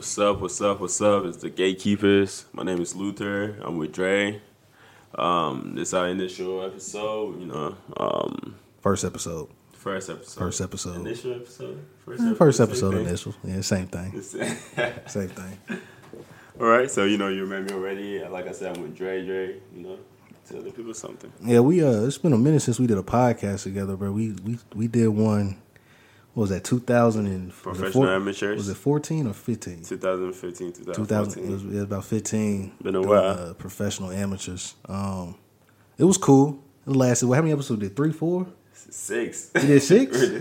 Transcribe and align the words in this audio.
What's 0.00 0.18
up? 0.18 0.40
What's 0.40 0.58
up? 0.62 0.80
What's 0.80 0.98
up? 1.02 1.26
It's 1.26 1.36
the 1.36 1.50
Gatekeepers. 1.50 2.46
My 2.54 2.62
name 2.62 2.80
is 2.80 2.96
Luther. 2.96 3.58
I'm 3.60 3.76
with 3.76 3.92
Dre. 3.92 4.40
Um, 5.14 5.74
this 5.74 5.88
is 5.88 5.92
our 5.94 6.08
initial 6.08 6.64
episode. 6.64 7.38
You 7.38 7.44
know, 7.48 7.76
um, 7.98 8.54
First 8.80 9.04
episode. 9.04 9.50
first 9.74 10.08
episode. 10.08 10.38
First 10.40 10.62
episode. 10.62 10.96
Initial 11.02 11.34
episode. 11.34 11.84
First, 12.06 12.22
Eh, 12.22 12.32
First 12.32 12.56
same 12.56 12.66
episode 12.68 12.94
thing. 12.94 13.06
initial. 13.08 13.34
Yeah, 13.44 13.60
same 13.60 13.88
thing. 13.88 14.22
Same 15.06 15.28
thing. 15.28 15.58
All 16.58 16.66
right. 16.66 16.90
So 16.90 17.04
you 17.04 17.18
know, 17.18 17.28
you 17.28 17.42
remember 17.42 17.74
me 17.74 17.78
already. 17.78 18.24
Like 18.24 18.46
I 18.48 18.52
said, 18.52 18.74
I'm 18.74 18.82
with 18.82 18.96
Dre. 18.96 19.22
Dre. 19.26 19.56
You 19.76 19.82
know, 19.82 19.98
tell 20.48 20.62
the 20.62 20.70
people 20.70 20.94
something. 20.94 21.30
Yeah, 21.44 21.60
we 21.60 21.84
uh 21.84 22.06
it's 22.06 22.16
been 22.16 22.32
a 22.32 22.38
minute 22.38 22.60
since 22.62 22.80
we 22.80 22.86
did 22.86 22.96
a 22.96 23.02
podcast 23.02 23.64
together, 23.64 23.96
bro. 23.96 24.12
We 24.12 24.32
we 24.46 24.58
we 24.74 24.88
did 24.88 25.08
one 25.08 25.58
what 26.34 26.42
was 26.42 26.50
that 26.50 26.62
2000 26.64 27.26
and 27.26 27.46
was 27.48 27.52
it 27.56 27.62
Professional 27.62 27.92
four- 27.92 28.08
amateurs. 28.14 28.56
Was 28.56 28.68
it 28.68 28.76
14 28.76 29.26
or 29.26 29.32
15? 29.32 29.82
2015, 29.84 30.72
2000 30.72 30.94
2014. 30.94 31.44
it 31.44 31.50
was, 31.52 31.62
it 31.64 31.68
was 31.74 31.82
about 31.82 32.04
15 32.04 32.72
Been 32.82 32.88
a 32.96 32.98
doing, 33.02 33.08
while. 33.08 33.24
uh, 33.24 33.54
professional 33.54 34.10
amateurs. 34.10 34.74
Um 34.88 35.34
it 35.98 36.04
was 36.04 36.16
cool. 36.16 36.62
It 36.86 36.94
lasted 36.96 37.26
well, 37.26 37.36
how 37.36 37.42
many 37.42 37.52
episodes 37.52 37.80
did? 37.80 37.96
3 37.96 38.12
4? 38.12 38.40
You 38.42 38.46
did 38.46 38.94
six? 38.94 39.50
we 39.54 39.60
did 39.62 39.82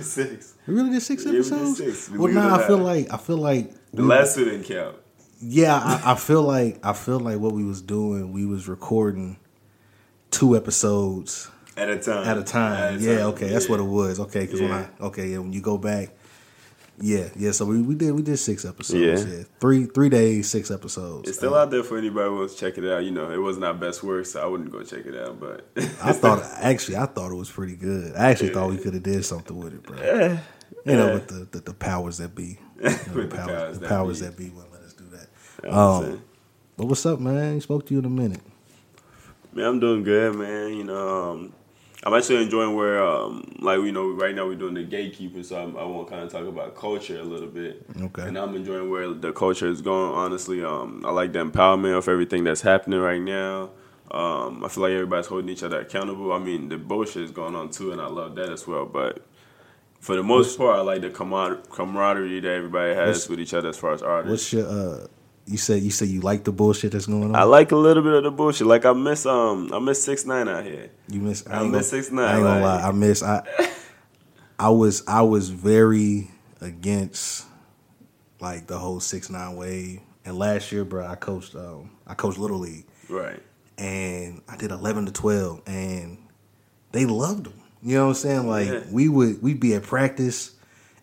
six. 0.06 0.54
We 0.68 0.74
really 0.74 0.92
did 0.92 1.02
6 1.02 1.26
Yeah, 1.26 1.32
we 1.32 1.38
did 1.38 1.46
episodes? 1.52 1.78
six. 1.78 2.10
We 2.10 2.18
Well, 2.20 2.34
now 2.34 2.50
nah, 2.50 2.56
I 2.64 2.68
feel 2.68 2.78
like 2.78 3.14
I 3.14 3.18
feel 3.18 3.38
like 3.38 3.72
The 3.94 4.02
we- 4.04 4.08
last 4.08 4.36
two 4.36 4.46
didn't 4.46 4.64
count. 4.66 4.96
Yeah, 5.42 5.76
I, 5.78 6.12
I 6.12 6.16
feel 6.16 6.44
like 6.44 6.80
I 6.86 6.94
feel 6.94 7.20
like 7.20 7.40
what 7.40 7.54
we 7.54 7.64
was 7.64 7.82
doing, 7.82 8.32
we 8.34 8.46
was 8.46 8.68
recording 8.68 9.38
two 10.32 10.56
episodes 10.56 11.50
At 11.80 11.90
a 11.90 11.98
time. 11.98 12.28
at 12.28 12.38
a 12.38 12.44
time. 12.44 12.74
At 12.96 13.00
a 13.00 13.04
yeah, 13.04 13.18
time. 13.20 13.26
okay, 13.28 13.50
that's 13.50 13.66
Yeah. 13.66 13.72
what 13.72 13.80
it 13.80 13.84
was. 13.84 14.20
Okay, 14.20 14.42
because 14.42 14.62
when 14.62 14.72
I 14.72 14.88
okay, 15.02 15.28
yeah, 15.30 15.38
when 15.40 15.54
you 15.54 15.62
go 15.62 15.78
back, 15.78 16.10
yeah, 17.02 17.30
yeah. 17.38 17.52
So 17.52 17.66
we, 17.66 17.82
we 17.82 17.96
did 17.96 18.12
we 18.14 18.22
did 18.22 18.38
six 18.38 18.66
episodes. 18.66 19.26
Yeah. 19.26 19.38
Yeah, 19.38 19.44
three 19.62 19.86
three 19.86 20.10
days, 20.10 20.50
six 20.50 20.70
episodes. 20.72 21.30
It's 21.30 21.38
still 21.38 21.56
Uh, 21.56 21.60
out 21.64 21.72
there 21.72 21.84
for 21.84 21.98
anybody 21.98 22.28
who 22.30 22.38
wants 22.40 22.56
to 22.56 22.60
check 22.60 22.78
it 22.78 22.90
out. 22.92 23.04
You 23.06 23.12
know, 23.12 23.32
it 23.32 23.38
wasn't 23.42 23.66
our 23.66 23.74
best 23.74 24.04
work, 24.04 24.26
so 24.26 24.42
I 24.42 24.46
wouldn't 24.46 24.72
go 24.72 24.84
check 24.84 25.06
it 25.06 25.16
out. 25.16 25.40
But 25.40 25.66
I 26.04 26.12
thought 26.12 26.44
actually 26.58 26.98
I 26.98 27.06
thought 27.06 27.32
it 27.32 27.36
was 27.36 27.50
pretty 27.50 27.76
good. 27.76 28.16
I 28.16 28.32
actually 28.32 28.50
thought 28.50 28.70
we 28.70 28.78
could 28.78 28.94
have 28.94 29.04
did 29.04 29.24
something 29.26 29.58
with 29.58 29.74
it, 29.74 29.84
bro. 29.84 29.98
You 30.86 30.94
know, 30.96 31.08
Yeah. 31.08 31.14
with 31.14 31.28
the, 31.28 31.48
the 31.58 31.60
the 31.66 31.74
powers 31.74 32.18
that 32.18 32.36
be, 32.36 32.44
you 32.78 32.84
know, 32.84 32.90
the, 32.90 33.12
With 33.14 33.30
the 33.32 33.38
powers, 33.38 33.48
powers 33.48 33.80
that 33.80 33.90
powers 33.90 34.20
be. 34.20 34.26
that 34.26 34.38
be 34.38 34.50
wouldn't 34.50 34.72
let 34.74 34.82
us 34.84 34.94
do 34.94 35.06
that. 35.12 35.28
You 35.64 35.70
know 35.72 35.76
what 36.00 36.06
I'm 36.06 36.12
Um. 36.14 36.22
But 36.78 36.86
what's 36.88 37.06
up, 37.06 37.20
man? 37.20 37.56
He 37.56 37.60
spoke 37.62 37.86
to 37.88 37.94
you 37.94 38.00
in 38.00 38.06
a 38.06 38.10
minute. 38.10 38.40
man, 39.54 39.66
I'm 39.66 39.80
doing 39.80 40.04
good, 40.04 40.36
man. 40.36 40.74
You 40.74 40.84
know, 40.86 41.32
um, 41.32 41.54
I'm 42.06 42.14
actually 42.14 42.42
enjoying 42.44 42.76
where, 42.76 43.04
um, 43.04 43.44
like, 43.60 43.80
you 43.80 43.92
know, 43.92 44.12
right 44.12 44.34
now 44.34 44.46
we're 44.48 44.56
doing 44.56 44.74
the 44.74 44.84
gatekeeper, 44.84 45.44
so 45.44 45.62
I'm, 45.62 45.76
I 45.76 45.84
want 45.84 46.08
to 46.08 46.14
kind 46.14 46.26
of 46.26 46.32
talk 46.32 46.46
about 46.46 46.74
culture 46.76 47.20
a 47.20 47.24
little 47.24 47.50
bit. 47.50 47.86
Okay. 48.02 48.22
And 48.22 48.38
I'm 48.38 48.56
enjoying 48.56 48.90
where 48.90 49.12
the 49.14 49.34
culture 49.34 49.68
is 49.68 49.82
going. 49.82 50.14
Honestly, 50.14 50.64
um, 50.64 51.04
I 51.06 51.12
like 51.12 51.34
the 51.34 51.40
empowerment 51.44 51.98
of 51.98 52.08
everything 52.08 52.46
that's 52.46 52.62
happening 52.62 53.00
right 53.02 53.22
now. 53.22 53.72
Um, 54.12 54.64
I 54.64 54.70
feel 54.70 54.84
like 54.84 54.94
everybody's 54.94 55.26
holding 55.28 55.50
each 55.50 55.62
other 55.62 55.82
accountable. 55.82 56.32
I 56.32 56.40
mean, 56.40 56.70
the 56.70 56.78
bullshit 56.78 57.24
is 57.24 57.32
going 57.32 57.54
on 57.56 57.70
too, 57.70 57.92
and 57.92 58.00
I 58.00 58.08
love 58.08 58.34
that 58.36 58.50
as 58.50 58.66
well. 58.66 58.86
But 58.86 59.26
for 60.00 60.16
the 60.16 60.24
most 60.24 60.58
part, 60.58 60.80
I 60.80 60.82
like 60.82 61.02
the 61.02 61.10
camar- 61.10 61.60
camaraderie 61.70 62.40
that 62.40 62.50
everybody 62.50 62.96
has 62.96 63.08
What's- 63.18 63.30
with 63.30 63.40
each 63.42 63.54
other 63.54 63.70
as 63.70 63.78
far 63.78 63.92
as 63.94 64.02
artists. 64.02 64.54
What's 64.54 64.54
your 64.54 64.68
uh? 64.68 65.08
You 65.50 65.58
said 65.58 65.82
you 65.82 65.90
said 65.90 66.10
you 66.10 66.22
like 66.22 66.44
the 66.44 66.52
bullshit 66.52 66.92
that's 66.92 67.08
going 67.08 67.24
on. 67.24 67.36
I 67.36 67.42
like 67.44 67.72
a 67.72 67.76
little 67.76 68.04
bit 68.04 68.14
of 68.14 68.24
the 68.24 68.30
bullshit. 68.32 68.68
Like 68.68 68.86
I 68.86 68.94
miss 68.94 69.26
um, 69.26 69.72
I 69.74 69.80
miss 69.80 70.04
six 70.04 70.24
nine 70.26 70.48
out 70.48 70.64
here. 70.64 70.92
You 71.08 71.22
miss. 71.22 71.46
I 71.48 71.64
ain't 71.64 71.72
miss 71.72 71.92
6ix9ine, 71.92 72.20
I 72.28 72.36
ain't 72.36 72.44
gonna 72.44 72.62
like- 72.62 72.82
lie. 72.84 72.88
I 72.88 72.92
miss. 72.92 73.24
I. 73.24 73.42
I 74.60 74.70
was. 74.70 75.04
I 75.08 75.24
was 75.24 75.50
very 75.50 76.30
against, 76.62 77.46
like 78.40 78.68
the 78.68 78.78
whole 78.78 79.00
six 79.00 79.30
nine 79.32 79.56
wave. 79.56 80.02
And 80.26 80.38
last 80.38 80.72
year, 80.72 80.86
bro, 80.86 81.08
I 81.08 81.16
coached. 81.16 81.56
Um, 81.56 81.92
I 82.06 82.14
coached 82.14 82.38
little 82.38 82.60
league, 82.60 82.86
Right. 83.10 83.42
and 83.78 84.42
I 84.48 84.56
did 84.58 84.70
eleven 84.72 85.06
to 85.08 85.12
twelve, 85.12 85.62
and 85.66 86.20
they 86.92 87.06
loved 87.08 87.46
them. 87.46 87.54
You 87.82 87.96
know 87.96 88.04
what 88.04 88.10
I'm 88.10 88.16
saying? 88.16 88.48
Like 88.48 88.68
Yeah. 88.68 88.84
we 88.92 89.10
would. 89.10 89.42
We'd 89.42 89.60
be 89.60 89.74
at 89.74 89.82
practice, 89.84 90.52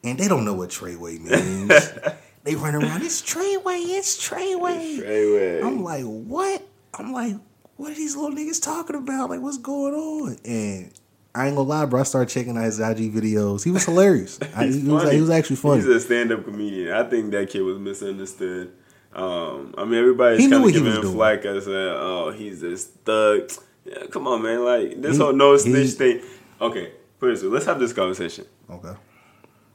and 0.05 0.19
they 0.19 0.29
don't 0.29 0.45
know 0.45 0.55
what 0.55 0.71
Treyway 0.71 1.19
means. 1.19 1.73
they 2.47 2.55
run 2.55 2.75
around. 2.75 3.03
It's 3.03 3.21
Treyway. 3.21 3.89
It's 3.99 4.17
Treyway. 4.17 5.63
I'm 5.63 5.83
like, 5.83 6.05
what? 6.05 6.63
I'm 6.95 7.13
like, 7.13 7.35
what 7.77 7.91
are 7.91 7.95
these 7.95 8.17
little 8.17 8.35
niggas 8.35 8.63
talking 8.63 8.97
about? 8.97 9.29
Like, 9.31 9.41
what's 9.41 9.59
going 9.59 9.95
on? 9.95 10.39
And 10.47 10.93
I 11.35 11.49
ain't 11.49 11.57
gonna 11.57 11.69
lie, 11.69 11.85
bro. 11.85 12.01
I 12.01 12.05
started 12.05 12.33
checking 12.33 12.57
out 12.57 12.65
his 12.65 12.81
IG 12.81 13.13
videos. 13.13 13.65
He 13.65 13.71
was 13.71 13.85
hilarious. 13.87 14.39
I, 14.55 14.69
he, 14.69 14.83
was, 14.89 15.11
he 15.13 15.21
was 15.21 15.29
actually 15.31 15.57
funny. 15.57 15.77
He's 15.83 15.87
a 15.89 16.01
stand-up 16.01 16.45
comedian. 16.45 16.95
I 16.95 17.03
think 17.05 17.33
that 17.33 17.51
kid 17.51 17.61
was 17.61 17.79
misunderstood. 17.79 18.73
Um, 19.13 19.75
I 19.77 19.85
mean, 19.85 19.95
everybody's 19.95 20.49
kind 20.49 20.65
of 20.65 20.73
giving 20.73 20.93
him 20.93 21.03
flack 21.13 21.45
as 21.45 21.67
uh, 21.69 21.71
oh, 21.99 22.31
he's 22.31 22.61
this 22.61 22.87
thug. 22.87 23.51
Yeah, 23.85 24.07
come 24.11 24.27
on, 24.29 24.43
man. 24.43 24.65
Like 24.65 25.01
this 25.03 25.17
He- 25.17 25.23
whole 25.23 25.33
no 25.33 25.57
snitch 25.57 25.91
thing. 25.91 26.23
Okay, 26.61 26.93
put 27.19 27.31
it 27.31 27.35
this 27.35 27.43
way. 27.43 27.49
Let's 27.49 27.67
have 27.67 27.79
this 27.79 27.93
conversation. 27.93 28.47
okay. 28.71 28.95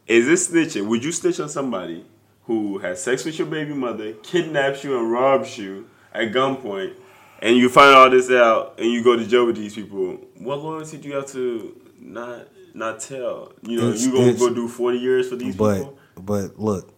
Is 0.07 0.25
this 0.25 0.49
snitching? 0.49 0.87
Would 0.87 1.03
you 1.03 1.11
snitch 1.11 1.39
on 1.39 1.47
somebody 1.49 2.03
who 2.45 2.79
has 2.79 3.03
sex 3.03 3.23
with 3.25 3.37
your 3.37 3.47
baby 3.47 3.73
mother, 3.73 4.13
kidnaps 4.23 4.83
you, 4.83 4.97
and 4.97 5.11
robs 5.11 5.57
you 5.57 5.87
at 6.13 6.31
gunpoint, 6.31 6.93
and 7.41 7.55
you 7.55 7.69
find 7.69 7.95
all 7.95 8.09
this 8.09 8.29
out, 8.31 8.75
and 8.77 8.91
you 8.91 9.03
go 9.03 9.15
to 9.15 9.25
jail 9.25 9.45
with 9.45 9.55
these 9.55 9.75
people? 9.75 10.19
What 10.37 10.59
loyalty 10.59 10.97
do 10.97 11.09
you 11.09 11.15
have 11.15 11.27
to 11.31 11.75
not 11.99 12.47
not 12.73 12.99
tell? 12.99 13.53
You 13.63 13.79
know, 13.81 13.87
It's- 13.89 14.05
you 14.05 14.11
gonna 14.11 14.33
go 14.33 14.53
do 14.53 14.67
forty 14.67 14.97
years 14.99 15.27
for 15.29 15.35
these 15.35 15.55
But 15.55 15.77
people? 15.77 15.97
but 16.21 16.59
look, 16.59 16.89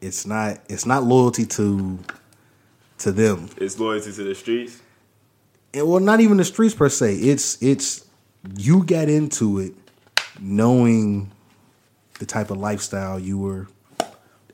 it's 0.00 0.26
not 0.26 0.60
it's 0.68 0.86
not 0.86 1.04
loyalty 1.04 1.46
to 1.46 1.98
to 2.98 3.12
them. 3.12 3.48
It's 3.56 3.78
loyalty 3.78 4.12
to 4.12 4.22
the 4.24 4.34
streets. 4.34 4.80
And 5.72 5.88
well, 5.88 6.00
not 6.00 6.20
even 6.20 6.36
the 6.36 6.44
streets 6.44 6.74
per 6.74 6.88
se. 6.88 7.16
It's 7.16 7.60
it's 7.62 8.04
you 8.56 8.84
got 8.84 9.08
into 9.08 9.58
it 9.58 9.74
knowing 10.40 11.30
the 12.18 12.26
type 12.26 12.50
of 12.50 12.58
lifestyle 12.58 13.18
you 13.18 13.38
were 13.38 13.66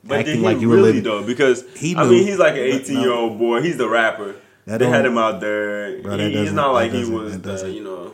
But 0.03 0.19
acting 0.19 0.41
like 0.41 0.59
you 0.59 0.69
were 0.69 0.75
really 0.77 0.87
living. 0.93 1.03
though? 1.03 1.23
Because 1.23 1.63
He 1.75 1.95
I 1.95 2.03
mean, 2.05 2.25
he's 2.25 2.39
like 2.39 2.53
an 2.53 2.59
No. 2.69 2.75
eighteen-year-old 2.75 3.37
boy. 3.37 3.61
He's 3.61 3.77
the 3.77 3.87
rapper. 3.89 4.35
That 4.65 4.79
they 4.79 4.87
had 4.87 5.05
him 5.05 5.17
out 5.17 5.39
there. 5.41 6.01
Bro, 6.01 6.17
He- 6.17 6.25
he's 6.31 6.51
doesn't- 6.53 6.55
like 6.73 6.91
he 6.91 7.05
was, 7.05 7.39
the, 7.41 7.69
you 7.71 7.83
know. 7.83 8.11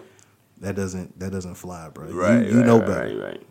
that 0.61 0.75
doesn't 0.75 1.19
that 1.19 1.31
doesn't 1.31 1.55
fly, 1.55 1.89
bro. 1.93 2.07
You- 2.07 2.19
Right, 2.19 2.47
you, 2.47 2.57
right, 2.57 2.65
know 2.65 2.79
right, 2.79 2.87
better. 2.87 3.17
Right, 3.19 3.41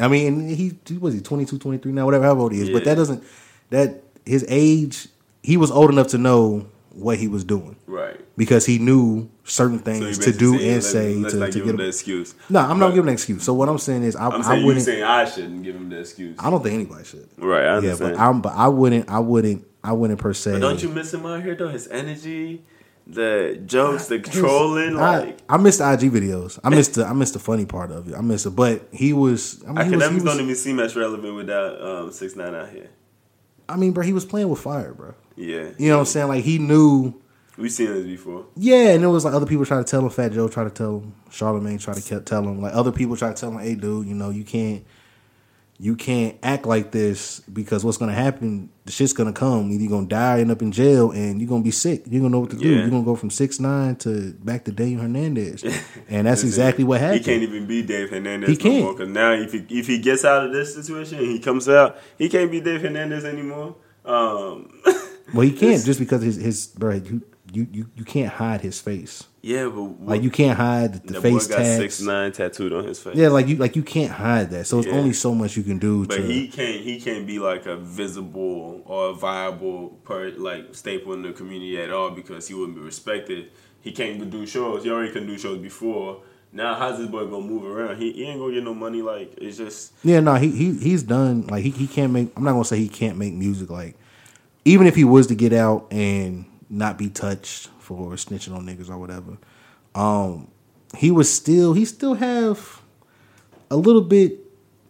I 0.00 0.08
mean, 0.08 0.48
he, 0.48 0.74
he 0.86 0.98
was 0.98 1.14
he 1.14 1.20
22, 1.20 1.58
23 1.58 1.92
now, 1.92 2.04
whatever 2.04 2.24
how 2.24 2.38
old 2.38 2.52
he 2.52 2.60
is. 2.60 2.70
But 2.70 2.84
that 2.84 2.94
doesn't 2.96 3.22
that 3.70 4.02
his 4.24 4.44
age. 4.48 5.08
He 5.42 5.56
was 5.56 5.70
old 5.70 5.90
enough 5.90 6.08
to 6.08 6.18
know 6.18 6.66
what 6.98 7.18
he 7.18 7.28
was 7.28 7.44
doing 7.44 7.76
right. 7.86 8.18
because 8.36 8.66
he 8.66 8.78
knew 8.78 9.28
certain 9.44 9.78
things 9.78 10.18
you 10.18 10.24
to 10.24 10.38
do 10.38 10.54
and 10.54 10.62
let's- 10.74 10.90
say 10.90 11.14
let's 11.14 11.34
to, 11.34 11.40
not 11.40 11.46
to 11.46 11.52
give 11.52 11.64
get 11.64 11.70
him 11.70 11.76
the 11.76 11.86
excuse. 11.86 12.34
No, 12.48 12.60
I'm 12.60 12.78
not 12.78 12.90
giving 12.90 13.08
an 13.08 13.14
excuse. 13.14 13.42
So 13.42 13.54
what 13.54 13.68
I'm 13.68 13.78
saying 13.78 14.02
is, 14.02 14.16
I, 14.16 14.28
I'm 14.28 14.42
saying 14.42 14.60
you 14.60 14.66
wouldn't. 14.66 14.84
saying 14.84 15.02
I 15.02 15.24
shouldn't 15.24 15.62
give 15.62 15.76
him 15.76 15.88
the 15.88 16.00
excuse. 16.00 16.36
I 16.38 16.50
don't 16.50 16.62
think 16.62 16.74
anybody 16.74 17.04
should. 17.04 17.28
Right, 17.36 17.64
I 17.64 17.78
Yeah, 17.80 17.96
but 17.98 18.18
I'm. 18.18 18.40
But 18.40 18.54
I 18.54 18.68
wouldn't. 18.68 19.08
I 19.10 19.18
wouldn't. 19.20 19.64
I 19.82 19.92
wouldn't 19.92 20.18
per 20.18 20.34
se. 20.34 20.52
But 20.52 20.60
don't 20.60 20.82
you 20.82 20.88
miss 20.88 21.14
him 21.14 21.24
out 21.24 21.42
here 21.42 21.54
though? 21.54 21.68
His 21.68 21.88
energy, 21.88 22.64
the 23.06 23.60
jokes, 23.64 24.06
the 24.08 24.18
trolling. 24.18 24.96
I, 24.98 25.18
Like 25.20 25.38
I 25.48 25.56
missed 25.56 25.78
the 25.78 25.92
IG 25.92 26.12
videos. 26.12 26.58
I 26.64 26.70
missed 26.70 26.94
the. 26.94 27.06
I 27.06 27.12
missed 27.12 27.32
the 27.34 27.38
funny 27.38 27.64
part 27.64 27.90
of 27.90 28.08
it. 28.08 28.14
I 28.16 28.20
missed 28.20 28.46
it. 28.46 28.50
But 28.50 28.88
he 28.92 29.12
was. 29.12 29.62
I 29.64 29.72
mean, 29.72 29.86
he 29.90 29.96
was, 29.96 30.08
he 30.08 30.14
was- 30.14 30.24
don't 30.24 30.40
even 30.40 30.54
seem 30.56 30.80
as 30.80 30.96
relevant 30.96 31.34
without 31.34 31.80
um, 31.80 32.12
six 32.12 32.36
nine 32.36 32.54
out 32.54 32.70
here. 32.70 32.90
I 33.68 33.76
mean, 33.76 33.92
bro, 33.92 34.02
he 34.02 34.12
was 34.12 34.24
playing 34.24 34.48
with 34.48 34.60
fire, 34.60 34.94
bro. 34.94 35.14
Yeah, 35.38 35.70
You 35.78 35.88
know 35.90 35.96
what 35.96 36.00
I'm 36.00 36.06
saying? 36.06 36.28
Like 36.28 36.44
he 36.44 36.58
knew. 36.58 37.14
We've 37.56 37.72
seen 37.72 37.86
this 37.92 38.04
before. 38.04 38.46
Yeah, 38.56 38.90
and 38.90 39.02
it 39.02 39.08
was 39.08 39.24
like 39.24 39.34
other 39.34 39.46
people 39.46 39.64
trying 39.64 39.84
to 39.84 39.90
tell 39.90 40.00
him, 40.00 40.10
Fat 40.10 40.32
Joe 40.32 40.48
tried 40.48 40.64
to 40.64 40.70
tell 40.70 40.98
him, 40.98 41.14
Charlemagne 41.30 41.78
tried 41.78 41.96
to 41.96 42.20
tell 42.20 42.42
him, 42.42 42.60
like 42.62 42.72
other 42.74 42.92
people 42.92 43.16
try 43.16 43.32
to 43.32 43.34
tell 43.34 43.50
him, 43.50 43.58
hey, 43.58 43.74
dude, 43.74 44.06
you 44.06 44.14
know, 44.14 44.30
you 44.30 44.44
can't, 44.44 44.84
you 45.80 45.96
can't 45.96 46.36
act 46.42 46.66
like 46.66 46.90
this 46.92 47.40
because 47.40 47.84
what's 47.84 47.98
gonna 47.98 48.12
happen? 48.12 48.68
The 48.84 48.92
shit's 48.92 49.12
gonna 49.12 49.32
come. 49.32 49.70
Either 49.72 49.80
you're 49.82 49.90
gonna 49.90 50.06
die, 50.08 50.40
end 50.40 50.50
up 50.50 50.60
in 50.62 50.70
jail, 50.72 51.10
and 51.12 51.40
you're 51.40 51.48
gonna 51.48 51.62
be 51.64 51.70
sick. 51.72 52.02
You're 52.08 52.20
gonna 52.20 52.32
know 52.32 52.40
what 52.40 52.50
to 52.50 52.56
do. 52.56 52.68
Yeah. 52.68 52.80
You're 52.80 52.90
gonna 52.90 53.04
go 53.04 53.14
from 53.16 53.30
six 53.30 53.58
nine 53.60 53.94
to 53.96 54.32
back 54.34 54.64
to 54.64 54.72
Dave 54.72 55.00
Hernandez, 55.00 55.64
and 56.08 56.26
that's 56.26 56.42
exactly 56.44 56.82
what 56.84 57.00
happened. 57.00 57.20
He 57.20 57.24
can't 57.24 57.42
even 57.42 57.66
be 57.66 57.82
Dave 57.82 58.10
Hernandez 58.10 58.50
He 58.50 58.54
no 58.56 58.60
can't. 58.60 58.84
more. 58.84 58.94
Cause 58.96 59.08
now 59.08 59.32
if 59.32 59.52
he 59.52 59.64
if 59.70 59.86
he 59.86 59.98
gets 59.98 60.24
out 60.24 60.46
of 60.46 60.52
this 60.52 60.74
situation 60.74 61.18
and 61.18 61.26
he 61.28 61.38
comes 61.40 61.68
out, 61.68 61.96
he 62.18 62.28
can't 62.28 62.50
be 62.50 62.60
Dave 62.60 62.82
Hernandez 62.82 63.24
anymore. 63.24 63.76
Um, 64.04 64.80
well, 65.32 65.42
he 65.46 65.52
can't 65.52 65.84
just 65.84 65.98
because 66.00 66.22
his 66.22 66.36
his 66.36 66.66
bro, 66.68 66.94
you 66.94 67.22
you 67.52 67.66
you, 67.72 67.90
you 67.96 68.04
can't 68.04 68.32
hide 68.32 68.60
his 68.60 68.80
face. 68.80 69.24
yeah, 69.40 69.64
but 69.68 69.82
Like 70.04 70.22
you 70.22 70.30
can't 70.30 70.56
hide 70.58 70.92
the, 71.06 71.14
the 71.14 71.20
face 71.22 71.48
boy 71.48 71.56
got 71.56 71.64
six 71.64 72.00
nine 72.00 72.32
tattooed 72.32 72.72
on 72.72 72.84
his 72.84 72.98
face. 72.98 73.16
Yeah, 73.16 73.28
like 73.28 73.48
you 73.48 73.56
like 73.56 73.74
you 73.76 73.82
can't 73.82 74.12
hide 74.12 74.50
that. 74.50 74.66
So 74.66 74.78
it's 74.78 74.86
Yeah. 74.88 74.94
only 74.94 75.12
so 75.14 75.34
much 75.34 75.56
you 75.56 75.62
can 75.62 75.78
do 75.78 76.06
But 76.06 76.16
to. 76.16 76.22
he 76.22 76.48
can't 76.48 76.80
he 76.82 77.00
can't 77.00 77.26
be 77.26 77.38
like 77.38 77.64
a 77.66 77.76
visible 77.76 78.82
or 78.84 79.10
a 79.10 79.14
viable 79.14 79.90
part 80.04 80.38
like 80.38 80.74
staple 80.74 81.12
in 81.14 81.22
the 81.22 81.32
community 81.32 81.80
at 81.80 81.90
all 81.90 82.10
because 82.10 82.48
he 82.48 82.54
wouldn't 82.54 82.76
be 82.76 82.82
respected. 82.84 83.50
He 83.80 83.92
can't 83.92 84.28
do 84.30 84.46
shows. 84.46 84.84
He 84.84 84.90
already 84.90 85.12
couldn't 85.12 85.28
do 85.28 85.38
shows 85.38 85.58
before. 85.58 86.20
Now 86.52 86.74
how's 86.74 86.98
this 86.98 87.08
boy 87.08 87.24
gonna 87.26 87.46
move 87.46 87.64
around? 87.64 87.96
He, 87.98 88.12
he 88.12 88.24
ain't 88.24 88.40
gonna 88.40 88.52
get 88.54 88.64
no 88.64 88.74
money. 88.74 89.00
Like 89.02 89.34
it's 89.38 89.56
just 89.56 89.92
Yeah, 90.02 90.20
no, 90.20 90.34
he 90.34 90.50
he 90.50 90.74
he's 90.74 91.02
done. 91.02 91.46
Like 91.46 91.62
he, 91.64 91.70
he 91.70 91.86
can't 91.86 92.12
make. 92.12 92.30
I'm 92.36 92.44
not 92.44 92.52
gonna 92.52 92.64
say 92.64 92.78
he 92.78 92.88
can't 92.88 93.16
make 93.16 93.32
music. 93.32 93.70
Like 93.70 93.96
even 94.68 94.86
if 94.86 94.94
he 94.94 95.04
was 95.04 95.26
to 95.28 95.34
get 95.34 95.52
out 95.52 95.86
and 95.90 96.44
not 96.68 96.98
be 96.98 97.08
touched 97.08 97.68
for 97.78 98.12
snitching 98.12 98.54
on 98.54 98.66
niggas 98.66 98.90
or 98.90 98.98
whatever, 98.98 99.38
um, 99.94 100.48
he 100.96 101.10
was 101.10 101.32
still 101.32 101.72
he 101.72 101.84
still 101.84 102.14
have 102.14 102.82
a 103.70 103.76
little 103.76 104.02
bit 104.02 104.38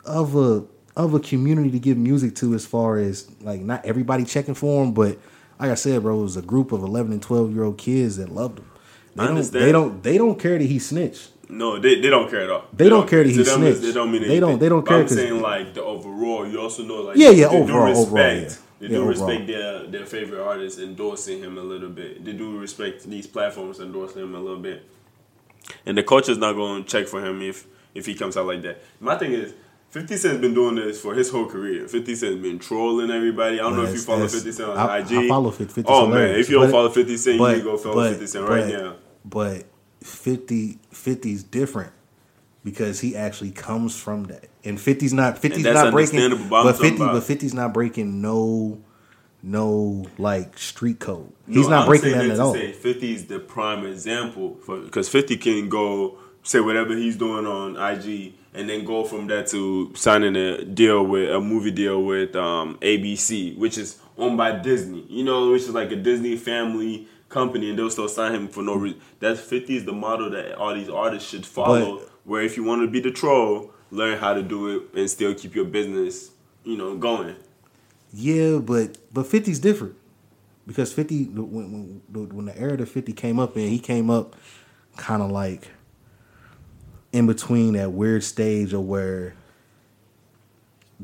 of 0.05 0.35
a 0.37 0.65
of 0.97 1.15
a 1.15 1.21
community 1.21 1.71
to 1.71 1.79
give 1.79 1.97
music 1.97 2.35
to 2.37 2.55
as 2.55 2.67
far 2.67 2.99
as 2.99 3.31
like 3.41 3.61
not 3.61 3.85
everybody 3.85 4.25
checking 4.25 4.55
for 4.55 4.83
him, 4.83 4.93
but 4.93 5.17
like 5.61 5.71
I 5.71 5.75
said, 5.75 6.03
bro, 6.03 6.19
it 6.19 6.23
was 6.23 6.37
a 6.37 6.43
group 6.43 6.73
of 6.73 6.83
eleven 6.83 7.13
and 7.13 7.23
twelve 7.23 7.55
year 7.55 7.65
old 7.65 7.79
kids 7.79 8.17
that 8.17 8.31
loved 8.31 8.59
him. 8.59 8.71
They 9.15 9.23
I 9.23 9.27
don't, 9.27 9.37
understand. 9.37 9.65
they 9.65 9.73
don't 9.73 10.03
they 10.03 10.19
don't 10.19 10.39
care 10.41 10.59
that 10.59 10.65
he 10.65 10.79
snitched. 10.81 11.31
No, 11.51 11.79
they, 11.79 12.01
they 12.01 12.11
don't 12.11 12.29
care 12.29 12.43
at 12.43 12.51
all. 12.51 12.65
They 12.75 12.89
don't 12.91 13.09
care 13.09 13.23
that 13.25 13.31
he 13.31 13.43
snitched. 13.45 13.81
They 13.81 13.93
don't 13.93 14.11
mean 14.13 14.23
They 14.29 14.39
don't- 14.39 14.59
they 14.59 14.69
don't 14.69 14.87
care 14.87 14.99
I'm 15.01 15.09
saying 15.09 15.41
like 15.41 15.73
the 15.75 15.83
overall. 15.83 16.47
You 16.47 16.61
also 16.61 16.85
know 16.85 17.03
like 17.03 17.17
Yeah, 17.17 17.31
yeah, 17.31 17.49
they 17.49 17.57
overall, 17.63 17.97
overall, 17.97 18.35
yeah. 18.37 18.51
They 18.81 18.89
do 18.89 19.05
respect 19.05 19.47
their 19.47 19.87
their 19.87 20.07
favorite 20.07 20.41
artists 20.43 20.81
endorsing 20.81 21.41
him 21.43 21.59
a 21.59 21.63
little 21.63 21.89
bit. 21.89 22.25
They 22.25 22.33
do 22.33 22.59
respect 22.59 23.05
these 23.05 23.27
platforms 23.27 23.81
endorsing 23.81 24.23
him 24.23 24.35
a 24.35 24.41
little 24.41 24.61
bit. 24.61 24.85
And 25.85 25.99
the 25.99 26.03
coach 26.03 26.29
is 26.29 26.39
not 26.39 26.53
going 26.55 26.85
to 26.85 26.89
check 26.89 27.09
for 27.09 27.25
him 27.25 27.43
if 27.43 27.67
if 27.95 28.07
he 28.07 28.15
comes 28.15 28.37
out 28.37 28.47
like 28.47 28.63
that. 28.63 28.83
My 29.01 29.17
thing 29.17 29.33
is. 29.33 29.55
50 29.91 30.19
Cent's 30.19 30.41
been 30.43 30.53
doing 30.53 30.75
this 30.75 31.01
for 31.01 31.15
his 31.15 31.31
whole 31.31 31.47
career. 31.47 31.89
50 31.89 32.15
Cent's 32.15 32.43
been 32.43 32.59
trolling 32.59 33.11
everybody. 33.11 33.59
I 33.59 33.63
don't 33.63 33.75
know 33.75 33.85
if 33.85 33.95
you 33.95 33.99
follow 33.99 34.19
that's- 34.27 34.35
50 34.35 34.53
Cent 34.53 34.69
on 34.69 34.77
I- 34.77 34.99
IG. 34.99 35.13
I 35.13 35.29
follow 35.29 35.51
50 35.51 35.73
Cent's 35.73 35.89
Oh 35.91 36.07
man, 36.07 36.39
if 36.39 36.51
you 36.51 36.57
don't 36.57 36.67
But- 36.67 36.73
follow 36.73 36.89
50 36.91 37.17
Cent, 37.17 37.41
you 37.41 37.49
need 37.49 37.55
to 37.55 37.61
go 37.63 37.77
follow 37.79 37.95
but- 37.95 38.11
50 38.11 38.27
Cent 38.27 38.49
right 38.51 38.71
but- 38.71 38.83
now. 38.83 38.97
But 39.25 39.65
50 40.03 40.79
50's 40.93 41.43
different 41.43 41.93
because 42.65 43.01
he 43.01 43.17
actually 43.17 43.51
comes 43.53 43.99
from 43.99 44.25
that. 44.25 44.49
And 44.65 44.79
50's 44.79 45.13
not 45.13 45.37
50's 45.41 45.63
that's 45.63 45.75
not 45.85 45.93
breaking 45.93 46.31
but 46.49 46.65
but 46.65 46.73
50 46.79 46.97
about- 46.97 47.13
but 47.15 47.23
50's 47.23 47.55
not 47.55 47.73
breaking 47.73 48.21
no 48.21 48.81
no 49.43 50.05
like 50.19 50.59
street 50.59 50.99
code. 50.99 51.33
He's 51.47 51.69
No, 51.69 51.71
not 51.71 51.83
I'm 51.83 51.89
breaking 51.89 52.13
that 52.13 52.25
to 52.25 52.33
at 52.33 52.41
all. 52.41 52.55
Say 52.55 52.73
50 52.73 53.15
is 53.15 53.27
the 53.27 53.39
prime 53.39 53.87
example 53.87 54.59
because 54.67 55.09
50 55.09 55.37
can 55.37 55.69
go 55.69 56.19
say 56.43 56.61
whatever 56.61 56.97
he's 56.97 57.17
doing 57.17 57.47
on 57.47 57.77
IG 57.77 58.35
and 58.55 58.69
then 58.69 58.85
go 58.85 59.05
from 59.05 59.27
that 59.29 59.47
to 59.49 59.93
signing 59.95 60.35
a 60.35 60.65
deal 60.65 61.05
with 61.05 61.31
a 61.31 61.41
movie 61.41 61.71
deal 61.71 62.03
with 62.03 62.35
um, 62.35 62.77
ABC, 62.81 63.57
which 63.57 63.79
is 63.79 63.99
owned 64.17 64.37
by 64.37 64.53
Disney. 64.59 65.05
You 65.09 65.25
know, 65.25 65.51
which 65.53 65.63
is 65.63 65.71
like 65.71 65.93
a 65.93 65.97
Disney 65.97 66.37
family 66.37 67.07
company, 67.29 67.71
and 67.71 67.79
they'll 67.79 67.91
still 67.91 68.09
sign 68.09 68.35
him 68.35 68.49
for 68.49 68.63
no 68.63 68.75
reason. 68.75 69.01
That's 69.21 69.41
50 69.41 69.77
is 69.77 69.85
the 69.85 69.93
model 69.93 70.31
that 70.31 70.57
all 70.57 70.75
these 70.75 70.89
artists 70.89 71.29
should 71.29 71.47
follow. 71.47 71.99
But- 71.99 72.09
where 72.29 72.43
if 72.43 72.59
you 72.59 72.63
want 72.63 72.83
to 72.83 72.87
be 72.87 73.01
the 73.01 73.11
troll, 73.11 73.73
learn 73.91 74.19
how 74.19 74.35
to 74.35 74.43
do 74.43 74.77
it 74.77 74.83
and 74.95 75.09
still 75.09 75.35
keep 75.35 75.55
your 75.55 75.65
business, 75.65 76.31
you 76.63 76.77
know, 76.77 76.95
going. 76.95 77.35
Yeah, 78.13 78.59
but 78.59 78.99
but 79.13 79.25
50's 79.25 79.59
different 79.59 79.95
because 80.67 80.93
50 80.93 81.25
when 81.25 82.03
when, 82.13 82.29
when 82.29 82.45
the 82.45 82.59
era 82.59 82.77
that 82.77 82.87
50 82.87 83.15
came 83.15 83.39
up 83.39 83.57
in, 83.57 83.69
he 83.69 83.79
came 83.79 84.11
up 84.11 84.37
kind 84.97 85.23
of 85.23 85.31
like 85.31 85.69
in 87.13 87.27
between 87.27 87.73
that 87.75 87.93
weird 87.93 88.23
stage 88.23 88.75
of 88.75 88.85
where 88.85 89.35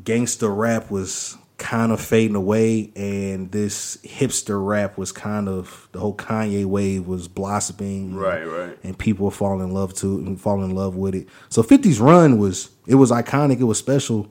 gangster 0.02 0.50
rap 0.50 0.90
was 0.90 1.38
kind 1.56 1.92
of 1.92 2.00
fading 2.00 2.34
away 2.34 2.90
and 2.96 3.52
this 3.52 3.96
hipster 3.98 4.64
rap 4.64 4.98
was 4.98 5.12
kind 5.12 5.48
of 5.48 5.88
the 5.92 6.00
whole 6.00 6.14
Kanye 6.16 6.64
wave 6.64 7.06
was 7.06 7.28
blossoming 7.28 8.14
Right, 8.14 8.42
right. 8.42 8.76
and 8.82 8.98
people 8.98 9.24
were 9.26 9.30
falling 9.30 9.60
in 9.68 9.72
love 9.72 9.94
to 9.94 10.18
and 10.18 10.40
falling 10.40 10.70
in 10.70 10.76
love 10.76 10.96
with 10.96 11.14
it. 11.14 11.28
So 11.50 11.62
50's 11.62 12.00
run 12.00 12.38
was 12.38 12.70
it 12.88 12.96
was 12.96 13.10
iconic, 13.12 13.60
it 13.60 13.64
was 13.64 13.78
special, 13.78 14.28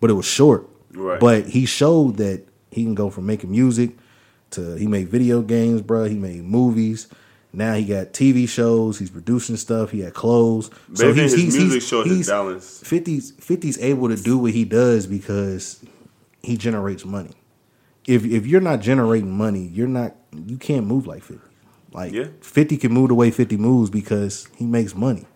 but 0.00 0.08
it 0.08 0.14
was 0.14 0.24
short. 0.26 0.68
Right. 0.92 1.20
But 1.20 1.46
he 1.48 1.66
showed 1.66 2.16
that 2.16 2.46
he 2.70 2.82
can 2.82 2.94
go 2.94 3.10
from 3.10 3.26
making 3.26 3.50
music 3.50 3.90
to 4.50 4.74
he 4.76 4.86
made 4.86 5.08
video 5.08 5.42
games, 5.42 5.82
bro. 5.82 6.04
He 6.04 6.14
made 6.16 6.44
movies. 6.44 7.08
Now 7.52 7.74
he 7.74 7.84
got 7.84 8.12
TV 8.12 8.48
shows. 8.48 8.98
He's 8.98 9.10
producing 9.10 9.56
stuff. 9.56 9.90
He 9.90 10.00
had 10.00 10.14
clothes. 10.14 10.70
So 10.94 11.08
even 11.08 11.24
his 11.24 11.36
music 11.36 11.82
showed 11.82 12.06
his 12.06 12.28
balance. 12.28 12.82
50's 12.82 13.32
50's 13.32 13.78
able 13.78 14.08
to 14.08 14.16
do 14.16 14.38
what 14.38 14.52
he 14.52 14.64
does 14.64 15.06
because 15.06 15.84
he 16.44 16.56
generates 16.56 17.04
money. 17.04 17.32
If 18.06 18.24
if 18.24 18.46
you're 18.46 18.60
not 18.60 18.80
generating 18.80 19.32
money, 19.32 19.66
you're 19.72 19.88
not 19.88 20.14
you 20.32 20.56
can't 20.58 20.86
move 20.86 21.06
like 21.06 21.22
50. 21.22 21.42
Like 21.92 22.12
Yeah. 22.12 22.26
50 22.40 22.76
can 22.76 22.92
move 22.92 23.08
the 23.08 23.14
way 23.14 23.30
50 23.30 23.56
moves 23.56 23.88
because 23.88 24.48
he 24.56 24.66
makes 24.66 24.94
money. 24.94 25.26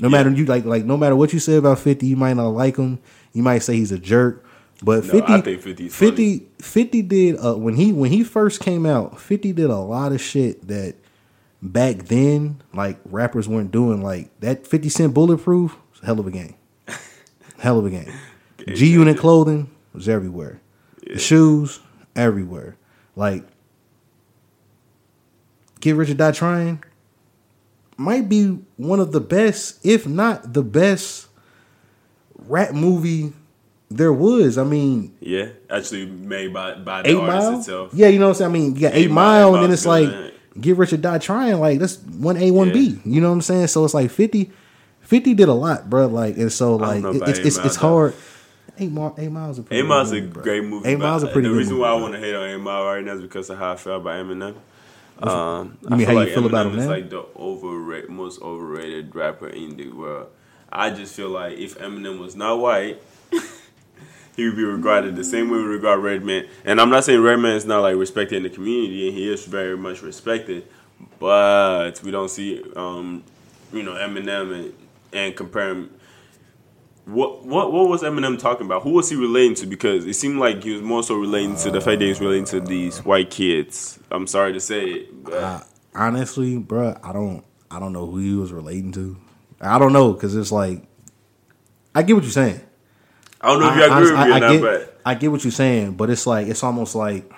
No 0.00 0.08
matter 0.08 0.30
you 0.30 0.44
like 0.44 0.64
like 0.64 0.84
no 0.84 0.96
matter 0.96 1.16
what 1.16 1.32
you 1.32 1.38
say 1.38 1.56
about 1.56 1.78
50, 1.78 2.06
you 2.06 2.16
might 2.16 2.34
not 2.34 2.48
like 2.48 2.76
him. 2.76 3.00
You 3.32 3.42
might 3.42 3.58
say 3.58 3.76
he's 3.76 3.92
a 3.92 3.98
jerk. 3.98 4.44
But 4.82 5.04
No, 5.04 5.12
50 5.12 5.32
I 5.32 5.40
think 5.40 5.60
50 5.62 5.86
is 5.86 5.94
50 5.94 6.48
50 6.58 7.02
did 7.02 7.36
uh, 7.44 7.54
when 7.54 7.74
he 7.74 7.92
when 7.92 8.10
he 8.10 8.22
first 8.22 8.60
came 8.60 8.86
out, 8.86 9.20
50 9.20 9.52
did 9.52 9.70
a 9.70 9.76
lot 9.76 10.12
of 10.12 10.20
shit 10.20 10.66
that 10.68 10.94
back 11.60 12.04
then 12.06 12.62
like 12.72 12.98
rappers 13.04 13.46
weren't 13.46 13.70
doing 13.70 14.02
like 14.02 14.30
that 14.40 14.66
50 14.66 14.88
cent 14.88 15.14
bulletproof 15.14 15.76
hell 16.02 16.18
of 16.20 16.26
a 16.26 16.30
game. 16.30 16.54
hell 17.58 17.78
of 17.78 17.86
a 17.86 17.90
game. 17.90 18.12
G 18.74 18.90
Unit 18.90 19.18
clothing 19.18 19.70
was 19.92 20.08
everywhere. 20.08 20.60
The 21.06 21.18
shoes 21.18 21.80
everywhere. 22.14 22.76
Like 23.16 23.44
Get 25.80 25.96
Rich 25.96 26.10
or 26.10 26.14
Die 26.14 26.32
Trying 26.32 26.82
might 27.96 28.28
be 28.28 28.58
one 28.76 29.00
of 29.00 29.12
the 29.12 29.20
best, 29.20 29.84
if 29.84 30.06
not 30.06 30.52
the 30.54 30.62
best, 30.62 31.28
rap 32.38 32.72
movie 32.72 33.32
there 33.90 34.12
was. 34.12 34.56
I 34.58 34.64
mean, 34.64 35.14
Yeah, 35.20 35.48
actually 35.68 36.06
made 36.06 36.52
by 36.52 36.74
by 36.76 37.02
the 37.02 37.10
Eight 37.10 37.16
artist 37.16 37.46
Mile. 37.50 37.58
itself. 37.60 37.90
Yeah, 37.94 38.08
you 38.08 38.18
know 38.18 38.26
what 38.28 38.30
I'm 38.32 38.34
saying. 38.36 38.50
I 38.50 38.52
mean, 38.52 38.74
you 38.76 38.80
got 38.82 38.94
Eight, 38.94 39.04
Eight 39.06 39.10
Mile, 39.10 39.50
Mile, 39.52 39.54
and 39.56 39.64
then 39.64 39.72
it's 39.72 39.86
like 39.86 40.08
good. 40.08 40.34
Get 40.60 40.76
Rich 40.76 40.92
or 40.92 40.96
Die 40.98 41.18
Trying. 41.18 41.60
Like 41.60 41.78
that's 41.78 41.96
one 41.98 42.36
A, 42.36 42.50
one 42.50 42.72
B. 42.72 42.98
You 43.04 43.20
know 43.20 43.28
what 43.28 43.34
I'm 43.34 43.40
saying? 43.42 43.66
So 43.68 43.84
it's 43.84 43.94
like 43.94 44.10
50, 44.10 44.50
50 45.00 45.34
did 45.34 45.48
a 45.48 45.52
lot, 45.54 45.88
bro. 45.88 46.06
Like 46.06 46.36
and 46.36 46.52
so 46.52 46.76
like 46.76 47.02
it- 47.04 47.22
it's 47.28 47.38
it's, 47.40 47.56
it's 47.58 47.76
though. 47.76 48.12
Eight 48.80 48.90
Mile, 48.90 49.14
Eight 49.18 49.30
Miles 49.30 49.58
a 49.58 49.64
Eight 49.70 49.84
Mile's 49.84 50.10
good 50.10 50.24
a 50.24 50.28
bro. 50.28 50.42
great 50.42 50.64
movie. 50.64 50.88
Eight 50.88 50.98
Mile's 50.98 51.22
a 51.22 51.26
pretty 51.28 51.48
The 51.48 51.54
reason 51.54 51.74
movie, 51.74 51.82
why 51.82 51.90
I 51.90 51.94
want 52.00 52.14
to 52.14 52.20
hate 52.20 52.34
on 52.34 52.48
Eight 52.48 52.56
Mile 52.60 52.84
right 52.84 53.04
now 53.04 53.12
is 53.14 53.20
because 53.22 53.50
of 53.50 53.58
how 53.58 53.72
I 53.72 53.76
feel 53.76 53.96
about 53.96 54.24
Eminem. 54.24 54.54
Um, 55.22 55.76
You 55.82 55.90
mean 55.90 55.92
I 55.92 55.96
feel 55.98 56.06
how 56.06 56.12
you 56.12 56.18
like 56.18 56.28
feel 56.34 56.46
about 56.46 56.66
Eminem 56.66 56.72
him 56.72 56.78
is 56.78 56.84
now? 56.86 56.90
like 56.92 57.10
the 57.10 57.24
overrated, 57.36 58.10
most 58.10 58.40
overrated 58.42 59.14
rapper 59.14 59.48
in 59.48 59.76
the 59.76 59.88
world. 59.90 60.28
I 60.72 60.90
just 60.90 61.14
feel 61.14 61.28
like 61.30 61.58
if 61.58 61.78
Eminem 61.78 62.18
was 62.18 62.34
not 62.36 62.58
white, 62.58 63.02
he 64.36 64.46
would 64.46 64.56
be 64.56 64.64
regarded 64.64 65.16
the 65.16 65.24
same 65.24 65.50
way 65.50 65.58
we 65.58 65.64
regard 65.64 66.00
Redman. 66.00 66.46
And 66.64 66.80
I'm 66.80 66.88
not 66.90 67.04
saying 67.04 67.20
Redman 67.20 67.56
is 67.56 67.66
not 67.66 67.80
like 67.80 67.96
respected 67.96 68.36
in 68.36 68.44
the 68.44 68.50
community, 68.50 69.08
and 69.08 69.16
he 69.16 69.30
is 69.30 69.44
very 69.44 69.76
much 69.76 70.00
respected. 70.02 70.64
But 71.18 72.00
we 72.02 72.10
don't 72.10 72.28
see, 72.30 72.62
um, 72.76 73.22
you 73.72 73.82
know, 73.82 73.92
Eminem 73.92 74.54
and, 74.54 74.74
and 75.12 75.36
compare 75.36 75.70
him. 75.70 75.90
What 77.10 77.44
what 77.44 77.72
what 77.72 77.88
was 77.88 78.02
Eminem 78.02 78.38
talking 78.38 78.66
about? 78.66 78.82
Who 78.82 78.90
was 78.90 79.10
he 79.10 79.16
relating 79.16 79.54
to? 79.56 79.66
Because 79.66 80.06
it 80.06 80.14
seemed 80.14 80.38
like 80.38 80.62
he 80.62 80.72
was 80.72 80.82
more 80.82 81.02
so 81.02 81.14
relating 81.16 81.56
to 81.56 81.70
the 81.70 81.80
fact 81.80 81.98
that 81.98 82.04
he 82.04 82.08
was 82.08 82.20
relating 82.20 82.44
to 82.46 82.60
these 82.60 83.04
white 83.04 83.30
kids. 83.30 83.98
I'm 84.10 84.26
sorry 84.26 84.52
to 84.52 84.60
say 84.60 84.84
it, 84.84 85.24
but 85.24 85.34
Uh, 85.34 85.60
honestly, 85.94 86.58
bro, 86.58 86.96
I 87.02 87.12
don't, 87.12 87.44
I 87.70 87.80
don't 87.80 87.92
know 87.92 88.06
who 88.06 88.18
he 88.18 88.34
was 88.34 88.52
relating 88.52 88.92
to. 88.92 89.16
I 89.60 89.78
don't 89.78 89.92
know 89.92 90.12
because 90.12 90.36
it's 90.36 90.52
like, 90.52 90.82
I 91.94 92.02
get 92.02 92.14
what 92.14 92.22
you're 92.22 92.32
saying. 92.32 92.60
I 93.40 93.48
don't 93.48 93.60
know 93.60 93.70
if 93.70 93.76
you 93.76 93.84
agree 93.84 94.00
with 94.02 94.12
me 94.12 94.16
I, 94.18 94.28
or 94.28 94.32
I 94.32 94.38
not. 94.38 94.52
get, 94.52 94.60
But 94.62 95.00
I 95.04 95.14
get 95.14 95.30
what 95.32 95.44
you're 95.44 95.50
saying, 95.50 95.94
but 95.94 96.10
it's 96.10 96.26
like 96.26 96.46
it's 96.46 96.62
almost 96.62 96.94
like 96.94 97.30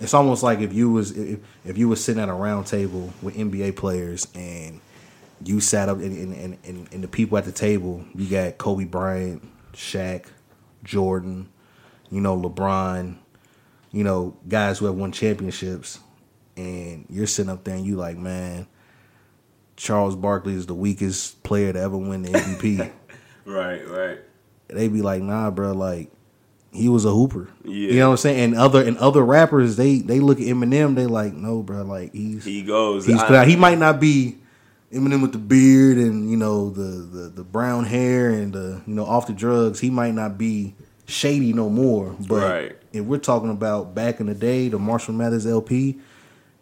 it's 0.00 0.14
almost 0.14 0.42
like 0.42 0.60
if 0.60 0.72
you 0.72 0.90
was 0.90 1.12
if, 1.16 1.38
if 1.64 1.78
you 1.78 1.88
was 1.88 2.02
sitting 2.02 2.22
at 2.22 2.28
a 2.28 2.34
round 2.34 2.66
table 2.66 3.12
with 3.22 3.36
NBA 3.36 3.76
players 3.76 4.26
and 4.34 4.80
you 5.44 5.60
sat 5.60 5.88
up 5.88 5.98
and, 5.98 6.34
and, 6.34 6.58
and, 6.64 6.88
and, 6.92 7.04
the 7.04 7.08
people 7.08 7.38
at 7.38 7.44
the 7.44 7.52
table, 7.52 8.04
you 8.14 8.28
got 8.28 8.58
Kobe 8.58 8.84
Bryant, 8.84 9.42
Shaq, 9.72 10.26
Jordan, 10.84 11.48
you 12.10 12.20
know, 12.20 12.36
LeBron, 12.36 13.16
you 13.90 14.04
know, 14.04 14.36
guys 14.48 14.78
who 14.78 14.86
have 14.86 14.94
won 14.94 15.12
championships, 15.12 15.98
and 16.56 17.06
you're 17.08 17.26
sitting 17.26 17.50
up 17.50 17.64
there 17.64 17.74
and 17.74 17.86
you 17.86 17.96
like, 17.96 18.16
man, 18.16 18.66
Charles 19.76 20.16
Barkley 20.16 20.54
is 20.54 20.66
the 20.66 20.74
weakest 20.74 21.42
player 21.42 21.72
to 21.72 21.78
ever 21.78 21.96
win 21.96 22.22
the 22.22 22.30
MVP. 22.30 22.90
right, 23.44 23.88
right. 23.88 24.18
they 24.68 24.88
be 24.88 25.02
like, 25.02 25.22
nah, 25.22 25.50
bro, 25.50 25.72
like 25.72 26.10
he 26.72 26.88
was 26.88 27.04
a 27.04 27.10
hooper. 27.10 27.48
Yeah. 27.64 27.72
You 27.72 27.98
know 28.00 28.08
what 28.08 28.12
I'm 28.12 28.16
saying? 28.18 28.40
And 28.40 28.54
other 28.54 28.82
and 28.82 28.96
other 28.98 29.24
rappers, 29.24 29.76
they 29.76 29.98
they 29.98 30.20
look 30.20 30.40
at 30.40 30.46
Eminem, 30.46 30.94
they 30.94 31.06
like, 31.06 31.32
no, 31.34 31.62
bro, 31.62 31.82
like 31.82 32.12
he's 32.12 32.44
He 32.44 32.62
goes. 32.62 33.06
he's 33.06 33.20
I- 33.20 33.44
he 33.44 33.56
might 33.56 33.78
not 33.78 34.00
be 34.00 34.38
Eminem 34.92 35.22
with 35.22 35.32
the 35.32 35.38
beard 35.38 35.96
and 35.96 36.30
you 36.30 36.36
know 36.36 36.70
the 36.70 36.82
the 36.82 37.28
the 37.28 37.42
brown 37.44 37.84
hair 37.84 38.30
and 38.30 38.52
the 38.52 38.82
you 38.86 38.94
know 38.94 39.04
off 39.06 39.26
the 39.26 39.32
drugs. 39.32 39.80
He 39.80 39.90
might 39.90 40.14
not 40.14 40.36
be 40.36 40.74
shady 41.06 41.52
no 41.52 41.68
more. 41.70 42.14
But 42.28 42.42
Right. 42.42 42.76
if 42.92 43.04
we're 43.04 43.18
talking 43.18 43.50
about 43.50 43.94
back 43.94 44.20
in 44.20 44.26
the 44.26 44.34
day, 44.34 44.68
the 44.68 44.78
Marshall 44.78 45.14
Mathers 45.14 45.46
LP, 45.46 45.98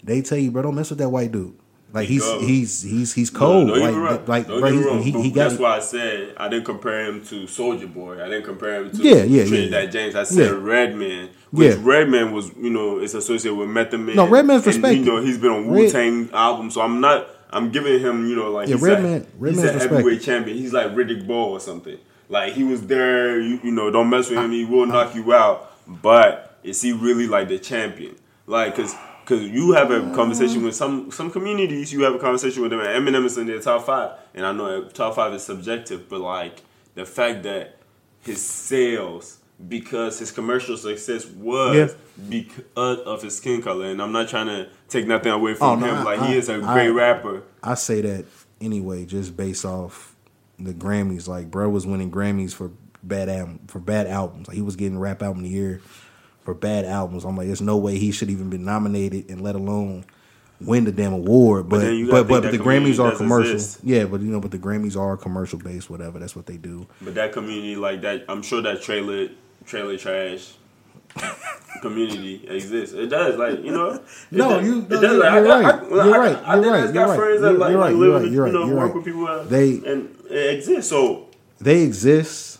they 0.04 0.22
tell 0.22 0.38
you, 0.38 0.50
bro, 0.50 0.62
don't 0.62 0.74
mess 0.76 0.90
with 0.90 0.98
that 1.00 1.08
white 1.08 1.32
dude. 1.32 1.54
Like 1.92 2.06
He 2.06 2.14
he's 2.14 2.32
he's 2.40 2.82
he's 2.82 3.14
he's 3.14 3.30
cold. 3.30 3.66
No, 3.66 3.74
no, 3.74 3.80
like 3.80 3.94
right. 3.96 4.28
like 4.28 4.48
no, 4.48 4.60
bro, 4.60 4.70
he, 4.70 4.78
wrong. 4.78 5.02
he, 5.02 5.10
he 5.22 5.30
got 5.32 5.48
That's 5.48 5.60
why 5.60 5.76
I 5.76 5.80
said 5.80 6.34
I 6.36 6.48
didn't 6.48 6.64
compare 6.66 7.04
him 7.06 7.24
to 7.24 7.42
Soulja 7.46 7.92
Boy. 7.92 8.22
I 8.22 8.28
didn't 8.28 8.44
compare 8.44 8.76
him 8.84 8.92
to 8.92 8.96
Yeah, 9.02 9.14
yeah, 9.16 9.24
yeah, 9.24 9.44
Trinidad 9.44 9.84
yeah. 9.86 9.90
James. 9.90 10.14
I 10.14 10.22
said 10.22 10.52
Yeah. 10.52 10.58
Redman, 10.60 11.30
Which 11.50 11.74
Yeah. 11.74 11.80
Redman 11.82 12.30
was, 12.30 12.52
you 12.56 12.70
know, 12.70 13.00
it's 13.00 13.14
associated 13.14 13.56
with 13.56 13.68
Method 13.70 13.98
Man. 13.98 14.14
No, 14.14 14.28
Redman's 14.28 14.64
and, 14.66 14.74
respected. 14.76 15.04
You 15.04 15.04
know, 15.16 15.20
he's 15.20 15.38
been 15.38 15.50
on 15.50 15.66
Wu 15.66 15.90
Tang 15.90 16.30
albums, 16.32 16.74
so 16.74 16.80
I'm 16.82 17.00
not. 17.00 17.26
I'm 17.52 17.70
giving 17.70 18.00
him, 18.00 18.28
you 18.28 18.36
know, 18.36 18.50
like 18.50 18.68
Yeah, 18.68 18.76
he's 18.76 18.82
Redman- 18.82 19.26
Redman's 19.38 19.72
he's 19.72 19.84
a 19.84 19.88
heavyweight 19.88 20.22
champion. 20.22 20.56
He's 20.56 20.72
like 20.72 20.88
Riddick 20.94 21.26
Bowe 21.26 21.50
or 21.50 21.60
something. 21.60 21.98
Like 22.28 22.52
he 22.54 22.64
was 22.64 22.86
there. 22.86 23.40
You, 23.40 23.60
you 23.62 23.70
know, 23.72 23.90
don't 23.90 24.08
mess 24.08 24.30
with 24.30 24.38
him. 24.38 24.52
He 24.52 24.64
will 24.64 24.86
knock 24.86 25.14
you 25.14 25.32
out. 25.32 25.72
But 25.86 26.58
is 26.62 26.80
he 26.80 26.92
really 26.92 27.26
like 27.26 27.48
the 27.48 27.58
champion? 27.58 28.16
Like, 28.46 28.76
cause. 28.76 28.94
Cause 29.26 29.42
you 29.42 29.72
have 29.72 29.92
a 29.92 30.12
conversation 30.12 30.64
with 30.64 30.74
some 30.74 31.12
some 31.12 31.30
communities, 31.30 31.92
you 31.92 32.02
have 32.02 32.14
a 32.16 32.18
conversation 32.18 32.62
with 32.62 32.72
them. 32.72 32.80
And 32.80 32.88
Eminem 33.06 33.24
is 33.26 33.38
in 33.38 33.46
their 33.46 33.60
top 33.60 33.86
five, 33.86 34.18
and 34.34 34.44
I 34.44 34.50
know 34.50 34.82
uh, 34.82 34.88
top 34.88 35.14
five 35.14 35.32
is 35.34 35.44
subjective, 35.44 36.08
but 36.08 36.20
like 36.20 36.62
the 36.96 37.04
fact 37.06 37.44
that 37.44 37.76
his 38.22 38.44
sales 38.44 39.38
because 39.68 40.18
his 40.18 40.30
commercial 40.32 40.76
success 40.76 41.26
was 41.26 41.76
Yeah. 41.76 41.88
because 42.28 42.98
of 43.00 43.22
his 43.22 43.36
skin 43.36 43.62
color. 43.62 43.86
And 43.86 44.00
I'm 44.00 44.12
not 44.12 44.28
trying 44.28 44.46
to 44.46 44.68
take 44.88 45.06
nothing 45.06 45.32
away 45.32 45.54
from 45.54 45.66
Oh, 45.68 45.74
no, 45.86 45.86
him. 45.94 45.96
I- 45.98 46.02
like 46.16 46.22
he 46.28 46.36
is 46.36 46.48
a 46.48 46.54
I- 46.54 46.72
great 46.74 46.90
rapper. 46.90 47.42
I 47.62 47.74
say 47.74 48.00
that 48.00 48.24
anyway, 48.60 49.04
just 49.04 49.36
based 49.36 49.64
off 49.64 50.14
the 50.58 50.72
Grammys. 50.72 51.28
Like, 51.28 51.50
bro 51.50 51.68
was 51.68 51.86
winning 51.86 52.10
Grammys 52.10 52.52
for 52.54 52.70
bad 53.02 53.28
album, 53.28 53.60
for 53.66 53.78
bad 53.78 54.06
albums. 54.06 54.48
Like, 54.48 54.56
he 54.56 54.62
was 54.62 54.76
getting 54.76 54.98
rap 54.98 55.22
album 55.22 55.38
of 55.38 55.44
the 55.44 55.50
year 55.50 55.80
for 56.42 56.54
bad 56.54 56.84
albums. 56.84 57.24
I'm 57.24 57.36
like, 57.36 57.46
there's 57.46 57.60
no 57.62 57.76
way 57.76 57.98
he 57.98 58.12
should 58.12 58.30
even 58.30 58.48
be 58.50 58.58
nominated, 58.58 59.30
and 59.30 59.40
let 59.42 59.54
alone 59.54 60.04
win 60.60 60.84
the 60.84 60.92
damn 60.92 61.12
award. 61.14 61.68
But 61.70 61.92
you 61.94 62.10
but 62.10 62.28
but, 62.28 62.42
the 62.50 62.58
Grammys 62.58 62.98
are 63.02 63.14
commercial. 63.16 63.52
exist. 63.54 63.80
Yeah, 63.82 64.04
but 64.04 64.20
you 64.20 64.28
know, 64.28 64.40
but 64.40 64.50
the 64.50 64.58
Grammys 64.58 64.96
are 64.98 65.16
commercial 65.16 65.58
based. 65.58 65.88
Whatever, 65.90 66.18
that's 66.18 66.36
what 66.36 66.44
they 66.46 66.56
do. 66.58 66.86
But 67.00 67.14
that 67.14 67.32
community, 67.32 67.76
like 67.76 68.02
that, 68.02 68.24
I'm 68.28 68.42
sure 68.42 68.60
that 68.62 68.82
trailer, 68.82 69.28
trailer 69.64 69.96
trash 69.96 70.54
community 71.82 72.46
exists. 72.48 72.94
It 72.94 73.06
does, 73.08 73.36
like 73.36 73.62
you 73.64 73.72
know. 73.72 74.02
No, 74.30 74.48
does, 74.60 74.66
you. 74.66 74.78
It 74.82 74.88
does. 74.88 75.02
You're 75.02 75.18
like, 75.18 75.32
I 75.32 75.42
got- 75.42 75.62
right. 75.64 75.74
I- 75.74 76.04
You're 76.04 76.18
right. 76.20 76.36
I, 76.44 76.56
You're 76.56 76.66
I 76.66 76.70
right. 76.70 76.84
You're 76.84 76.92
got 76.92 77.08
right. 77.08 77.18
friends 77.18 77.40
that 77.42 77.46
You're- 77.48 77.58
like, 77.58 77.70
you're 77.70 77.80
right. 77.80 77.96
You're 77.96 78.12
right. 78.20 78.30
You're 78.30 78.48
know, 78.52 78.60
right. 78.60 78.68
You're 78.68 78.76
work 78.76 78.86
right. 78.86 78.94
with 78.96 79.04
people. 79.04 79.26
uh, 79.26 79.42
They- 79.44 79.80
and 79.86 80.16
it 80.30 80.54
exists. 80.58 80.90
So 80.90 81.28
they 81.60 81.82
exist, 81.82 82.58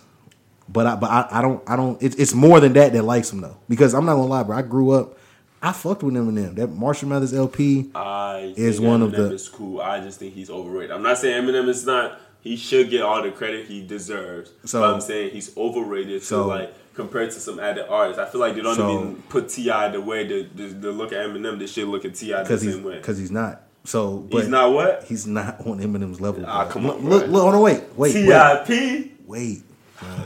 but 0.69 0.87
I 0.87 0.97
but 0.97 1.11
I, 1.11 1.27
I 1.31 1.43
don't 1.43 1.63
I 1.69 1.77
don't. 1.77 2.03
It's 2.03 2.17
it's 2.17 2.35
more 2.35 2.61
than 2.61 2.73
that 2.75 2.93
that 2.93 3.03
likes 3.03 3.31
them 3.31 3.41
though. 3.41 3.57
Because 3.69 3.95
I'm 3.95 4.05
not 4.05 4.15
gonna 4.15 4.27
lie, 4.27 4.43
bro. 4.43 4.57
I 4.57 4.63
grew 4.63 4.91
up. 4.93 5.17
I 5.63 5.73
fucked 5.73 6.03
with 6.03 6.15
Eminem. 6.15 6.55
That 6.55 6.69
Marshall 6.69 7.11
Mathers 7.11 7.35
LP. 7.35 7.91
I 7.95 8.55
Is 8.57 8.81
one 8.81 9.03
of 9.03 9.11
Eminem 9.13 9.17
the- 9.29 9.33
is 9.35 9.49
cool. 9.49 9.81
I 9.81 10.01
just 10.01 10.19
think 10.19 10.33
he's 10.35 10.49
overrated. 10.49 10.91
I'm 10.91 11.03
not 11.03 11.19
saying 11.19 11.43
Eminem 11.45 11.69
is 11.69 11.85
not. 11.85 12.19
He 12.41 12.57
should 12.57 12.89
get 12.89 13.03
all 13.03 13.23
the 13.23 13.31
credit 13.31 13.67
he 13.67 13.87
deserves. 13.87 14.51
So- 14.65 14.81
but 14.81 14.95
I'm 14.95 15.01
saying 15.03 15.33
he's 15.33 15.55
overrated. 15.59 16.23
So, 16.23 16.45
So- 16.45 16.49
like 16.49 16.75
compared 16.95 17.31
to 17.31 17.41
some 17.41 17.59
other 17.59 17.87
artists, 17.89 18.21
I 18.21 18.27
feel 18.27 18.41
like 18.41 18.55
they 18.55 18.63
don't 18.63 18.77
So- 18.77 19.01
even 19.01 19.17
put 19.29 19.49
T.I. 19.49 19.89
the 19.91 20.01
way 20.01 20.27
they, 20.27 20.43
they, 20.43 20.67
they 20.69 20.89
look 20.89 21.13
at 21.13 21.27
Eminem. 21.27 21.59
They 21.59 21.67
should 21.67 21.89
look 21.89 22.05
at 22.05 22.15
T.I. 22.15 22.43
the 22.43 22.59
same 22.59 22.83
way. 22.85 22.97
because 22.97 23.19
he's 23.19 23.31
not. 23.31 23.63
So 23.85 24.19
but 24.19 24.41
He's 24.41 24.49
not 24.49 24.73
what 24.73 25.05
He's 25.05 25.27
not 25.27 25.67
on 25.67 25.79
Eminem's 25.81 26.21
level. 26.21 26.45
Ah, 26.47 26.65
bro. 26.65 26.73
come 26.73 26.87
on, 26.91 26.97
look, 27.09 27.23
look, 27.23 27.31
look, 27.31 27.43
hold 27.43 27.55
on, 27.55 27.61
wait, 27.63 27.83
wait, 27.97 28.27
wait, 28.27 28.67
Tip. 28.67 29.13
wait. 29.27 29.63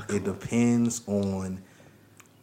It 0.09 0.25
depends 0.25 1.02
on 1.06 1.61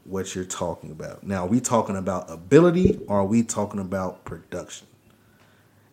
what 0.05 0.33
you're 0.35 0.45
talking 0.45 0.89
about. 0.91 1.23
Now, 1.23 1.43
are 1.45 1.47
we 1.47 1.59
talking 1.59 1.95
about 1.97 2.29
ability 2.31 2.99
or 3.07 3.19
are 3.19 3.25
we 3.25 3.43
talking 3.43 3.79
about 3.81 4.23
production? 4.25 4.87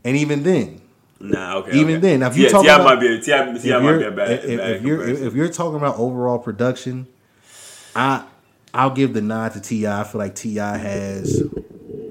And 0.05 0.17
even 0.17 0.43
then, 0.45 0.83
Nah, 1.21 1.57
okay. 1.59 1.73
Even 1.73 1.97
okay. 1.97 2.01
then, 2.17 2.23
if 2.23 2.37
you 2.37 2.45
yeah, 2.45 2.49
talking 2.51 2.67
T.I. 2.67 2.75
about- 2.77 2.85
might 2.85 3.01
be 3.01 3.17
a 3.17 3.21
T.I., 3.21 3.51
if 3.57 3.63
T.I. 3.63 3.79
might 3.81 3.85
you're, 3.91 3.99
be 3.99 4.05
a 4.05 4.11
bad, 4.13 4.31
if, 4.31 4.45
if- 4.45 4.61
if 4.61 4.83
you're 4.83 4.95
if, 5.01 5.07
comparison. 5.07 5.27
if 5.27 5.35
you're 5.35 5.49
talking 5.49 5.77
about 5.77 5.99
overall 5.99 6.39
production, 6.39 7.09
I 7.99 8.25
I'll 8.75 8.91
give 8.91 9.13
the 9.15 9.21
nod 9.23 9.53
to 9.55 9.61
Ti. 9.61 9.87
I 9.87 10.05
feel 10.05 10.19
like 10.21 10.35
T.I. 10.35 10.77
has 10.77 11.43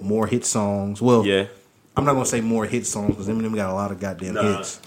more 0.01 0.27
hit 0.27 0.45
songs. 0.45 1.01
Well, 1.01 1.25
yeah, 1.25 1.45
I'm 1.95 2.03
not 2.05 2.13
gonna 2.13 2.25
say 2.25 2.41
more 2.41 2.65
hit 2.65 2.85
songs 2.85 3.11
because 3.11 3.27
Eminem 3.27 3.55
got 3.55 3.69
a 3.69 3.73
lot 3.73 3.91
of 3.91 3.99
goddamn 3.99 4.33
Nah. 4.35 4.57
hits. 4.57 4.79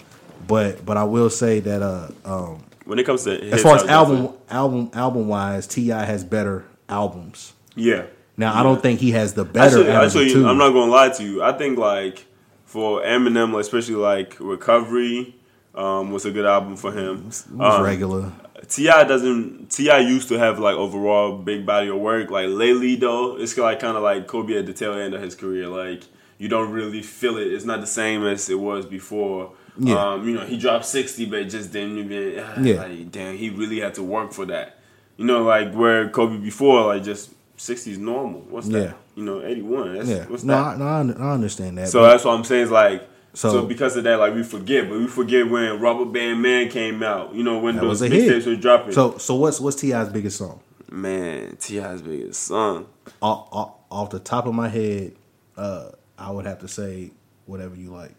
But 0.47 0.85
but 0.85 0.97
I 0.97 1.03
will 1.05 1.29
say 1.29 1.59
that 1.61 1.81
uh 1.81 2.09
um 2.25 2.63
when 2.85 2.99
it 2.99 3.05
comes 3.05 3.23
to 3.23 3.31
as 3.51 3.61
far 3.61 3.75
as 3.77 3.83
album 3.83 4.33
album 4.49 4.89
album 4.93 5.27
wise, 5.27 5.67
T.I. 5.67 6.03
has 6.05 6.23
better 6.23 6.65
albums. 6.89 7.53
yeah. 7.75 8.03
Now 8.37 8.57
I 8.59 8.63
don't 8.63 8.81
think 8.81 8.99
he 8.99 9.11
has 9.11 9.33
the 9.33 9.45
better 9.45 9.79
Actually, 9.81 9.89
actually, 9.91 10.33
two. 10.33 10.47
I'm 10.47 10.57
not 10.57 10.71
gonna 10.71 10.91
lie 10.91 11.09
to 11.09 11.23
you. 11.23 11.43
I 11.43 11.51
think 11.57 11.77
like 11.77 12.25
for 12.65 13.01
Eminem, 13.01 13.57
especially 13.59 13.95
like 13.95 14.35
Recovery, 14.39 15.35
um, 15.75 16.11
was 16.11 16.25
a 16.25 16.31
good 16.31 16.45
album 16.45 16.75
for 16.75 16.91
him. 16.91 17.17
It 17.17 17.25
was 17.25 17.75
Um, 17.79 17.83
regular. 17.83 18.31
T.I. 18.67 19.03
doesn't. 19.05 19.69
T.I. 19.69 19.99
used 19.99 20.27
to 20.29 20.37
have 20.37 20.59
like 20.59 20.75
overall 20.75 21.37
big 21.37 21.65
body 21.65 21.89
of 21.89 21.97
work. 21.97 22.29
Like 22.29 22.47
lately, 22.49 22.95
though, 22.95 23.37
it's 23.37 23.57
like 23.57 23.79
kind 23.79 23.97
of 23.97 24.03
like 24.03 24.27
Kobe 24.27 24.57
at 24.57 24.65
the 24.65 24.73
tail 24.73 24.93
end 24.93 25.13
of 25.13 25.21
his 25.21 25.35
career. 25.35 25.67
Like 25.67 26.03
you 26.37 26.47
don't 26.47 26.71
really 26.71 27.01
feel 27.01 27.37
it. 27.37 27.47
It's 27.47 27.65
not 27.65 27.81
the 27.81 27.87
same 27.87 28.25
as 28.25 28.49
it 28.49 28.59
was 28.59 28.85
before. 28.85 29.53
Yeah. 29.77 30.13
Um, 30.13 30.27
you 30.27 30.35
know, 30.35 30.45
he 30.45 30.57
dropped 30.57 30.85
sixty, 30.85 31.25
but 31.25 31.39
it 31.39 31.45
just 31.45 31.71
didn't 31.71 31.97
even. 31.97 32.65
Yeah. 32.65 32.81
Like, 32.81 33.11
damn, 33.11 33.37
he 33.37 33.49
really 33.49 33.79
had 33.79 33.95
to 33.95 34.03
work 34.03 34.33
for 34.33 34.45
that. 34.47 34.79
You 35.17 35.25
know, 35.25 35.43
like 35.43 35.73
where 35.73 36.09
Kobe 36.09 36.37
before, 36.37 36.87
like 36.87 37.03
just 37.03 37.31
sixty 37.57 37.91
is 37.91 37.97
normal. 37.97 38.41
What's 38.41 38.67
that? 38.69 38.83
Yeah. 38.83 38.93
You 39.15 39.23
know, 39.23 39.41
eighty 39.41 39.61
one. 39.61 39.95
That's, 39.95 40.09
Yeah, 40.09 40.25
What's 40.25 40.43
no, 40.43 40.53
that? 40.53 40.81
I, 40.81 41.03
no, 41.03 41.13
I 41.13 41.29
I 41.29 41.33
understand 41.33 41.77
that. 41.77 41.89
So 41.89 42.03
that's 42.03 42.23
what 42.25 42.33
I'm 42.33 42.43
saying. 42.43 42.63
Is 42.63 42.71
like 42.71 43.07
so, 43.33 43.51
So- 43.51 43.65
because 43.65 43.95
of 43.97 44.03
that, 44.05 44.19
like 44.19 44.33
we 44.35 44.43
forget, 44.43 44.89
but 44.89 44.97
we 44.99 45.07
forget 45.07 45.49
when 45.49 45.79
Rubber 45.79 46.05
Band 46.05 46.41
Man 46.41 46.69
came 46.69 47.01
out. 47.03 47.33
You 47.33 47.43
know 47.43 47.59
when 47.59 47.75
those 47.77 47.85
was 47.87 48.01
a 48.01 48.07
hit. 48.09 48.29
mixtapes 48.31 48.45
were 48.47 48.55
dropping. 48.55 48.93
so 48.93 49.17
so 49.17 49.35
what's 49.35 49.59
what's 49.59 49.75
T.I.'s 49.77 50.09
biggest 50.09 50.37
song? 50.37 50.59
man, 50.91 51.55
T.I.'s 51.57 52.01
biggest 52.01 52.43
song. 52.43 52.85
off, 53.21 53.47
off, 53.51 53.71
off 53.89 54.09
the 54.09 54.19
top 54.19 54.45
of 54.45 54.53
my 54.53 54.67
head, 54.67 55.13
uh, 55.57 55.89
I 56.17 56.31
would 56.31 56.45
have 56.45 56.59
to 56.59 56.67
say 56.67 57.11
whatever 57.45 57.75
you 57.75 57.89
like. 57.91 58.11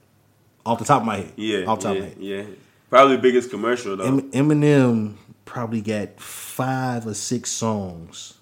Off 0.65 0.79
the 0.79 0.85
top 0.87 1.03
of 1.03 1.07
my 1.07 1.17
head, 1.19 1.33
Yeah, 1.37 1.65
off 1.67 1.81
the 1.81 1.89
top 1.89 1.97
yeah, 1.97 2.03
of 2.03 2.05
my 2.05 2.09
head. 2.09 2.17
yeah. 2.49 2.55
Probably 2.89 3.17
biggest 3.19 3.51
commercial 3.51 3.97
though. 3.97 4.05
Em- 4.05 4.31
Eminem 4.33 5.15
probably 5.45 5.81
got 5.83 6.19
five 6.21 7.07
or 7.07 7.15
six 7.15 7.51
songs 7.51 8.35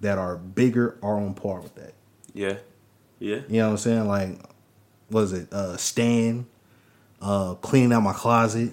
that 0.00 0.18
are 0.18 0.36
bigger 0.36 0.98
or 1.00 1.16
on 1.16 1.32
par 1.34 1.60
with 1.60 1.74
that. 1.76 1.94
yeah, 2.34 2.56
yeah. 3.18 3.36
You 3.48 3.58
know 3.60 3.66
what 3.66 3.70
I'm 3.72 3.76
saying? 3.78 4.06
Like, 4.08 4.38
what 5.08 5.22
is 5.22 5.32
it? 5.32 5.52
Uh, 5.52 5.76
Stan, 5.76 6.46
uh, 7.22 7.54
cleaning 7.54 7.92
out 7.92 8.00
my 8.02 8.12
closet. 8.12 8.72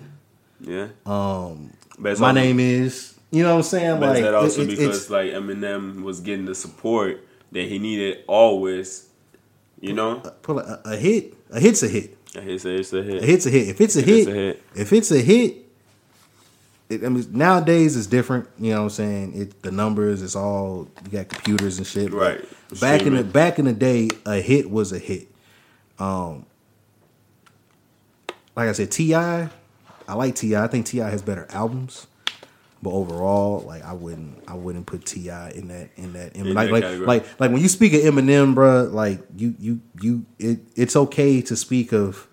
Yeah. 0.60 0.88
Um, 1.06 1.72
my 1.98 2.12
also- 2.12 2.32
name 2.32 2.60
is. 2.60 3.10
You 3.32 3.42
know 3.42 3.50
what 3.54 3.58
I'm 3.58 3.63
saying? 3.63 4.00
But 4.00 4.10
Like, 4.10 4.18
is 4.18 4.24
that 4.25 4.34
also 4.36 4.62
it- 4.62 4.66
it- 4.66 4.78
because 4.78 5.10
like 5.10 5.32
Eminem 5.32 6.04
was 6.04 6.20
getting 6.20 6.46
the 6.46 6.54
support 6.54 7.25
that 7.52 7.63
he 7.68 7.80
needed 7.80 8.20
always. 8.28 9.08
You 9.82 9.94
know, 9.94 10.20
put 10.44 10.58
a, 10.58 10.82
a 10.92 10.96
hit. 10.96 11.34
A 11.50 11.60
hit's 11.60 11.82
a 11.84 11.88
hit. 11.90 12.16
a, 12.36 12.40
it's 12.50 12.63
a 12.63 12.70
hit. 13.02 13.22
A 13.24 13.25
hit's 13.25 13.46
a 13.46 13.50
hit. 13.50 13.68
If 13.70 13.82
it's 13.82 13.96
a 13.96 14.00
If 14.00 14.06
hit, 14.06 14.18
it's 14.20 14.28
a 14.28 14.32
hit. 14.34 14.62
if 14.75 14.94
it's 14.94 15.12
a 15.12 15.20
hit, 15.20 15.58
it, 16.90 17.04
I 17.04 17.10
mean 17.10 17.25
nowadays 17.32 17.98
it's 17.98 18.08
different. 18.08 18.48
You 18.60 18.72
know 18.72 18.78
what 18.78 18.84
I'm 18.84 18.90
saying? 18.92 19.34
It 19.42 19.62
the 19.63 19.72
numbers, 19.72 20.22
it's 20.22 20.36
all 20.36 20.88
you 21.04 21.10
got 21.12 21.28
computers 21.30 21.80
and 21.80 21.88
shit. 21.88 22.13
Right. 22.13 22.40
Back 22.80 23.02
in 23.02 23.16
the 23.16 23.24
back 23.24 23.58
in 23.60 23.66
the 23.66 23.74
day, 23.74 24.10
a 24.25 24.36
hit 24.42 24.70
was 24.70 24.92
a 24.94 25.00
hit. 25.00 25.28
Um, 26.00 26.45
like 28.55 28.69
I 28.69 28.71
said, 28.71 28.91
T.I., 28.91 29.50
I 30.07 30.13
like 30.15 30.35
Ti. 30.35 30.55
I 30.55 30.67
think 30.67 30.85
T.I. 30.85 31.09
has 31.09 31.21
better 31.21 31.47
albums. 31.50 32.07
But 32.81 32.91
overall, 32.91 33.62
like 33.62 33.81
I 33.83 33.93
wouldn't, 33.93 34.43
I 34.45 34.55
wouldn't 34.55 34.85
put 34.85 35.05
T.I. 35.05 35.51
in 35.51 35.69
that, 35.69 35.89
in 35.95 36.12
that, 36.13 36.35
in, 36.35 36.47
In 36.47 36.53
like, 36.53 36.67
that 36.67 36.73
like, 36.73 36.83
category. 36.83 37.07
like, 37.07 37.39
like 37.39 37.51
when 37.51 37.62
you 37.62 37.69
speak 37.69 37.93
of 37.93 38.01
Eminem, 38.01 38.53
bruh, 38.53 38.91
like 38.91 39.23
you, 39.38 39.55
you, 39.57 39.81
you, 40.01 40.25
it, 40.38 40.59
it's 40.75 40.95
okay 40.97 41.41
to 41.43 41.55
speak 41.55 41.93
of 41.93 42.27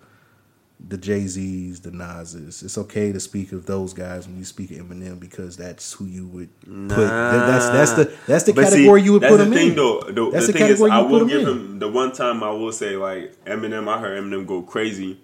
the 0.87 0.97
Jay 0.97 1.25
Z's, 1.27 1.81
the 1.81 1.91
Nas's. 1.91 2.63
It's 2.63 2.77
okay 2.77 3.11
to 3.11 3.19
speak 3.19 3.51
of 3.51 3.65
those 3.65 3.93
guys 3.93 4.27
when 4.27 4.37
you 4.37 4.45
speak 4.45 4.71
of 4.71 4.77
Eminem 4.77 5.19
because 5.19 5.55
that's 5.57 5.93
who 5.93 6.05
you 6.05 6.27
would 6.27 6.49
put. 6.61 6.69
that- 6.89 7.47
That's 7.47 7.69
that's 7.69 7.91
the 7.93 8.17
that's 8.27 8.43
the 8.45 8.53
But 8.53 8.65
see, 8.67 8.71
category 8.77 9.01
you 9.03 9.13
would 9.13 9.21
put 9.21 9.39
him 9.39 9.53
thing, 9.53 9.69
in. 9.69 9.75
Though, 9.75 10.01
the, 10.01 10.31
That's 10.31 10.47
the 10.47 10.53
the 10.53 10.59
thing 10.59 10.67
is, 10.71 10.79
category 10.79 10.91
I 10.91 11.01
you 11.01 11.07
put 11.07 11.11
will 11.21 11.25
give 11.27 11.41
in. 11.41 11.47
him 11.47 11.79
the 11.79 11.87
one 11.87 12.11
time 12.11 12.43
I 12.43 12.51
will 12.51 12.71
say 12.71 12.95
like 12.97 13.35
Eminem. 13.45 13.87
I 13.87 13.99
heard 13.99 14.21
Eminem 14.21 14.45
go 14.45 14.61
crazy. 14.63 15.19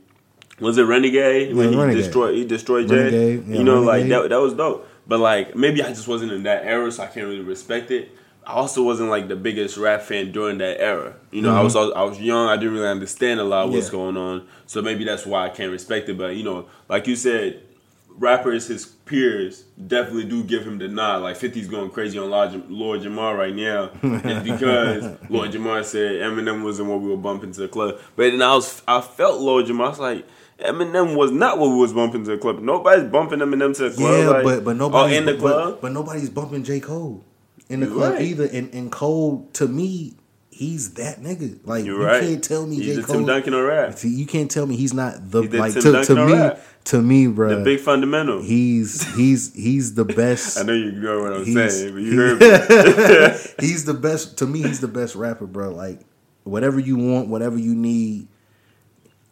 Was 0.60 0.78
it 0.78 0.84
Renegade 0.84 1.56
when 1.56 1.66
Yeah, 1.68 1.72
he 1.72 1.82
Renegade. 1.82 2.04
destroyed 2.04 2.36
he 2.36 2.46
destroyed 2.46 2.88
Jay? 2.88 2.96
Renegade, 2.96 3.48
yeah, 3.48 3.58
you 3.58 3.64
know, 3.64 3.82
like 3.82 4.08
that 4.10 4.30
that 4.30 4.40
was 4.42 4.54
dope. 4.54 4.88
But 5.08 5.20
like 5.20 5.56
maybe 5.56 5.84
I 5.84 5.90
just 5.90 6.08
wasn't 6.08 6.32
in 6.32 6.44
that 6.44 6.64
era, 6.66 6.92
so 6.92 7.04
I 7.04 7.08
can't 7.08 7.28
really 7.28 7.42
respect 7.42 7.92
it. 7.92 8.10
I 8.48 8.54
also 8.54 8.82
wasn't 8.82 9.10
like 9.10 9.28
the 9.28 9.36
biggest 9.36 9.76
rap 9.78 10.02
fan 10.04 10.32
during 10.32 10.58
that 10.60 10.80
era. 10.80 11.16
You 11.32 11.42
know, 11.42 11.54
I 11.54 11.62
was 11.62 11.76
I 11.76 12.04
was 12.04 12.18
young. 12.20 12.48
I 12.48 12.56
didn't 12.56 12.76
really 12.76 12.88
understand 12.88 13.42
a 13.42 13.44
lot 13.44 13.66
of 13.68 13.74
what's 13.74 13.88
Mm-hmm. 13.88 13.96
Yeah. 13.98 14.02
going 14.04 14.18
on. 14.18 14.48
So 14.68 14.82
maybe 14.82 15.04
that's 15.04 15.26
why 15.26 15.46
I 15.46 15.50
can't 15.50 15.72
respect 15.72 16.08
it. 16.08 16.18
But 16.18 16.38
you 16.38 16.44
know, 16.44 16.68
like 16.88 17.08
you 17.08 17.18
said, 17.18 17.62
rappers, 18.10 18.68
his 18.68 18.86
peers, 18.86 19.64
definitely 19.86 20.24
do 20.26 20.44
give 20.46 20.66
him 20.66 20.78
the 20.78 20.88
nod. 20.88 21.24
Like 21.24 21.38
50's 21.38 21.68
going 21.68 21.90
crazy 21.90 22.18
on 22.20 22.30
Lord, 22.30 22.70
Lord 22.70 23.02
Jamar 23.02 23.38
right 23.38 23.54
now. 23.54 23.92
it's 24.02 24.44
because 24.50 25.18
Lord 25.30 25.52
Jamar 25.52 25.84
said 25.84 26.14
Eminem 26.22 26.64
wasn't 26.64 26.88
what 26.90 27.02
we 27.02 27.10
were 27.10 27.18
bumping 27.18 27.52
to 27.52 27.60
the 27.62 27.68
club. 27.68 28.00
But 28.16 28.32
then 28.32 28.42
I 28.42 28.54
was, 28.56 28.82
I 28.88 29.02
felt 29.02 29.42
Lord 29.42 29.66
Jamar. 29.66 29.86
I 29.86 29.90
was 29.90 30.00
like, 30.00 30.26
Eminem 30.60 31.16
was 31.18 31.32
not 31.32 31.60
what 31.60 31.70
we 31.70 31.76
was 31.76 31.92
bumping 31.94 32.24
to 32.24 32.32
the 32.32 32.38
club. 32.38 32.60
Nobody's 32.62 33.10
bumping 33.10 33.40
Eminem 33.40 33.76
to 33.76 33.90
the 33.90 33.96
club. 33.96 34.20
Yeah, 34.20 34.30
like, 34.30 34.44
but 34.44 34.64
but 34.64 34.72
or 34.72 34.74
nobody's 34.76 35.18
in 35.18 35.26
the 35.26 35.34
but, 35.34 35.40
club. 35.40 35.78
but 35.82 35.92
nobody's 35.92 36.30
bumping 36.30 36.64
J 36.64 36.80
Cole. 36.80 37.24
In 37.70 37.80
the 37.82 37.88
club 37.88 38.14
right. 38.14 38.22
either. 38.22 38.46
And, 38.46 38.74
and 38.74 38.92
Cole, 38.92 39.50
to 39.54 39.68
me, 39.68 40.16
he's 40.50 40.94
that 40.96 41.20
nigga. 41.22 41.60
Like 41.66 41.86
You're 41.86 42.00
you 42.00 42.06
right. 42.06 42.22
can't 42.22 42.44
tell 42.44 42.66
me 42.66 42.78
He's 42.78 42.98
J 42.98 43.04
Cole. 43.04 43.16
Tim 43.18 43.26
Duncan 43.26 43.54
of 43.54 43.64
rap. 43.66 43.98
You 44.04 44.26
can't 44.26 44.50
tell 44.50 44.66
me 44.66 44.76
he's 44.76 44.94
not 44.94 45.30
the 45.32 45.44
He's 45.44 45.54
like 45.54 45.74
Tim 45.74 45.82
to, 45.94 46.04
to 46.06 46.26
me. 46.26 46.34
rap. 46.34 46.62
To 46.86 47.02
me, 47.02 47.28
bro, 47.28 47.58
The 47.58 47.64
big 47.66 47.82
fundamental. 47.82 48.42
he's 48.42 49.04
he's 49.18 49.54
he's 49.54 49.96
the 49.96 50.06
best. 50.06 50.58
I 50.60 50.64
know 50.64 50.72
you 50.72 50.94
know 50.94 51.20
what 51.22 51.34
I'm 51.34 51.44
saying, 51.44 51.94
but 51.94 52.02
you 52.02 52.12
he- 52.12 52.16
heard 52.16 52.40
me. 52.40 53.40
he's 53.68 53.84
the 53.84 53.94
best 53.94 54.38
to 54.38 54.46
me. 54.48 54.62
He's 54.64 54.80
the 54.80 54.88
best 54.88 55.14
rapper, 55.16 55.46
bro. 55.48 55.72
Like 55.72 56.00
whatever 56.46 56.80
you 56.80 56.96
want, 56.96 57.28
whatever 57.28 57.58
you 57.58 57.76
need, 57.76 58.30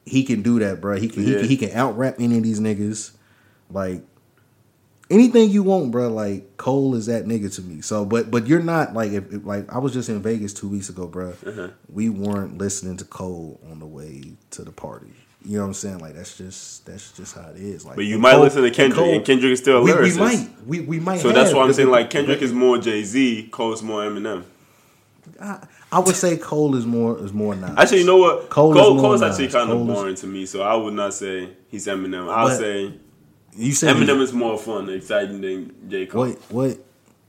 he 0.06 0.26
can 0.26 0.42
do 0.42 0.60
that, 0.60 0.82
bro. 0.82 0.98
He 0.98 1.08
can 1.08 1.24
he 1.24 1.32
Yeah. 1.32 1.40
can, 1.40 1.48
he 1.48 1.56
can 1.58 1.72
out 1.72 1.98
rap 1.98 2.16
any 2.20 2.36
of 2.38 2.44
these 2.44 2.60
niggas. 2.60 3.12
Like 3.70 4.04
anything 5.10 5.50
you 5.50 5.64
want, 5.64 5.92
bro. 5.92 6.10
Like 6.10 6.58
Cole 6.58 6.96
is 6.96 7.06
that 7.08 7.26
nigga 7.26 7.54
to 7.56 7.62
me. 7.62 7.82
So, 7.82 8.06
but 8.06 8.32
but 8.32 8.48
you're 8.48 8.62
not 8.64 8.94
like 8.94 9.12
if, 9.12 9.32
if 9.34 9.46
like 9.46 9.72
I 9.74 9.78
was 9.80 9.94
just 9.94 10.10
in 10.10 10.22
Vegas 10.22 10.54
two 10.54 10.68
weeks 10.70 10.90
ago, 10.90 11.08
bro. 11.08 11.34
Uh-huh. 11.46 11.70
We 11.92 12.10
weren't 12.10 12.58
listening 12.58 12.98
to 12.98 13.06
Cole 13.06 13.60
on 13.72 13.80
the 13.80 13.86
way 13.86 14.34
to 14.52 14.64
the 14.64 14.72
party. 14.72 15.12
You 15.44 15.58
know 15.58 15.62
what 15.62 15.68
I'm 15.68 15.74
saying? 15.76 16.00
Like 16.00 16.16
that's 16.16 16.38
just 16.38 16.86
that's 16.88 17.12
just 17.12 17.36
how 17.36 17.50
it 17.52 17.58
is. 17.58 17.86
Like, 17.86 17.98
But 17.98 18.06
you 18.06 18.18
might 18.18 18.32
Cole- 18.34 18.42
listen 18.44 18.64
to 18.64 18.72
Kendrick, 18.72 18.98
Cole- 18.98 19.14
and 19.14 19.26
Kendrick 19.26 19.52
is 19.52 19.60
still 19.60 19.78
a 19.78 19.82
we, 19.84 19.94
we 19.94 20.18
might 20.18 20.50
we 20.66 20.80
we 20.80 21.00
might. 21.00 21.20
So 21.20 21.32
that's 21.32 21.54
why 21.54 21.64
I'm 21.64 21.74
saying 21.74 21.90
like 21.90 22.10
Kendrick 22.10 22.42
is 22.42 22.52
more 22.52 22.78
Jay 22.80 23.04
Z, 23.04 23.50
Cole's 23.52 23.84
more 23.84 24.02
Eminem. 24.02 24.44
I, 25.42 25.66
I 25.92 26.00
would 26.00 26.16
say 26.16 26.38
Cole 26.38 26.76
is 26.76 26.86
more 26.86 27.18
is 27.24 27.32
more 27.34 27.56
Nas. 27.56 27.72
Actually, 27.78 28.00
you 28.00 28.06
know 28.06 28.18
what? 28.18 28.50
Cole 28.50 28.74
Cole, 28.74 28.96
is 28.96 29.02
Cole's 29.02 29.22
actually 29.22 29.48
kind 29.50 29.70
of 29.70 29.78
Cole 29.78 29.90
is- 29.92 29.96
boring 29.96 30.16
to 30.16 30.28
me, 30.28 30.46
so 30.48 30.62
I 30.64 30.76
would 30.76 30.94
not 30.94 31.14
say 31.14 31.50
he's 31.68 31.86
Eminem. 31.88 32.28
I'll 32.32 32.50
say 32.50 32.94
you 33.56 33.72
said 33.74 33.96
Eminem 33.96 34.22
is 34.22 34.34
more 34.34 34.58
fun, 34.58 34.90
exciting 34.90 35.42
than 35.42 35.90
J 35.90 36.06
Cole. 36.06 36.28
What 36.28 36.38
what? 36.52 36.78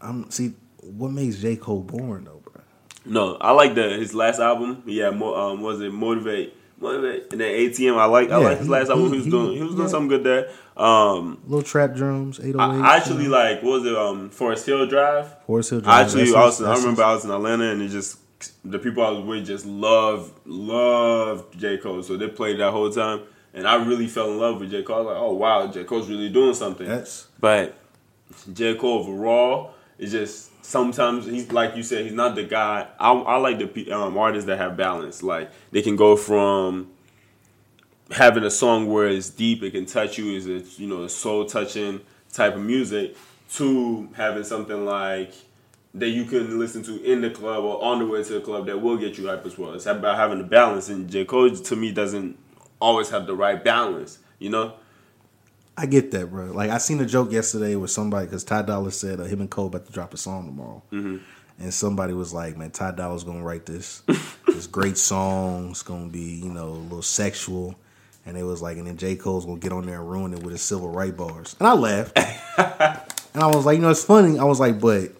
I'm 0.01 0.31
see 0.31 0.55
what 0.83 1.11
makes 1.13 1.37
J 1.39 1.57
Cole 1.57 1.83
boring 1.83 2.25
though, 2.25 2.41
bro. 2.45 2.63
No, 3.05 3.37
I 3.37 3.53
like 3.53 3.75
the 3.75 3.91
his 3.91 4.15
last 4.15 4.41
album. 4.41 4.83
Yeah, 4.87 5.11
more 5.11 5.39
um, 5.39 5.61
was 5.63 5.81
it 5.81 5.93
motivate, 5.93 6.55
motivate, 6.81 7.33
and 7.33 7.41
then 7.41 7.49
ATM. 7.55 7.97
I 7.97 8.05
like 8.07 8.31
I 8.31 8.39
Yeah, 8.41 8.45
like 8.49 8.59
his 8.59 8.67
he- 8.67 8.73
last 8.73 8.89
album. 8.91 9.07
he- 9.07 9.11
He 9.13 9.17
was 9.19 9.27
doing 9.27 9.57
he 9.57 9.63
was 9.63 9.71
doing 9.75 9.83
yeah. 9.83 9.91
something 9.91 10.09
good 10.09 10.25
there. 10.25 10.51
Um, 10.77 11.39
Little 11.47 11.63
trap 11.63 11.95
drums, 11.95 12.39
808. 12.39 12.61
I, 12.85 12.87
I 12.93 12.97
actually 12.97 13.29
like 13.29 13.63
what 13.63 13.81
was 13.81 13.87
it 13.87 13.97
um 13.97 14.29
Forest 14.31 14.67
Hill 14.67 14.87
Drive. 14.87 15.43
Forest 15.47 15.71
Hill 15.71 15.79
I 15.81 15.83
Drive. 15.83 16.07
actually, 16.07 16.25
That's 16.25 16.35
I, 16.37 16.45
was, 16.45 16.63
I 16.63 16.75
remember 16.77 17.03
I 17.03 17.15
was 17.15 17.25
in 17.25 17.31
Atlanta 17.31 17.71
and 17.73 17.81
it 17.83 17.89
just 17.89 18.19
the 18.65 18.79
people 18.79 19.03
I 19.03 19.11
was 19.11 19.25
with 19.25 19.47
just 19.47 19.65
love 19.65 20.31
loved 20.45 21.59
J 21.59 21.79
Cole, 21.79 22.03
so 22.03 22.17
they 22.17 22.29
played 22.29 22.61
that 22.61 22.71
whole 22.73 22.91
time, 22.91 23.21
and 23.57 23.67
I 23.67 23.83
really 23.83 24.07
fell 24.07 24.31
in 24.31 24.39
love 24.39 24.61
with 24.61 24.71
J 24.71 24.83
Cole. 24.83 24.97
I 24.97 25.01
was 25.01 25.07
like, 25.07 25.17
oh 25.17 25.33
wow, 25.33 25.67
J 25.67 25.85
Cole's 25.85 26.09
really 26.09 26.29
doing 26.29 26.55
something. 26.55 26.87
That's 26.87 27.27
But 27.41 27.77
J 28.53 28.77
Cole 28.77 28.99
overall 29.01 29.73
is 29.99 30.13
just 30.13 30.65
sometimes 30.65 31.25
he's 31.25 31.51
like 31.51 31.75
you 31.75 31.83
said, 31.83 32.05
he's 32.05 32.13
not 32.13 32.35
the 32.35 32.45
guy. 32.45 32.87
I, 33.01 33.13
I 33.13 33.37
like 33.39 33.59
the 33.59 33.93
um, 33.93 34.17
artists 34.19 34.47
that 34.47 34.59
have 34.59 34.77
balance. 34.77 35.23
Like 35.23 35.51
they 35.73 35.81
can 35.81 35.97
go 35.97 36.17
from 36.17 36.93
having 38.11 38.45
a 38.45 38.51
song 38.51 38.93
where 38.93 39.09
it's 39.09 39.31
deep, 39.31 39.63
it 39.63 39.71
can 39.71 39.87
touch 39.87 40.19
you, 40.19 40.37
is 40.37 40.47
a 40.47 40.81
you 40.81 40.87
know 40.87 41.05
a 41.05 41.09
soul 41.09 41.47
touching 41.47 42.03
type 42.33 42.55
of 42.55 42.61
music, 42.61 43.17
to 43.55 44.09
having 44.15 44.45
something 44.45 44.85
like 44.85 45.33
that 45.95 46.11
you 46.11 46.27
can 46.27 46.59
listen 46.59 46.83
to 46.83 47.03
in 47.11 47.23
the 47.23 47.31
club 47.31 47.65
or 47.65 47.83
on 47.83 48.01
the 48.01 48.07
way 48.07 48.23
to 48.23 48.35
the 48.35 48.41
club 48.41 48.67
that 48.67 48.83
will 48.83 48.99
get 48.99 49.17
you 49.17 49.29
hype 49.29 49.47
as 49.47 49.57
well. 49.57 49.73
It's 49.73 49.87
about 49.87 50.19
having 50.19 50.37
the 50.37 50.45
balance, 50.45 50.91
and 50.91 51.09
J 51.09 51.25
Cole 51.25 51.49
to 51.51 51.75
me 51.75 51.91
doesn't 51.91 52.37
always 52.81 53.11
have 53.11 53.27
the 53.27 53.35
right 53.35 53.63
balance. 53.63 54.19
You 54.39 54.51
know, 54.51 54.75
I 55.77 55.87
get 55.87 56.11
that, 56.13 56.31
bro. 56.31 56.47
Like 56.47 56.71
I 56.71 56.79
seen 56.79 57.01
a 57.01 57.07
joke 57.07 57.33
yesterday 57.33 57.77
with 57.77 57.91
somebody 57.91 58.27
because 58.27 58.45
Ty 58.45 58.63
Dolla 58.63 58.91
said 58.91 59.21
uh, 59.21 59.25
him 59.25 59.41
and 59.41 59.51
Cole 59.51 59.67
about 59.67 59.87
to 59.87 59.93
drop 59.93 60.15
a 60.15 60.17
song 60.17 60.47
tomorrow, 60.47 60.83
Mm-hmm. 60.93 61.17
and 61.63 61.73
somebody 61.75 62.13
was 62.13 62.33
like, 62.33 62.57
"Man, 62.57 62.71
Ty 62.71 62.93
Dolla's 62.93 63.25
gonna 63.25 63.43
write 63.43 63.67
this. 63.67 64.03
this 64.47 64.67
great 64.67 64.99
song. 64.99 65.71
It's 65.71 65.83
gonna 65.83 66.09
be 66.09 66.35
you 66.43 66.51
know 66.51 66.69
a 66.69 66.85
little 66.85 67.03
sexual." 67.03 67.75
And 68.29 68.37
it 68.37 68.43
was 68.43 68.61
like, 68.61 68.77
and 68.77 68.89
then 68.89 68.97
J 68.97 69.15
Cole's 69.15 69.47
gonna 69.47 69.61
get 69.61 69.71
on 69.73 69.87
there 69.87 70.01
and 70.01 70.11
ruin 70.11 70.33
it 70.35 70.43
with 70.43 70.51
his 70.53 70.61
civil 70.63 70.89
right 70.89 71.17
bars. 71.17 71.55
And 71.61 71.69
I 71.69 71.75
laughed, 71.75 72.19
and 72.59 73.43
I 73.43 73.47
was 73.47 73.65
like, 73.65 73.77
you 73.77 73.83
know, 73.83 73.91
it's 73.91 74.03
funny. 74.05 74.37
I 74.39 74.45
was 74.45 74.59
like, 74.59 74.81
but 74.81 75.13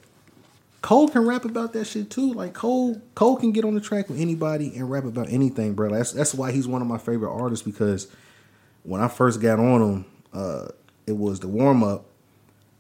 Cole 0.87 1.09
can 1.09 1.27
rap 1.27 1.45
about 1.45 1.73
that 1.73 1.85
shit 1.87 2.11
too. 2.11 2.33
Like 2.33 2.55
Cole, 2.55 3.03
Cole 3.17 3.35
can 3.35 3.51
get 3.51 3.65
on 3.65 3.75
the 3.75 3.81
track 3.81 4.09
with 4.09 4.21
anybody 4.21 4.73
and 4.77 4.89
rap 4.89 5.03
about 5.03 5.29
anything, 5.29 5.75
bro. 5.75 5.91
That's 5.91 6.13
that's 6.13 6.33
why 6.33 6.53
he's 6.53 6.69
one 6.69 6.81
of 6.81 6.87
my 6.87 6.97
favorite 6.97 7.33
artists 7.33 7.67
because 7.67 8.07
when 8.85 9.01
I 9.01 9.09
first 9.09 9.41
got 9.41 9.59
on 9.59 9.83
him, 9.83 10.05
uh, 10.33 10.69
it 11.05 11.17
was 11.17 11.41
the 11.41 11.49
warm 11.49 11.83
up, 11.83 12.05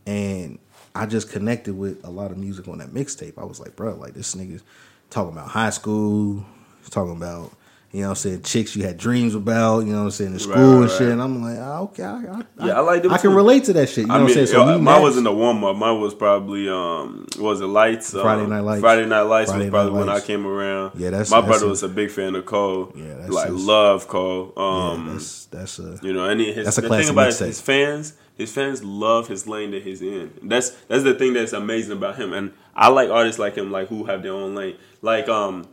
and 0.06 0.60
I 0.94 1.06
just 1.06 1.32
connected 1.32 1.76
with 1.76 2.04
a 2.04 2.10
lot 2.10 2.30
of 2.30 2.38
music 2.38 2.68
on 2.68 2.78
that 2.78 2.90
mixtape. 2.90 3.38
I 3.38 3.44
was 3.44 3.58
like, 3.58 3.74
bro, 3.74 3.96
like 3.96 4.14
this 4.14 4.36
nigga's 4.36 4.62
talking 5.10 5.32
about 5.32 5.48
high 5.48 5.70
school, 5.70 6.46
talking 6.88 7.16
about. 7.16 7.50
You 7.96 8.02
know 8.02 8.08
what 8.08 8.10
I'm 8.10 8.16
saying? 8.16 8.42
Chicks 8.42 8.76
you 8.76 8.82
had 8.84 8.98
dreams 8.98 9.34
about, 9.34 9.78
you 9.86 9.92
know 9.92 10.00
what 10.00 10.04
I'm 10.04 10.10
saying, 10.10 10.32
in 10.34 10.38
school 10.38 10.54
Right, 10.54 10.82
and 10.82 10.90
shit. 10.90 11.00
right. 11.00 11.08
And 11.12 11.22
I'm 11.22 11.42
like, 11.42 11.56
ah, 11.58 11.78
okay, 11.84 12.02
I, 12.04 12.42
I, 12.60 12.66
Yeah, 12.66 12.72
I 12.74 12.80
like 12.80 13.02
them 13.02 13.10
I 13.12 13.16
can 13.16 13.30
too. 13.30 13.36
relate 13.36 13.64
to 13.64 13.72
that 13.72 13.88
shit. 13.88 13.98
You 14.02 14.06
know 14.08 14.14
I 14.16 14.18
what 14.18 14.28
I'm 14.28 14.34
saying? 14.34 14.46
So 14.48 14.58
yo, 14.58 14.66
mine 14.66 14.84
matched. 14.84 15.00
wasn't 15.00 15.24
the 15.24 15.32
warm 15.32 15.64
up. 15.64 15.76
Mine 15.76 15.98
was 15.98 16.14
probably 16.14 16.68
um, 16.68 17.26
was 17.38 17.62
it 17.62 17.66
Lights? 17.66 18.12
Um, 18.14 18.20
Friday 18.20 18.46
Night 18.46 18.60
Lights. 18.60 18.80
Friday 18.82 19.06
Night 19.06 19.22
Lights 19.22 19.50
Friday 19.50 19.64
was 19.64 19.70
probably 19.70 19.92
Night 19.92 19.98
when 20.00 20.08
I 20.10 20.20
came 20.20 20.46
around. 20.46 21.00
Yeah, 21.00 21.08
that's- 21.08 21.30
my 21.30 21.40
that's 21.40 21.48
brother 21.48 21.66
a- 21.66 21.68
was 21.70 21.82
a 21.84 21.88
big 21.88 22.10
fan 22.10 22.34
of 22.34 22.44
Cole. 22.44 22.92
Yeah, 22.94 23.14
that's 23.14 23.30
like 23.32 23.48
love 23.50 24.08
Cole. 24.08 24.52
Yeah, 24.54 24.62
Um, 24.62 25.08
that's 25.14 25.46
that's 25.46 25.78
a 25.78 25.98
you 26.02 26.12
know, 26.12 26.28
and 26.28 26.38
he- 26.38 26.52
his, 26.52 26.66
That's 26.66 26.76
a 26.76 26.82
the 26.82 26.88
thing 26.90 27.08
about 27.08 27.32
his 27.34 27.60
fans, 27.62 28.12
his 28.36 28.52
fans 28.52 28.84
love 28.84 29.28
his 29.28 29.46
lane 29.46 29.70
that 29.70 29.84
he's 29.84 30.02
in. 30.02 30.32
That's 30.42 30.68
that's 30.88 31.02
the 31.02 31.14
thing 31.14 31.32
that's 31.32 31.54
amazing 31.54 31.92
about 31.96 32.16
him. 32.16 32.34
And 32.34 32.52
I 32.74 32.88
like 32.88 33.08
artists 33.08 33.38
like 33.38 33.54
him, 33.54 33.70
like 33.72 33.88
who 33.88 34.04
have 34.04 34.22
their 34.22 34.32
own 34.34 34.54
lane. 34.54 34.76
Like 35.00 35.30
um, 35.30 35.66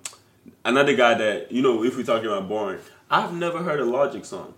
another 0.65 0.95
guy 0.95 1.13
that 1.15 1.51
you 1.51 1.61
know, 1.61 1.83
if 1.83 1.95
we're 1.97 2.03
talking 2.03 2.27
about 2.27 2.47
boring, 2.47 2.79
I've 3.09 3.33
never 3.33 3.59
heard 3.59 3.79
a 3.79 3.85
Logic 3.85 4.23
song. 4.25 4.53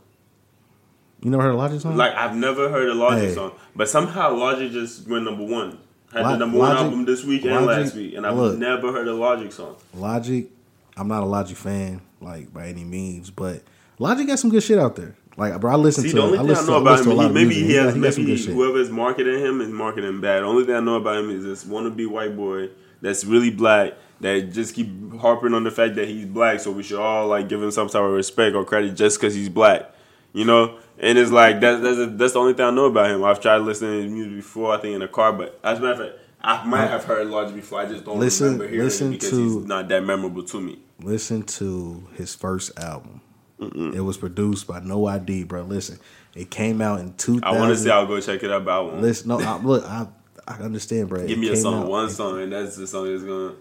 you 1.21 1.29
never 1.31 1.43
heard 1.43 1.53
a 1.53 1.57
Logic 1.57 1.81
song? 1.81 1.97
Like 1.97 2.13
I've 2.13 2.35
never 2.35 2.69
heard 2.69 2.89
a 2.89 2.93
Logic 2.93 3.29
Hey. 3.29 3.35
song, 3.35 3.51
but 3.75 3.89
somehow 3.89 4.33
Logic 4.35 4.71
just 4.71 5.07
went 5.07 5.23
number 5.25 5.43
one. 5.45 5.79
Had 6.13 6.23
the 6.25 6.37
number 6.37 6.57
one 6.59 6.77
album 6.77 7.03
this 7.05 7.25
week 7.25 7.43
and 7.45 7.65
last 7.65 7.93
week, 7.95 8.13
and 8.15 8.25
I've 8.25 8.37
look. 8.37 8.57
never 8.57 8.91
heard 8.93 9.07
a 9.07 9.13
Logic 9.13 9.51
song. 9.51 9.75
Logic, 9.93 10.47
I'm 10.95 11.07
not 11.09 11.23
a 11.23 11.25
Logic 11.25 11.57
fan, 11.57 11.99
like 12.21 12.53
by 12.53 12.67
any 12.67 12.85
means, 12.85 13.29
but 13.31 13.63
Logic 13.99 14.25
got 14.25 14.39
some 14.39 14.49
good 14.49 14.63
shit 14.63 14.79
out 14.79 14.95
there. 14.95 15.15
Like, 15.37 15.59
bro, 15.59 15.73
I 15.73 15.75
listen 15.75 16.03
See, 16.03 16.11
to. 16.11 16.15
the 16.15 16.21
only 16.21 16.37
I 16.37 16.41
thing 16.41 16.49
I 16.49 16.53
listen 16.53 16.67
know 16.67 16.73
to, 16.75 16.81
about 16.81 17.05
him, 17.05 17.17
he, 17.17 17.29
maybe 17.43 17.55
he 17.55 17.73
has 17.73 17.95
maybe 17.95 18.37
shit. 18.37 18.53
whoever's 18.53 18.89
marketing 18.89 19.39
him 19.39 19.59
is 19.59 19.67
marketing 19.67 20.21
bad. 20.21 20.43
The 20.43 20.45
only 20.45 20.63
thing 20.63 20.75
I 20.75 20.79
know 20.79 20.95
about 20.95 21.17
him 21.17 21.29
is 21.31 21.43
this 21.43 21.65
wannabe 21.65 22.07
white 22.07 22.37
boy 22.37 22.69
that's 23.01 23.25
really 23.25 23.49
black 23.51 23.93
that 24.21 24.51
just 24.53 24.73
keep 24.75 25.13
harping 25.19 25.53
on 25.53 25.63
the 25.63 25.71
fact 25.71 25.95
that 25.95 26.07
he's 26.07 26.25
black. 26.25 26.59
So 26.59 26.71
we 26.71 26.83
should 26.83 26.99
all 26.99 27.27
like 27.27 27.49
give 27.49 27.61
him 27.61 27.71
some 27.71 27.87
type 27.87 28.01
of 28.01 28.11
respect 28.11 28.55
or 28.55 28.63
credit 28.65 28.95
just 28.95 29.19
because 29.19 29.33
he's 29.35 29.49
black, 29.49 29.91
you 30.33 30.45
know. 30.45 30.77
And 30.97 31.17
it's 31.17 31.31
like 31.31 31.59
that's 31.59 31.81
that's, 31.81 32.11
that's 32.17 32.33
the 32.33 32.39
only 32.39 32.53
thing 32.53 32.65
I 32.65 32.71
know 32.71 32.85
about 32.85 33.09
him. 33.11 33.23
I've 33.23 33.41
tried 33.41 33.57
listening 33.57 33.91
to 33.97 34.03
his 34.03 34.11
music 34.11 34.35
before, 34.37 34.73
I 34.73 34.77
think 34.79 34.95
in 34.95 35.01
a 35.01 35.07
car, 35.07 35.33
but 35.33 35.59
as 35.63 35.79
a 35.79 35.81
matter 35.81 36.03
of 36.03 36.09
fact, 36.11 36.19
I 36.41 36.63
might 36.65 36.87
have 36.87 37.03
heard 37.03 37.27
Logic 37.27 37.55
before. 37.55 37.81
I 37.81 37.85
just 37.87 38.05
don't 38.05 38.19
Listen- 38.19 38.45
remember 38.45 38.67
hearing 38.67 38.85
listen 38.85 39.07
it 39.07 39.11
because 39.19 39.29
to- 39.31 39.43
he's 39.59 39.65
not 39.67 39.87
that 39.89 40.03
memorable 40.03 40.43
to 40.43 40.61
me. 40.61 40.79
Listen 41.01 41.41
to 41.43 42.07
his 42.13 42.33
first 42.35 42.77
album. 42.79 43.21
It 43.59 44.01
was 44.03 44.17
produced 44.17 44.67
by 44.67 44.79
No 44.81 45.05
ID, 45.07 45.43
bro. 45.45 45.63
Listen, 45.63 45.97
it 46.35 46.49
came 46.51 46.81
out 46.81 46.99
in 46.99 47.13
2000. 47.15 47.43
I 47.43 47.51
want 47.59 47.71
to 47.73 47.77
say 47.81 47.89
I'll 47.89 48.05
go 48.05 48.19
check 48.21 48.43
it 48.43 48.51
out, 48.51 48.63
but 48.65 48.71
I 48.71 48.79
won't. 48.81 49.01
Listen, 49.01 49.29
no, 49.29 49.39
I, 49.39 49.57
look, 49.57 49.83
I 49.85 50.07
I 50.47 50.53
understand, 50.59 51.09
bro. 51.09 51.21
Give 51.25 51.31
It 51.37 51.39
me 51.39 51.49
a 51.49 51.55
song, 51.55 51.83
out- 51.83 51.89
one 51.89 52.09
song, 52.09 52.41
and 52.41 52.51
that's 52.53 52.75
the 52.77 52.85
song 52.85 53.09
that's 53.11 53.23
gonna. 53.23 53.53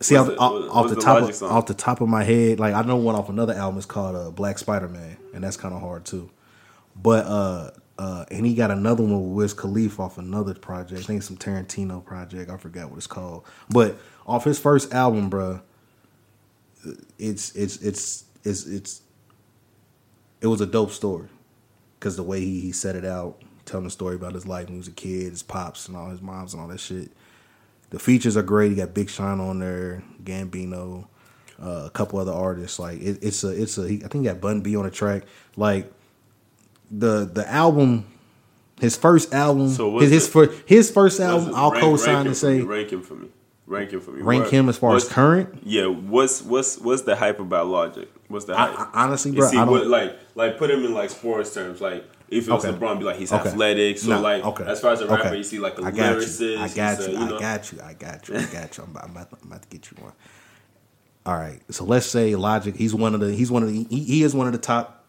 See, 0.00 0.14
off, 0.16 0.26
the- 0.26 0.36
off, 0.38 0.52
what- 0.52 0.68
off 0.70 0.88
the 0.88 0.94
the 0.96 1.00
top 1.00 1.22
of, 1.22 1.42
off 1.42 1.66
the 1.66 1.74
top 1.74 2.00
of 2.00 2.08
my 2.08 2.22
head, 2.24 2.60
like 2.60 2.74
I 2.74 2.82
know 2.82 2.96
one 2.96 3.14
off 3.14 3.28
another 3.28 3.54
album. 3.54 3.78
is 3.78 3.86
called 3.86 4.14
uh, 4.14 4.30
Black 4.30 4.58
Spider 4.58 4.88
Man, 4.88 5.16
and 5.34 5.42
that's 5.42 5.56
kind 5.56 5.74
of 5.74 5.80
hard 5.80 6.04
too. 6.04 6.30
But 6.94 7.26
uh, 7.26 7.70
uh, 7.98 8.24
and 8.30 8.44
he 8.44 8.54
got 8.54 8.70
another 8.70 9.02
one 9.02 9.28
with 9.30 9.36
Wiz 9.36 9.54
Khalifa 9.54 10.02
off 10.02 10.18
another 10.18 10.52
project. 10.54 11.00
I 11.00 11.04
think 11.04 11.22
some 11.22 11.36
Tarantino 11.38 12.04
project. 12.04 12.50
I 12.50 12.56
forgot 12.58 12.90
what 12.90 12.98
it's 12.98 13.06
called. 13.06 13.44
But 13.70 13.96
off 14.26 14.44
his 14.44 14.58
first 14.58 14.92
album, 14.92 15.30
bro, 15.30 15.60
it's 17.18 17.54
it's 17.56 17.76
it's 17.78 18.24
it's 18.44 18.66
it's 18.66 19.02
it 20.42 20.46
was 20.46 20.60
a 20.60 20.66
dope 20.66 20.90
story 20.90 21.28
because 21.98 22.16
the 22.16 22.22
way 22.22 22.40
he, 22.40 22.60
he 22.60 22.72
set 22.72 22.96
it 22.96 23.04
out, 23.04 23.40
telling 23.64 23.84
the 23.84 23.90
story 23.90 24.14
about 24.14 24.34
his 24.34 24.46
life 24.46 24.66
when 24.66 24.74
he 24.74 24.78
was 24.78 24.88
a 24.88 24.92
kid, 24.92 25.30
his 25.30 25.42
pops 25.42 25.88
and 25.88 25.96
all 25.96 26.10
his 26.10 26.20
moms 26.20 26.52
and 26.52 26.60
all 26.62 26.68
that 26.68 26.80
shit. 26.80 27.10
The 27.90 27.98
features 27.98 28.36
are 28.36 28.42
great. 28.42 28.70
He 28.70 28.76
got 28.76 28.94
Big 28.94 29.08
Sean 29.08 29.40
on 29.40 29.58
there, 29.60 30.02
Gambino, 30.24 31.06
uh, 31.62 31.84
a 31.86 31.90
couple 31.90 32.18
other 32.18 32.32
artists. 32.32 32.78
Like 32.78 33.00
it, 33.00 33.18
it's 33.22 33.44
a 33.44 33.48
it's 33.50 33.78
a 33.78 33.86
he, 33.88 33.96
I 34.04 34.08
think 34.08 34.24
he 34.24 34.30
got 34.30 34.40
Bun 34.40 34.60
B 34.60 34.76
on 34.76 34.84
the 34.84 34.90
track. 34.90 35.22
Like 35.56 35.92
the 36.90 37.24
the 37.32 37.48
album, 37.50 38.06
his 38.80 38.96
first 38.96 39.32
album, 39.32 39.70
So 39.70 39.88
what's 39.88 40.04
his 40.04 40.12
his, 40.12 40.28
fir- 40.28 40.52
his 40.66 40.90
first 40.90 41.20
album. 41.20 41.52
I'll 41.54 41.70
Rank- 41.70 41.82
co-sign 41.84 42.14
and 42.26 42.28
for 42.30 42.34
say 42.34 42.58
me, 42.58 42.62
rank 42.64 42.92
him 42.92 43.02
for 43.02 43.14
me. 43.14 43.28
Rank 43.66 43.90
him 43.90 44.00
for 44.00 44.12
me. 44.12 44.22
rank 44.22 44.44
What- 44.44 44.52
him 44.52 44.68
as 44.68 44.78
far 44.78 44.94
as 44.94 45.08
current. 45.08 45.60
Yeah, 45.64 45.86
what's 45.86 46.42
what's 46.42 46.78
what's 46.78 47.02
the 47.02 47.16
hype 47.16 47.40
about 47.40 47.66
Logic? 47.68 48.08
What's 48.28 48.44
the 48.44 48.56
hype? 48.56 48.78
I- 48.78 49.04
honestly, 49.04 49.32
You 49.32 49.38
bro, 49.38 49.48
see, 49.48 49.56
I 49.58 49.64
don't. 49.64 49.70
what, 49.70 49.86
like 49.86 50.16
like 50.34 50.58
put 50.58 50.70
him 50.70 50.84
in 50.84 50.92
like 50.94 51.10
sports 51.10 51.52
terms. 51.54 51.80
Like 51.80 52.04
if 52.28 52.48
it 52.48 52.50
was 52.52 52.64
Okay. 52.64 52.76
LeBron, 52.76 52.98
be 52.98 53.04
like 53.04 53.16
he's 53.16 53.32
Okay. 53.32 53.48
athletic. 53.48 53.98
So 53.98 54.10
Nah, 54.10 54.18
like 54.20 54.44
okay. 54.44 54.64
as 54.64 54.80
far 54.80 54.92
as 54.92 55.00
a 55.00 55.06
rapper, 55.06 55.34
you 55.34 55.44
see 55.44 55.58
like 55.58 55.78
a 55.78 55.84
I 55.84 55.90
got 55.90 56.16
lyricist. 56.16 56.40
you. 56.40 56.58
I 56.58 56.68
got 56.68 56.96
he's 56.98 57.06
a, 57.06 57.10
you. 57.12 57.18
know, 57.18 57.36
I 57.36 57.40
got 57.40 57.72
you. 57.72 57.78
I 57.82 57.92
got 57.94 58.28
you. 58.28 58.36
I 58.36 58.44
got 58.46 58.76
you. 58.76 58.84
I'm 58.84 58.90
about, 58.90 59.04
I'm, 59.04 59.10
about, 59.12 59.28
I'm 59.42 59.48
about 59.48 59.62
to 59.62 59.68
get 59.68 59.90
you 59.90 59.96
one. 60.02 60.12
All 61.24 61.34
right. 61.36 61.60
So 61.70 61.84
let's 61.84 62.06
say 62.06 62.34
Logic. 62.36 62.74
He's 62.76 62.94
one 62.94 63.14
of 63.14 63.20
the. 63.20 63.32
He's 63.32 63.50
one 63.50 63.62
of 63.62 63.68
the. 63.68 63.84
He, 63.84 64.00
he 64.04 64.22
is 64.22 64.34
one 64.34 64.46
of 64.46 64.52
the 64.52 64.58
top. 64.58 65.04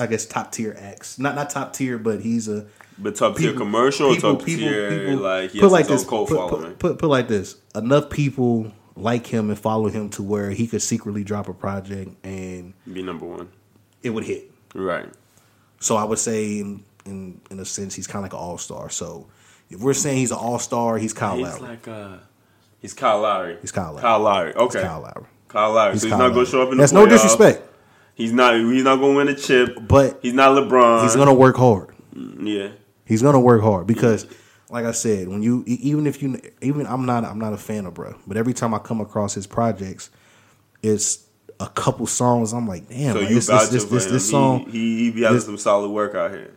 I 0.00 0.06
guess 0.06 0.26
top 0.26 0.50
tier 0.50 0.76
acts. 0.78 1.18
Not 1.18 1.34
not 1.36 1.50
top 1.50 1.72
tier, 1.72 1.98
but 1.98 2.20
he's 2.20 2.48
a 2.48 2.66
But 2.98 3.14
top 3.16 3.36
tier 3.36 3.52
commercial, 3.52 4.08
or 4.10 4.14
people- 4.14 4.36
top 4.36 4.44
people- 4.46 4.68
tier 4.68 5.06
people- 5.06 5.22
like 5.22 5.50
he 5.52 5.58
put 5.60 5.66
has 5.66 5.72
like 5.72 5.86
this. 5.86 6.04
cult 6.04 6.28
Put, 6.28 6.36
following. 6.36 6.62
put, 6.72 6.78
put, 6.78 6.98
put 6.98 7.10
like 7.10 7.28
this. 7.28 7.56
Enough 7.76 8.10
people 8.10 8.72
like 8.96 9.26
him 9.26 9.50
and 9.50 9.58
follow 9.58 9.88
him 9.88 10.08
to 10.10 10.22
where 10.22 10.50
he 10.50 10.66
could 10.66 10.82
secretly 10.82 11.22
drop 11.24 11.48
a 11.48 11.54
project 11.54 12.10
and 12.24 12.72
Be 12.92 13.02
number 13.02 13.26
one, 13.26 13.48
it 14.02 14.10
would 14.10 14.24
hit. 14.24 14.50
right? 14.74 15.06
So 15.84 15.96
I 15.96 16.04
would 16.04 16.18
say, 16.18 16.60
in 16.60 16.82
in, 17.04 17.40
in 17.50 17.60
a 17.60 17.64
sense, 17.64 17.94
he's 17.94 18.06
kind 18.06 18.24
of 18.24 18.32
like 18.32 18.40
an 18.40 18.44
all 18.44 18.56
star. 18.58 18.88
So 18.88 19.26
if 19.70 19.80
we're 19.80 19.92
saying 19.94 20.16
he's 20.18 20.30
an 20.30 20.38
all 20.38 20.58
star, 20.58 20.96
he's 20.98 21.12
Kyle 21.12 21.36
He's 21.36 21.46
Lowry. 21.46 21.60
like 21.60 21.86
uh, 21.88 22.16
he's 22.80 22.94
Kyle 22.94 23.20
Lowry. 23.20 23.58
He's 23.60 23.70
Kyle 23.72 23.92
Lowry. 23.92 24.00
Kyle 24.02 24.20
Lowry. 24.20 24.54
Okay, 24.54 24.78
He's 24.78 24.88
Kyle 24.88 25.00
Lowry. 25.00 25.26
Kyle 25.48 25.72
Lowry. 25.72 25.92
He's 25.92 26.02
so 26.02 26.06
he's 26.08 26.12
Kyle 26.16 26.28
not 26.28 26.34
going 26.34 26.46
to 26.46 26.50
show 26.50 26.62
up 26.62 26.72
in 26.72 26.78
That's 26.78 26.92
the 26.92 26.98
That's 27.00 27.10
no 27.10 27.16
disrespect, 27.16 27.70
He's 28.14 28.32
not. 28.32 28.54
He's 28.54 28.82
not 28.84 28.96
going 28.96 29.12
to 29.12 29.16
win 29.18 29.28
a 29.28 29.34
chip. 29.34 29.76
but 29.86 30.18
He's 30.22 30.32
not 30.32 30.52
LeBron. 30.56 31.02
he's 31.02 31.16
gonna 31.16 31.34
work 31.34 31.56
hard. 31.56 31.94
Yeah. 32.40 32.70
He's 33.04 33.20
gonna 33.22 33.40
work 33.40 33.60
hard 33.62 33.86
because, 33.86 34.26
like 34.70 34.86
I 34.86 34.92
said, 34.92 35.28
when 35.28 35.42
you 35.42 35.62
even 35.66 36.06
if 36.06 36.22
you 36.22 36.40
even 36.62 36.86
I'm 36.86 37.04
not 37.04 37.24
I'm 37.24 37.38
not 37.38 37.52
a 37.52 37.58
fan 37.58 37.84
of 37.84 37.92
bro, 37.94 38.14
but 38.26 38.36
every 38.38 38.54
time 38.54 38.72
I 38.72 38.78
come 38.78 39.00
across 39.02 39.34
his 39.34 39.46
projects, 39.46 40.08
it's 40.82 41.18
a 41.60 41.68
couple 41.68 42.06
songs. 42.06 42.52
I'm 42.52 42.66
like, 42.66 42.88
damn, 42.88 43.14
So 43.14 43.20
like, 43.20 43.28
you 43.28 43.34
this, 43.36 43.46
this, 43.46 43.68
this, 43.70 43.84
this, 43.84 44.06
this 44.06 44.30
song. 44.30 44.66
He, 44.66 44.70
he, 44.70 44.98
he 45.04 45.10
be 45.10 45.20
this- 45.22 45.44
some 45.46 45.58
solid 45.58 45.88
work 45.90 46.14
out 46.14 46.30
here. 46.32 46.52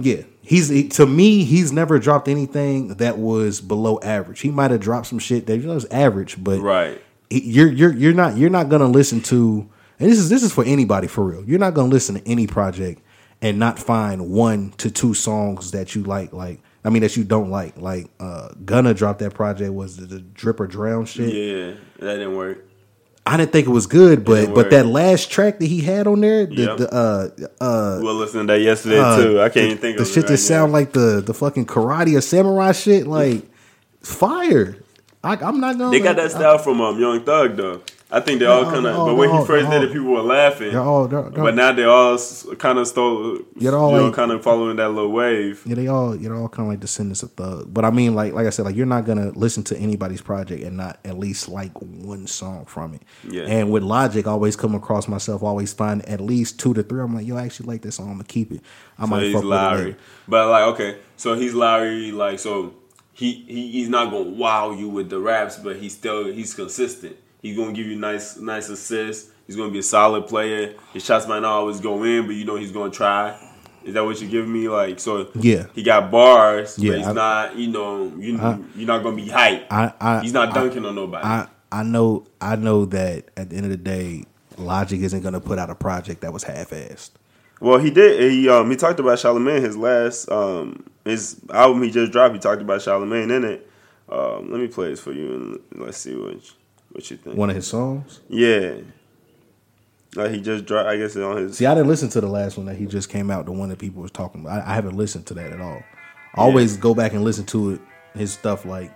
Yeah, 0.00 0.22
he's 0.42 0.68
he, 0.68 0.86
to 0.90 1.06
me. 1.06 1.42
He's 1.42 1.72
never 1.72 1.98
dropped 1.98 2.28
anything 2.28 2.88
that 2.98 3.18
was 3.18 3.60
below 3.60 3.98
average. 4.00 4.38
He 4.40 4.50
might 4.52 4.70
have 4.70 4.78
dropped 4.80 5.08
some 5.08 5.18
shit 5.18 5.46
that 5.48 5.64
was 5.64 5.86
average, 5.86 6.36
but 6.42 6.60
Right. 6.60 7.02
he- 7.28 7.42
you're 7.50 7.66
you're 7.72 7.92
you're 7.92 8.14
not 8.14 8.36
you're 8.36 8.48
not 8.48 8.68
gonna 8.68 8.86
listen 8.86 9.20
to. 9.22 9.68
And 9.98 10.08
this 10.08 10.20
is 10.20 10.28
this 10.28 10.44
is 10.44 10.52
for 10.52 10.62
anybody 10.62 11.08
for 11.08 11.24
real. 11.24 11.42
You're 11.44 11.58
not 11.58 11.74
gonna 11.74 11.88
listen 11.90 12.14
to 12.14 12.28
any 12.28 12.46
project 12.46 13.02
and 13.42 13.58
not 13.58 13.76
find 13.80 14.30
one 14.30 14.70
to 14.78 14.88
two 14.88 15.14
songs 15.14 15.72
that 15.72 15.96
you 15.96 16.04
like. 16.04 16.32
Like 16.32 16.60
I 16.84 16.90
mean 16.90 17.02
that 17.02 17.16
you 17.16 17.24
don't 17.24 17.50
like. 17.50 17.76
Like 17.76 18.06
uh 18.20 18.50
Gunna 18.64 18.94
dropped 18.94 19.18
that 19.18 19.34
project 19.34 19.72
was 19.72 19.96
the, 19.96 20.06
the 20.06 20.20
Drip 20.20 20.60
or 20.60 20.68
Drown 20.68 21.06
shit. 21.06 21.34
Yeah, 21.34 21.72
that 21.98 22.18
didn't 22.18 22.36
work. 22.36 22.67
I 23.28 23.36
didn't 23.36 23.52
think 23.52 23.66
it 23.66 23.70
was 23.70 23.86
good, 23.86 24.24
but 24.24 24.54
but 24.54 24.70
that 24.70 24.86
last 24.86 25.30
track 25.30 25.58
that 25.58 25.66
he 25.66 25.82
had 25.82 26.06
on 26.06 26.20
there, 26.22 26.46
the, 26.46 26.54
Yep. 26.54 26.76
the 26.78 26.94
uh 26.94 27.28
uh 27.62 27.98
We 28.00 28.06
were 28.06 28.12
listening 28.12 28.46
to 28.46 28.54
that 28.54 28.60
yesterday 28.60 28.98
uh, 28.98 29.16
too. 29.22 29.40
I 29.40 29.50
can't 29.50 29.54
the, 29.54 29.60
even 29.66 29.78
think 29.78 29.96
the 29.98 30.02
of 30.04 30.08
shit 30.08 30.24
it 30.24 30.28
that 30.28 30.38
sound 30.38 30.72
like 30.72 30.92
the 30.92 31.22
the 31.24 31.34
fucking 31.34 31.66
karate 31.66 32.16
or 32.16 32.22
samurai 32.22 32.72
shit, 32.72 33.06
like 33.06 33.44
fire. 34.00 34.76
I, 35.22 35.34
I'm 35.36 35.60
not 35.60 35.76
gonna. 35.76 35.90
They 35.90 36.00
got 36.00 36.16
that 36.16 36.30
style 36.30 36.58
from 36.58 36.80
um, 36.80 36.98
Young 36.98 37.22
Thug 37.22 37.56
though. 37.56 37.82
I 38.10 38.20
think 38.20 38.38
they 38.40 38.46
all 38.46 38.64
kind 38.64 38.86
of. 38.86 38.96
but 39.06 39.16
when 39.16 39.28
he 39.30 39.44
first 39.44 39.68
did 39.70 39.82
it, 39.82 39.92
people 39.92 40.08
were 40.08 40.22
laughing. 40.22 40.72
They're 40.72 40.80
all, 40.80 41.06
they're, 41.08 41.22
they're, 41.28 41.44
But 41.44 41.54
now 41.54 41.72
they 41.72 41.84
all 41.84 42.16
kind 42.58 42.78
of 42.78 42.86
stole, 42.88 43.40
Yeah, 43.56 43.72
all 43.72 43.90
you 43.90 43.96
know, 43.98 44.04
like- 44.06 44.14
kind 44.14 44.32
of 44.32 44.42
following 44.42 44.76
that 44.76 44.88
little 44.88 45.12
wave. 45.12 45.62
yeah, 45.66 45.74
they 45.74 45.88
all 45.88 46.16
you 46.16 46.30
know 46.30 46.36
all 46.36 46.48
kind 46.48 46.66
of 46.66 46.72
like 46.72 46.80
descendants 46.80 47.22
of 47.22 47.32
Thug. 47.32 47.72
But 47.74 47.84
I 47.84 47.90
mean, 47.90 48.14
like 48.14 48.32
like 48.32 48.46
I 48.46 48.50
said, 48.50 48.64
like 48.64 48.76
you're 48.76 48.86
not 48.86 49.04
gonna 49.04 49.30
listen 49.32 49.62
to 49.64 49.76
anybody's 49.76 50.22
project 50.22 50.62
and 50.62 50.76
not 50.78 51.00
at 51.04 51.18
least 51.18 51.50
like 51.50 51.72
one 51.82 52.26
song 52.26 52.64
from 52.64 52.94
it. 52.94 53.02
Yeah. 53.28 53.42
And 53.42 53.70
with 53.70 53.82
Logic, 53.82 54.26
I 54.26 54.30
always 54.30 54.56
come 54.56 54.74
across 54.74 55.06
myself 55.06 55.42
always 55.42 55.74
find 55.74 56.02
at 56.08 56.22
least 56.22 56.58
two 56.58 56.72
to 56.74 56.82
three. 56.82 57.02
I'm 57.02 57.14
like, 57.14 57.26
yo, 57.26 57.36
I 57.36 57.44
actually 57.44 57.66
like 57.66 57.82
this 57.82 57.96
song. 57.96 58.06
I'm 58.06 58.12
gonna 58.14 58.24
keep 58.24 58.52
it. 58.52 58.62
I 58.98 59.02
So 59.02 59.06
might 59.10 59.22
he's 59.24 59.34
fuck 59.34 59.44
with 59.44 59.86
it 59.86 59.96
but 60.26 60.48
like 60.48 60.64
okay, 60.74 60.96
so 61.18 61.34
he's 61.34 61.52
Lowry. 61.52 62.10
Like 62.12 62.38
so, 62.38 62.74
he, 63.12 63.32
he 63.46 63.70
he's 63.72 63.90
not 63.90 64.10
gonna 64.10 64.30
wow 64.30 64.70
you 64.70 64.88
with 64.88 65.10
the 65.10 65.18
raps, 65.20 65.56
but 65.58 65.76
he's 65.76 65.92
still 65.92 66.24
he's 66.32 66.54
consistent. 66.54 67.16
He's 67.42 67.56
gonna 67.56 67.72
give 67.72 67.86
you 67.86 67.96
nice 67.96 68.36
nice 68.38 68.68
assists. 68.68 69.30
He's 69.46 69.56
gonna 69.56 69.70
be 69.72 69.78
a 69.78 69.82
solid 69.82 70.26
player. 70.26 70.74
His 70.92 71.04
shots 71.04 71.26
might 71.26 71.40
not 71.40 71.52
always 71.52 71.80
go 71.80 72.02
in, 72.04 72.26
but 72.26 72.34
you 72.34 72.44
know 72.44 72.56
he's 72.56 72.72
gonna 72.72 72.90
try. 72.90 73.38
Is 73.84 73.94
that 73.94 74.04
what 74.04 74.20
you 74.20 74.28
give 74.28 74.46
me? 74.46 74.68
Like 74.68 75.00
so, 75.00 75.28
Yeah. 75.34 75.66
He 75.74 75.82
got 75.82 76.10
bars, 76.10 76.78
Yeah, 76.78 76.90
but 76.92 76.98
he's 76.98 77.06
I- 77.08 77.12
not. 77.12 77.56
You 77.56 77.68
know, 77.68 78.12
you 78.18 78.38
I- 78.38 78.58
you're 78.76 78.86
not 78.86 79.02
gonna 79.02 79.16
be 79.16 79.28
hype. 79.28 79.66
I, 79.72 79.92
I 80.00 80.20
he's 80.20 80.32
not 80.32 80.52
dunking 80.52 80.84
on 80.84 80.94
nobody. 80.94 81.24
I 81.24 81.46
I 81.70 81.82
know 81.84 82.26
I 82.40 82.56
know 82.56 82.84
that 82.86 83.30
at 83.36 83.50
the 83.50 83.56
end 83.56 83.64
of 83.66 83.70
the 83.70 83.76
day, 83.76 84.24
Logic 84.58 85.00
isn't 85.00 85.22
gonna 85.22 85.40
put 85.40 85.58
out 85.58 85.70
a 85.70 85.74
project 85.74 86.20
that 86.22 86.32
was 86.32 86.42
half 86.42 86.70
assed. 86.70 87.10
Well, 87.60 87.78
he 87.78 87.90
did. 87.90 88.30
He 88.32 88.48
um 88.48 88.70
he 88.70 88.76
talked 88.76 89.00
about 89.00 89.18
Charlemagne 89.20 89.62
his 89.62 89.76
last 89.76 90.30
um 90.30 90.84
his 91.04 91.40
album 91.50 91.82
he 91.82 91.90
just 91.90 92.12
dropped. 92.12 92.34
He 92.34 92.40
talked 92.40 92.60
about 92.60 92.82
Charlemagne 92.82 93.30
in 93.30 93.44
it. 93.44 93.70
Um, 94.10 94.50
let 94.50 94.60
me 94.60 94.68
play 94.68 94.88
this 94.90 95.00
for 95.00 95.12
you 95.12 95.34
and 95.34 95.60
let's 95.84 95.98
see 95.98 96.14
what 96.16 96.34
what 96.92 97.10
you 97.10 97.16
think. 97.16 97.36
One 97.36 97.50
of 97.50 97.56
his 97.56 97.66
songs. 97.66 98.20
Yeah, 98.28 98.74
like 100.14 100.30
he 100.30 100.40
just 100.40 100.64
dropped. 100.64 100.88
I 100.88 100.96
guess 100.96 101.16
on 101.16 101.36
his. 101.36 101.56
See, 101.56 101.66
I 101.66 101.74
didn't 101.74 101.88
listen 101.88 102.08
to 102.10 102.20
the 102.20 102.28
last 102.28 102.56
one 102.56 102.66
that 102.66 102.76
he 102.76 102.86
just 102.86 103.08
came 103.08 103.30
out, 103.30 103.46
the 103.46 103.52
one 103.52 103.68
that 103.68 103.78
people 103.78 104.02
was 104.02 104.10
talking 104.10 104.40
about. 104.40 104.62
I, 104.66 104.72
I 104.72 104.74
haven't 104.74 104.96
listened 104.96 105.26
to 105.26 105.34
that 105.34 105.52
at 105.52 105.60
all. 105.60 105.82
I 106.34 106.42
always 106.42 106.76
go 106.76 106.94
back 106.94 107.12
and 107.12 107.24
listen 107.24 107.46
to 107.46 107.72
it, 107.72 107.80
his 108.14 108.32
stuff 108.32 108.64
like 108.64 108.92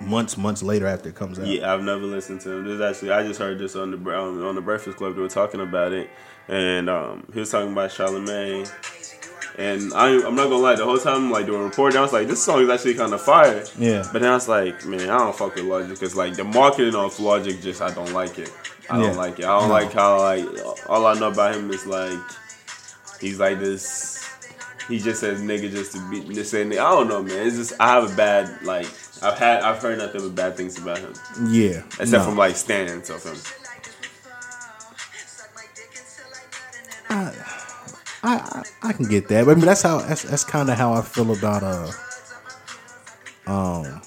months, 0.00 0.36
months 0.36 0.62
later 0.62 0.86
after 0.86 1.08
it 1.08 1.14
comes 1.14 1.38
out. 1.38 1.46
Yeah, 1.46 1.72
I've 1.72 1.82
never 1.82 2.02
listened 2.02 2.40
to 2.42 2.52
him. 2.52 2.64
This 2.64 2.80
actually, 2.80 3.12
I 3.12 3.26
just 3.26 3.38
heard 3.38 3.58
this 3.58 3.76
on 3.76 3.90
the 3.90 4.10
on, 4.14 4.42
on 4.42 4.54
the 4.54 4.60
Breakfast 4.60 4.98
Club. 4.98 5.14
They 5.14 5.22
were 5.22 5.28
talking 5.28 5.60
about 5.60 5.92
it, 5.92 6.10
and 6.48 6.88
um, 6.90 7.26
he 7.32 7.40
was 7.40 7.50
talking 7.50 7.72
about 7.72 7.90
Charlemagne. 7.92 8.66
And 9.58 9.94
I, 9.94 10.08
I'm 10.26 10.34
not 10.34 10.44
gonna 10.50 10.56
lie, 10.56 10.74
the 10.74 10.84
whole 10.84 10.98
time 10.98 11.30
like 11.30 11.46
were 11.48 11.64
reporting, 11.64 11.96
I 11.98 12.02
was 12.02 12.12
like, 12.12 12.28
this 12.28 12.42
song 12.44 12.60
is 12.62 12.68
actually 12.68 12.94
kind 12.94 13.14
of 13.14 13.22
fire. 13.22 13.64
Yeah. 13.78 14.06
But 14.12 14.20
then 14.20 14.30
I 14.30 14.34
was 14.34 14.48
like, 14.48 14.84
man, 14.84 15.00
I 15.08 15.16
don't 15.18 15.34
fuck 15.34 15.54
with 15.54 15.64
Logic 15.64 15.88
because 15.90 16.14
like 16.14 16.34
the 16.34 16.44
marketing 16.44 16.94
of 16.94 17.18
Logic 17.18 17.58
just 17.62 17.80
I 17.80 17.90
don't 17.94 18.12
like 18.12 18.38
it. 18.38 18.52
I 18.90 18.98
Yeah. 19.00 19.06
don't 19.08 19.16
like 19.16 19.38
it. 19.38 19.46
I 19.46 19.58
don't 19.58 19.68
No. 19.68 19.74
like 19.74 19.92
how 19.92 20.18
like 20.18 20.44
all 20.90 21.06
I 21.06 21.14
know 21.14 21.28
about 21.28 21.54
him 21.54 21.70
is 21.70 21.86
like 21.86 22.18
he's 23.20 23.40
like 23.40 23.58
this. 23.58 24.14
He 24.88 24.98
just 25.00 25.20
says 25.20 25.40
nigga 25.40 25.70
just 25.70 25.92
to 25.92 26.10
be 26.10 26.22
just 26.34 26.50
saying 26.50 26.70
I 26.72 26.76
don't 26.76 27.08
know, 27.08 27.22
man. 27.22 27.46
It's 27.46 27.56
just 27.56 27.72
I 27.80 27.88
have 27.88 28.12
a 28.12 28.14
bad 28.14 28.62
like 28.62 28.86
I've 29.22 29.38
had 29.38 29.62
I've 29.62 29.78
heard 29.80 29.96
nothing 29.96 30.20
but 30.20 30.34
bad 30.34 30.56
things 30.58 30.76
about 30.78 30.98
him 30.98 31.14
Yeah. 31.48 31.78
except 31.98 32.10
no. 32.12 32.24
from 32.24 32.36
like 32.36 32.56
stands 32.56 33.08
of 33.08 33.24
him. 33.24 33.36
I, 37.08 37.32
I 38.26 38.62
I 38.82 38.92
can 38.92 39.06
get 39.08 39.28
that. 39.28 39.44
But 39.46 39.52
I 39.52 39.54
mean, 39.54 39.64
that's 39.66 39.82
how 39.82 39.98
that's 39.98 40.22
that's 40.22 40.44
kind 40.44 40.68
of 40.70 40.76
how 40.76 40.92
I 40.94 41.02
feel 41.02 41.32
about 41.32 41.62
uh 41.62 41.90
um 43.46 44.00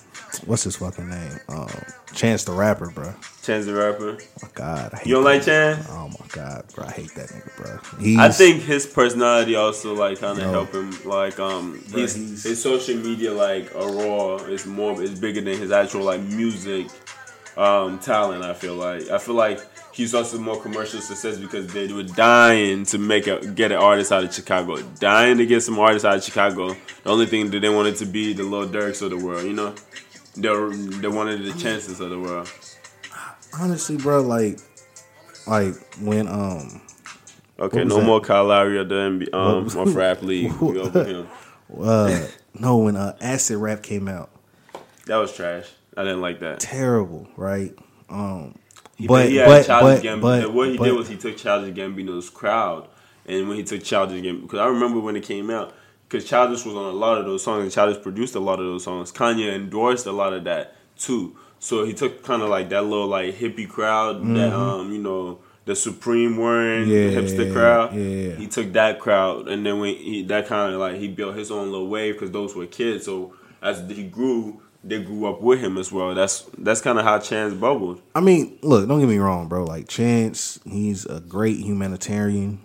what's 0.45 0.63
his 0.63 0.75
fucking 0.77 1.09
name 1.09 1.39
um 1.49 1.69
Chance 2.13 2.43
the 2.45 2.51
Rapper, 2.51 2.89
bro. 2.89 3.13
Chance 3.43 3.67
the 3.67 3.73
Rapper. 3.75 4.17
my 4.41 4.49
God, 4.55 4.99
You 5.05 5.13
don't 5.15 5.23
like 5.23 5.43
Chance? 5.43 5.85
nigga. 5.85 5.91
Oh 5.91 6.07
my 6.09 6.25
God, 6.31 6.65
bro, 6.73 6.85
I 6.85 6.91
hate 6.91 7.13
that 7.15 7.29
nigga, 7.29 7.55
bro. 7.55 7.99
He's, 8.03 8.17
I 8.17 8.29
think 8.29 8.63
his 8.63 8.85
personality 8.87 9.55
also 9.55 9.93
like 9.93 10.19
kind 10.19 10.39
of 10.39 10.49
help 10.49 10.73
him. 10.73 10.91
Like 11.05 11.39
um, 11.39 11.81
Bro, 11.89 11.99
his 12.01 12.15
he's- 12.15 12.43
his 12.43 12.61
social 12.61 12.95
media 12.97 13.31
like 13.33 13.73
a 13.75 13.87
raw 13.87 14.35
is 14.37 14.65
more 14.65 15.01
is 15.01 15.17
bigger 15.19 15.39
than 15.41 15.59
his 15.59 15.71
actual 15.71 16.03
like 16.03 16.21
music 16.21 16.87
um 17.57 17.99
talent. 17.99 18.43
I 18.43 18.53
feel 18.53 18.75
like 18.75 19.07
I 19.09 19.17
feel 19.19 19.35
like 19.35 19.59
he's 19.99 20.15
also 20.15 20.37
more 20.39 20.59
commercial 20.61 20.99
success 21.01 21.37
because 21.37 21.67
they 21.73 21.91
were 21.91 22.03
dying 22.03 22.85
to 22.85 22.97
make 22.97 23.27
a 23.27 23.45
get 23.47 23.71
an 23.71 23.77
artist 23.77 24.11
out 24.11 24.23
of 24.23 24.33
Chicago, 24.33 24.81
dying 24.99 25.37
to 25.37 25.45
get 25.45 25.61
some 25.61 25.77
artists 25.77 26.05
out 26.05 26.15
of 26.17 26.23
Chicago. 26.23 26.75
The 27.03 27.09
only 27.09 27.25
thing 27.25 27.49
that 27.51 27.59
they 27.59 27.69
wanted 27.69 27.97
to 27.97 28.05
be 28.05 28.33
the 28.33 28.43
Lil 28.43 28.69
Durks 28.69 29.01
of 29.01 29.09
the 29.11 29.17
world, 29.17 29.43
you 29.43 29.53
know. 29.53 29.75
They 30.35 30.49
they 31.01 31.07
wanted 31.07 31.43
the 31.43 31.53
chances 31.59 31.99
of 31.99 32.09
the 32.11 32.19
world. 32.19 32.49
honestly, 33.59 33.97
bro, 33.97 34.21
like 34.21 34.59
like 35.47 35.73
when 35.99 36.27
um 36.27 36.81
Okay, 37.59 37.83
no 37.83 37.97
that? 37.97 38.05
more 38.05 38.21
Kyle 38.21 38.45
Lowry 38.45 38.79
of 38.79 38.87
the 38.87 38.95
NBA, 38.95 39.33
um, 39.33 39.69
or 39.77 39.91
rap 39.93 40.21
league. 40.21 40.53
We 40.61 40.79
over 40.79 41.03
him. 41.03 41.27
uh 41.81 42.27
no 42.53 42.77
when 42.77 42.95
uh 42.95 43.17
Acid 43.19 43.57
Rap 43.57 43.83
came 43.83 44.07
out, 44.07 44.29
That 45.07 45.17
was 45.17 45.33
trash. 45.33 45.65
I 45.97 46.03
didn't 46.03 46.21
like 46.21 46.39
that. 46.39 46.61
terrible, 46.61 47.27
right? 47.35 47.73
Um, 48.09 48.55
He, 48.99 49.07
but 49.07 49.29
he 49.29 49.37
had 49.37 49.47
but 49.47 49.65
Childish 49.65 50.01
but, 50.03 50.05
Gambino. 50.05 50.21
but 50.43 50.53
what 50.53 50.67
he 50.69 50.77
but- 50.77 50.83
did 50.85 50.93
was 50.95 51.07
he 51.07 51.15
took 51.15 51.37
Childish 51.37 51.73
Gambino's 51.75 52.29
crowd, 52.29 52.87
and 53.25 53.47
when 53.47 53.57
he 53.57 53.63
took 53.63 53.83
Childish 53.83 54.21
Gambino, 54.21 54.41
because 54.43 54.59
I 54.59 54.67
remember 54.67 54.99
when 54.99 55.15
it 55.15 55.23
came 55.23 55.49
out, 55.49 55.73
because 56.07 56.25
Childish 56.25 56.65
was 56.65 56.75
on 56.75 56.85
a 56.85 56.89
lot 56.97 57.17
of 57.17 57.25
those 57.25 57.43
songs, 57.43 57.63
and 57.63 57.71
Childish 57.71 58.03
produced 58.03 58.35
a 58.35 58.39
lot 58.39 58.59
of 58.59 58.65
those 58.65 58.83
songs. 58.83 59.11
Kanye 59.11 59.53
endorsed 59.55 60.05
a 60.05 60.11
lot 60.11 60.33
of 60.33 60.43
that 60.43 60.75
too. 60.97 61.35
So 61.59 61.83
he 61.85 61.93
took 61.93 62.23
kind 62.23 62.41
of 62.41 62.49
like 62.49 62.69
that 62.69 62.83
little 62.83 63.07
like 63.07 63.35
hippie 63.35 63.67
crowd 63.67 64.25
that 64.35 64.53
um 64.53 64.91
you 64.93 64.99
know 64.99 65.39
the 65.65 65.75
Supreme 65.75 66.37
wearing 66.37 66.87
Mm-hmm. 66.87 66.91
Yeah, 67.15 67.21
the 67.21 67.27
hipster 67.47 67.53
crowd. 67.53 67.93
yeah. 67.95 68.35
He 68.35 68.47
took 68.47 68.71
that 68.73 68.99
crowd, 68.99 69.47
and 69.47 69.65
then 69.65 69.79
when 69.79 69.95
he 69.95 70.23
that 70.23 70.47
kind 70.47 70.73
of 70.73 70.79
like 70.79 70.95
he 70.95 71.07
built 71.07 71.35
his 71.35 71.51
own 71.51 71.71
little 71.71 71.87
wave 71.87 72.15
because 72.15 72.31
those 72.31 72.55
were 72.55 72.65
kids. 72.65 73.05
So 73.05 73.33
as 73.61 73.87
he 73.89 74.03
grew, 74.03 74.61
they 74.83 75.01
grew 75.03 75.25
up 75.27 75.41
with 75.41 75.59
him 75.59 75.77
as 75.77 75.91
well. 75.91 76.13
That's 76.15 76.45
that's 76.57 76.81
kind 76.81 76.97
of 76.99 77.05
how 77.05 77.19
Chance 77.19 77.53
bubbled. 77.55 78.01
I 78.15 78.21
mean, 78.21 78.57
look, 78.61 78.87
don't 78.87 78.99
get 78.99 79.09
me 79.09 79.17
wrong, 79.17 79.47
bro. 79.47 79.63
Like 79.65 79.87
Chance, 79.87 80.59
he's 80.65 81.05
a 81.05 81.19
great 81.19 81.57
humanitarian. 81.59 82.59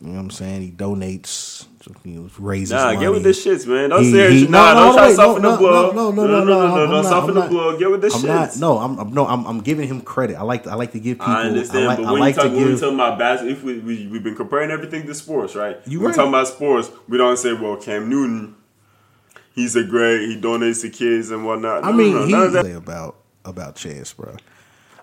You 0.00 0.06
know 0.10 0.14
what 0.14 0.20
I'm 0.20 0.30
saying? 0.30 0.62
He 0.62 0.70
donates, 0.70 1.66
he 2.04 2.16
raises 2.38 2.70
Nah, 2.70 2.84
money. 2.84 3.00
get 3.00 3.10
with 3.10 3.24
the 3.24 3.30
shits, 3.30 3.66
man. 3.66 3.90
Don't 3.90 4.04
He- 4.04 4.12
say 4.12 4.32
he- 4.32 4.44
it. 4.44 4.50
Nah, 4.50 4.72
no, 4.72 4.80
don't 4.80 4.86
no, 4.90 4.92
try 4.96 5.08
to 5.08 5.14
soften 5.16 5.42
no, 5.42 5.50
the 5.50 5.56
blow. 5.58 5.90
no, 5.90 6.10
no, 6.12 6.26
no, 6.26 6.26
no, 6.26 6.44
no, 6.44 6.60
I'm- 6.60 6.90
no, 6.90 6.96
I'm 6.98 7.02
soften 7.04 7.34
not- 7.34 7.40
the 7.40 7.42
I'm 7.46 7.48
blow. 7.50 7.76
Get 7.78 7.90
with 7.90 8.00
the 8.02 8.06
I'm 8.06 8.12
shits. 8.22 8.24
not. 8.24 8.56
No, 8.60 8.78
I'm, 8.78 8.96
I'm 9.00 9.12
no. 9.12 9.26
I'm, 9.26 9.44
I'm 9.44 9.60
giving 9.60 9.88
him 9.88 10.00
credit. 10.00 10.36
I 10.36 10.42
like. 10.42 10.68
I 10.68 10.76
like 10.76 10.92
to 10.92 11.00
give 11.00 11.18
people. 11.18 11.32
I 11.34 11.42
understand, 11.48 11.86
like, 11.86 11.98
but 11.98 12.06
I 12.06 12.12
when 12.12 12.20
like 12.20 12.36
you 12.36 12.42
talk, 12.42 12.50
to 12.52 12.56
when 12.56 12.72
we 12.74 12.78
talking 12.78 12.94
about 12.94 13.18
basketball, 13.18 13.56
if 13.56 13.64
we, 13.64 13.78
we 13.80 14.06
we've 14.06 14.22
been 14.22 14.36
comparing 14.36 14.70
everything 14.70 15.04
to 15.08 15.14
sports, 15.16 15.56
right? 15.56 15.78
You 15.84 15.98
we're 15.98 16.06
right. 16.06 16.14
talking 16.14 16.28
about 16.28 16.46
sports. 16.46 16.92
We 17.08 17.18
don't 17.18 17.36
say, 17.36 17.52
well, 17.54 17.74
Cam 17.74 18.08
Newton, 18.08 18.54
he's 19.58 19.76
a 19.76 19.84
great. 19.84 20.26
He 20.28 20.40
donates 20.40 20.82
to 20.82 20.90
kids 20.90 21.30
and 21.30 21.44
whatnot. 21.44 21.84
I 21.84 21.92
mean, 21.92 22.14
no, 22.14 22.26
he 22.26 22.32
none 22.32 22.42
of 22.44 22.52
that. 22.52 22.64
say 22.64 22.72
about 22.72 23.16
about 23.44 23.76
Chance, 23.76 24.12
bro. 24.14 24.36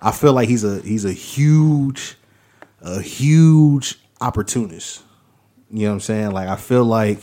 I 0.02 0.12
feel 0.12 0.34
like 0.34 0.50
he's 0.50 0.64
a 0.64 0.82
he's 0.82 1.06
a 1.06 1.14
huge, 1.14 2.16
a 2.82 3.02
huge 3.02 4.00
opportunist. 4.22 5.04
You 5.70 5.84
know 5.84 5.90
what 5.90 5.94
I'm 5.94 6.00
saying? 6.00 6.32
Like 6.32 6.48
I 6.48 6.56
feel 6.56 6.86
like 6.86 7.20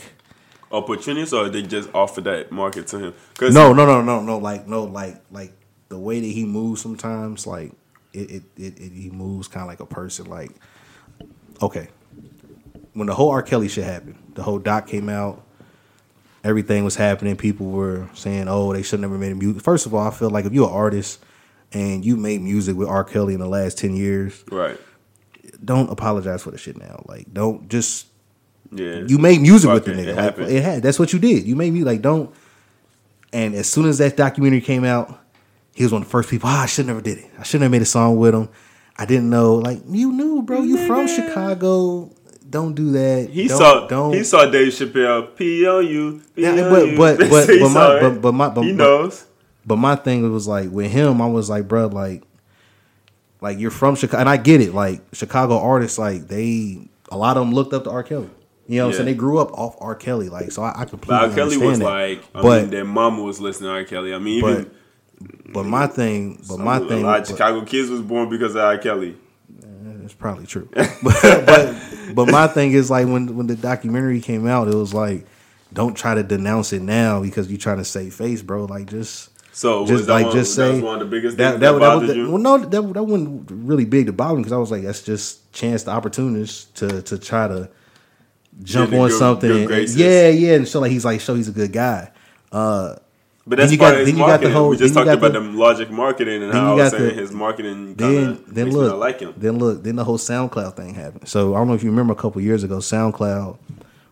opportunities, 0.71 1.33
or 1.33 1.49
they 1.49 1.61
just 1.61 1.89
offer 1.93 2.21
that 2.21 2.51
market 2.51 2.87
to 2.87 2.99
him? 2.99 3.13
Cause 3.35 3.53
no, 3.53 3.73
no, 3.73 3.85
no, 3.85 4.01
no, 4.01 4.21
no. 4.21 4.37
Like 4.37 4.67
no, 4.67 4.83
like 4.83 5.21
like 5.31 5.53
the 5.89 5.97
way 5.97 6.19
that 6.19 6.25
he 6.25 6.45
moves 6.45 6.81
sometimes, 6.81 7.47
like 7.47 7.71
it 8.13 8.31
it, 8.31 8.43
it, 8.57 8.79
it 8.79 8.91
he 8.91 9.09
moves 9.09 9.47
kind 9.47 9.63
of 9.63 9.67
like 9.67 9.79
a 9.79 9.85
person. 9.85 10.25
Like 10.25 10.51
okay, 11.61 11.87
when 12.93 13.07
the 13.07 13.15
whole 13.15 13.31
R. 13.31 13.41
Kelly 13.41 13.69
shit 13.69 13.85
happened, 13.85 14.17
the 14.35 14.43
whole 14.43 14.59
doc 14.59 14.87
came 14.87 15.09
out. 15.09 15.45
Everything 16.43 16.83
was 16.83 16.95
happening. 16.95 17.35
People 17.37 17.67
were 17.67 18.09
saying, 18.13 18.47
"Oh, 18.49 18.73
they 18.73 18.83
should 18.83 18.99
never 18.99 19.17
made 19.17 19.35
music." 19.37 19.63
First 19.63 19.85
of 19.85 19.93
all, 19.93 20.05
I 20.05 20.11
feel 20.11 20.29
like 20.29 20.45
if 20.45 20.53
you're 20.53 20.67
an 20.67 20.73
artist 20.73 21.23
and 21.71 22.03
you 22.03 22.17
made 22.17 22.41
music 22.41 22.75
with 22.75 22.87
R. 22.87 23.03
Kelly 23.03 23.33
in 23.33 23.39
the 23.39 23.47
last 23.47 23.77
ten 23.77 23.95
years, 23.95 24.43
right? 24.51 24.79
don't 25.63 25.89
apologize 25.89 26.41
for 26.43 26.51
the 26.51 26.57
shit 26.57 26.77
now. 26.77 27.03
Like, 27.07 27.33
don't 27.33 27.69
just 27.69 28.07
Yeah, 28.71 29.03
you 29.07 29.17
made 29.17 29.41
music 29.41 29.71
with 29.71 29.85
the 29.85 29.91
nigga. 29.91 30.07
it 30.07 30.39
Like, 30.39 30.49
it 30.49 30.63
had. 30.63 30.83
That's 30.83 30.99
what 30.99 31.13
you 31.13 31.19
did. 31.19 31.45
You 31.45 31.55
made 31.55 31.71
me 31.73 31.83
like 31.83 32.01
don't. 32.01 32.33
And 33.31 33.55
as 33.55 33.69
soon 33.69 33.85
as 33.85 33.97
that 33.97 34.17
documentary 34.17 34.61
came 34.61 34.83
out, 34.83 35.19
he 35.73 35.83
was 35.83 35.91
one 35.91 36.01
of 36.01 36.07
the 36.07 36.11
first 36.11 36.29
people. 36.29 36.49
Ah, 36.49 36.63
I 36.63 36.65
should 36.65 36.85
have 36.85 36.95
never 36.95 37.01
did 37.01 37.19
it. 37.19 37.31
I 37.39 37.43
shouldn't 37.43 37.63
have 37.63 37.71
made 37.71 37.81
a 37.81 37.85
song 37.85 38.17
with 38.17 38.35
him. 38.35 38.49
I 38.97 39.05
didn't 39.05 39.29
know. 39.29 39.55
Like 39.55 39.79
you 39.87 40.11
knew, 40.11 40.41
bro. 40.43 40.61
You 40.61 40.85
from 40.87 41.07
Chicago. 41.07 42.11
Don't 42.53 42.73
do 42.75 42.91
that. 42.91 43.29
He 43.31 43.47
don't, 43.47 43.57
saw 43.57 43.87
Don't. 43.87 44.13
he 44.13 44.23
saw 44.23 44.45
Dave 44.45 44.71
Chappelle 44.71 45.35
P 45.35 45.67
on 45.67 45.85
you. 45.87 46.21
Yeah, 46.35 46.69
but- 46.69 46.95
but- 46.95 47.17
but- 47.29 47.47
but 47.47 47.69
my- 47.69 47.99
but- 47.99 48.21
but 48.21 48.31
my- 48.31 48.49
but- 48.49 48.61
he 48.63 48.71
knows. 48.71 49.25
But 49.65 49.77
my 49.77 49.95
thing 49.95 50.31
was 50.31 50.47
like 50.47 50.69
with 50.69 50.91
him, 50.91 51.21
I 51.21 51.25
was 51.27 51.49
like, 51.49 51.67
bro, 51.67 51.87
like, 51.87 52.21
like 53.41 53.57
you're 53.59 53.71
from 53.71 53.95
Chicago, 53.95 54.19
and 54.21 54.29
I 54.29 54.37
get 54.37 54.61
it. 54.61 54.73
Like 54.73 55.01
Chicago 55.13 55.57
artists, 55.59 55.97
like 55.97 56.27
they, 56.27 56.87
a 57.11 57.17
lot 57.17 57.37
of 57.37 57.45
them 57.45 57.53
looked 57.53 57.73
up 57.73 57.85
to 57.85 57.89
R. 57.89 58.03
Kelly. 58.03 58.29
You 58.67 58.77
know 58.77 58.85
what 58.85 58.89
I'm 58.91 58.93
saying? 58.97 59.05
They 59.07 59.13
grew 59.15 59.39
up 59.39 59.51
off 59.53 59.75
R. 59.81 59.95
Kelly, 59.95 60.29
like 60.29 60.51
so. 60.51 60.63
I, 60.63 60.81
I 60.81 60.85
completely 60.85 61.07
But 61.17 61.29
R. 61.29 61.35
Kelly 61.35 61.57
was 61.57 61.79
that. 61.79 61.85
like, 61.85 62.23
I 62.35 62.41
but 62.41 62.61
mean, 62.61 62.69
their 62.71 62.85
mama 62.85 63.23
was 63.23 63.41
listening 63.41 63.69
to 63.69 63.73
R. 63.73 63.83
Kelly. 63.83 64.13
I 64.13 64.19
mean, 64.19 64.41
but 64.41 64.51
even 64.59 64.71
but 65.53 65.65
my 65.65 65.87
thing, 65.87 66.43
but 66.47 66.59
my 66.59 66.79
thing, 66.79 67.03
a 67.03 67.05
lot 67.07 67.19
of 67.21 67.27
but- 67.27 67.31
Chicago 67.33 67.61
kids 67.65 67.89
was 67.89 68.01
born 68.01 68.29
because 68.29 68.55
of 68.55 68.61
R. 68.61 68.77
Kelly. 68.77 69.17
It's 70.03 70.13
probably 70.13 70.45
true. 70.45 70.67
but, 70.73 70.95
but 71.45 71.75
but 72.15 72.25
my 72.31 72.47
thing 72.47 72.71
is 72.73 72.89
like 72.89 73.07
when 73.07 73.35
when 73.35 73.47
the 73.47 73.55
documentary 73.55 74.21
came 74.21 74.47
out, 74.47 74.67
it 74.67 74.75
was 74.75 74.93
like, 74.93 75.25
don't 75.73 75.95
try 75.95 76.13
to 76.15 76.23
denounce 76.23 76.73
it 76.73 76.81
now 76.81 77.21
because 77.21 77.49
you're 77.49 77.57
trying 77.57 77.77
to 77.77 77.85
save 77.85 78.13
face, 78.13 78.41
bro. 78.41 78.65
Like 78.65 78.87
just 78.87 79.29
So 79.55 79.85
just 79.85 80.07
like 80.09 80.25
one, 80.27 80.35
just 80.35 80.55
that 80.55 80.61
say 80.67 80.71
was 80.75 80.81
one 80.81 81.01
of 81.01 81.09
the 81.09 81.15
biggest 81.15 81.37
that 81.37 81.59
that, 81.59 81.71
that, 81.73 81.79
bothered 81.79 82.09
that- 82.09 82.15
you. 82.17 82.29
well 82.29 82.37
no 82.39 82.57
that 82.57 82.93
that 82.93 83.03
wasn't 83.03 83.49
really 83.51 83.85
big 83.85 84.05
to 84.07 84.13
bother 84.13 84.35
me 84.35 84.41
because 84.41 84.53
I 84.53 84.57
was 84.57 84.71
like 84.71 84.83
that's 84.83 85.01
just 85.03 85.51
chance 85.53 85.83
the 85.83 85.91
opportunist 85.91 86.75
to 86.77 87.01
to 87.03 87.17
try 87.19 87.47
to 87.47 87.69
jump 88.63 88.93
on 88.93 89.09
good- 89.09 89.17
something 89.17 89.67
good 89.67 89.71
and- 89.71 89.89
yeah 89.89 90.29
yeah 90.29 90.53
and 90.55 90.67
show 90.67 90.79
like 90.79 90.91
he's 90.91 91.05
like 91.05 91.21
show 91.21 91.35
he's 91.35 91.47
a 91.47 91.51
good 91.51 91.71
guy 91.73 92.11
uh 92.51 92.95
But 93.45 93.57
that's 93.57 93.71
you 93.73 93.77
part 93.77 93.93
got- 93.95 94.01
of 94.01 94.07
his 94.07 94.15
then 94.15 94.15
you 94.17 94.19
got 94.21 94.25
the 94.25 94.31
marketing. 94.47 94.53
whole- 94.53 94.69
we 94.69 94.77
just 94.77 94.93
talked 94.93 95.07
about 95.09 95.33
the- 95.33 95.39
the 95.41 95.51
logic 95.51 95.91
marketing 95.91 96.43
and 96.43 96.53
how 96.53 96.71
I 96.73 96.75
was 96.75 96.91
saying 96.91 97.03
the- 97.03 97.21
his 97.21 97.31
marketing 97.31 97.95
then 97.95 98.39
then 98.47 98.71
look 98.71 98.97
like 98.97 99.19
him. 99.19 99.33
then 99.37 99.57
look 99.57 99.83
then 99.83 99.97
the 99.97 100.03
whole 100.05 100.17
SoundCloud 100.17 100.75
thing 100.77 100.93
happened. 100.95 101.27
So 101.27 101.53
I 101.53 101.57
don't 101.57 101.67
know 101.67 101.73
if 101.73 101.83
you 101.83 101.89
remember 101.89 102.13
a 102.13 102.15
couple 102.15 102.41
years 102.41 102.63
ago, 102.63 102.77
SoundCloud 102.77 103.57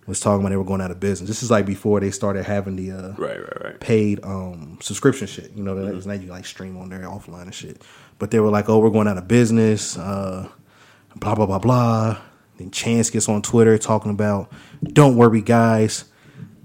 was 0.08 0.20
talking 0.20 0.42
about 0.42 0.50
they 0.50 0.58
were 0.58 0.66
going 0.66 0.82
out 0.82 0.92
of 0.92 1.00
business. 1.00 1.30
This 1.30 1.44
is 1.44 1.50
like 1.50 1.66
before 1.66 2.02
they 2.02 2.12
started 2.12 2.44
having 2.44 2.76
the 2.76 2.92
uh, 2.92 3.02
Right, 3.18 3.38
right, 3.40 3.64
right. 3.64 3.80
paid 3.80 4.20
um, 4.26 4.78
subscription 4.82 5.28
shit. 5.28 5.52
You 5.56 5.64
know, 5.64 5.76
that 5.76 5.96
Mm-hmm. 5.96 6.10
now 6.10 6.16
you 6.16 6.28
like 6.30 6.46
stream 6.46 6.76
on 6.78 6.90
there 6.90 7.00
offline 7.02 7.44
and 7.44 7.54
shit. 7.54 7.82
But 8.20 8.32
they 8.32 8.40
were 8.42 8.50
like, 8.50 8.68
oh, 8.70 8.80
we're 8.80 8.90
going 8.90 9.08
out 9.08 9.18
of 9.18 9.28
business. 9.30 9.98
Uh, 9.98 10.48
blah 11.18 11.36
blah 11.36 11.46
blah 11.46 11.60
blah. 11.60 12.18
Then 12.58 12.70
Chance 12.70 13.10
gets 13.12 13.30
on 13.30 13.42
Twitter 13.42 13.78
talking 13.78 14.12
about, 14.12 14.52
don't 14.84 15.16
worry 15.16 15.42
guys, 15.42 16.04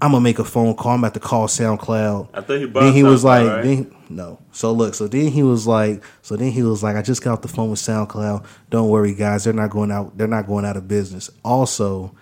I'm 0.01 0.11
gonna 0.11 0.21
make 0.21 0.37
a 0.39 0.43
phone 0.43 0.75
call. 0.75 0.91
I'm 0.93 0.99
about 0.99 1.15
to 1.15 1.19
call 1.19 1.47
SoundCloud. 1.47 2.29
I 2.33 2.41
thought 2.41 2.57
he 2.59 2.65
bought 2.67 2.81
Then 2.81 2.93
he 2.93 3.03
was 3.03 3.23
like, 3.23 3.47
right? 3.47 3.63
then, 3.63 3.95
no. 4.09 4.39
So 4.51 4.71
look, 4.71 4.93
so 4.93 5.07
then 5.07 5.29
he 5.31 5.41
was 5.43 5.65
like, 5.65 6.03
so 6.21 6.35
then 6.35 6.51
he 6.51 6.61
was 6.61 6.83
like, 6.83 6.95
I 6.95 7.01
just 7.01 7.23
got 7.23 7.33
off 7.33 7.41
the 7.41 7.47
phone 7.47 7.71
with 7.71 7.79
SoundCloud. 7.79 8.45
Don't 8.69 8.89
worry, 8.89 9.13
guys, 9.15 9.43
they're 9.43 9.53
not 9.53 9.71
going 9.71 9.89
out. 9.91 10.15
They're 10.17 10.27
not 10.27 10.45
going 10.45 10.65
out 10.65 10.77
of 10.77 10.87
business. 10.87 11.29
Also, 11.43 12.13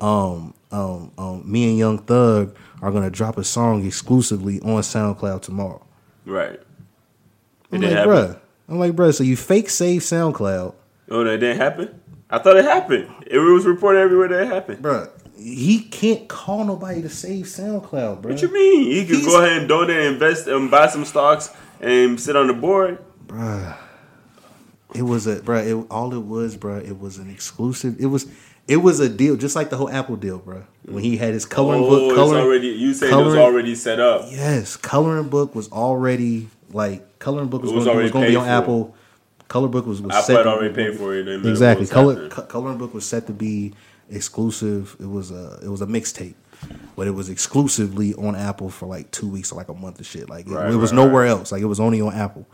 um, 0.00 0.52
um, 0.70 1.10
um, 1.16 1.42
me 1.50 1.68
and 1.70 1.78
Young 1.78 1.98
Thug 1.98 2.54
are 2.82 2.90
gonna 2.92 3.10
drop 3.10 3.38
a 3.38 3.44
song 3.44 3.86
exclusively 3.86 4.60
on 4.60 4.82
SoundCloud 4.82 5.40
tomorrow. 5.42 5.84
Right. 6.26 6.60
I'm 7.70 7.82
It 7.82 7.88
didn't 7.88 8.08
like, 8.08 8.16
happen. 8.18 8.34
bruh. 8.34 8.40
I'm 8.68 8.78
like, 8.78 8.92
bruh. 8.92 9.14
So 9.14 9.24
you 9.24 9.36
fake 9.36 9.70
save 9.70 10.02
SoundCloud, 10.02 10.74
Oh, 11.10 11.24
that 11.24 11.38
didn't 11.40 11.56
happen. 11.58 11.98
I 12.30 12.38
thought 12.38 12.56
it 12.56 12.64
happened. 12.64 13.08
It 13.26 13.38
was 13.38 13.64
reported 13.66 14.00
everywhere 14.00 14.28
that 14.28 14.42
it 14.42 14.48
happened. 14.48 14.82
bruh. 14.82 15.10
He 15.36 15.80
can't 15.80 16.28
call 16.28 16.64
nobody 16.64 17.02
to 17.02 17.08
save 17.08 17.46
SoundCloud, 17.46 18.22
bruh. 18.22 18.30
What 18.30 18.42
you 18.42 18.52
mean? 18.52 18.90
He 18.90 19.06
could 19.06 19.16
He's- 19.16 19.26
go 19.26 19.42
ahead 19.42 19.58
and 19.58 19.68
donate, 19.68 20.06
invest, 20.06 20.46
and 20.46 20.70
buy 20.70 20.88
some 20.88 21.04
stocks 21.04 21.50
and 21.80 22.20
sit 22.20 22.36
on 22.36 22.46
the 22.46 22.52
board. 22.52 22.98
bruh. 23.26 23.76
It 24.94 25.02
was 25.02 25.26
a 25.26 25.36
bruh. 25.36 25.66
It, 25.66 25.86
all 25.90 26.12
it 26.12 26.24
was, 26.24 26.56
bruh. 26.56 26.86
It 26.86 27.00
was 27.00 27.18
an 27.18 27.30
exclusive. 27.30 27.96
It 27.98 28.06
was. 28.06 28.26
It 28.68 28.76
was 28.76 29.00
a 29.00 29.08
deal, 29.08 29.34
just 29.36 29.56
like 29.56 29.70
the 29.70 29.76
whole 29.76 29.90
Apple 29.90 30.16
deal, 30.16 30.38
bruh. 30.38 30.64
When 30.84 31.02
he 31.02 31.16
had 31.16 31.32
his 31.32 31.46
coloring 31.46 31.82
oh, 31.82 31.88
book, 31.88 32.14
coloring. 32.14 32.44
already. 32.44 32.68
You 32.68 32.94
saying 32.94 33.12
it 33.12 33.24
was 33.24 33.34
already 33.34 33.74
set 33.74 33.98
up? 33.98 34.26
Yes, 34.30 34.76
coloring 34.76 35.30
book 35.30 35.54
was 35.54 35.72
already 35.72 36.48
like 36.70 37.18
coloring 37.18 37.48
book 37.48 37.62
was, 37.62 37.72
was 37.72 37.84
gonna, 37.84 37.94
already 37.94 38.04
was 38.04 38.12
going 38.12 38.24
to 38.26 38.30
be 38.30 38.36
on 38.36 38.44
for. 38.44 38.50
Apple. 38.50 38.96
Color 39.48 39.68
book 39.68 39.86
was, 39.86 40.00
was 40.00 40.12
Apple 40.12 40.24
set 40.24 40.36
had 40.38 40.46
already 40.46 40.74
paid 40.74 40.96
for 40.96 41.14
it. 41.14 41.28
Exactly. 41.28 41.86
Color 41.86 42.30
co- 42.30 42.42
coloring 42.42 42.78
book 42.78 42.94
was 42.94 43.06
set 43.06 43.26
to 43.26 43.34
be 43.34 43.74
exclusive. 44.12 44.96
It 45.00 45.08
was 45.08 45.30
a 45.30 45.58
it 45.62 45.68
was 45.68 45.82
a 45.82 45.86
mixtape, 45.86 46.34
but 46.96 47.06
it 47.06 47.12
was 47.12 47.28
exclusively 47.28 48.14
on 48.14 48.36
Apple 48.36 48.70
for 48.70 48.86
like 48.86 49.10
two 49.10 49.28
weeks 49.28 49.52
or 49.52 49.56
like 49.56 49.68
a 49.68 49.74
month 49.74 50.00
of 50.00 50.06
shit. 50.06 50.28
Like 50.28 50.46
it, 50.46 50.52
Right, 50.52 50.70
it 50.72 50.76
was 50.76 50.92
right, 50.92 50.96
nowhere 51.04 51.24
right. 51.24 51.30
else. 51.30 51.52
Like 51.52 51.62
it 51.62 51.66
was 51.66 51.80
only 51.80 52.00
on 52.00 52.14
Apple. 52.14 52.46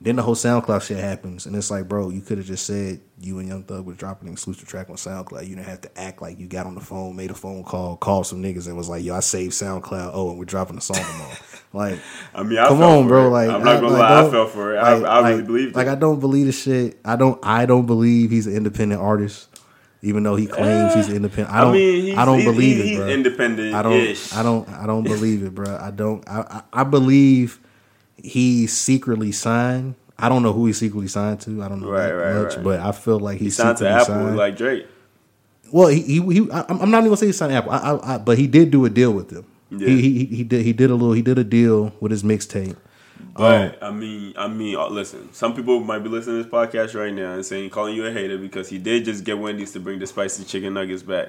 Then 0.00 0.16
the 0.16 0.22
whole 0.22 0.34
SoundCloud 0.34 0.82
shit 0.82 0.98
happens, 0.98 1.46
and 1.46 1.56
it's 1.56 1.70
like, 1.70 1.88
bro, 1.88 2.10
you 2.10 2.20
could 2.20 2.36
have 2.36 2.46
just 2.46 2.66
said 2.66 3.00
you 3.20 3.38
and 3.38 3.48
Young 3.48 3.62
Thug 3.62 3.86
was 3.86 3.96
dropping 3.96 4.28
an 4.28 4.34
exclusive 4.34 4.68
track 4.68 4.90
on 4.90 4.96
SoundCloud. 4.96 5.42
You 5.46 5.54
didn't 5.54 5.68
have 5.68 5.80
to 5.82 5.98
act 5.98 6.20
like 6.20 6.38
you 6.38 6.46
got 6.46 6.66
on 6.66 6.74
the 6.74 6.80
phone, 6.82 7.16
made 7.16 7.30
a 7.30 7.34
phone 7.34 7.62
call, 7.64 7.96
called 7.96 8.26
some 8.26 8.42
niggas, 8.42 8.66
and 8.66 8.76
was 8.76 8.88
like, 8.88 9.02
yo, 9.02 9.14
I 9.14 9.20
saved 9.20 9.52
SoundCloud. 9.52 10.10
Oh, 10.12 10.28
and 10.30 10.38
we're 10.38 10.44
dropping 10.44 10.76
a 10.76 10.80
song 10.82 10.96
tomorrow. 10.96 11.34
like, 11.72 12.00
I 12.34 12.42
mean, 12.42 12.58
I 12.58 12.68
come 12.68 12.82
on, 12.82 13.06
bro. 13.08 13.28
it. 13.28 13.30
Like, 13.30 13.48
I'm 13.48 13.64
not 13.64 13.76
gonna 13.80 13.88
like, 13.94 13.98
lie, 14.00 14.26
I 14.26 14.30
fell 14.30 14.46
for 14.48 14.74
it. 14.74 14.78
I, 14.78 14.94
like- 14.94 15.06
I 15.06 15.18
really 15.20 15.36
like- 15.36 15.46
believed 15.46 15.76
Like. 15.76 15.88
I 15.88 15.94
don't 15.94 16.20
believe 16.20 16.46
the 16.46 16.52
shit. 16.52 16.98
I 17.04 17.16
don't. 17.16 17.38
I 17.42 17.64
don't 17.64 17.86
believe 17.86 18.30
he's 18.30 18.46
an 18.48 18.54
independent 18.56 19.00
artist, 19.00 19.48
even 20.04 20.22
though 20.22 20.36
he 20.36 20.46
claims 20.46 20.94
he's 20.94 21.08
independent. 21.08 21.54
I 21.54 21.60
don't. 21.60 21.70
I, 21.70 21.72
mean, 21.72 22.04
he's, 22.06 22.14
don't 22.14 22.36
he's, 22.38 22.44
believe 22.44 22.76
he's, 22.84 22.92
it, 22.92 23.00
bro. 23.00 23.08
independent. 23.08 23.74
I 23.74 23.82
don't. 23.82 24.34
I 24.36 24.42
don't. 24.42 24.68
I 24.68 24.86
don't 24.86 25.04
believe 25.04 25.42
it, 25.42 25.54
bro. 25.54 25.76
I 25.80 25.90
don't. 25.90 26.28
I, 26.28 26.40
I, 26.72 26.80
I 26.80 26.84
believe 26.84 27.60
he's 28.16 28.72
secretly 28.72 29.32
signed. 29.32 29.94
I 30.18 30.28
don't 30.28 30.42
know 30.42 30.52
who 30.52 30.66
he's 30.66 30.78
secretly 30.78 31.08
signed 31.08 31.40
to. 31.42 31.62
I 31.62 31.68
don't 31.68 31.80
know 31.80 31.88
Right, 31.90 32.06
that 32.08 32.12
right, 32.14 32.42
much, 32.42 32.54
right. 32.56 32.64
but 32.64 32.80
I 32.80 32.92
feel 32.92 33.18
like 33.18 33.38
He 33.38 33.46
he's 33.46 33.56
signed 33.56 33.78
to 33.78 33.88
Apple 33.88 34.04
signed. 34.06 34.36
like 34.36 34.56
Drake. 34.56 34.86
Well, 35.72 35.88
he, 35.88 36.02
he, 36.02 36.20
he 36.20 36.50
I, 36.52 36.64
I'm 36.68 36.90
not 36.90 36.98
even 36.98 37.06
gonna 37.06 37.16
say 37.16 37.26
he 37.26 37.32
signed 37.32 37.52
Apple, 37.52 37.72
I, 37.72 37.78
I, 37.78 38.14
I, 38.14 38.18
but 38.18 38.38
he 38.38 38.46
did 38.46 38.70
do 38.70 38.84
a 38.84 38.90
deal 38.90 39.12
with 39.12 39.30
them. 39.30 39.44
Yeah. 39.70 39.88
He, 39.88 40.02
he 40.02 40.24
he 40.26 40.44
did 40.44 40.64
he 40.64 40.72
did 40.72 40.90
a 40.90 40.94
little 40.94 41.14
he 41.14 41.22
did 41.22 41.36
a 41.38 41.42
deal 41.44 41.92
with 42.00 42.12
his 42.12 42.22
mixtape. 42.22 42.76
But 43.36 43.82
I 43.82 43.90
mean, 43.90 44.32
I 44.36 44.46
mean, 44.48 44.76
uh, 44.76 44.88
listen. 44.88 45.32
Some 45.32 45.54
people 45.54 45.80
might 45.80 45.98
be 46.00 46.08
listening 46.08 46.36
to 46.38 46.42
this 46.44 46.52
podcast 46.52 46.98
right 46.98 47.12
now 47.12 47.32
and 47.32 47.44
saying, 47.44 47.70
calling 47.70 47.96
you 47.96 48.06
a 48.06 48.12
hater 48.12 48.38
because 48.38 48.68
he 48.68 48.78
did 48.78 49.04
just 49.04 49.24
get 49.24 49.38
Wendy's 49.38 49.72
to 49.72 49.80
bring 49.80 49.98
the 49.98 50.06
spicy 50.06 50.44
chicken 50.44 50.74
nuggets 50.74 51.02
back. 51.02 51.28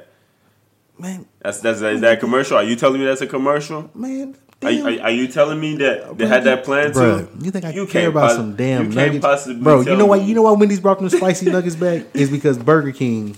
Man, 0.97 1.25
That's 1.41 1.59
that's 1.59 1.81
is 1.81 2.01
that 2.01 2.19
commercial? 2.19 2.57
Are 2.57 2.63
you 2.63 2.75
telling 2.75 2.99
me 3.01 3.05
that's 3.05 3.21
a 3.21 3.27
commercial? 3.27 3.89
man, 3.93 4.35
Are, 4.63 4.69
are, 4.69 5.01
are 5.01 5.11
you 5.11 5.27
telling 5.27 5.59
me 5.59 5.75
that 5.77 6.07
they 6.17 6.23
Bro, 6.23 6.27
had 6.27 6.43
that 6.45 6.63
plan 6.63 6.93
too? 6.93 7.27
you 7.41 7.51
think 7.51 7.65
I 7.65 7.71
You 7.71 7.85
care 7.85 8.07
about 8.09 8.27
pos- 8.29 8.35
some 8.37 8.55
damn 8.55 8.91
nuggets? 8.91 9.47
Bro, 9.55 9.81
you 9.81 9.97
know 9.97 10.05
why? 10.05 10.17
You 10.17 10.33
know 10.35 10.43
why 10.43 10.51
Wendy's 10.53 10.79
brought 10.79 10.99
them 10.99 11.09
spicy 11.09 11.51
nuggets 11.51 11.75
back 11.75 12.03
is 12.13 12.29
because 12.29 12.57
Burger 12.57 12.93
King 12.93 13.35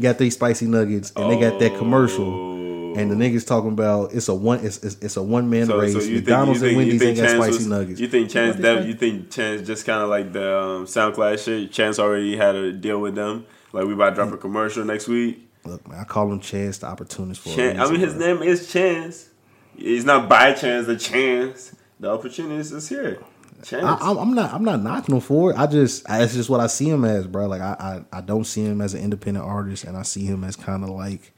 got 0.00 0.18
these 0.18 0.34
spicy 0.34 0.66
nuggets 0.66 1.12
and 1.16 1.30
they 1.32 1.40
got 1.40 1.58
that 1.58 1.76
commercial 1.78 2.54
Ooh. 2.90 2.94
And 2.96 3.10
the 3.10 3.14
niggas 3.14 3.46
talking 3.46 3.70
about 3.72 4.12
it's 4.12 4.28
a 4.28 4.34
one 4.34 4.64
it's 4.64 4.82
it's, 4.82 4.96
it's 5.00 5.16
a 5.16 5.22
one 5.22 5.48
man 5.50 5.66
So, 5.66 5.78
race. 5.78 5.92
so 5.92 5.98
you 6.00 6.04
think, 6.16 6.26
McDonald's 6.26 6.60
you 6.62 6.68
think, 6.68 6.78
and 6.78 6.86
you 6.86 6.92
Wendy's 6.92 7.00
think 7.00 7.08
ain't 7.10 7.18
got 7.18 7.26
Chance 7.32 7.44
spicy 7.44 7.58
was, 7.58 7.66
nuggets. 7.66 8.00
You 8.00 8.08
think 8.08 8.30
Chance 8.30 8.56
What 8.56 8.62
that 8.62 8.86
you 8.86 8.94
think 8.94 9.30
Chance 9.30 9.66
just 9.66 9.86
kind 9.86 10.02
of 10.02 10.08
like 10.08 10.32
the 10.32 10.58
um, 10.58 10.86
SoundCloud 10.86 11.44
shit. 11.44 11.72
Chance 11.72 11.98
already 11.98 12.36
had 12.36 12.54
a 12.54 12.72
deal 12.72 13.00
with 13.00 13.14
them. 13.14 13.46
Like 13.72 13.84
we 13.86 13.92
about 13.92 14.10
to 14.10 14.14
drop 14.16 14.32
a 14.32 14.36
commercial 14.36 14.84
next 14.84 15.08
week. 15.08 15.48
Look, 15.64 15.86
man, 15.88 16.00
I 16.00 16.04
call 16.04 16.32
him 16.32 16.40
Chance 16.40 16.78
the 16.78 16.86
opportunist 16.86 17.40
for. 17.42 17.50
a 17.50 17.54
Chan- 17.54 17.80
I 17.80 17.90
mean, 17.90 18.00
his 18.00 18.14
bro. 18.14 18.34
name 18.34 18.42
is 18.42 18.72
Chance. 18.72 19.28
He's 19.76 20.04
not 20.04 20.28
by 20.28 20.52
chance. 20.52 20.86
The 20.86 20.96
chance. 20.96 21.74
The 22.00 22.10
opportunity 22.10 22.56
is 22.56 22.88
here. 22.88 23.18
Chance. 23.62 23.84
I, 23.84 24.10
I'm, 24.10 24.16
I'm 24.18 24.34
not. 24.34 24.52
I'm 24.54 24.64
not 24.64 24.82
knocking 24.82 25.14
him 25.14 25.20
for 25.20 25.50
it. 25.52 25.56
I 25.58 25.66
just. 25.66 26.08
I, 26.08 26.22
it's 26.22 26.34
just 26.34 26.48
what 26.50 26.60
I 26.60 26.66
see 26.66 26.88
him 26.88 27.04
as, 27.04 27.26
bro. 27.26 27.46
Like 27.46 27.60
I, 27.60 28.02
I, 28.12 28.18
I 28.18 28.20
don't 28.22 28.44
see 28.44 28.62
him 28.64 28.80
as 28.80 28.94
an 28.94 29.02
independent 29.02 29.44
artist, 29.46 29.84
and 29.84 29.96
I 29.96 30.02
see 30.02 30.24
him 30.24 30.44
as 30.44 30.56
kind 30.56 30.82
of 30.82 30.90
like, 30.90 31.32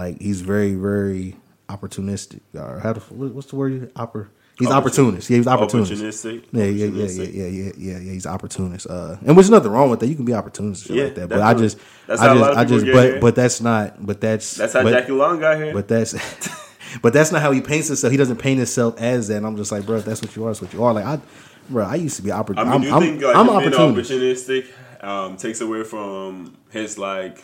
like 0.00 0.20
he's 0.20 0.40
very, 0.40 0.74
very 0.74 1.36
opportunistic. 1.68 2.40
Or 2.54 2.80
how 2.80 2.94
what- 2.94 3.34
what's 3.34 3.48
the 3.50 3.56
word? 3.56 3.92
Oppor, 3.94 4.28
He's 4.58 4.68
Opportun- 4.68 4.72
opportunist. 4.72 5.30
Yeah, 5.30 5.36
he's 5.38 5.46
opportunist. 5.46 5.92
Opportunistic. 5.92 6.42
Yeah, 6.52 6.64
yeah, 6.64 6.86
yeah, 6.86 7.06
yeah, 7.06 7.22
yeah, 7.24 7.46
yeah, 7.46 7.72
yeah, 7.78 7.98
yeah. 7.98 8.12
He's 8.12 8.26
opportunist. 8.26 8.86
Uh, 8.90 9.16
and 9.24 9.34
there's 9.36 9.48
nothing 9.48 9.70
wrong 9.72 9.88
with 9.88 10.00
that. 10.00 10.06
You 10.08 10.14
can 10.16 10.26
be 10.26 10.34
opportunist, 10.34 10.90
Yeah, 10.90 11.04
like 11.04 11.14
that. 11.14 11.28
But 11.30 11.40
I 11.40 11.54
just, 11.54 11.78
That's 12.06 12.20
I 12.20 12.34
just, 12.34 12.58
I 12.58 12.64
just, 12.66 12.84
but, 12.84 13.04
here. 13.04 13.20
but 13.20 13.34
that's 13.34 13.60
not, 13.62 14.04
but 14.04 14.20
that's 14.20 14.56
That's 14.56 14.74
how 14.74 14.82
but, 14.82 14.90
Jackie 14.92 15.12
Long 15.12 15.40
got 15.40 15.56
here. 15.56 15.72
But 15.72 15.88
that's, 15.88 16.12
but 17.02 17.14
that's 17.14 17.32
not 17.32 17.40
how 17.40 17.52
he 17.52 17.62
paints 17.62 17.88
himself. 17.88 18.10
He 18.10 18.18
doesn't 18.18 18.36
paint 18.36 18.58
himself 18.58 19.00
as 19.00 19.28
that. 19.28 19.38
And 19.38 19.46
I'm 19.46 19.56
just 19.56 19.72
like, 19.72 19.86
bro, 19.86 19.96
if 19.96 20.04
that's 20.04 20.20
what 20.20 20.36
you 20.36 20.44
are, 20.44 20.48
that's 20.50 20.60
what 20.60 20.74
you 20.74 20.84
are. 20.84 20.92
Like 20.92 21.06
I, 21.06 21.18
bro, 21.70 21.86
I 21.86 21.94
used 21.94 22.16
to 22.16 22.22
be 22.22 22.28
oppor- 22.30 22.58
I 22.58 22.64
mean, 22.64 22.72
I'm, 22.72 22.80
do 22.82 22.86
you 22.88 22.94
I'm, 22.94 23.00
think 23.00 23.22
like 23.22 23.36
I'm 23.36 23.46
him 23.48 23.54
opportunistic 23.94 24.66
um, 25.02 25.36
takes 25.38 25.62
away 25.62 25.84
from 25.84 26.58
his 26.70 26.98
like 26.98 27.42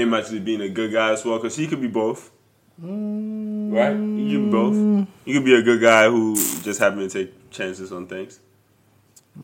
him 0.00 0.14
actually 0.14 0.40
being 0.40 0.60
a 0.60 0.68
good 0.68 0.92
guy 0.92 1.12
as 1.12 1.24
well? 1.24 1.36
Because 1.36 1.56
he 1.56 1.66
could 1.66 1.80
be 1.80 1.88
both, 1.88 2.30
right? 2.78 3.92
He 3.92 4.32
could 4.32 4.44
be 4.44 4.50
both. 4.50 5.08
He 5.24 5.32
could 5.32 5.44
be 5.44 5.54
a 5.54 5.62
good 5.62 5.80
guy 5.80 6.08
who 6.08 6.34
just 6.62 6.80
happen 6.80 6.98
to 6.98 7.08
take 7.08 7.50
chances 7.50 7.92
on 7.92 8.06
things, 8.06 8.40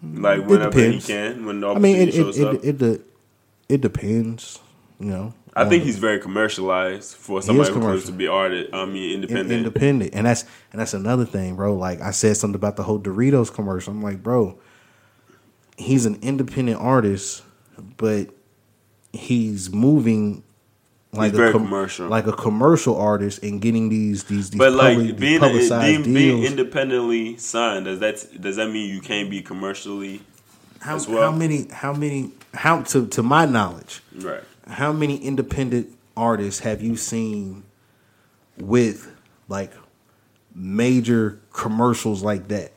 like 0.03 0.45
whenever 0.47 0.79
he 0.81 1.01
can, 1.01 1.45
when 1.47 1.61
the 1.61 1.67
I 1.69 1.71
opportunity 1.71 1.99
mean, 1.99 2.09
it, 2.09 2.15
shows 2.15 2.39
it, 2.39 2.47
up. 2.47 2.55
it, 2.55 2.65
it, 2.65 2.83
it, 2.83 3.01
it 3.69 3.81
depends. 3.81 4.61
You 4.99 5.11
know, 5.11 5.35
I 5.55 5.69
think 5.69 5.83
um, 5.83 5.87
he's 5.87 5.99
very 5.99 6.21
commercialized 6.21 7.17
for 7.17 7.41
somebody 7.43 7.73
who 7.73 7.81
claims 7.81 8.05
to 8.05 8.13
be 8.13 8.27
artist. 8.27 8.71
I 8.73 8.85
mean, 8.85 9.11
in- 9.11 9.15
independent. 9.23 9.53
independent, 9.53 10.15
and 10.15 10.27
that's 10.27 10.45
and 10.73 10.81
that's 10.81 10.95
another 10.95 11.25
thing, 11.25 11.57
bro. 11.57 11.75
Like 11.75 12.01
I 12.01 12.11
said 12.11 12.37
something 12.37 12.57
about 12.57 12.77
the 12.77 12.83
whole 12.83 13.01
Doritos 13.01 13.53
commercial. 13.53 13.93
I'm 13.93 14.03
like, 14.03 14.23
bro, 14.23 14.59
he's 15.77 16.07
an 16.07 16.19
independent 16.23 16.81
artist, 16.81 17.43
but 17.97 18.31
he's 19.13 19.73
moving 19.73 20.43
like 21.13 21.33
a 21.33 21.53
com- 21.53 21.65
commercial. 21.65 22.09
like 22.09 22.27
a 22.27 22.33
commercial 22.33 22.97
artist, 22.97 23.43
and 23.43 23.61
getting 23.61 23.89
these 23.89 24.25
these 24.25 24.51
these, 24.51 24.59
But 24.59 24.73
like 24.73 24.97
public, 24.97 25.17
these 25.17 25.21
being, 25.21 25.41
publicized 25.41 26.05
being, 26.05 26.15
being 26.15 26.45
independently 26.45 27.37
signed, 27.39 27.87
does 27.87 28.01
that 28.01 28.41
does 28.41 28.57
that 28.57 28.71
mean 28.71 28.93
you 28.93 29.01
can't 29.01 29.31
be 29.31 29.43
commercially 29.43 30.23
how, 30.81 30.99
well? 31.09 31.31
how 31.31 31.37
many? 31.37 31.67
How 31.71 31.93
many? 31.93 32.33
How 32.55 32.83
to 32.83 33.07
to 33.09 33.23
my 33.23 33.45
knowledge, 33.47 34.03
right? 34.15 34.43
how 34.67 34.93
many 34.93 35.17
independent 35.17 35.89
artists 36.17 36.61
have 36.61 36.83
you 36.83 36.97
seen 36.97 37.63
with 38.59 39.13
like 39.49 39.73
major 40.55 41.41
commercials 41.53 42.23
like 42.23 42.49
that? 42.49 42.73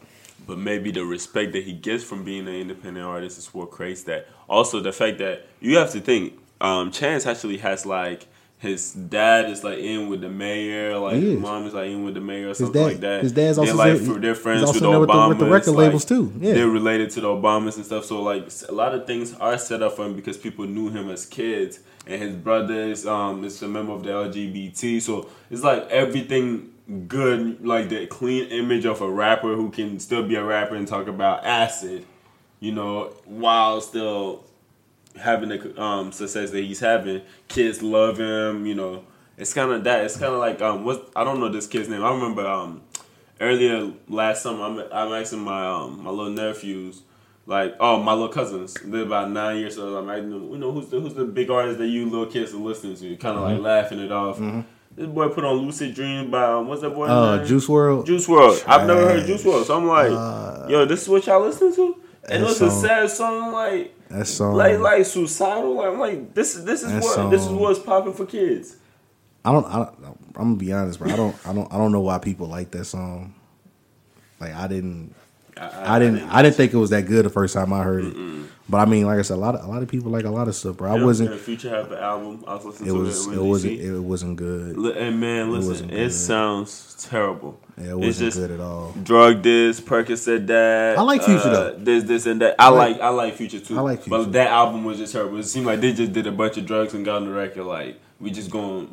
But 0.46 0.58
maybe 0.58 0.92
the 0.92 1.06
respect 1.06 1.54
that 1.54 1.64
he 1.64 1.74
gets 1.74 2.04
from 2.04 2.24
being 2.24 2.48
an 2.48 2.56
independent 2.56 3.06
artist 3.06 3.38
is 3.38 3.54
what 3.54 3.70
creates 3.70 4.04
that. 4.04 4.28
Also, 4.48 4.80
the 4.80 4.92
fact 4.92 5.20
that 5.20 5.46
you 5.60 5.78
have 5.78 5.92
to 5.92 6.02
think, 6.02 6.34
um, 6.62 6.92
Chance 6.92 7.26
actually 7.26 7.58
has 7.58 7.86
like 7.86 8.28
his 8.58 8.92
dad 8.92 9.50
is 9.50 9.64
like 9.64 9.80
in 9.80 10.10
with 10.10 10.20
the 10.20 10.28
mayor, 10.30 10.98
like 10.98 11.16
He 11.16 11.34
is. 11.36 11.40
mom 11.40 11.66
is 11.66 11.74
like 11.74 11.88
in 11.90 12.04
with 12.04 12.14
the 12.14 12.20
mayor 12.20 12.50
or 12.50 12.54
something 12.54 12.84
like 12.84 13.00
that. 13.00 13.24
his 13.24 13.32
dad's 13.32 13.58
also 13.58 13.76
They're 13.78 13.94
like 13.96 14.22
they're 14.22 14.34
he's 14.34 14.42
friends 14.44 14.62
with 14.74 14.82
the 14.82 14.86
Obamas. 14.88 15.30
with 15.30 15.40
the 15.40 15.46
record 15.46 15.72
like, 15.72 15.78
labels, 15.86 16.04
too. 16.04 16.34
Yeah. 16.40 16.54
they're 16.56 16.68
related 16.68 17.10
to 17.12 17.22
the 17.22 17.28
Obamas 17.30 17.78
and 17.78 17.86
stuff. 17.86 18.04
So 18.04 18.22
like 18.22 18.50
a 18.68 18.74
lot 18.74 18.94
of 18.94 19.08
things 19.08 19.34
are 19.36 19.58
set 19.58 19.82
up 19.82 19.96
for 19.96 20.06
him 20.06 20.16
because 20.16 20.38
people 20.38 20.66
knew 20.66 20.90
him 20.90 21.10
as 21.10 21.26
kids, 21.26 21.80
and 22.06 22.22
his 22.22 22.36
brothers 22.36 23.08
um 23.08 23.46
is 23.46 23.62
a 23.64 23.68
member 23.70 23.94
of 23.94 24.04
the 24.04 24.10
LGBT. 24.10 25.02
So 25.02 25.30
it's 25.50 25.64
like 25.64 25.88
everything 25.90 26.74
good, 27.08 27.66
like 27.66 27.88
the 27.88 28.08
clean 28.08 28.50
image 28.50 28.86
of 28.86 29.00
a 29.02 29.10
rapper 29.10 29.56
who 29.56 29.70
can 29.70 30.00
still 30.02 30.28
be 30.28 30.36
a 30.36 30.44
rapper 30.44 30.76
and 30.76 30.86
talk 30.86 31.08
about 31.08 31.46
acid, 31.46 32.06
you 32.60 32.74
know, 32.74 33.14
while 33.24 33.80
still 33.80 34.44
having 35.16 35.50
the 35.50 35.82
um, 35.82 36.12
success 36.12 36.52
that 36.52 36.64
he's 36.64 36.80
having. 36.80 37.22
Kids 37.48 37.82
love 37.82 38.20
him, 38.20 38.66
you 38.66 38.76
know. 38.76 39.04
It's 39.38 39.54
kind 39.54 39.72
of 39.72 39.84
that. 39.86 40.04
It's 40.04 40.18
kind 40.18 40.34
of 40.34 40.40
like 40.40 40.62
um, 40.62 40.84
what 40.84 41.12
I 41.16 41.24
don't 41.24 41.40
know 41.40 41.50
this 41.50 41.68
kid's 41.68 41.88
name. 41.88 42.04
I 42.04 42.12
remember 42.12 42.46
um, 42.46 42.82
earlier 43.40 43.94
last 44.08 44.44
summer. 44.44 44.64
I'm 44.64 44.80
I'm 44.92 45.14
asking 45.22 45.40
my 45.40 45.68
um 45.68 46.04
my 46.04 46.10
little 46.10 46.32
nephews. 46.32 47.04
Like 47.46 47.76
oh 47.80 48.04
my 48.04 48.14
little 48.14 48.30
cousins, 48.30 48.76
they're 48.84 49.02
about 49.04 49.32
nine 49.32 49.58
years 49.58 49.80
old. 49.80 49.98
I'm 49.98 50.10
asking 50.10 50.30
them, 50.30 50.52
you 50.52 50.58
know 50.60 50.72
who's 50.72 50.90
the 50.90 51.00
who's 51.00 51.16
the 51.16 51.26
big 51.26 51.50
artist 51.50 51.80
that 51.80 51.88
you 51.88 52.08
little 52.08 52.28
kids 52.28 52.54
are 52.54 52.58
listening 52.58 52.96
to? 52.98 53.18
Kind 53.18 53.38
of 53.38 53.44
like 53.44 53.60
laughing 53.60 54.00
it 54.00 54.12
off. 54.12 54.38
This 54.96 55.08
boy 55.08 55.30
put 55.30 55.44
on 55.46 55.56
"Lucid 55.56 55.96
Dream 55.96 56.30
by 56.30 56.44
um, 56.44 56.68
what's 56.68 56.82
that 56.82 56.92
boy? 56.92 57.08
Uh, 57.08 57.38
name? 57.38 57.48
Juice 57.48 57.68
WRLD. 57.68 58.06
Juice 58.06 58.28
WRLD. 58.28 58.64
I've 58.68 58.86
never 58.86 59.02
heard 59.02 59.26
Trash. 59.26 59.28
Juice 59.28 59.44
WRLD, 59.44 59.66
so 59.66 59.78
I'm 59.78 59.88
like, 59.88 60.70
yo, 60.70 60.86
this 60.86 61.02
is 61.04 61.10
what 61.10 61.26
y'all 61.26 61.42
listen 61.42 61.74
to, 61.74 61.96
and 62.30 62.44
That 62.44 62.52
it's 62.52 62.62
a 62.62 62.70
sad 62.70 63.10
song, 63.10 63.52
like 63.54 63.96
That 64.10 64.26
song. 64.26 64.56
like 64.56 64.80
like 64.80 65.06
suicidal. 65.06 65.76
Like 65.76 65.88
I'm 65.88 66.00
like 66.00 66.34
this 66.34 66.56
is 66.56 66.66
this 66.66 66.84
is 66.84 66.92
what 67.04 67.30
this 67.30 67.44
is 67.44 67.50
what's 67.50 67.80
popping 67.80 68.14
for 68.14 68.26
kids. 68.26 68.76
I 69.46 69.52
don't. 69.52 69.66
I 69.66 69.78
don't. 69.78 70.20
I'm 70.36 70.44
gonna 70.44 70.56
be 70.56 70.74
honest, 70.74 71.00
bro. 71.00 71.10
I 71.10 71.16
don't. 71.16 71.48
I 71.48 71.54
don't. 71.54 71.74
I 71.74 71.78
don't 71.78 71.92
know 71.92 72.02
why 72.02 72.18
people 72.18 72.48
like 72.48 72.72
that 72.72 72.86
song. 72.86 73.34
Like 74.40 74.54
I 74.54 74.68
didn't. 74.68 75.16
I, 75.62 76.00
didn't. 76.00 76.22
I 76.30 76.42
didn't 76.42 76.56
think 76.56 76.74
it 76.74 76.78
was 76.78 76.90
that 76.92 77.06
good 77.06 77.26
the 77.26 77.30
first 77.30 77.54
time 77.54 77.74
I 77.74 77.84
heard 77.84 78.06
it. 78.06 78.16
But 78.68 78.78
I 78.78 78.86
mean, 78.86 79.08
like 79.08 79.18
I 79.18 79.24
said, 79.24 79.34
a 79.34 79.40
lot 79.40 79.56
of 79.56 79.66
a 79.66 79.68
lot 79.68 79.82
of 79.82 79.88
people 79.90 80.12
like 80.12 80.26
a 80.26 80.30
lot 80.30 80.48
of 80.48 80.54
stuff, 80.54 80.78
bro. 80.78 80.92
I 80.92 80.98
Yeah, 80.98 81.04
wasn't. 81.04 81.32
yeah, 81.32 81.38
Future 81.38 81.70
had 81.72 81.90
the 81.90 82.00
album. 82.00 82.44
I 82.48 82.54
was 82.54 82.66
listening 82.66 82.90
It 82.90 82.94
to 82.94 83.00
was. 83.00 83.28
it. 83.28 83.34
It 83.34 83.42
wasn't. 83.42 83.80
It 83.82 84.00
wasn't 84.00 84.36
good. 84.38 84.76
And 84.96 85.20
man, 85.20 85.52
listen, 85.52 85.70
wasn't 85.72 85.92
it 85.94 86.12
sounds 86.12 87.08
terrible. 87.10 87.60
Yeah, 87.82 87.92
it 87.92 87.98
wasn't 87.98 88.28
just 88.28 88.38
good 88.38 88.52
at 88.52 88.60
all. 88.60 88.94
drug 89.02 89.42
this, 89.42 89.82
Percocet 89.82 90.46
that. 90.48 91.00
I 91.00 91.02
like 91.02 91.24
Future, 91.24 91.48
uh, 91.48 91.50
though. 91.52 91.76
This, 91.80 92.04
this, 92.04 92.26
and 92.28 92.42
that. 92.42 92.58
I 92.60 92.70
like, 92.70 93.00
I 93.02 93.10
like 93.10 93.34
Future 93.36 93.60
too. 93.60 93.76
I 93.76 93.82
like 93.82 94.04
Future. 94.04 94.10
But 94.12 94.34
that 94.34 94.52
album 94.52 94.84
was 94.84 95.00
just 95.00 95.14
terrible. 95.14 95.40
It 95.40 95.44
seemed 95.46 95.66
like 95.66 95.82
they 95.82 95.92
just 95.94 96.14
did 96.14 96.28
a 96.28 96.32
bunch 96.32 96.58
of 96.58 96.68
drugs 96.68 96.94
and 96.94 97.04
got 97.04 97.16
on 97.24 97.26
the 97.26 97.32
record. 97.34 97.64
Like 97.64 98.00
we 98.20 98.30
just 98.30 98.52
gonna 98.52 98.86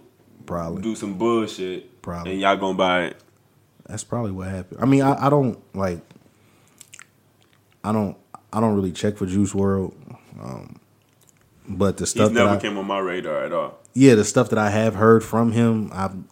Probably. 0.47 0.81
do 0.81 0.95
some 0.97 1.19
bullshit, 1.19 2.01
Probably. 2.01 2.33
and 2.33 2.41
y'all 2.41 2.57
gonna 2.57 2.79
buy 2.79 3.05
it. 3.09 3.17
That's 3.87 4.05
probably 4.05 4.33
what 4.33 4.49
happened. 4.49 4.81
I 4.81 4.87
mean, 4.87 5.03
I, 5.03 5.27
I 5.27 5.29
don't 5.29 5.59
like. 5.77 6.01
I 7.89 7.93
don't. 7.93 8.17
I 8.53 8.61
don't 8.61 8.75
really 8.77 8.93
check 8.93 9.17
for 9.19 9.27
Juice 9.27 9.53
WRLD. 9.53 9.95
Um, 10.41 10.81
but 11.69 11.99
the 11.99 12.07
He's 12.07 12.11
stuff 12.11 12.33
that 12.35 12.35
never 12.35 12.57
I, 12.57 12.59
came 12.59 12.79
on 12.79 12.87
my 12.87 12.99
radar 12.99 13.45
at 13.45 13.53
all. 13.53 13.79
yeah, 13.95 14.15
the 14.15 14.25
stuff 14.25 14.51
that 14.51 14.59
I 14.59 14.71
have 14.71 14.95
heard 14.95 15.25
from 15.25 15.53
him, 15.53 15.91
I'm 15.93 16.29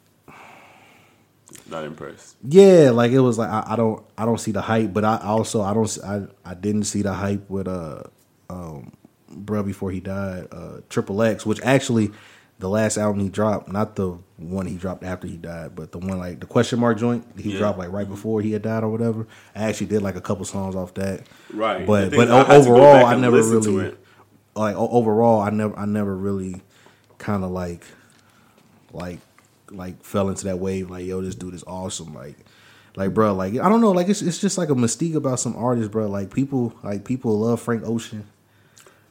Not 1.66 1.84
impressed. 1.84 2.36
Yeah, 2.42 2.90
like 2.90 3.12
it 3.12 3.20
was 3.20 3.38
like 3.38 3.50
I, 3.50 3.64
I 3.72 3.76
don't 3.76 4.04
I 4.18 4.24
don't 4.26 4.38
see 4.40 4.52
the 4.52 4.62
hype, 4.62 4.92
but 4.92 5.04
I 5.04 5.18
also 5.18 5.62
I 5.62 5.74
don't 5.74 5.98
I 6.04 6.22
I 6.44 6.54
didn't 6.54 6.84
see 6.84 7.02
the 7.02 7.14
hype 7.14 7.48
with 7.50 7.68
uh 7.68 8.02
um 8.50 8.92
bro 9.30 9.62
before 9.62 9.90
he 9.90 10.00
died 10.00 10.48
uh 10.52 10.80
Triple 10.90 11.22
X, 11.22 11.46
which 11.46 11.60
actually 11.62 12.12
the 12.64 12.68
last 12.70 12.96
album 12.96 13.20
he 13.20 13.28
dropped, 13.28 13.70
not 13.70 13.94
the 13.94 14.16
one 14.38 14.64
he 14.64 14.76
dropped 14.76 15.04
after 15.04 15.26
he 15.26 15.36
died, 15.36 15.76
but 15.76 15.92
the 15.92 15.98
one 15.98 16.18
like 16.18 16.40
the 16.40 16.46
question 16.46 16.80
mark 16.80 16.96
joint 16.96 17.22
he 17.36 17.52
Yeah. 17.52 17.58
dropped 17.58 17.78
like 17.78 17.92
right 17.92 18.08
before 18.08 18.40
he 18.40 18.52
had 18.52 18.62
died 18.62 18.82
or 18.82 18.88
whatever. 18.88 19.26
I 19.54 19.64
actually 19.64 19.88
did 19.88 20.00
like 20.00 20.16
a 20.16 20.20
couple 20.22 20.46
songs 20.46 20.74
off 20.74 20.94
that, 20.94 21.26
Right. 21.52 21.86
but 21.86 22.10
but 22.12 22.30
I 22.30 22.40
o- 22.40 22.44
had 22.44 22.46
to 22.46 22.64
go 22.68 22.74
overall 22.76 23.04
I 23.04 23.16
never 23.16 23.42
really 23.42 23.94
like 24.56 24.76
overall 24.76 25.42
I 25.42 25.50
never 25.50 25.78
I 25.78 25.84
never 25.84 26.16
really 26.16 26.62
kind 27.18 27.44
of 27.44 27.50
like 27.50 27.84
like 28.94 29.18
like 29.70 30.02
fell 30.02 30.30
into 30.30 30.44
that 30.44 30.58
wave 30.58 30.88
like 30.90 31.04
yo 31.04 31.20
this 31.20 31.34
dude 31.34 31.52
is 31.54 31.64
awesome 31.66 32.14
like 32.14 32.36
like 32.96 33.12
bro 33.12 33.34
like 33.34 33.54
I 33.58 33.68
don't 33.68 33.82
know 33.82 33.90
like 33.90 34.08
it's 34.08 34.22
it's 34.22 34.38
just 34.40 34.56
like 34.56 34.70
a 34.70 34.74
mystique 34.74 35.16
about 35.16 35.38
some 35.38 35.54
artists 35.56 35.90
bro 35.92 36.08
like 36.08 36.32
people 36.32 36.72
like 36.82 37.04
people 37.04 37.38
love 37.40 37.60
Frank 37.60 37.82
Ocean 37.84 38.24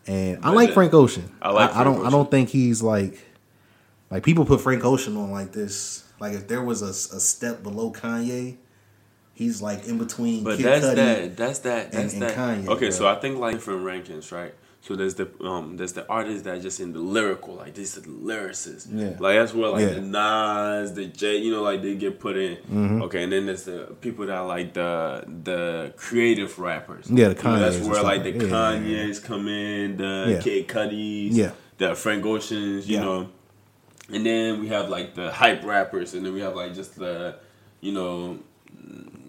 and 0.08 0.40
I 0.44 0.50
like 0.52 0.72
Frank 0.74 0.94
Ocean 0.94 1.30
I 1.42 1.52
like 1.52 1.70
I, 1.70 1.74
Frank 1.84 1.86
don't 1.98 2.06
I 2.08 2.10
don't 2.10 2.32
think 2.32 2.50
he's 2.50 2.82
like 2.82 3.20
like 4.14 4.24
people 4.24 4.46
put 4.46 4.62
Frank 4.62 4.86
Ocean 4.86 5.18
on 5.18 5.32
like 5.32 5.52
this 5.52 6.04
like 6.20 6.34
if 6.34 6.48
there 6.48 6.62
was 6.64 6.82
a, 6.82 6.94
a 7.18 7.20
step 7.20 7.64
below 7.64 7.92
Kanye 7.92 8.58
he's 9.34 9.62
like 9.62 9.88
in 9.88 9.98
between 9.98 10.44
But 10.44 10.58
Kid 10.58 10.66
that's 10.66 10.86
Cudi 10.86 10.96
that. 10.96 11.38
That's 11.38 11.60
that. 11.60 11.92
That's 11.92 12.14
and 12.14 12.22
that. 12.22 12.36
Kanye, 12.36 12.68
okay, 12.68 12.92
so. 12.92 13.08
I 13.08 13.16
think 13.16 13.40
like 13.40 13.56
different 13.56 13.82
rankings, 13.84 14.32
right? 14.32 14.54
So 14.82 14.96
there's 14.98 15.16
the 15.16 15.28
um 15.42 15.78
there's 15.78 15.94
the 15.94 16.06
artists 16.10 16.42
that 16.44 16.58
are 16.58 16.60
just 16.62 16.80
in 16.82 16.92
the 16.92 17.00
lyrical, 17.00 17.56
like 17.56 17.74
these 17.74 17.98
are 17.98 18.02
the 18.02 18.10
lyricists. 18.10 18.88
Yeah. 18.92 19.16
Like 19.18 19.38
that's 19.40 19.54
where 19.54 19.70
like 19.70 19.82
Yeah. 19.82 19.90
Mm-hmm. 19.92 20.12
the 20.12 20.82
Nas, 20.82 20.94
the 20.94 21.06
J, 21.06 21.38
you 21.38 21.52
know, 21.54 21.64
like 21.64 21.82
they 21.82 21.96
get 21.96 22.20
put 22.20 22.36
in. 22.38 23.02
Okay, 23.04 23.24
and 23.24 23.32
then 23.32 23.46
there's 23.48 23.64
the 23.64 23.96
people 24.02 24.26
that 24.28 24.36
are 24.36 24.46
like 24.46 24.74
the 24.74 25.24
the 25.44 25.94
creative 25.96 26.60
rappers. 26.60 27.10
Yeah, 27.10 27.30
the 27.30 27.38
You 27.42 27.50
know, 27.50 27.60
that's 27.60 27.80
where 27.88 28.04
like 28.04 28.24
the 28.24 28.34
like- 28.34 28.42
yeah, 28.52 28.74
yeah, 28.76 29.06
Kanyes 29.06 29.24
come 29.24 29.48
in, 29.48 29.98
the 29.98 30.14
Yeah. 30.36 30.42
Kid 30.42 30.68
Cudis, 30.68 31.30
Yeah. 31.32 31.52
the 31.78 31.96
Frank 31.96 32.26
Oceans, 32.26 32.86
you 32.88 32.98
Yeah. 32.98 33.04
know. 33.06 33.30
And 34.14 34.26
then 34.26 34.60
we 34.60 34.68
have 34.68 34.90
like 34.90 35.16
the 35.16 35.32
hype 35.32 35.64
rappers, 35.64 36.14
and 36.14 36.26
then 36.26 36.34
we 36.34 36.42
have 36.42 36.56
like 36.56 36.74
just 36.74 36.96
the, 36.98 37.36
you 37.82 37.92
know, 37.92 38.40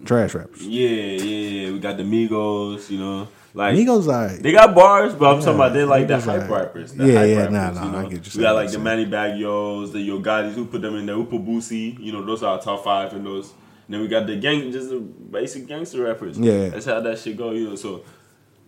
trash 0.05 0.33
rappers. 0.35 0.61
yeah, 0.65 0.89
yeah, 0.89 1.17
yeah. 1.65 1.71
We 1.71 1.79
got 1.79 1.97
the 1.97 2.03
Migos, 2.03 2.89
you 2.89 2.99
know, 2.99 3.27
like 3.53 3.75
Migos, 3.75 4.07
alright. 4.07 4.41
they 4.41 4.51
got 4.51 4.75
bars, 4.75 5.13
but 5.15 5.27
I'm 5.29 5.39
Yeah, 5.39 5.45
talking 5.45 5.55
about 5.59 5.73
they 5.73 5.83
like 5.85 6.07
the 6.07 6.19
hype 6.19 6.49
rappers. 6.49 6.93
The 6.93 7.05
Yeah, 7.07 7.19
hype 7.19 7.29
yeah, 7.29 7.35
rappers, 7.37 7.53
nah, 7.53 7.85
you 7.85 7.91
nah, 7.91 7.99
I 7.99 8.03
get 8.03 8.11
you're 8.11 8.39
We 8.39 8.41
got 8.43 8.55
like 8.55 8.71
the 8.71 8.79
Manny 8.79 9.05
Bagios, 9.05 9.91
the 9.91 9.99
Yo 10.01 10.19
Gottis, 10.19 10.53
who 10.53 10.65
put 10.65 10.81
them 10.81 10.95
in 10.95 11.05
the 11.05 11.13
Upa 11.17 11.37
Boosie. 11.37 11.99
You 11.99 12.11
know, 12.11 12.23
those 12.25 12.43
are 12.43 12.57
our 12.57 12.61
top 12.61 12.83
five 12.83 13.13
and 13.13 13.25
those. 13.25 13.51
And 13.87 13.93
then 13.93 14.01
we 14.01 14.07
got 14.07 14.25
the 14.25 14.35
gang, 14.35 14.71
just 14.71 14.89
the 14.89 14.99
basic 14.99 15.67
gangster 15.67 16.03
rappers. 16.03 16.37
Yeah. 16.39 16.69
that's 16.69 16.85
how 16.85 16.99
that 17.01 17.19
shit 17.19 17.37
go. 17.37 17.51
You 17.51 17.69
know, 17.69 17.75
so 17.75 18.03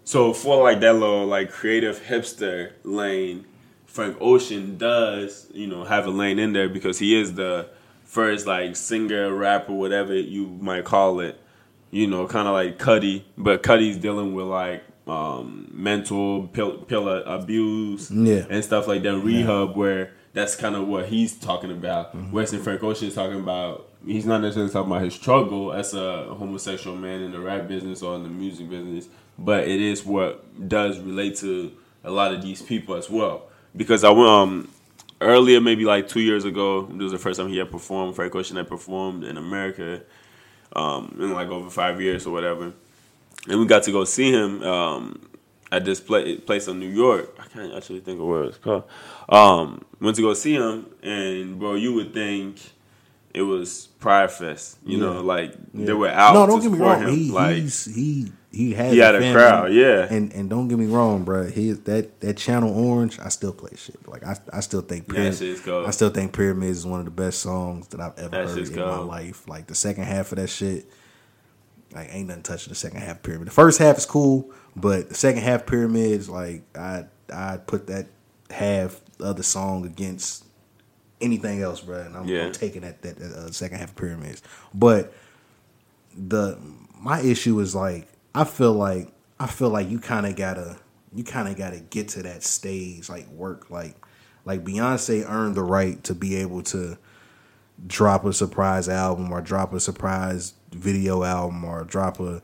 so 0.03 0.31
for 0.31 0.63
like 0.63 0.79
that 0.81 0.93
little 0.93 1.25
like 1.25 1.49
creative 1.51 1.99
hipster 2.01 2.71
lane, 2.83 3.45
Frank 3.97 4.17
Ocean 4.21 4.77
does 4.77 5.47
you 5.55 5.65
know 5.65 5.83
have 5.83 6.05
a 6.05 6.11
lane 6.11 6.37
in 6.37 6.53
there 6.53 6.69
because 6.69 6.99
he 6.99 7.19
is 7.19 7.33
the 7.33 7.67
first 8.05 8.45
like 8.45 8.75
singer, 8.75 9.33
rapper, 9.33 9.73
whatever 9.73 10.13
you 10.13 10.45
might 10.61 10.85
call 10.85 11.19
it. 11.19 11.41
You 11.89 12.05
know, 12.05 12.27
kind 12.27 12.47
of 12.47 12.53
like 12.53 12.77
Cudi, 12.77 13.23
but 13.37 13.63
Cudi's 13.63 13.97
dealing 13.97 14.35
with 14.35 14.45
like 14.45 14.83
um, 15.07 15.67
mental 15.73 16.47
pill, 16.47 16.77
pill 16.79 17.09
abuse 17.09 18.11
Yeah. 18.11 18.45
and 18.51 18.63
stuff 18.63 18.87
like 18.87 19.01
that. 19.01 19.17
Rehab, 19.17 19.75
where 19.75 20.11
that's 20.33 20.55
kind 20.55 20.75
of 20.75 20.87
what 20.87 21.07
he's 21.07 21.33
talking 21.35 21.71
about. 21.71 22.15
Mm-hmm. 22.15 22.31
Weston 22.33 22.61
Frank 22.61 22.83
Ocean 22.83 23.07
is 23.07 23.15
talking 23.15 23.39
about. 23.39 23.89
He's 24.05 24.27
not 24.27 24.41
necessarily 24.41 24.71
talking 24.71 24.91
about 24.91 25.03
his 25.05 25.15
struggle 25.15 25.73
as 25.73 25.95
a 25.95 26.35
homosexual 26.35 26.95
man 26.95 27.21
in 27.21 27.31
the 27.31 27.39
rap 27.39 27.67
business 27.67 28.03
or 28.03 28.15
in 28.15 28.21
the 28.21 28.29
music 28.29 28.69
business, 28.69 29.07
but 29.39 29.67
it 29.67 29.81
is 29.81 30.05
what 30.05 30.69
does 30.69 30.99
relate 30.99 31.35
to 31.37 31.71
a 32.03 32.11
lot 32.11 32.31
of 32.31 32.43
these 32.43 32.61
people 32.61 32.93
as 32.93 33.09
well. 33.09 33.47
Because 33.77 34.03
I 34.03 34.09
went 34.09 34.27
um 34.27 34.67
earlier, 35.21 35.61
maybe 35.61 35.85
like 35.85 36.07
two 36.07 36.19
years 36.21 36.45
ago, 36.45 36.85
this 36.87 37.03
was 37.03 37.11
the 37.11 37.17
first 37.17 37.39
time 37.39 37.49
he 37.49 37.57
had 37.57 37.71
performed. 37.71 38.15
Frank 38.15 38.35
Ocean 38.35 38.57
had 38.57 38.67
performed 38.67 39.23
in 39.23 39.37
America 39.37 40.01
um, 40.75 41.15
in 41.19 41.31
like 41.33 41.49
over 41.49 41.69
five 41.69 42.01
years 42.01 42.25
or 42.25 42.31
whatever, 42.31 42.73
and 43.47 43.59
we 43.59 43.65
got 43.65 43.83
to 43.83 43.91
go 43.91 44.03
see 44.03 44.31
him 44.31 44.61
um, 44.63 45.29
at 45.71 45.85
this 45.85 45.99
pla- 45.99 46.35
place 46.45 46.67
in 46.67 46.79
New 46.79 46.89
York. 46.89 47.35
I 47.39 47.47
can't 47.47 47.73
actually 47.73 48.01
think 48.01 48.19
of 48.19 48.27
where 48.27 48.43
it's 48.45 48.57
called. 48.57 48.83
Um, 49.29 49.83
went 49.99 50.15
to 50.17 50.21
go 50.21 50.33
see 50.33 50.53
him, 50.53 50.87
and 51.01 51.59
bro, 51.59 51.75
you 51.75 51.93
would 51.93 52.13
think 52.13 52.59
it 53.33 53.41
was 53.41 53.87
Pride 53.99 54.31
Fest. 54.31 54.77
You 54.85 54.97
know, 54.97 55.21
like 55.21 55.53
they 55.73 55.93
were 55.93 56.09
out. 56.09 56.33
No, 56.33 56.45
to 56.45 56.51
don't 56.51 56.61
get 56.61 56.71
me 56.71 56.77
wrong. 56.79 57.01
him. 57.03 57.09
He 57.09 57.31
like 57.31 57.55
he's, 57.57 57.85
he 57.85 58.31
he 58.57 58.73
has 58.73 58.91
he 58.91 58.97
had 58.99 59.15
a 59.15 59.19
family. 59.19 59.33
crowd, 59.41 59.73
yeah. 59.73 60.07
And 60.09 60.33
and 60.33 60.49
don't 60.49 60.67
get 60.67 60.77
me 60.79 60.87
wrong, 60.87 61.23
bro. 61.23 61.43
His 61.45 61.79
that 61.81 62.19
that 62.21 62.37
channel 62.37 62.73
orange, 62.77 63.19
I 63.19 63.29
still 63.29 63.53
play 63.53 63.71
shit. 63.75 64.07
Like 64.07 64.23
I 64.25 64.37
I 64.51 64.59
still 64.61 64.81
think 64.81 65.07
That 65.07 65.13
Pyramid, 65.13 65.37
shit's. 65.37 65.67
I 65.67 65.91
still 65.91 66.09
think 66.09 66.33
Pyramids 66.33 66.79
is 66.79 66.85
one 66.85 66.99
of 66.99 67.05
the 67.05 67.11
best 67.11 67.39
songs 67.41 67.87
that 67.89 67.99
I've 68.01 68.17
ever 68.17 68.29
That 68.29 68.47
heard 68.47 68.57
shit's 68.57 68.69
in 68.71 68.79
my 68.79 68.97
life. 68.97 69.47
Like 69.47 69.67
the 69.67 69.75
second 69.75 70.03
half 70.05 70.31
of 70.31 70.37
that 70.39 70.47
shit, 70.47 70.89
like 71.93 72.09
ain't 72.11 72.27
nothing 72.27 72.43
touching 72.43 72.69
the 72.69 72.75
second 72.75 73.01
half 73.01 73.17
of 73.17 73.23
Pyramid. 73.23 73.47
The 73.47 73.51
first 73.51 73.79
half 73.79 73.97
is 73.97 74.05
cool, 74.05 74.51
but 74.75 75.09
the 75.09 75.15
second 75.15 75.43
half 75.43 75.65
Pyramids, 75.65 76.27
like 76.27 76.63
I 76.75 77.05
I 77.31 77.57
put 77.57 77.87
that 77.87 78.07
half 78.49 78.99
other 79.21 79.43
song 79.43 79.85
against 79.85 80.45
anything 81.21 81.61
else, 81.61 81.81
bro. 81.81 81.99
And 82.01 82.15
I'm, 82.15 82.25
Yeah. 82.27 82.45
I'm 82.47 82.51
taking 82.53 82.81
that 82.81 83.01
that 83.03 83.19
uh, 83.21 83.51
second 83.51 83.77
half 83.79 83.89
of 83.89 83.95
Pyramids, 83.95 84.41
but 84.73 85.13
the 86.17 86.57
my 86.99 87.19
issue 87.21 87.59
is 87.59 87.75
like 87.75 88.07
I 88.33 88.43
feel 88.43 88.73
like 88.73 89.09
I 89.39 89.47
feel 89.47 89.69
like 89.69 89.89
you 89.89 89.99
kind 89.99 90.25
of 90.25 90.35
gotta 90.35 90.77
you 91.13 91.23
kind 91.23 91.47
of 91.47 91.57
gotta 91.57 91.79
get 91.79 92.09
to 92.09 92.23
that 92.23 92.43
stage 92.43 93.09
like 93.09 93.27
work 93.29 93.69
like 93.69 93.95
like 94.45 94.63
Beyonce 94.63 95.29
earned 95.29 95.55
the 95.55 95.63
right 95.63 96.03
to 96.05 96.15
be 96.15 96.35
able 96.37 96.63
to 96.63 96.97
drop 97.85 98.25
a 98.25 98.33
surprise 98.33 98.89
album 98.89 99.31
or 99.31 99.41
drop 99.41 99.73
a 99.73 99.79
surprise 99.79 100.53
video 100.71 101.23
album 101.23 101.63
or 101.63 101.83
drop 101.83 102.19
a 102.19 102.41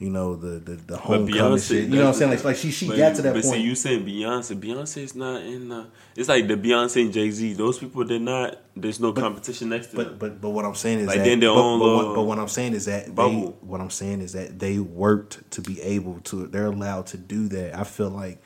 you 0.00 0.08
know 0.08 0.34
the 0.34 0.58
the, 0.58 0.72
the 0.76 0.96
homecoming 0.96 1.34
Beyonce, 1.34 1.68
shit. 1.68 1.88
You 1.90 1.96
know 1.96 2.04
what 2.06 2.08
I'm 2.08 2.14
saying? 2.14 2.30
Like 2.30 2.42
like 2.44 2.56
she 2.56 2.70
she 2.70 2.88
but, 2.88 2.96
got 2.96 3.16
to 3.16 3.22
that 3.22 3.34
but 3.34 3.42
point. 3.42 3.54
see, 3.56 3.60
you 3.60 3.74
saying 3.74 4.06
Beyonce? 4.06 4.58
Beyonce's 4.58 5.14
not 5.14 5.42
in. 5.42 5.68
The, 5.68 5.86
it's 6.16 6.28
like 6.28 6.48
the 6.48 6.56
Beyonce 6.56 7.02
and 7.02 7.12
Jay 7.12 7.30
Z. 7.30 7.52
Those 7.52 7.78
people, 7.78 8.04
they're 8.06 8.18
not. 8.18 8.56
There's 8.74 8.98
no 8.98 9.12
competition 9.12 9.68
next 9.68 9.88
to 9.88 9.96
But 9.96 10.06
them. 10.06 10.16
but 10.18 10.40
but 10.40 10.50
what 10.50 10.64
I'm 10.64 10.74
saying 10.74 11.00
is 11.00 11.06
Like, 11.06 11.18
that 11.18 11.24
then 11.24 11.40
their 11.40 11.50
but, 11.50 11.60
own 11.60 11.78
but, 11.80 11.94
what, 11.94 12.14
but 12.14 12.20
uh, 12.20 12.24
what 12.24 12.38
I'm 12.38 12.48
saying 12.48 12.72
is 12.72 12.86
that 12.86 13.04
they, 13.04 13.12
bubble. 13.12 13.58
what 13.60 13.82
I'm 13.82 13.90
saying 13.90 14.22
is 14.22 14.32
that 14.32 14.58
they 14.58 14.78
worked 14.78 15.50
to 15.52 15.60
be 15.60 15.80
able 15.82 16.18
to 16.24 16.46
they're 16.46 16.66
allowed 16.66 17.06
to 17.08 17.18
do 17.18 17.48
that. 17.48 17.78
I 17.78 17.84
feel 17.84 18.08
like 18.08 18.42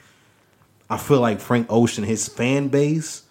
I 0.90 0.98
feel 0.98 1.20
like 1.20 1.38
Frank 1.40 1.68
Ocean 1.70 2.02
his 2.02 2.26
fan 2.28 2.66
base 2.66 3.22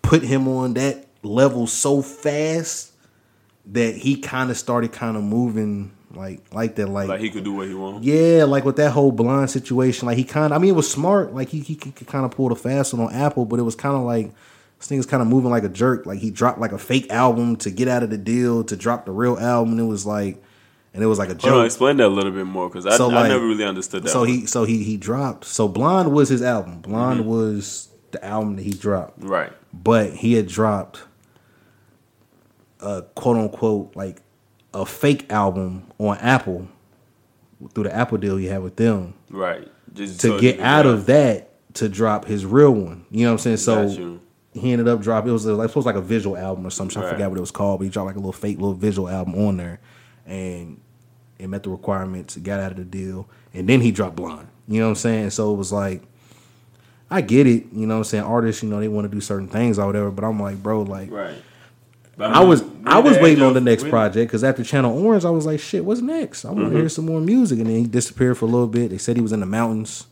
put 0.00 0.22
him 0.22 0.48
on 0.48 0.72
that 0.74 1.06
level 1.22 1.66
so 1.66 2.00
fast 2.00 2.92
that 3.66 3.96
he 3.96 4.16
kind 4.16 4.50
of 4.50 4.56
started 4.56 4.92
kind 4.92 5.18
of 5.18 5.22
moving 5.22 5.92
like 6.14 6.40
like 6.52 6.74
that 6.76 6.88
like, 6.88 7.08
like 7.08 7.20
he 7.20 7.30
could 7.30 7.44
do 7.44 7.54
what 7.54 7.68
he 7.68 7.74
wants. 7.74 8.04
yeah, 8.06 8.44
like 8.44 8.64
with 8.64 8.76
that 8.76 8.90
whole 8.90 9.12
blind 9.12 9.50
situation, 9.50 10.06
like 10.06 10.16
he 10.18 10.24
kind 10.24 10.46
of, 10.52 10.52
I 10.52 10.58
mean, 10.58 10.70
it 10.70 10.76
was 10.76 10.90
smart. 10.90 11.34
Like 11.34 11.48
he 11.48 11.60
he, 11.60 11.74
could 11.76 12.06
kind 12.06 12.24
of 12.24 12.32
pull 12.32 12.48
the 12.48 12.56
fast 12.56 12.92
one 12.94 13.06
on 13.06 13.14
Apple, 13.14 13.44
but 13.44 13.58
it 13.58 13.62
was 13.62 13.74
kind 13.76 13.94
of 13.96 14.02
like 14.02 14.32
this 14.78 14.88
thing 14.88 14.98
is 14.98 15.06
kind 15.06 15.22
of 15.22 15.28
moving 15.28 15.50
like 15.50 15.62
a 15.64 15.68
jerk. 15.68 16.06
Like 16.06 16.18
he 16.18 16.30
dropped 16.30 16.58
like 16.58 16.72
a 16.72 16.78
fake 16.78 17.10
album 17.12 17.56
to 17.56 17.70
get 17.70 17.86
out 17.88 18.02
of 18.02 18.10
the 18.10 18.18
deal 18.18 18.64
to 18.64 18.76
drop 18.76 19.06
the 19.06 19.12
real 19.12 19.38
album, 19.38 19.72
and 19.72 19.80
it 19.80 19.84
was 19.84 20.04
like, 20.04 20.42
and 20.94 21.02
it 21.02 21.06
was 21.06 21.18
like 21.18 21.28
a 21.28 21.34
Hold 21.34 21.44
on, 21.44 21.50
joke. 21.60 21.66
explain 21.66 21.96
that 21.98 22.06
a 22.06 22.08
little 22.08 22.32
bit 22.32 22.46
more 22.46 22.68
because 22.68 22.86
I, 22.86 22.96
So, 22.96 23.10
I 23.14 23.28
never 23.28 23.46
really 23.46 23.64
understood 23.64 24.02
that. 24.02 24.08
So 24.10 24.20
one. 24.20 24.28
he 24.28 24.46
so 24.46 24.64
he 24.64 24.82
he 24.82 24.96
dropped. 24.96 25.44
So 25.44 25.68
Blonde 25.68 26.12
was 26.12 26.28
his 26.28 26.42
album. 26.42 26.80
Blonde 26.80 27.20
Mm-hmm. 27.20 27.28
was 27.28 27.88
the 28.10 28.24
album 28.24 28.56
that 28.56 28.62
he 28.62 28.72
dropped 28.72 29.22
right, 29.22 29.52
but 29.72 30.12
he 30.14 30.32
had 30.32 30.48
dropped 30.48 31.02
a 32.80 33.02
quote 33.14 33.36
unquote 33.36 33.94
like 33.94 34.20
a 34.72 34.86
fake 34.86 35.30
album 35.32 35.84
on 35.98 36.16
Apple 36.18 36.68
through 37.74 37.84
the 37.84 37.94
Apple 37.94 38.18
deal 38.18 38.36
he 38.36 38.46
had 38.46 38.62
with 38.62 38.76
them 38.76 39.14
right. 39.30 39.68
Just 39.92 40.20
to 40.20 40.28
so 40.28 40.40
get 40.40 40.60
out 40.60 40.86
of 40.86 41.06
that 41.06 41.50
to 41.74 41.88
drop 41.88 42.24
his 42.24 42.46
real 42.46 42.70
one. 42.70 43.04
You 43.10 43.24
know 43.24 43.32
what 43.32 43.44
I'm 43.46 43.56
saying? 43.56 43.56
So 43.58 44.20
he 44.52 44.72
ended 44.72 44.88
up 44.88 45.00
dropping. 45.00 45.30
It 45.30 45.32
was 45.32 45.46
like 45.46 45.68
supposed 45.68 45.84
to 45.84 45.88
like 45.88 45.96
a 45.96 46.00
visual 46.00 46.36
album 46.36 46.66
or 46.66 46.70
something. 46.70 46.98
I 46.98 47.06
Right. 47.06 47.12
forgot 47.12 47.30
what 47.30 47.38
it 47.38 47.40
was 47.40 47.50
called, 47.50 47.80
but 47.80 47.84
he 47.84 47.90
dropped 47.90 48.06
like 48.06 48.16
a 48.16 48.20
little 48.20 48.32
fake 48.32 48.58
little 48.58 48.74
visual 48.74 49.08
album 49.08 49.34
on 49.34 49.56
there, 49.56 49.80
and 50.26 50.80
it 51.38 51.48
met 51.48 51.62
the 51.64 51.70
requirements. 51.70 52.36
Got 52.36 52.60
out 52.60 52.70
of 52.72 52.76
the 52.78 52.84
deal, 52.84 53.28
and 53.52 53.68
then 53.68 53.80
he 53.80 53.90
dropped 53.90 54.16
Blonde. 54.16 54.48
You 54.68 54.78
know 54.80 54.86
what 54.86 54.90
I'm 54.90 54.96
saying? 54.96 55.30
So 55.30 55.52
it 55.52 55.56
was 55.56 55.72
like. 55.72 56.02
I 57.12 57.22
get 57.22 57.48
it, 57.48 57.64
you 57.72 57.86
know 57.88 57.94
what 57.94 57.98
I'm 57.98 58.04
saying? 58.04 58.22
Artists, 58.22 58.62
you 58.62 58.68
know, 58.68 58.78
they 58.78 58.86
want 58.86 59.04
to 59.04 59.08
do 59.12 59.20
certain 59.20 59.48
things 59.48 59.80
or 59.80 59.86
whatever, 59.86 60.12
but 60.12 60.24
I'm 60.24 60.38
like, 60.38 60.62
bro, 60.62 60.82
like 60.82 61.10
right. 61.10 61.34
I 62.18 62.40
mean, 62.40 62.48
was 62.48 62.62
I 62.84 62.98
was 62.98 63.18
waiting 63.18 63.42
on 63.42 63.54
the 63.54 63.60
next 63.60 63.88
project 63.88 64.28
because 64.30 64.44
after 64.44 64.62
Channel 64.62 65.02
Orange, 65.04 65.24
I 65.24 65.30
was 65.30 65.46
like, 65.46 65.60
shit, 65.60 65.84
what's 65.84 66.00
next? 66.00 66.44
I 66.44 66.48
want 66.48 66.58
to 66.58 66.64
Mm-hmm. 66.66 66.76
hear 66.76 66.88
some 66.88 67.06
more 67.06 67.20
music, 67.20 67.58
and 67.58 67.66
then 67.68 67.76
he 67.76 67.86
disappeared 67.86 68.36
for 68.36 68.44
a 68.44 68.48
little 68.48 68.66
bit. 68.66 68.90
They 68.90 68.98
said 68.98 69.16
he 69.16 69.22
was 69.22 69.32
in 69.32 69.40
the 69.40 69.46
mountains 69.46 70.06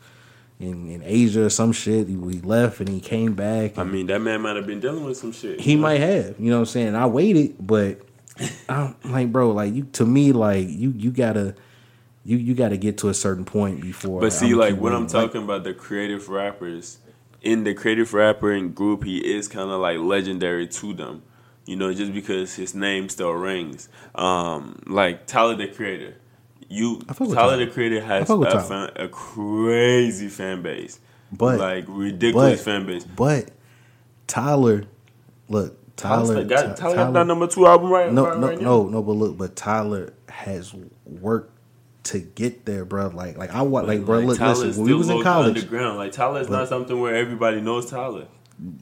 in, 0.59 0.89
in 0.89 1.03
Asia 1.05 1.45
or 1.45 1.49
some 1.49 1.71
shit. 1.71 2.07
He, 2.07 2.13
he 2.15 2.41
left 2.41 2.79
and 2.79 2.89
he 2.89 2.99
came 2.99 3.33
back. 3.33 3.77
I 3.77 3.83
mean, 3.83 4.07
that 4.07 4.19
man 4.21 4.41
might 4.41 4.55
have 4.55 4.65
been 4.67 4.79
dealing 4.79 5.03
with 5.05 5.17
some 5.17 5.31
shit. 5.31 5.59
he 5.59 5.75
know? 5.75 5.81
might 5.83 5.99
have, 5.99 6.39
you 6.39 6.49
know 6.49 6.57
what 6.57 6.61
I'm 6.61 6.65
saying? 6.65 6.95
I 6.95 7.05
waited, 7.05 7.55
but 7.59 7.99
I'm 8.67 8.95
like, 9.05 9.31
bro, 9.31 9.51
like 9.51 9.73
you 9.73 9.83
to 9.93 10.05
me, 10.05 10.31
like 10.31 10.67
you 10.67 10.93
you 10.97 11.11
gotta 11.11 11.55
you 12.25 12.37
you 12.37 12.55
gotta 12.55 12.77
get 12.77 12.97
to 12.99 13.09
a 13.09 13.13
certain 13.13 13.45
point 13.45 13.81
before. 13.81 14.21
But 14.21 14.33
see, 14.33 14.47
I'ma 14.47 14.57
like 14.57 14.77
when 14.77 14.93
I'm. 14.93 15.03
Like, 15.03 15.11
talking 15.11 15.43
about 15.43 15.63
the 15.63 15.73
creative 15.73 16.27
rappers, 16.29 16.97
in 17.41 17.63
the 17.63 17.73
creative 17.73 18.13
rapper 18.13 18.51
and 18.51 18.73
group, 18.73 19.03
he 19.03 19.17
is 19.19 19.47
kind 19.47 19.69
of 19.69 19.79
like 19.79 19.99
legendary 19.99 20.67
to 20.67 20.93
them. 20.93 21.23
You 21.69 21.75
know, 21.75 21.93
just 21.93 22.13
because 22.13 22.55
his 22.55 22.73
name 22.73 23.09
still 23.09 23.29
rings. 23.29 23.89
Um, 24.15 24.81
like 24.87 25.27
Tyler 25.27 25.55
the 25.55 25.67
Creator, 25.67 26.15
you 26.67 26.99
I 27.07 27.13
fuck 27.13 27.27
with 27.27 27.37
Tyler 27.37 27.51
Tyler. 27.51 27.65
the 27.67 27.71
Creator 27.71 28.01
has 28.01 28.27
a, 28.27 28.59
fan, 28.61 28.89
a 28.95 29.07
crazy 29.07 30.29
fan 30.29 30.63
base, 30.63 30.99
But- 31.31 31.59
like 31.59 31.85
ridiculous 31.87 32.59
but- 32.59 32.63
fan 32.65 32.87
base. 32.87 33.03
but 33.03 33.51
Tyler, 34.25 34.85
look, 35.47 35.77
Tyler, 35.95 36.25
Tyler 36.33 36.43
got, 36.45 36.65
Ty- 36.65 36.73
Tyler 36.75 36.95
got 36.95 37.13
that 37.13 37.27
number 37.27 37.45
two 37.45 37.67
album 37.67 37.91
right. 37.91 38.11
No, 38.11 38.25
right, 38.25 38.39
no, 38.39 38.47
right 38.47 38.59
no, 38.61 38.87
no. 38.89 39.03
But 39.03 39.11
look, 39.11 39.37
but 39.37 39.55
Tyler 39.55 40.13
has 40.27 40.73
worked 41.05 41.55
to 42.05 42.17
get 42.19 42.65
there, 42.65 42.83
bro. 42.83 43.09
Like, 43.09 43.37
like 43.37 43.51
I 43.53 43.61
want, 43.61 43.87
like, 43.87 44.05
bro. 44.05 44.21
Look, 44.21 44.39
Tyler's 44.39 44.59
listen. 44.63 44.83
When 44.85 44.91
we 44.91 44.97
was 44.97 45.09
in 45.09 45.21
college, 45.21 45.55
underground. 45.55 45.99
Like 45.99 46.13
Tyler's 46.13 46.49
not 46.49 46.67
something 46.67 46.99
where 46.99 47.13
everybody 47.15 47.61
knows 47.61 47.91
Tyler. 47.91 48.25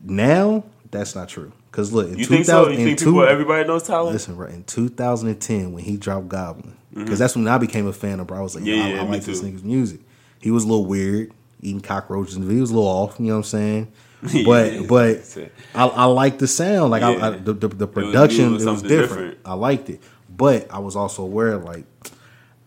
now 0.06 0.64
that's 0.90 1.14
not 1.16 1.28
true. 1.28 1.52
Cause 1.72 1.92
look, 1.94 2.08
in 2.10 2.18
You 2.18 2.26
two 2.26 2.34
think 2.34 2.46
so? 2.46 2.66
You 2.68 2.72
in 2.72 2.86
think 2.86 3.00
two, 3.00 3.06
people, 3.06 3.24
everybody 3.26 3.68
knows 3.68 3.84
Tyler? 3.84 4.12
listen, 4.12 4.36
bro. 4.36 4.48
In 4.48 4.64
2010, 4.64 5.74
when 5.74 5.84
he 5.84 5.98
dropped 5.98 6.28
Goblin, 6.30 6.76
because 6.94 7.20
that's 7.20 7.36
when 7.36 7.48
I 7.48 7.58
became 7.60 7.86
a 7.88 7.94
fan 7.94 8.20
of. 8.20 8.28
Bro, 8.28 8.38
I 8.38 8.42
was 8.42 8.56
like, 8.56 8.64
Mm-hmm. 8.64 8.74
Yeah, 8.80 8.86
I, 8.86 8.90
yeah, 8.94 9.02
I 9.02 9.06
like 9.06 9.24
this 9.24 9.42
nigga's 9.42 9.64
music. 9.64 10.00
He 10.42 10.50
was 10.50 10.64
a 10.64 10.68
little 10.68 10.86
weird, 10.86 11.32
eating 11.62 11.82
cockroaches. 11.82 12.36
and 12.36 12.50
He 12.50 12.60
was 12.60 12.72
a 12.72 12.76
little 12.76 12.90
off. 12.90 13.20
You 13.20 13.26
know 13.28 13.32
what 13.34 13.38
I'm 13.38 13.44
saying? 13.44 13.92
Yeah, 14.34 14.44
But 14.46 14.88
but. 14.88 15.38
I, 15.76 15.86
I 15.86 16.06
like 16.06 16.40
the 16.40 16.48
sound. 16.48 16.90
Like 16.90 17.04
I, 17.04 17.28
I, 17.28 17.30
the, 17.32 17.54
the 17.54 17.68
the 17.68 17.88
production, 17.88 18.46
it 18.46 18.50
was 18.50 18.64
it 18.64 18.66
was, 18.70 18.80
something 18.80 18.90
different. 18.90 19.10
different. 19.10 19.38
I 19.46 19.54
liked 19.54 19.90
it, 19.92 20.02
but 20.36 20.66
I 20.72 20.80
was 20.80 20.96
also 20.96 21.22
aware 21.22 21.58
like 21.58 21.86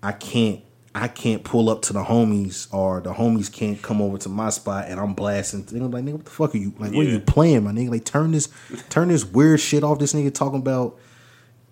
I 0.01 0.13
can't 0.13 0.61
I 0.95 1.07
can't 1.07 1.45
pull 1.45 1.71
up 1.71 1.83
to 1.83 1.93
the 1.93 2.03
homies 2.03 2.73
or 2.75 3.01
the 3.01 3.13
homies 3.13 3.53
can't 3.53 3.81
come 3.81 4.03
over 4.03 4.19
to 4.19 4.29
my 4.29 4.51
spot 4.51 4.87
and 4.89 4.99
I'm 4.99 5.15
blasting. 5.15 5.63
They're 5.65 5.81
like, 5.83 6.05
nigga, 6.05 6.13
what 6.15 6.25
the 6.25 6.31
fuck 6.31 6.55
are 6.55 6.59
you 6.59 6.75
like? 6.79 6.93
What 6.93 7.07
are 7.07 7.11
you 7.11 7.21
playing, 7.21 7.63
my 7.65 7.71
nigga? 7.71 7.91
Like, 7.91 8.05
turn 8.05 8.33
this, 8.33 8.49
turn 8.89 9.09
this 9.09 9.25
weird 9.25 9.61
shit 9.61 9.85
off. 9.85 10.01
This 10.01 10.13
nigga 10.15 10.35
talking 10.35 10.59
about 10.59 10.99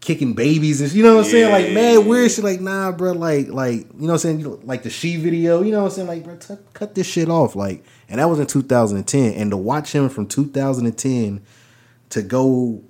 kicking 0.00 0.34
babies 0.34 0.80
and 0.80 0.92
you 0.92 1.02
know 1.02 1.16
what 1.16 1.24
I'm 1.24 1.30
saying? 1.32 1.50
Like, 1.50 1.66
Yeah. 1.68 1.74
mad 1.74 2.06
weird 2.06 2.30
shit. 2.30 2.44
Like, 2.44 2.60
nah, 2.60 2.92
bro. 2.92 3.10
Like, 3.10 3.48
like 3.48 3.78
you 3.94 4.06
know 4.06 4.12
what 4.12 4.24
I'm 4.24 4.40
saying? 4.40 4.60
Like 4.64 4.84
the 4.84 4.90
she 4.90 5.16
video. 5.16 5.62
You 5.62 5.72
know 5.72 5.80
what 5.82 5.90
I'm 5.90 5.96
saying? 5.96 6.06
Like, 6.08 6.22
bro, 6.22 6.36
t- 6.36 6.62
cut 6.72 6.94
this 6.94 7.08
shit 7.08 7.28
off. 7.28 7.56
Like, 7.56 7.84
and 8.08 8.20
that 8.20 8.28
was 8.28 8.38
in 8.38 8.46
2010. 8.46 9.32
And 9.32 9.50
to 9.50 9.56
watch 9.56 9.92
him 9.92 10.08
from 10.08 10.28
2010 10.28 11.42
to 12.10 12.22
go 12.22 12.82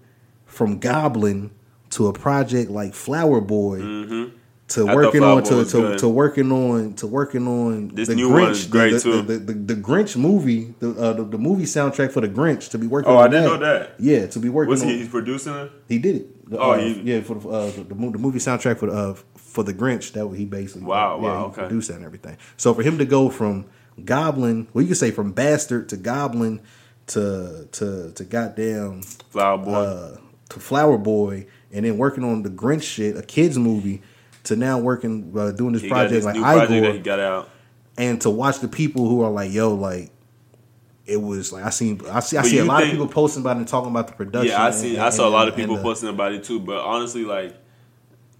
from 0.44 0.78
Goblin 0.78 1.52
to 1.90 2.08
a 2.08 2.12
project 2.12 2.70
like 2.70 2.92
Flower 2.92 3.40
Boy 3.40 3.78
Mm-hmm. 3.80 4.36
To 4.68 4.86
I 4.86 4.94
working 4.94 5.22
on 5.22 5.42
to, 5.44 5.64
to, 5.64 5.96
to 5.98 6.08
working 6.08 6.52
on 6.52 6.94
to 6.94 7.06
working 7.06 7.46
on 7.48 7.88
This 7.88 8.08
the 8.08 8.14
new 8.14 8.28
Grinch, 8.30 8.70
great, 8.70 8.92
the, 8.92 9.00
too. 9.00 9.22
The, 9.22 9.38
the, 9.38 9.52
the, 9.54 9.74
Grinch 9.74 10.14
movie, 10.16 10.74
the, 10.78 10.90
uh, 10.90 11.12
the 11.14 11.24
the 11.24 11.38
movie 11.38 11.64
soundtrack 11.64 12.12
for 12.12 12.20
the 12.20 12.28
Grinch 12.28 12.70
to 12.70 12.78
be 12.78 12.86
working. 12.86 13.10
Oh, 13.10 13.16
on 13.16 13.24
I 13.24 13.28
didn't 13.28 13.44
know 13.44 13.56
that. 13.58 13.94
Yeah, 13.98 14.26
to 14.26 14.38
be 14.38 14.48
working. 14.50 14.70
Was 14.70 14.82
he 14.82 14.98
he's 14.98 15.08
producing 15.08 15.54
it? 15.54 15.72
He 15.88 15.98
did 15.98 16.16
it. 16.16 16.50
The, 16.50 16.58
Oh, 16.58 16.72
uh, 16.72 16.78
he- 16.78 17.00
yeah, 17.00 17.20
for 17.22 17.34
the, 17.36 17.48
uh, 17.48 17.70
the, 17.70 17.94
movie 17.94 18.38
soundtrack 18.38 18.78
for 18.78 18.86
the 18.86 18.92
uh, 18.92 19.14
for 19.36 19.64
the 19.64 19.72
Grinch. 19.72 20.12
That 20.12 20.28
he 20.36 20.44
basically 20.44 20.82
Wow, 20.86 21.16
yeah, 21.16 21.22
wow, 21.22 21.44
okay. 21.46 21.62
produced 21.62 21.88
that 21.88 21.96
and 21.96 22.04
everything. 22.04 22.36
So 22.58 22.74
for 22.74 22.82
him 22.82 22.98
to 22.98 23.04
go 23.06 23.30
from 23.30 23.66
Goblin, 24.04 24.68
well, 24.74 24.82
you 24.82 24.88
could 24.88 24.96
say 24.98 25.10
from 25.10 25.32
bastard 25.32 25.88
to 25.88 25.96
Goblin 25.96 26.60
to 27.08 27.68
to 27.72 28.12
to 28.12 28.24
goddamn 28.24 29.00
Flower 29.02 29.58
Boy. 29.58 29.72
uh, 29.72 30.16
to 30.50 30.60
Flower 30.60 30.98
Boy, 30.98 31.46
and 31.72 31.86
then 31.86 31.96
working 31.96 32.22
on 32.24 32.42
the 32.42 32.50
Grinch 32.50 32.82
shit, 32.82 33.16
a 33.16 33.22
kids 33.22 33.58
movie, 33.58 34.02
to 34.48 34.56
now 34.56 34.78
working 34.78 35.32
uh, 35.36 35.52
doing 35.52 35.72
this 35.72 35.82
he 35.82 35.88
project 35.88 36.12
this 36.12 36.24
like 36.24 36.36
project 36.36 36.72
he 36.94 36.98
got 36.98 37.20
out. 37.20 37.48
and 37.96 38.20
to 38.22 38.30
watch 38.30 38.58
the 38.58 38.68
people 38.68 39.08
who 39.08 39.22
are 39.22 39.30
like, 39.30 39.52
yo, 39.52 39.74
like. 39.74 40.10
It 41.10 41.22
was 41.22 41.54
like 41.54 41.64
I 41.64 41.70
seen 41.70 42.02
I 42.10 42.20
see 42.20 42.36
I 42.36 42.42
But 42.42 42.48
see 42.50 42.58
a 42.58 42.66
lot 42.66 42.82
of 42.82 42.90
people 42.90 43.08
posting 43.08 43.40
about 43.40 43.56
it 43.56 43.60
and 43.60 43.68
talking 43.68 43.90
about 43.90 44.08
the 44.08 44.12
production. 44.12 44.50
Yeah, 44.50 44.62
I 44.62 44.66
and- 44.66 44.74
seen. 44.74 44.92
and- 44.96 45.04
I 45.04 45.08
saw 45.08 45.26
a 45.26 45.30
lot 45.30 45.48
of 45.48 45.56
people 45.56 45.76
and 45.76 45.78
the- 45.82 45.88
posting 45.88 46.10
about 46.10 46.32
it 46.32 46.44
too. 46.44 46.60
But 46.60 46.84
honestly, 46.84 47.24
like, 47.24 47.56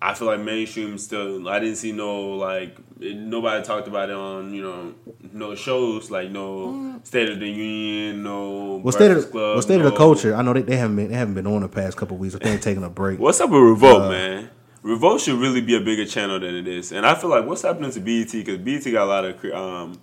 I 0.03 0.13
feel 0.13 0.29
like 0.29 0.41
mainstream 0.41 0.99
still. 0.99 1.49
I 1.49 1.61
didn't 1.61 1.77
see 1.77 1.93
no 1.93 2.33
like 2.33 2.77
it, 3.01 3.17
nobody 3.17 3.65
talked 3.65 3.89
about 3.89 4.11
it 4.11 4.17
on 4.17 4.53
you 4.53 4.61
know 4.61 4.93
no 5.33 5.55
shows 5.55 6.11
like 6.11 6.31
no 6.31 7.01
State 7.05 7.31
of 7.31 7.41
the 7.41 7.49
Union, 7.49 8.23
no 8.23 8.83
Well, 8.85 8.93
state 8.93 9.13
of 9.13 9.31
Club, 9.31 9.35
well, 9.55 9.63
state 9.63 9.81
of 9.81 9.85
the 9.91 9.97
culture. 9.97 10.35
I 10.37 10.43
know 10.43 10.53
they, 10.53 10.61
they 10.61 10.77
haven't 10.77 10.97
been 10.97 11.09
they 11.09 11.17
haven't 11.17 11.33
been 11.37 11.47
on 11.47 11.63
the 11.63 11.69
past 11.69 11.97
couple 11.97 12.19
weeks. 12.19 12.35
I 12.35 12.39
think 12.39 12.51
they're 12.61 12.73
taking 12.75 12.85
a 12.85 12.91
break. 12.91 13.19
What's 13.19 13.41
up 13.41 13.49
with 13.49 13.63
Revolt, 13.63 14.03
Uh, 14.03 14.09
man? 14.11 14.51
Revolt 14.83 15.21
should 15.21 15.39
really 15.39 15.61
be 15.61 15.75
a 15.77 15.81
bigger 15.81 16.05
channel 16.07 16.39
than 16.39 16.55
it 16.55 16.69
is, 16.69 16.93
and 16.93 17.05
I 17.05 17.15
feel 17.15 17.31
like 17.31 17.45
what's 17.45 17.63
happening 17.63 17.91
to 17.91 18.01
BET 18.01 18.31
because 18.33 18.59
BET 18.59 18.85
got 18.93 19.05
a 19.05 19.07
lot 19.07 19.25
of 19.25 19.45
um, 19.53 20.01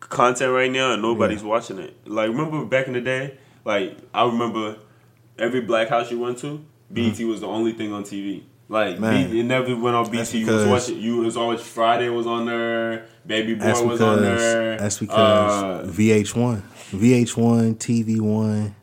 content 0.00 0.52
right 0.52 0.70
now, 0.70 0.92
and 0.92 1.02
nobody's 1.02 1.42
watching 1.42 1.78
it. 1.78 1.96
Like 2.06 2.28
remember 2.28 2.64
back 2.64 2.86
in 2.86 2.92
the 2.92 3.00
day, 3.00 3.38
like 3.64 3.98
I 4.14 4.24
remember 4.26 4.76
every 5.38 5.60
black 5.62 5.88
house 5.88 6.10
you 6.10 6.20
went 6.20 6.38
to, 6.38 6.64
BET 6.90 7.18
was 7.20 7.40
the 7.40 7.46
only 7.48 7.72
thing 7.72 7.92
on 7.92 8.04
TV. 8.04 8.42
Like. 8.68 8.98
B- 9.00 9.40
it 9.40 9.44
never 9.44 9.76
went 9.76 9.96
on 9.96 10.10
BET. 10.10 10.32
You 10.32 10.46
was 10.46 10.66
watching. 10.66 10.98
You 11.00 11.16
was 11.18 11.36
always 11.36 11.60
Friday 11.60 12.08
was 12.08 12.26
on 12.26 12.46
there. 12.46 13.06
Baby 13.26 13.54
boy 13.54 13.84
was 13.84 14.00
on 14.00 14.22
there. 14.22 14.78
that's 14.78 14.98
because 14.98 15.62
Uh, 15.62 15.92
VH1, 15.92 16.62
VH1, 16.92 17.74
TV 17.76 18.20
One. 18.20 18.74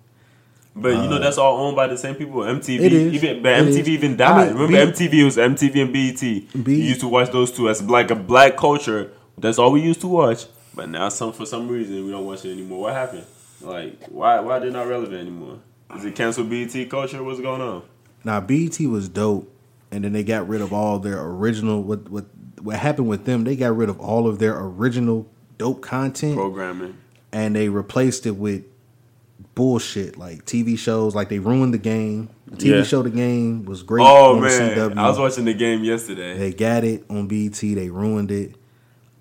But 0.81 0.89
you 1.03 1.09
know 1.09 1.19
that's 1.19 1.37
all 1.37 1.57
owned 1.65 1.75
by 1.75 1.87
the 1.87 1.97
same 1.97 2.15
people. 2.15 2.41
MTV, 2.41 2.79
Uh, 2.79 3.13
even 3.13 3.43
but 3.43 3.53
MTV 3.63 3.79
is. 3.79 3.89
even 3.89 4.13
I 4.13 4.15
died. 4.15 4.47
mean, 4.55 4.61
Remember, 4.61 4.91
B- 4.97 5.07
MTV 5.07 5.25
was 5.25 5.37
MTV 5.37 5.81
and 5.81 5.93
BET. 5.93 6.63
B- 6.63 6.75
you 6.75 6.83
used 6.83 7.01
to 7.01 7.07
watch 7.07 7.31
those 7.31 7.51
two 7.51 7.69
as 7.69 7.81
like 7.83 8.11
a 8.11 8.15
black 8.15 8.57
culture. 8.57 9.11
That's 9.37 9.57
all 9.59 9.71
we 9.71 9.81
used 9.81 10.01
to 10.01 10.07
watch. 10.07 10.45
But 10.75 10.89
now, 10.89 11.09
some 11.09 11.33
for 11.33 11.45
some 11.45 11.67
reason, 11.67 12.05
we 12.05 12.11
don't 12.11 12.25
watch 12.25 12.45
it 12.45 12.51
anymore. 12.51 12.81
What 12.81 12.93
happened? 12.93 13.25
Like, 13.61 14.05
why 14.07 14.39
why 14.39 14.59
they're 14.59 14.71
not 14.71 14.87
relevant 14.87 15.19
anymore? 15.19 15.57
Is 15.95 16.05
it 16.05 16.15
canceled 16.15 16.49
BET 16.49 16.89
culture? 16.89 17.23
What's 17.23 17.41
going 17.41 17.61
on? 17.61 17.81
Now 18.23 18.39
BET 18.39 18.79
was 18.81 19.09
dope, 19.09 19.51
and 19.91 20.03
then 20.03 20.13
they 20.13 20.23
got 20.23 20.47
rid 20.47 20.61
of 20.61 20.71
all 20.71 20.99
their 20.99 21.19
original. 21.21 21.81
What 21.83 22.09
what 22.09 22.25
what 22.61 22.77
happened 22.77 23.07
with 23.09 23.25
them? 23.25 23.43
They 23.43 23.55
got 23.55 23.75
rid 23.75 23.89
of 23.89 23.99
all 23.99 24.27
of 24.27 24.39
their 24.39 24.57
original 24.57 25.27
dope 25.57 25.81
content, 25.81 26.35
Programming. 26.35 26.95
and 27.33 27.55
they 27.55 27.67
replaced 27.69 28.25
it 28.25 28.35
with 28.37 28.63
bullshit 29.59 30.17
like 30.17 30.45
TV 30.45 30.79
shows. 30.79 31.13
Like 31.13 31.27
they 31.27 31.39
ruined 31.39 31.73
the 31.73 31.77
game. 31.77 32.29
The 32.47 32.55
TV 32.55 32.77
Yeah. 32.77 32.83
show 32.83 33.01
The 33.03 33.09
Game 33.09 33.65
was 33.65 33.83
great. 33.83 34.05
Oh 34.07 34.35
on 34.37 34.41
man, 34.41 34.51
CW. 34.75 34.97
I 34.97 35.09
was 35.09 35.19
watching 35.19 35.43
the 35.45 35.53
game 35.53 35.83
yesterday. 35.83 36.37
They 36.37 36.53
got 36.53 36.83
it 36.85 37.03
on 37.09 37.27
BT. 37.27 37.73
They 37.75 37.89
ruined 37.89 38.31
it. 38.31 38.55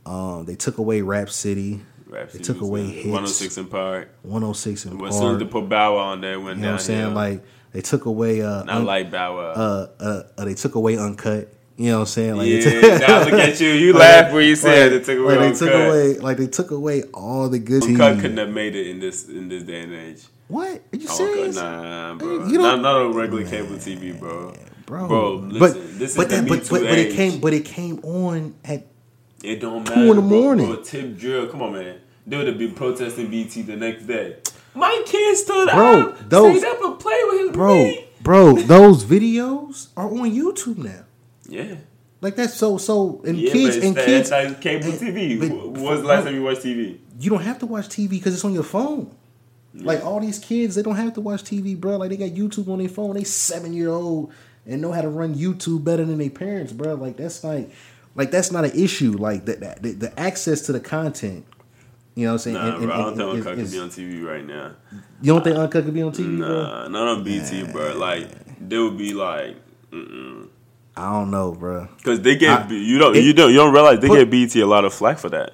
Um, 0.07 0.45
they 0.47 0.55
took 0.55 0.79
away 0.79 1.03
Rap 1.03 1.29
City, 1.29 1.81
Rap 2.07 2.31
they 2.31 2.39
took 2.39 2.61
away 2.63 2.87
hits. 2.87 3.05
106 3.07 3.57
and 3.59 3.71
Park. 3.71 4.09
106 4.23 4.85
and 4.87 5.03
As 5.03 5.19
soon 5.19 5.35
as 5.35 5.39
they 5.41 5.45
put 5.45 5.69
Bow 5.69 5.97
Wow 5.97 6.13
on 6.13 6.21
there, 6.23 6.39
went 6.41 6.57
You 6.59 6.63
know 6.63 6.69
what 6.69 6.75
I'm 6.75 6.79
saying? 6.87 7.15
Like 7.15 7.43
they 7.73 7.81
took 7.83 8.07
away. 8.07 8.41
Uh, 8.41 8.63
Not 8.63 8.77
un- 8.77 8.85
like 8.87 9.11
Bow 9.11 9.37
Wow. 9.37 9.51
uh, 9.51 9.89
uh, 10.01 10.23
uh, 10.39 10.45
they 10.45 10.55
took 10.55 10.77
away 10.77 10.97
Uncut. 10.97 11.53
You 11.79 11.91
know 11.91 11.95
what 11.95 12.01
I'm 12.01 12.07
saying? 12.07 12.37
Like 12.37 12.49
yeah, 12.49 12.99
now 12.99 13.21
look 13.25 13.33
at 13.35 13.61
you. 13.61 13.69
You 13.69 13.93
Like, 13.95 14.01
laughed 14.01 14.35
when 14.35 14.45
you 14.49 14.57
said 14.57 14.93
like- 14.93 15.01
they 15.07 15.15
took 15.15 15.19
away 15.25 15.37
like 15.39 15.47
they 15.53 15.59
took 15.59 15.71
away, 15.75 16.19
like 16.19 16.37
they 16.37 16.47
took 16.49 16.71
away 16.73 17.03
all 17.15 17.49
the 17.49 17.59
good 17.61 17.83
TV. 17.85 18.21
couldn't 18.21 18.37
have 18.37 18.51
made 18.51 18.75
it 18.75 18.89
in 18.89 18.99
this 18.99 19.29
in 19.29 19.49
this 19.49 19.63
day 19.63 19.83
and 19.83 19.95
age. 19.95 20.25
What? 20.49 20.83
Are 20.93 20.97
you 20.97 21.07
serious? 21.07 21.55
Nah, 21.57 22.15
bro. 22.17 22.47
You 22.49 22.59
not, 22.59 22.81
not 22.81 22.97
on 22.97 23.13
regular 23.15 23.45
cable 23.45 23.77
TV, 23.77 24.19
bro. 24.19 24.55
Bro, 24.87 25.07
Bro, 25.09 25.35
listen, 25.35 25.59
but 25.61 25.99
this 25.99 26.11
is 26.13 26.17
but 26.17 26.31
the 26.31 26.37
that, 26.37 26.49
but, 26.49 26.61
but, 26.69 26.81
but 26.83 26.99
it 26.99 27.15
came 27.15 27.41
but 27.41 27.53
it 27.53 27.65
came 27.65 28.01
on 28.03 28.55
at 28.65 28.87
It 29.45 29.61
don't 29.61 29.85
Two 29.87 29.91
matter. 29.95 30.01
in 30.11 30.17
the 30.17 30.23
bro. 30.23 30.41
morning. 30.43 30.67
Bro, 30.67 30.83
Tip 30.83 31.17
drill. 31.17 31.47
Come 31.47 31.63
on, 31.63 31.75
man. 31.75 31.99
They 32.27 32.37
would 32.39 32.47
have 32.49 32.59
been 32.59 32.75
protesting 32.75 33.31
BT 33.31 33.63
the 33.63 33.77
next 33.77 34.05
day. 34.07 34.37
My 34.75 35.01
kid 35.07 35.37
stood 35.37 35.69
Bro, 35.69 36.01
up, 36.11 36.29
those- 36.29 36.59
stayed 36.59 36.69
up 36.71 36.83
and 36.83 36.99
played 36.99 37.25
with 37.29 37.41
his 37.41 37.51
bro, 37.53 37.75
meat. 37.85 38.23
bro. 38.23 38.55
Those 38.57 39.05
videos 39.05 39.89
are 39.97 40.07
on 40.09 40.31
YouTube 40.31 40.79
now. 40.79 41.05
Yeah. 41.49 41.75
Like 42.21 42.37
that's 42.37 42.55
so 42.55 42.79
so 42.79 43.23
and 43.27 43.39
Yeah, 43.39 43.53
kids 43.53 43.77
and 43.77 43.97
it's 43.97 44.07
kids. 44.07 44.31
like 44.31 44.61
cable 44.61 44.87
and- 44.91 44.95
TV. 45.01 45.39
but- 45.39 45.49
Wh- 45.49 45.83
When's 45.83 46.01
the 46.03 46.07
last 46.09 46.25
time 46.25 46.35
you 46.35 46.43
watched 46.43 46.63
TV? 46.63 46.99
you 47.21 47.31
don't 47.31 47.43
have 47.43 47.59
to 47.61 47.67
watch 47.67 47.89
TV 47.89 48.11
because 48.11 48.35
it's 48.35 48.45
on 48.45 48.53
your 48.55 48.63
phone. 48.63 49.11
Like 49.75 50.05
all 50.05 50.19
these 50.19 50.39
kids, 50.41 50.75
they 50.75 50.83
don't 50.83 50.97
have 50.97 51.13
to 51.15 51.21
watch 51.21 51.45
TV, 51.45 51.79
bro. 51.79 51.97
Like 51.99 52.11
they 52.11 52.17
got 52.17 52.31
YouTube 52.31 52.69
on 52.69 52.79
their 52.79 52.89
phone. 52.89 53.15
They 53.15 53.23
seven 53.25 53.73
year 53.73 53.91
old 53.91 54.33
and 54.67 54.81
know 54.83 54.91
how 54.93 55.03
to 55.03 55.09
run 55.09 55.35
YouTube 55.37 55.85
better 55.85 56.05
than 56.05 56.19
their 56.19 56.31
parents, 56.31 56.73
bro. 56.73 56.95
Like 56.95 57.17
that's 57.17 57.45
like, 57.45 57.71
like 58.17 58.31
that's 58.33 58.51
not 58.51 58.65
an 58.65 58.73
issue. 58.73 59.13
Like 59.13 59.45
the 59.45 59.77
the, 59.81 59.93
the 59.93 60.21
access 60.21 60.63
to 60.63 60.73
the 60.73 60.81
content. 60.81 61.45
You 62.17 62.25
know 62.27 62.33
what 62.33 62.35
I'm 62.35 62.39
saying? 62.41 62.55
Nah, 62.57 62.65
And- 62.67 62.77
and- 62.79 62.87
bro. 62.87 62.95
I 62.95 62.99
don't 62.99 63.09
and- 63.09 63.17
think 63.19 63.47
Uncut 63.47 63.57
could 63.57 63.71
be 63.71 63.79
on 63.79 63.91
TV 63.91 64.25
right 64.27 64.45
now. 64.45 64.73
You 65.23 65.33
don't 65.35 65.45
think 65.45 65.57
Uncut 65.57 65.85
could 65.85 65.95
be 65.95 66.03
on 66.03 66.13
TV, 66.13 66.39
bro? 66.39 66.49
Nah, 66.49 66.89
not 66.89 67.09
on 67.09 67.23
BT, 67.25 67.65
bro. 67.71 67.97
Like 67.97 68.29
they 68.69 68.79
would 68.79 68.99
be 68.99 69.13
like, 69.15 69.57
mm 69.93 70.49
I 70.99 71.13
don't 71.13 71.31
know, 71.31 71.53
bro. 71.53 71.89
because 71.97 72.21
they 72.21 72.37
get 72.37 72.71
I- 72.71 72.73
you 72.73 72.99
don't 72.99 73.17
it- 73.17 73.23
you 73.25 73.33
don't 73.33 73.51
you 73.51 73.57
don't 73.57 73.73
realize 73.73 74.01
they 74.01 74.09
But- 74.09 74.17
get 74.19 74.31
BT 74.31 74.61
a 74.61 74.67
lot 74.67 74.85
of 74.85 74.93
flack 74.93 75.19
for 75.19 75.29
that. 75.31 75.53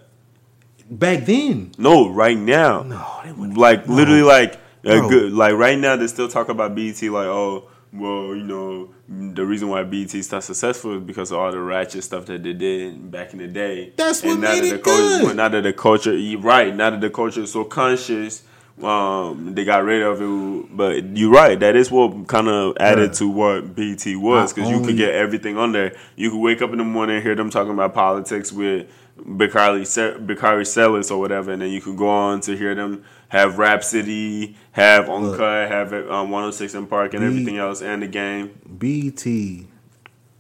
Back 0.91 1.25
then, 1.25 1.73
No, 1.79 2.09
right 2.11 2.37
now. 2.37 2.83
no, 2.83 3.05
they 3.25 3.33
wouldn't. 3.33 3.57
like 3.59 3.89
no. 3.89 3.95
literally 3.95 4.23
like 4.23 4.59
a 4.85 5.01
good 5.01 5.33
like 5.33 5.55
right 5.55 5.79
now 5.79 5.97
they 5.97 6.07
still 6.07 6.29
talk 6.29 6.49
about 6.51 6.75
BT 6.75 7.09
like 7.09 7.27
oh 7.27 7.65
well 7.93 8.35
you 8.35 8.43
know 8.45 8.89
the 9.09 9.45
reason 9.47 9.69
why 9.69 9.83
BT 9.83 10.19
is 10.19 10.31
not 10.33 10.45
successful 10.45 10.97
is 10.97 11.03
because 11.03 11.31
of 11.31 11.39
all 11.39 11.51
the 11.51 11.61
ratchet 11.61 12.05
stuff 12.05 12.27
that 12.27 12.43
they 12.43 12.53
did 12.55 13.11
back 13.11 13.33
in 13.33 13.39
the 13.39 13.47
day. 13.47 13.93
That's 13.97 14.23
what 14.23 14.39
now 14.39 14.53
made 14.53 14.65
that 14.65 14.67
it 14.67 14.71
the 14.73 14.79
culture, 14.79 15.27
good. 15.27 15.37
Now 15.37 15.49
that 15.49 15.63
the 15.63 15.73
culture, 15.73 16.19
right, 16.39 16.75
now 16.75 16.91
that 16.91 17.01
the 17.01 17.11
culture 17.11 17.43
is 17.43 17.53
so 17.53 17.65
conscious, 17.65 18.43
um, 18.83 19.55
they 19.55 19.65
got 19.65 19.85
rid 19.85 20.03
of 20.03 20.21
it. 20.21 20.77
But 20.77 21.17
you're 21.17 21.31
right, 21.31 21.59
that 21.61 21.77
is 21.77 21.91
what 21.91 22.27
kind 22.27 22.49
of 22.49 22.77
added 22.79 23.11
Bruh. 23.11 23.19
to 23.19 23.29
what 23.29 23.75
BT 23.75 24.17
was 24.17 24.53
because 24.53 24.71
you 24.71 24.81
could 24.83 24.97
get 24.97 25.15
everything 25.15 25.57
on 25.57 25.73
there. 25.73 25.97
You 26.17 26.31
could 26.31 26.41
wake 26.41 26.63
up 26.63 26.71
in 26.73 26.79
the 26.79 26.85
morning 26.85 27.23
hear 27.23 27.35
them 27.35 27.51
talking 27.51 27.73
about 27.73 27.95
politics 27.95 28.53
with 28.53 28.89
Bakari 29.17 29.85
Bakari 30.21 30.65
Sellers 30.65 31.11
or 31.11 31.21
whatever, 31.21 31.53
and 31.53 31.63
then 31.63 31.71
you 31.71 31.81
could 31.81 31.97
go 31.97 32.09
on 32.09 32.41
to 32.43 32.57
hear 32.57 32.75
them 32.75 33.05
have 33.29 33.59
Rap 33.59 33.83
City, 33.83 34.57
have 34.73 35.09
Uncut, 35.09 35.69
have 35.69 35.93
um, 35.93 36.31
106 36.31 36.75
and 36.75 36.89
Park, 36.89 37.15
and 37.15 37.23
B- 37.23 37.27
everything 37.27 37.59
else, 37.59 37.83
and 37.83 38.03
the 38.03 38.07
game. 38.07 38.59
BT 38.79 39.67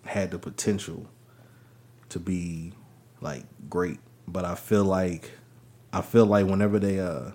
had 0.05 0.31
the 0.31 0.39
potential 0.39 1.07
to 2.11 2.21
be 2.21 2.73
like 3.21 3.45
great, 3.69 3.99
but 4.29 4.45
I 4.45 4.55
feel 4.55 4.85
like 4.85 5.33
I 5.93 6.03
feel 6.03 6.27
like 6.27 6.47
whenever 6.47 6.79
they 6.79 7.01
uh 7.01 7.31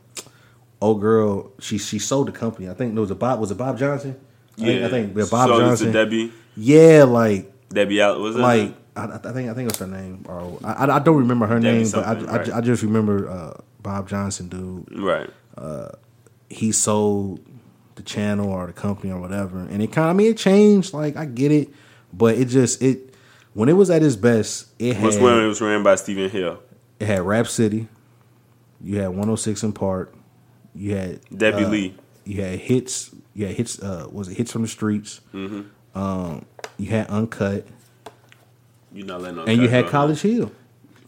oh 0.81 0.95
girl 0.95 1.51
she 1.59 1.77
she 1.77 1.99
sold 1.99 2.27
the 2.27 2.31
company. 2.31 2.69
I 2.69 2.73
think 2.73 2.95
it 2.95 2.99
was 2.99 3.11
a 3.11 3.15
Bob 3.15 3.39
was 3.39 3.51
it 3.51 3.57
Bob 3.57 3.77
Johnson? 3.77 4.19
I 4.57 4.61
think, 4.61 4.83
I 4.83 4.89
think 4.89 5.17
yeah, 5.17 5.25
Bob 5.29 5.49
so 5.49 5.59
Johnson. 5.59 5.87
To 5.87 5.93
Debbie, 5.93 6.33
yeah, 6.57 7.03
like 7.03 7.51
Debbie 7.69 8.01
out 8.01 8.19
was 8.19 8.35
it? 8.35 8.39
like 8.39 8.75
I, 8.95 9.05
I 9.15 9.17
think 9.31 9.49
I 9.49 9.53
think 9.53 9.69
it's 9.69 9.79
her 9.79 9.87
name. 9.87 10.25
Or 10.27 10.59
I, 10.63 10.85
I 10.85 10.99
don't 10.99 11.17
remember 11.17 11.47
her 11.47 11.59
Debbie 11.59 11.79
name, 11.79 11.91
but 11.91 12.05
I, 12.05 12.13
something, 12.19 12.53
I. 12.53 12.57
I 12.57 12.61
just 12.61 12.83
remember 12.83 13.29
uh, 13.29 13.61
Bob 13.81 14.09
Johnson, 14.09 14.49
dude. 14.49 14.87
right. 14.99 15.29
he 16.49 16.71
sold 16.71 17.39
the 17.95 18.03
channel 18.03 18.49
or 18.49 18.67
the 18.67 18.73
company 18.73 19.11
or 19.11 19.19
whatever, 19.19 19.59
and 19.59 19.81
it 19.81 19.91
kind 19.91 20.09
of 20.09 20.11
I 20.11 20.13
mean 20.13 20.31
it 20.31 20.37
changed. 20.37 20.93
Like 20.93 21.15
I 21.15 21.25
get 21.25 21.51
it, 21.51 21.69
but 22.11 22.35
it 22.35 22.45
just 22.45 22.81
it 22.81 23.13
when 23.53 23.69
it 23.69 23.73
was 23.73 23.89
at 23.89 24.03
its 24.03 24.15
best, 24.15 24.67
it 24.79 24.99
was 24.99 25.15
had 25.15 25.23
when 25.23 25.39
it 25.39 25.47
was 25.47 25.61
ran 25.61 25.83
by 25.83 25.95
Stephen 25.95 26.29
Hill. 26.29 26.59
it 26.99 27.05
had 27.05 27.21
Rap 27.21 27.47
City, 27.47 27.87
you 28.81 28.99
had 28.99 29.09
106 29.09 29.63
and 29.63 29.75
Park, 29.75 30.13
you 30.75 30.95
had 30.95 31.19
Debbie 31.35 31.65
uh, 31.65 31.69
Lee. 31.69 31.95
you 32.25 32.41
had 32.41 32.59
hits, 32.59 33.11
you 33.33 33.47
had 33.47 33.55
hits. 33.55 33.81
Uh, 33.81 34.07
was 34.11 34.27
it 34.27 34.37
hits 34.37 34.51
from 34.51 34.61
the 34.63 34.67
streets? 34.67 35.21
Mm-hmm. 35.33 35.97
Um, 35.97 36.45
you 36.77 36.89
had 36.89 37.07
Uncut, 37.07 37.65
You're 38.93 39.05
not 39.05 39.21
letting 39.21 39.39
on 39.39 39.49
and 39.49 39.61
you 39.61 39.67
had 39.67 39.83
bro. 39.85 39.91
College 39.91 40.21
Hill. 40.21 40.51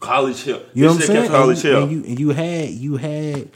College 0.00 0.42
Hill. 0.42 0.62
You 0.74 0.84
know 0.84 0.92
what 0.92 1.00
I'm 1.00 1.06
saying? 1.06 1.30
College 1.30 1.56
and, 1.58 1.64
Hill. 1.64 1.82
and 1.84 1.92
you 1.92 2.04
and 2.04 2.20
you 2.20 2.30
had 2.30 2.68
you 2.70 2.96
had 2.96 3.48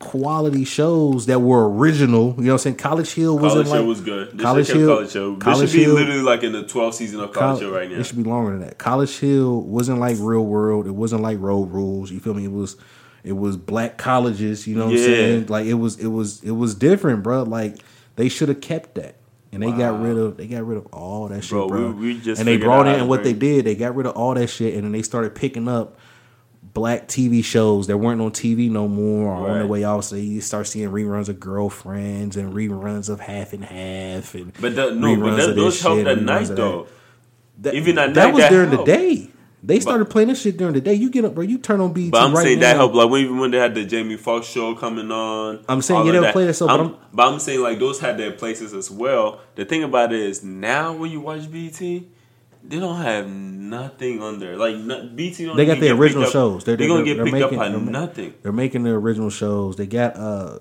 quality 0.00 0.64
shows 0.64 1.26
that 1.26 1.40
were 1.40 1.68
original. 1.70 2.34
You 2.36 2.44
know 2.44 2.52
what 2.52 2.52
I'm 2.52 2.58
saying? 2.58 2.76
College 2.76 3.12
Hill 3.14 3.38
wasn't 3.38 3.66
College 3.66 3.68
like 3.68 3.76
Hill 3.78 3.86
was 3.86 4.00
good. 4.00 4.30
This 4.32 4.42
College 4.42 4.66
Hill- 4.68 4.88
College 4.88 5.12
Hill. 5.12 5.36
College 5.36 5.60
this 5.60 5.70
should 5.70 5.76
be 5.76 5.84
Hill- 5.84 5.94
literally 5.94 6.22
like 6.22 6.42
in 6.42 6.52
the 6.52 6.64
12th 6.64 6.94
season 6.94 7.20
of 7.20 7.32
College 7.32 7.60
Hill 7.60 7.70
right 7.70 7.90
now. 7.90 7.98
It 7.98 8.04
should 8.06 8.16
be 8.16 8.22
longer 8.24 8.52
than 8.52 8.60
that. 8.60 8.78
College 8.78 9.18
Hill 9.18 9.62
wasn't 9.62 10.00
like 10.00 10.16
Real 10.18 10.44
World. 10.44 10.86
It 10.86 10.92
wasn't 10.94 11.22
like 11.22 11.38
Road 11.40 11.70
Rules. 11.70 12.10
You 12.10 12.20
feel 12.20 12.34
me? 12.34 12.44
It 12.44 12.52
was 12.52 12.76
it 13.24 13.32
was 13.32 13.56
black 13.56 13.98
colleges. 13.98 14.66
You 14.66 14.76
know 14.76 14.86
what 14.86 14.94
Yeah. 14.94 15.00
I'm 15.00 15.04
saying? 15.06 15.46
Like 15.48 15.66
it 15.66 15.74
was 15.74 15.98
it 15.98 16.06
was 16.08 16.42
it 16.42 16.52
was 16.52 16.74
different, 16.74 17.22
bro. 17.22 17.42
Like 17.44 17.76
they 18.16 18.28
should 18.28 18.48
have 18.48 18.60
kept 18.60 18.94
that. 18.96 19.16
And 19.50 19.62
they 19.62 19.72
got 19.72 20.00
rid 20.02 20.18
of 20.18 20.36
they 20.36 20.46
got 20.46 20.66
rid 20.66 20.76
of 20.76 20.86
all 20.92 21.28
that 21.28 21.42
shit, 21.42 21.52
Bro, 21.52 21.92
we- 21.92 22.14
we 22.14 22.20
just 22.20 22.38
and 22.38 22.46
they 22.46 22.58
brought 22.58 22.86
in 22.86 23.08
what 23.08 23.24
they 23.24 23.32
did. 23.32 23.64
They 23.64 23.74
got 23.74 23.94
rid 23.96 24.06
of 24.06 24.14
all 24.14 24.34
that 24.34 24.48
shit, 24.48 24.74
and 24.74 24.84
then 24.84 24.92
they 24.92 25.00
started 25.02 25.34
picking 25.34 25.68
up 25.68 25.96
black 26.74 27.08
TV 27.08 27.42
shows 27.42 27.86
that 27.86 27.96
weren't 27.96 28.20
on 28.20 28.30
TV 28.30 28.70
no 28.70 28.86
more, 28.86 29.34
or 29.34 29.48
on 29.50 29.58
the 29.60 29.66
way 29.66 29.84
off. 29.84 30.04
So 30.04 30.16
you 30.16 30.40
start 30.42 30.66
seeing 30.66 30.90
reruns 30.90 31.28
of 31.30 31.40
Girlfriends 31.40 32.36
and 32.36 32.52
reruns 32.52 33.08
of 33.08 33.20
Half 33.20 33.54
and 33.54 33.64
Half, 33.64 34.34
and 34.34 34.52
But 34.60 34.76
that, 34.76 34.94
no, 34.96 35.16
but 35.16 35.36
that, 35.36 35.56
those 35.56 35.80
helped 35.80 36.06
at 36.06 36.20
night 36.22 36.42
of 36.42 36.48
that. 36.48 36.56
though. 36.56 36.86
That, 37.60 37.74
Even 37.74 37.98
at 37.98 38.14
that 38.14 38.26
night, 38.26 38.34
was 38.34 38.48
during 38.48 38.70
the 38.70 38.84
day. 38.84 39.30
They 39.62 39.80
started 39.80 40.04
playing 40.06 40.28
this 40.28 40.40
shit 40.42 40.56
during 40.56 40.74
the 40.74 40.80
day. 40.80 40.94
You 40.94 41.10
get 41.10 41.24
up, 41.24 41.34
bro. 41.34 41.42
You 41.42 41.58
turn 41.58 41.80
on 41.80 41.92
BT. 41.92 42.10
But 42.10 42.22
I'm 42.22 42.32
right 42.34 42.42
saying 42.44 42.60
now. 42.60 42.68
that 42.68 42.76
helped. 42.76 42.94
Like 42.94 43.10
when, 43.10 43.24
even 43.24 43.38
when 43.38 43.50
they 43.50 43.58
had 43.58 43.74
the 43.74 43.84
Jamie 43.84 44.16
Foxx 44.16 44.46
show 44.46 44.74
coming 44.74 45.10
on. 45.10 45.64
I'm 45.68 45.82
saying 45.82 46.04
you 46.06 46.10
of 46.14 46.22
never 46.22 46.32
play 46.32 46.46
that 46.46 46.54
stuff, 46.54 46.68
but 46.68 46.80
I'm, 46.80 46.86
I'm- 46.86 46.96
but 47.12 47.32
I'm 47.32 47.40
saying 47.40 47.60
like 47.60 47.78
those 47.78 47.98
had 48.00 48.18
their 48.18 48.32
places 48.32 48.72
as 48.72 48.90
well. 48.90 49.40
The 49.56 49.64
thing 49.64 49.82
about 49.82 50.12
it 50.12 50.20
is 50.20 50.44
now 50.44 50.92
when 50.92 51.10
you 51.10 51.20
watch 51.20 51.50
BT, 51.50 52.06
they 52.62 52.78
don't 52.78 53.00
have 53.02 53.28
nothing 53.28 54.22
on 54.22 54.38
there. 54.38 54.56
Like 54.56 54.76
no, 54.76 55.08
BT 55.08 55.46
don't. 55.46 55.56
They 55.56 55.66
got 55.66 55.78
even 55.78 55.88
the 55.88 56.02
original 56.02 56.30
shows. 56.30 56.64
They're, 56.64 56.76
They're, 56.76 56.86
gonna 56.86 57.04
get 57.04 57.16
they're 57.16 57.24
picked 57.24 57.32
making, 57.34 57.58
up 57.58 57.64
by 57.64 57.68
they're 57.70 57.80
nothing. 57.80 58.34
They're 58.42 58.52
making 58.52 58.84
the 58.84 58.90
original 58.90 59.30
shows. 59.30 59.76
They 59.76 59.86
got 59.86 60.16
uh, 60.16 60.58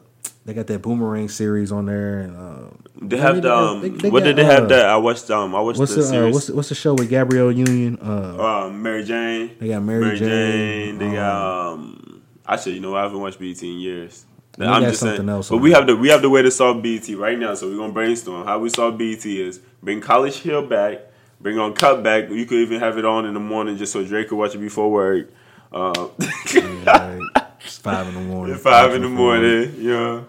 they 0.48 0.54
got 0.54 0.66
that 0.68 0.82
Boomerang 0.82 1.28
series 1.30 1.72
on 1.74 1.86
there. 1.88 2.20
And, 2.20 2.36
uh, 2.38 2.70
They 3.02 3.18
have 3.18 3.34
mean, 3.36 3.44
the 3.44 3.54
um. 3.56 3.82
they- 3.82 3.90
they 3.90 4.10
what 4.10 4.22
got, 4.22 4.26
did 4.28 4.36
they 4.38 4.44
have? 4.46 4.64
uh, 4.64 4.68
That 4.68 4.86
I 4.86 4.96
watched. 4.98 5.30
Um, 5.30 5.54
I 5.54 5.60
watched 5.60 5.78
what's 5.78 5.94
the 5.94 6.02
the 6.02 6.08
uh, 6.08 6.10
series. 6.10 6.34
what's 6.34 6.48
the, 6.48 6.56
what's 6.56 6.70
the 6.70 6.76
show 6.76 6.94
with 6.94 7.10
Gabrielle 7.10 7.52
Union? 7.52 8.00
Uh, 8.02 8.66
um, 8.68 8.82
Mary 8.82 9.04
Jane. 9.04 9.52
They 9.60 9.68
got 9.68 9.84
Mary 9.84 10.18
Jane, 10.18 10.98
They 10.98 11.12
got 11.12 11.74
um. 11.74 12.24
Actually, 12.48 12.76
you 12.76 12.80
know, 12.80 12.96
I 12.96 13.04
haven't 13.04 13.20
watched 13.20 13.40
BT 13.40 13.74
in 13.74 13.80
years. 13.80 14.26
They 14.58 14.66
I'm 14.66 14.82
got 14.82 14.88
just 14.90 15.02
saying. 15.02 15.18
something 15.18 15.30
else 15.30 15.50
but 15.50 15.58
we 15.58 15.70
there. 15.70 15.80
have 15.80 15.88
the 15.88 15.96
we 15.98 16.08
have 16.10 16.22
the 16.24 16.30
way 16.30 16.42
to 16.42 16.50
solve 16.50 16.82
BT 16.82 17.14
right 17.16 17.38
now. 17.38 17.54
So 17.54 17.70
we're 17.70 17.76
gonna 17.78 17.92
brainstorm 17.94 18.46
how 18.48 18.58
we 18.58 18.70
solve 18.70 18.98
BT 18.98 19.42
is 19.42 19.60
bring 19.84 20.00
College 20.02 20.38
Hill 20.40 20.66
back, 20.66 21.02
bring 21.42 21.60
Uncut 21.60 22.02
back. 22.04 22.30
You 22.30 22.46
could 22.46 22.60
even 22.60 22.80
have 22.80 22.98
it 22.98 23.04
on 23.06 23.26
in 23.26 23.34
the 23.36 23.40
morning 23.42 23.78
just 23.78 23.92
so 23.94 24.04
Drake 24.04 24.30
could 24.30 24.38
watch 24.38 24.56
it 24.56 24.60
before 24.60 24.90
work. 24.90 25.30
Uh, 25.74 25.92
like, 26.18 27.20
it's 27.60 27.78
five 27.78 28.08
in 28.08 28.14
the 28.16 28.22
morning. 28.22 28.56
five 28.58 28.94
in 28.96 29.02
the 29.02 29.10
morning, 29.10 29.76
you 29.78 29.92
know, 29.92 30.26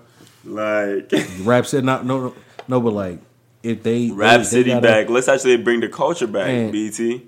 like 0.49 1.12
Rap 1.42 1.66
said 1.66 1.84
not 1.84 2.05
no 2.07 2.34
no 2.66 2.80
but 2.80 2.92
like 2.92 3.18
if 3.62 3.82
they 3.82 4.11
Rap 4.11 4.32
they- 4.32 4.36
they 4.38 4.44
City 4.44 4.70
gotta- 4.70 4.82
back. 4.86 5.09
Let's 5.11 5.28
actually 5.28 5.57
bring 5.59 5.80
the 5.80 5.88
culture 5.88 6.26
back. 6.26 6.72
BT, 6.72 7.26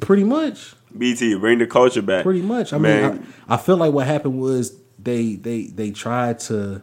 pretty 0.00 0.24
much. 0.24 0.74
BT, 0.96 1.36
bring 1.38 1.58
the 1.58 1.66
culture 1.66 2.02
back. 2.02 2.24
Pretty 2.24 2.42
much. 2.42 2.72
I 2.72 2.78
Man. 2.78 3.12
mean, 3.18 3.26
I, 3.48 3.54
I 3.54 3.56
feel 3.56 3.76
like 3.76 3.92
what 3.92 4.06
happened 4.06 4.40
was 4.40 4.76
they 4.98 5.34
they 5.36 5.64
they 5.66 5.90
tried 5.92 6.38
to 6.40 6.82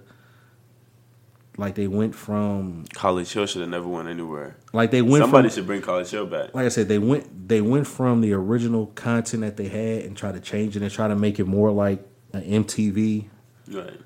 like 1.57 1.75
they 1.75 1.87
went 1.87 2.13
from 2.15 2.85
College 2.93 3.31
Hill 3.33 3.45
should 3.47 3.61
have 3.61 3.69
never 3.69 3.87
went 3.87 4.07
anywhere. 4.07 4.55
like 4.73 4.91
they 4.91 5.01
went 5.01 5.23
Somebody 5.23 5.49
from 5.49 5.55
should 5.55 5.65
bring 5.67 5.81
College 5.81 6.09
Hill 6.09 6.25
back. 6.27 6.53
like 6.53 6.65
I 6.65 6.69
said 6.69 6.87
they 6.87 6.99
went 6.99 7.47
they 7.47 7.61
went 7.61 7.87
from 7.87 8.21
the 8.21 8.33
original 8.33 8.87
content 8.87 9.41
that 9.41 9.57
they 9.57 9.67
had 9.67 10.05
and 10.05 10.15
try 10.15 10.31
to 10.31 10.39
change 10.39 10.75
it 10.75 10.83
and 10.83 10.91
try 10.91 11.07
to 11.07 11.15
make 11.15 11.39
it 11.39 11.45
more 11.47 11.71
like 11.71 12.05
an 12.33 12.43
MTV 12.63 13.25
Right. 13.69 13.99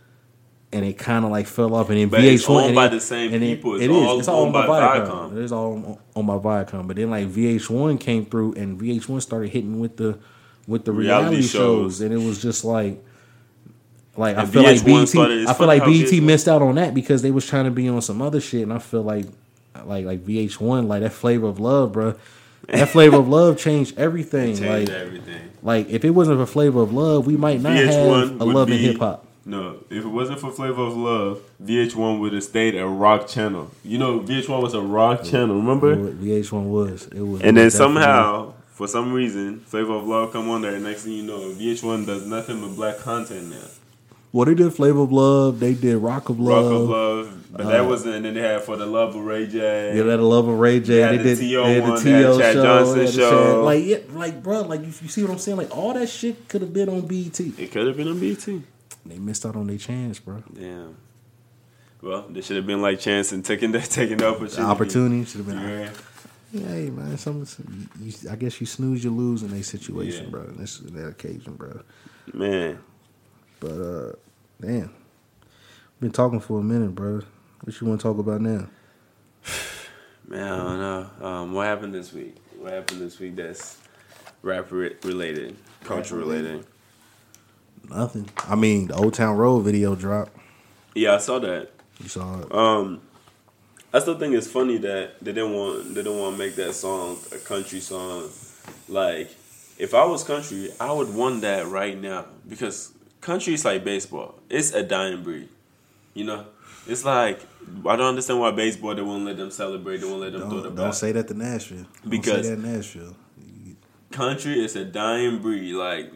And 0.73 0.85
it 0.85 0.97
kind 0.97 1.25
of 1.25 1.31
like 1.31 1.47
fell 1.47 1.75
off 1.75 1.89
and 1.89 1.97
then 1.99 2.07
But 2.09 2.21
VH1 2.21 2.33
it's 2.33 2.49
owned 2.49 2.65
and 2.67 2.75
by 2.75 2.85
it- 2.85 2.89
the 2.91 2.99
same 3.01 3.33
and 3.33 3.43
it- 3.43 3.59
It's 3.63 3.81
it 3.83 3.91
is. 3.91 3.97
all 4.07 4.19
It's 4.19 4.27
all 4.27 4.35
owned 4.45 4.55
owned 4.55 4.67
by 4.67 4.67
by 4.67 4.99
Viacom. 4.99 5.07
Viacom. 5.31 5.37
It 5.37 5.43
is 5.43 5.51
all 5.51 5.73
on- 5.73 5.97
on 6.15 6.25
my 6.25 6.37
Viacom. 6.37 6.87
But 6.87 6.95
then 6.95 7.09
like 7.09 7.27
VH1 7.27 7.97
came 7.99 8.25
through 8.25 8.53
and 8.53 8.79
VH1 8.79 9.21
started 9.21 9.49
hitting 9.49 9.79
with 9.79 9.97
the 9.97 10.17
with 10.67 10.85
the 10.85 10.91
reality, 10.91 11.25
Reality 11.37 11.47
shows. 11.47 11.51
shows. 11.97 12.01
and 12.01 12.13
it 12.13 12.25
was 12.25 12.41
just 12.41 12.63
like 12.63 13.03
like 14.17 14.37
I 14.37 14.45
feel 14.45 14.63
like 14.63 14.79
VH1 14.81 15.05
BT 15.31 15.45
I 15.47 15.53
feel 15.53 15.67
like 15.67 15.85
BT 15.85 16.19
missed 16.21 16.47
out 16.47 16.61
on 16.61 16.75
that 16.75 16.93
because 16.93 17.21
they 17.21 17.31
was 17.31 17.45
trying 17.45 17.65
to 17.65 17.71
be 17.71 17.87
on 17.89 18.01
some 18.01 18.21
other 18.21 18.39
shit 18.41 18.61
and 18.63 18.73
I 18.73 18.79
feel 18.79 19.01
like 19.03 19.25
like 19.85 20.05
like 20.05 20.25
VH1 20.25 20.87
like 20.87 21.01
that 21.01 21.13
flavor 21.13 21.47
of 21.47 21.59
love, 21.59 21.91
bro. 21.93 22.15
That 22.67 22.89
flavor 22.95 23.17
of 23.17 23.27
love 23.27 23.57
changed 23.57 23.97
everything. 23.97 24.55
Change 24.57 24.89
like 24.89 24.97
everything. 24.97 25.41
like 25.63 25.89
if 25.89 26.05
it 26.05 26.11
wasn't 26.11 26.39
for 26.39 26.45
flavor 26.45 26.81
of 26.81 26.93
love, 26.93 27.25
we 27.25 27.35
might 27.37 27.61
not 27.61 27.73
VH1 27.73 28.29
have 28.31 28.41
a 28.41 28.45
love 28.45 28.69
in 28.69 28.77
hip 28.79 28.99
hop. 28.99 29.25
No, 29.43 29.77
if 29.89 30.05
it 30.05 30.07
wasn't 30.07 30.39
for 30.39 30.51
Flavor 30.51 30.83
of 30.83 30.95
Love, 30.95 31.41
VH1 31.63 32.19
would 32.19 32.33
have 32.33 32.43
stayed 32.43 32.75
a 32.75 32.85
rock 32.85 33.27
channel. 33.27 33.71
You 33.83 33.97
know, 33.97 34.19
VH1 34.19 34.61
was 34.61 34.73
a 34.75 34.81
rock 34.81 35.23
channel, 35.23 35.55
remember? 35.55 35.95
VH1 35.95 36.65
was 36.69 37.07
it 37.07 37.21
was 37.21 37.41
And 37.41 37.57
then 37.57 37.63
it 37.63 37.65
was 37.65 37.73
definitely- 37.73 38.01
somehow, 38.03 38.53
for 38.71 38.87
some 38.87 39.11
reason, 39.11 39.61
Flavor 39.61 39.93
of 39.93 40.07
Love 40.07 40.31
come 40.31 40.47
on 40.49 40.61
there. 40.61 40.75
And 40.75 40.83
next 40.83 41.03
thing 41.05 41.13
you 41.13 41.23
know, 41.23 41.39
VH1 41.53 42.05
does 42.05 42.27
nothing 42.27 42.61
but 42.61 42.75
black 42.75 42.99
content 42.99 43.49
now. 43.49 43.65
Well, 44.33 44.45
they 44.45 44.53
did 44.53 44.73
Flavor 44.73 45.01
of 45.01 45.11
Love. 45.11 45.59
They 45.59 45.73
did 45.73 45.97
Rock 45.97 46.29
of 46.29 46.39
Love. 46.39 46.63
Rock 46.71 46.73
of 46.81 46.89
Love, 46.89 47.43
but 47.51 47.67
that 47.67 47.81
uh, 47.81 47.85
wasn't. 47.85 48.15
And 48.15 48.25
then 48.25 48.33
they 48.35 48.41
had 48.41 48.61
For 48.61 48.77
the 48.77 48.85
Love 48.85 49.13
of 49.15 49.23
Ray 49.23 49.45
J. 49.47 49.97
Yeah, 49.97 50.03
that 50.03 50.19
Love 50.21 50.47
of 50.47 50.57
Ray 50.57 50.79
J. 50.79 51.01
They 51.01 51.17
They, 51.17 51.17
the 51.17 51.23
did. 51.23 51.39
T.O. 51.39 51.63
they 51.65 51.73
had 51.81 51.83
the 51.83 51.97
T.O. 52.01 52.39
Chad 52.39 52.53
show. 52.53 52.63
Johnson 52.63 52.99
the 52.99 53.11
show. 53.11 53.63
Like, 53.65 53.83
yeah, 53.83 53.97
like, 54.13 54.41
bro, 54.41 54.61
like 54.61 54.81
you, 54.81 54.85
you 55.01 55.07
see 55.09 55.21
what 55.23 55.31
I'm 55.31 55.37
saying? 55.37 55.57
Like, 55.57 55.75
all 55.75 55.93
that 55.95 56.07
shit 56.07 56.47
could 56.47 56.61
have 56.61 56.71
been 56.71 56.87
on 56.87 57.01
BT. 57.01 57.53
It 57.57 57.71
could 57.73 57.87
have 57.87 57.97
been 57.97 58.07
on 58.07 58.19
BT. 58.21 58.61
They 59.05 59.17
missed 59.19 59.45
out 59.45 59.55
on 59.55 59.67
their 59.67 59.77
chance, 59.77 60.19
bro. 60.19 60.43
Damn. 60.53 60.97
Well, 62.01 62.25
they 62.29 62.41
should 62.41 62.55
have 62.55 62.65
been 62.65 62.81
like 62.81 62.99
Chance 62.99 63.31
and 63.31 63.45
taking 63.45 63.71
that, 63.73 63.83
taking 63.89 64.23
opportunity. 64.23 64.55
The 64.55 64.63
opportunity 64.63 65.25
should 65.25 65.45
have 65.45 65.47
been. 65.47 65.59
Yeah. 65.59 65.89
Yeah, 66.53 66.67
hey 66.67 66.89
man, 66.89 67.17
some, 67.17 67.47
you, 68.01 68.11
I 68.29 68.35
guess 68.35 68.59
you 68.59 68.67
snooze, 68.67 69.05
you 69.05 69.09
lose 69.09 69.41
in 69.41 69.53
a 69.53 69.63
situation, 69.63 70.25
Yeah. 70.25 70.31
bro. 70.31 70.41
In 70.43 70.57
this 70.57 70.81
in 70.81 70.93
that 70.95 71.07
occasion, 71.07 71.53
bro. 71.55 71.79
Man, 72.33 72.77
But 73.61 73.71
uh, 73.81 74.11
damn, 74.59 74.93
been 76.01 76.11
talking 76.11 76.41
for 76.41 76.59
a 76.59 76.63
minute, 76.63 76.93
bro. 76.93 77.21
What 77.63 77.79
you 77.79 77.87
want 77.87 78.01
to 78.01 78.03
talk 78.03 78.17
about 78.17 78.41
now? 78.41 78.67
man, 80.27 80.43
I 80.43 80.57
don't 80.57 80.79
know. 80.79 81.25
Um, 81.25 81.53
what 81.53 81.67
happened 81.67 81.93
this 81.93 82.11
week? 82.11 82.35
What 82.59 82.73
happened 82.73 82.99
this 82.99 83.17
week 83.17 83.37
that's 83.37 83.77
rapper 84.41 84.75
related, 85.03 85.55
culture 85.85 86.17
related? 86.17 86.65
Nothing. 87.93 88.29
I 88.47 88.55
mean, 88.55 88.87
the 88.87 88.95
Old 88.95 89.13
Town 89.13 89.37
Road 89.37 89.59
video 89.61 89.95
dropped. 89.95 90.31
Yeah, 90.95 91.15
I 91.15 91.17
saw 91.19 91.39
that. 91.39 91.69
You 92.01 92.07
saw 92.09 92.39
it. 92.41 92.51
Um, 92.53 93.01
I 93.93 93.99
still 93.99 94.17
think 94.17 94.33
it's 94.33 94.47
funny 94.47 94.77
that 94.79 95.15
they 95.21 95.33
didn't 95.33 95.53
want 95.53 95.89
they 95.89 96.01
didn't 96.03 96.17
want 96.19 96.35
to 96.37 96.39
make 96.43 96.55
that 96.55 96.73
song 96.73 97.17
a 97.33 97.37
country 97.37 97.79
song. 97.79 98.29
Like, 98.87 99.29
if 99.77 99.93
I 99.93 100.05
was 100.05 100.23
country, 100.23 100.69
I 100.79 100.91
would 100.91 101.13
want 101.13 101.41
that 101.41 101.67
right 101.67 101.99
now 101.99 102.25
because 102.47 102.91
country 103.19 103.53
is 103.53 103.65
like 103.65 103.83
baseball. 103.83 104.35
It's 104.49 104.71
a 104.71 104.83
dying 104.83 105.23
breed. 105.23 105.49
You 106.13 106.25
know, 106.25 106.45
it's 106.87 107.05
like 107.05 107.39
I 107.85 107.95
don't 107.95 108.07
understand 108.07 108.39
why 108.39 108.51
baseball 108.51 108.95
they 108.95 109.01
won't 109.01 109.25
let 109.25 109.37
them 109.37 109.51
celebrate. 109.51 109.97
They 109.97 110.07
won't 110.07 110.21
let 110.21 110.31
them 110.33 110.49
throw 110.49 110.61
the 110.61 110.69
Don't, 110.69 110.75
bat. 110.75 110.95
say 110.95 111.11
that 111.11 111.27
to 111.27 111.33
Nashville. 111.33 111.85
Because- 112.07 112.47
don't 112.47 112.55
say 112.57 112.61
that 112.61 112.77
Nashville. 112.77 113.15
country 114.11 114.59
is 114.63 114.75
a 114.75 114.83
dying 114.85 115.39
breed. 115.39 115.73
Like 115.73 116.11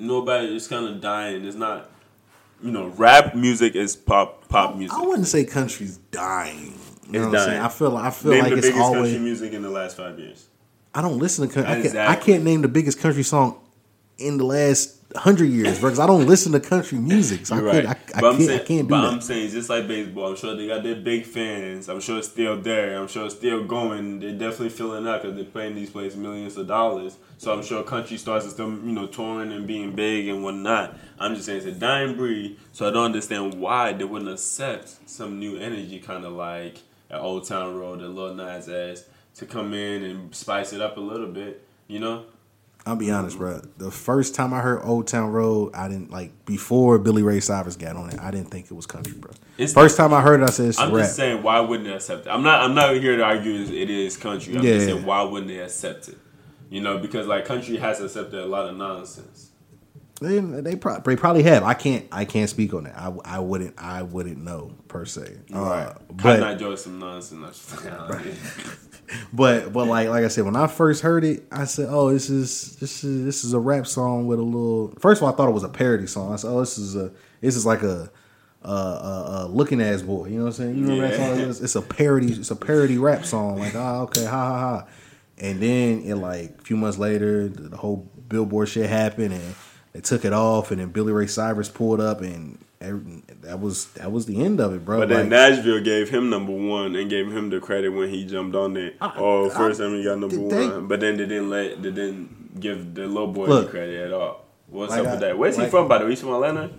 nobody 0.00 0.54
is 0.56 0.66
kind 0.68 0.86
of 0.86 1.00
dying. 1.00 1.44
It's 1.44 1.56
not. 1.56 1.90
You 2.62 2.70
know, 2.72 2.88
rap 2.88 3.34
music 3.34 3.74
is 3.74 3.96
pop 3.96 4.48
pop 4.48 4.76
music. 4.76 4.96
I 4.96 5.02
wouldn't 5.02 5.26
say 5.28 5.44
country's 5.44 5.96
dying. 6.10 6.74
You 7.10 7.18
know 7.20 7.24
It's 7.24 7.32
what 7.32 7.40
I'm 7.40 7.46
saying? 7.46 7.48
dying. 7.50 7.60
I 7.62 7.68
feel 7.68 7.96
I 7.96 8.10
feel 8.10 8.30
Name 8.32 8.40
like 8.42 8.50
the 8.52 8.58
it's 8.58 8.66
biggest 8.66 8.82
always. 8.84 9.02
country 9.12 9.18
music 9.18 9.52
in 9.54 9.62
the 9.62 9.70
last 9.70 9.96
five 9.96 10.18
years. 10.18 10.46
I 10.94 11.02
don't 11.02 11.18
listen 11.18 11.48
to 11.48 11.54
country. 11.54 11.72
I, 11.72 11.82
can't, 11.82 11.96
I 11.96 12.16
can't 12.16 12.44
name 12.44 12.62
the 12.62 12.68
biggest 12.68 12.98
country 13.00 13.22
song 13.22 13.58
in 14.18 14.36
the 14.38 14.44
last 14.44 14.99
hundred 15.16 15.46
years, 15.46 15.78
bro. 15.80 15.90
Because 15.90 15.98
I 15.98 16.06
don't 16.06 16.26
listen 16.26 16.52
to 16.52 16.60
country 16.60 16.98
music. 16.98 17.46
So 17.46 17.56
I, 17.56 17.60
right. 17.60 17.86
I, 17.86 17.90
I 17.90 17.94
I'm 18.14 18.20
can't. 18.20 18.42
saying, 18.42 18.60
I 18.60 18.64
can't 18.64 18.88
do 18.88 18.88
but 18.88 19.02
that. 19.02 19.12
I'm 19.12 19.20
saying, 19.20 19.50
just 19.50 19.68
like 19.70 19.88
baseball, 19.88 20.30
I'm 20.30 20.36
sure 20.36 20.56
they 20.56 20.66
got 20.66 20.82
their 20.82 20.96
big 20.96 21.24
fans. 21.24 21.88
I'm 21.88 22.00
sure 22.00 22.18
it's 22.18 22.28
still 22.28 22.60
there. 22.60 22.98
I'm 22.98 23.08
sure 23.08 23.26
it's 23.26 23.34
still 23.34 23.64
going. 23.64 24.20
They're 24.20 24.32
definitely 24.32 24.70
feeling 24.70 25.06
out 25.06 25.22
because 25.22 25.36
they're 25.36 25.44
paying 25.44 25.74
these 25.74 25.90
places 25.90 26.18
millions 26.18 26.56
of 26.56 26.66
dollars. 26.66 27.16
So 27.38 27.52
I'm 27.52 27.62
sure 27.62 27.82
country 27.82 28.18
stars 28.18 28.44
are 28.46 28.50
still, 28.50 28.70
you 28.70 28.92
know, 28.92 29.06
touring 29.06 29.50
and 29.52 29.66
being 29.66 29.94
big 29.94 30.28
and 30.28 30.44
whatnot. 30.44 30.96
I'm 31.18 31.34
just 31.34 31.46
saying 31.46 31.58
it's 31.58 31.66
a 31.66 31.72
dying 31.72 32.16
breed. 32.16 32.58
So 32.72 32.86
I 32.86 32.90
don't 32.90 33.06
understand 33.06 33.54
why 33.54 33.92
they 33.92 34.04
wouldn't 34.04 34.30
accept 34.30 35.08
some 35.08 35.38
new 35.38 35.56
energy, 35.56 35.98
kind 35.98 36.24
of 36.24 36.32
like 36.32 36.78
at 37.10 37.20
Old 37.20 37.46
Town 37.46 37.76
Road, 37.76 38.00
the 38.00 38.08
Lil 38.08 38.34
Nas 38.34 38.68
X, 38.68 39.04
to 39.36 39.46
come 39.46 39.74
in 39.74 40.02
and 40.02 40.34
spice 40.34 40.72
it 40.72 40.80
up 40.80 40.96
a 40.96 41.00
little 41.00 41.28
bit. 41.28 41.64
You 41.88 41.98
know, 41.98 42.24
I'll 42.86 42.96
be 42.96 43.10
honest, 43.10 43.36
bro. 43.38 43.60
The 43.76 43.90
first 43.90 44.34
time 44.34 44.54
I 44.54 44.60
heard 44.60 44.80
Old 44.82 45.06
Town 45.06 45.30
Road, 45.30 45.74
I 45.74 45.86
didn't 45.88 46.10
like 46.10 46.46
before 46.46 46.98
Billy 46.98 47.22
Ray 47.22 47.40
Cyrus 47.40 47.76
got 47.76 47.94
on 47.96 48.10
it. 48.10 48.18
I 48.18 48.30
didn't 48.30 48.50
think 48.50 48.66
it 48.66 48.72
was 48.74 48.86
country, 48.86 49.12
bro. 49.12 49.30
It's 49.58 49.74
first 49.74 49.96
time 49.98 50.14
I 50.14 50.22
heard 50.22 50.40
it, 50.40 50.44
I 50.44 50.50
said 50.50 50.68
it's 50.70 50.78
I'm 50.78 50.90
rap. 50.92 51.04
just 51.04 51.16
saying, 51.16 51.42
why 51.42 51.60
wouldn't 51.60 51.86
they 51.88 51.94
accept 51.94 52.26
it? 52.26 52.30
I'm 52.30 52.42
not. 52.42 52.62
I'm 52.62 52.74
not 52.74 52.94
here 52.94 53.16
to 53.16 53.22
argue 53.22 53.52
it 53.54 53.90
is 53.90 54.16
country. 54.16 54.56
I'm 54.56 54.64
Yeah. 54.64 54.74
just 54.74 54.86
saying, 54.86 55.04
why 55.04 55.22
wouldn't 55.22 55.48
they 55.48 55.58
accept 55.58 56.08
it? 56.08 56.18
You 56.70 56.80
know, 56.80 56.98
because 56.98 57.26
like 57.26 57.44
country 57.44 57.76
has 57.76 58.00
accepted 58.00 58.40
a 58.40 58.46
lot 58.46 58.68
of 58.68 58.76
nonsense. 58.76 59.50
They 60.20 60.38
they, 60.38 60.76
pro- 60.76 61.00
they 61.00 61.16
probably 61.16 61.42
have. 61.44 61.62
I 61.64 61.74
can't 61.74 62.06
I 62.12 62.24
can't 62.26 62.48
speak 62.48 62.74
on 62.74 62.84
that. 62.84 62.96
I, 62.96 63.12
I 63.24 63.38
wouldn't 63.40 63.74
I 63.78 64.02
wouldn't 64.02 64.38
know 64.38 64.72
per 64.88 65.04
se. 65.06 65.38
Uh, 65.52 65.92
Cotton 65.94 66.06
but 66.16 66.42
Eye 66.42 66.54
Joe 66.54 66.72
is 66.72 66.82
some 66.84 66.98
nonsense. 66.98 67.74
but 69.32 69.72
but 69.72 69.86
like 69.86 70.08
like 70.08 70.24
I 70.24 70.28
said, 70.28 70.44
when 70.44 70.56
I 70.56 70.66
first 70.66 71.02
heard 71.02 71.24
it, 71.24 71.44
I 71.50 71.64
said, 71.64 71.88
"Oh, 71.90 72.12
this 72.12 72.30
is 72.30 72.76
this 72.76 73.04
is 73.04 73.24
this 73.24 73.44
is 73.44 73.52
a 73.52 73.58
rap 73.58 73.86
song 73.86 74.26
with 74.26 74.38
a 74.38 74.42
little." 74.42 74.94
First 74.98 75.20
of 75.20 75.24
all, 75.26 75.32
I 75.32 75.36
thought 75.36 75.48
it 75.48 75.52
was 75.52 75.64
a 75.64 75.68
parody 75.68 76.06
song. 76.06 76.32
I 76.32 76.36
said, 76.36 76.50
"Oh, 76.50 76.60
this 76.60 76.78
is 76.78 76.96
a 76.96 77.12
this 77.40 77.56
is 77.56 77.66
like 77.66 77.82
a." 77.82 78.10
Uh, 78.62 78.68
uh, 78.68 79.32
uh, 79.44 79.46
looking 79.46 79.80
ass 79.80 80.02
boy, 80.02 80.26
you 80.26 80.36
know 80.36 80.42
what 80.42 80.48
I'm 80.48 80.52
saying? 80.52 80.76
You 80.76 80.82
remember 80.82 81.08
that 81.08 81.16
song? 81.16 81.48
It's, 81.48 81.60
it's 81.62 81.76
a 81.76 81.80
parody. 81.80 82.30
It's 82.30 82.50
a 82.50 82.56
parody 82.56 82.98
rap 82.98 83.24
song. 83.24 83.58
Like, 83.58 83.74
oh, 83.74 84.02
okay, 84.02 84.26
ha 84.26 84.30
ha 84.30 84.58
ha. 84.58 84.86
And 85.38 85.60
then 85.60 86.02
it 86.02 86.16
like 86.16 86.58
a 86.58 86.62
few 86.62 86.76
months 86.76 86.98
later, 86.98 87.48
the, 87.48 87.70
the 87.70 87.76
whole 87.78 88.06
Billboard 88.28 88.68
shit 88.68 88.90
happened, 88.90 89.32
and 89.32 89.54
they 89.94 90.02
took 90.02 90.26
it 90.26 90.34
off, 90.34 90.70
and 90.70 90.78
then 90.78 90.90
Billy 90.90 91.10
Ray 91.10 91.26
Cyrus 91.26 91.70
pulled 91.70 92.02
up, 92.02 92.20
and 92.20 92.62
every, 92.80 93.22
that 93.42 93.60
was 93.60 93.86
that 93.92 94.10
was 94.10 94.26
the 94.26 94.42
end 94.42 94.60
of 94.60 94.74
it, 94.74 94.84
bro. 94.84 94.98
But 95.00 95.08
then 95.08 95.20
Like, 95.20 95.28
Nashville 95.28 95.80
gave 95.82 96.08
him 96.10 96.30
number 96.30 96.52
one 96.52 96.96
and 96.96 97.08
gave 97.10 97.30
him 97.30 97.50
the 97.50 97.60
credit 97.60 97.90
when 97.90 98.08
he 98.08 98.24
jumped 98.24 98.56
on 98.56 98.74
there. 98.74 98.92
I- 99.00 99.12
oh, 99.16 99.50
I- 99.50 99.54
first 99.54 99.80
time 99.80 99.94
he 99.94 100.04
got 100.04 100.18
number 100.18 100.36
they- 100.36 100.68
one. 100.68 100.86
But 100.88 101.00
then 101.00 101.16
they 101.16 101.26
didn't 101.26 101.50
let 101.50 101.82
they 101.82 101.90
didn't 101.90 102.58
give 102.60 102.94
the 102.94 103.06
little 103.06 103.28
boy 103.28 103.46
Look. 103.46 103.62
any 103.64 103.70
credit 103.70 104.06
at 104.06 104.12
all. 104.12 104.44
What's 104.68 104.90
Like 104.90 105.00
up 105.00 105.06
I- 105.06 105.10
with 105.12 105.20
that? 105.20 105.38
Where's 105.38 105.56
he 105.56 105.66
from 105.66 105.88
by 105.88 105.98
the 105.98 106.04
way? 106.04 106.10
He's 106.10 106.20
from 106.20 106.30
Atlanta? 106.30 106.70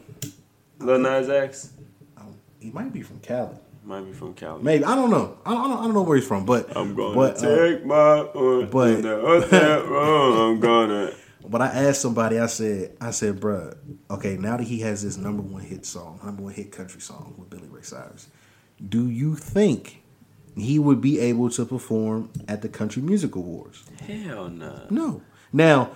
Lil 0.80 1.00
Nas 1.00 1.30
X? 1.30 1.74
he 2.60 2.70
might 2.72 2.94
be 2.94 3.02
from 3.02 3.20
Cali. 3.20 3.56
Might 3.84 4.02
be 4.06 4.14
from 4.14 4.34
Cali. 4.36 4.62
Maybe 4.62 4.84
I 4.86 4.96
don't 4.96 5.10
know. 5.10 5.38
I 5.46 5.50
don't, 5.54 5.72
I 5.72 5.82
don't, 5.82 5.94
know 5.96 6.04
where 6.04 6.16
he's 6.18 6.28
from, 6.28 6.46
but 6.46 6.76
I'm 6.78 6.94
gonna 6.94 7.16
but, 7.16 7.44
uh, 7.44 7.56
take 7.58 7.84
my 7.86 8.28
own 8.36 8.70
but- 8.70 8.90
in 8.92 9.02
the 9.02 9.20
hotel 9.20 9.82
room. 9.84 10.38
I'm 10.40 10.60
gonna 10.60 11.12
But 11.52 11.62
I 11.62 11.68
asked 11.68 12.02
somebody, 12.02 12.40
I 12.40 12.46
said, 12.46 12.96
I 13.02 13.12
said, 13.12 13.42
bruh, 13.42 13.76
okay, 14.10 14.38
now 14.38 14.56
that 14.56 14.64
he 14.64 14.80
has 14.80 15.04
this 15.04 15.18
number 15.18 15.44
one 15.44 15.62
hit 15.62 15.86
song, 15.86 16.22
number 16.24 16.44
one 16.44 16.54
hit 16.54 16.72
country 16.72 17.02
song 17.02 17.36
with 17.38 17.50
Billy 17.50 17.68
Ray 17.68 17.82
Cyrus, 17.82 18.30
do 18.88 19.10
you 19.10 19.36
think 19.36 20.02
he 20.56 20.80
would 20.80 21.02
be 21.02 21.20
able 21.20 21.50
to 21.50 21.66
perform 21.66 22.32
at 22.48 22.62
the 22.62 22.70
Country 22.70 23.02
Music 23.02 23.36
Awards? 23.36 23.84
Hell 24.00 24.48
no. 24.48 24.88
No. 24.90 25.22
Now, 25.52 25.92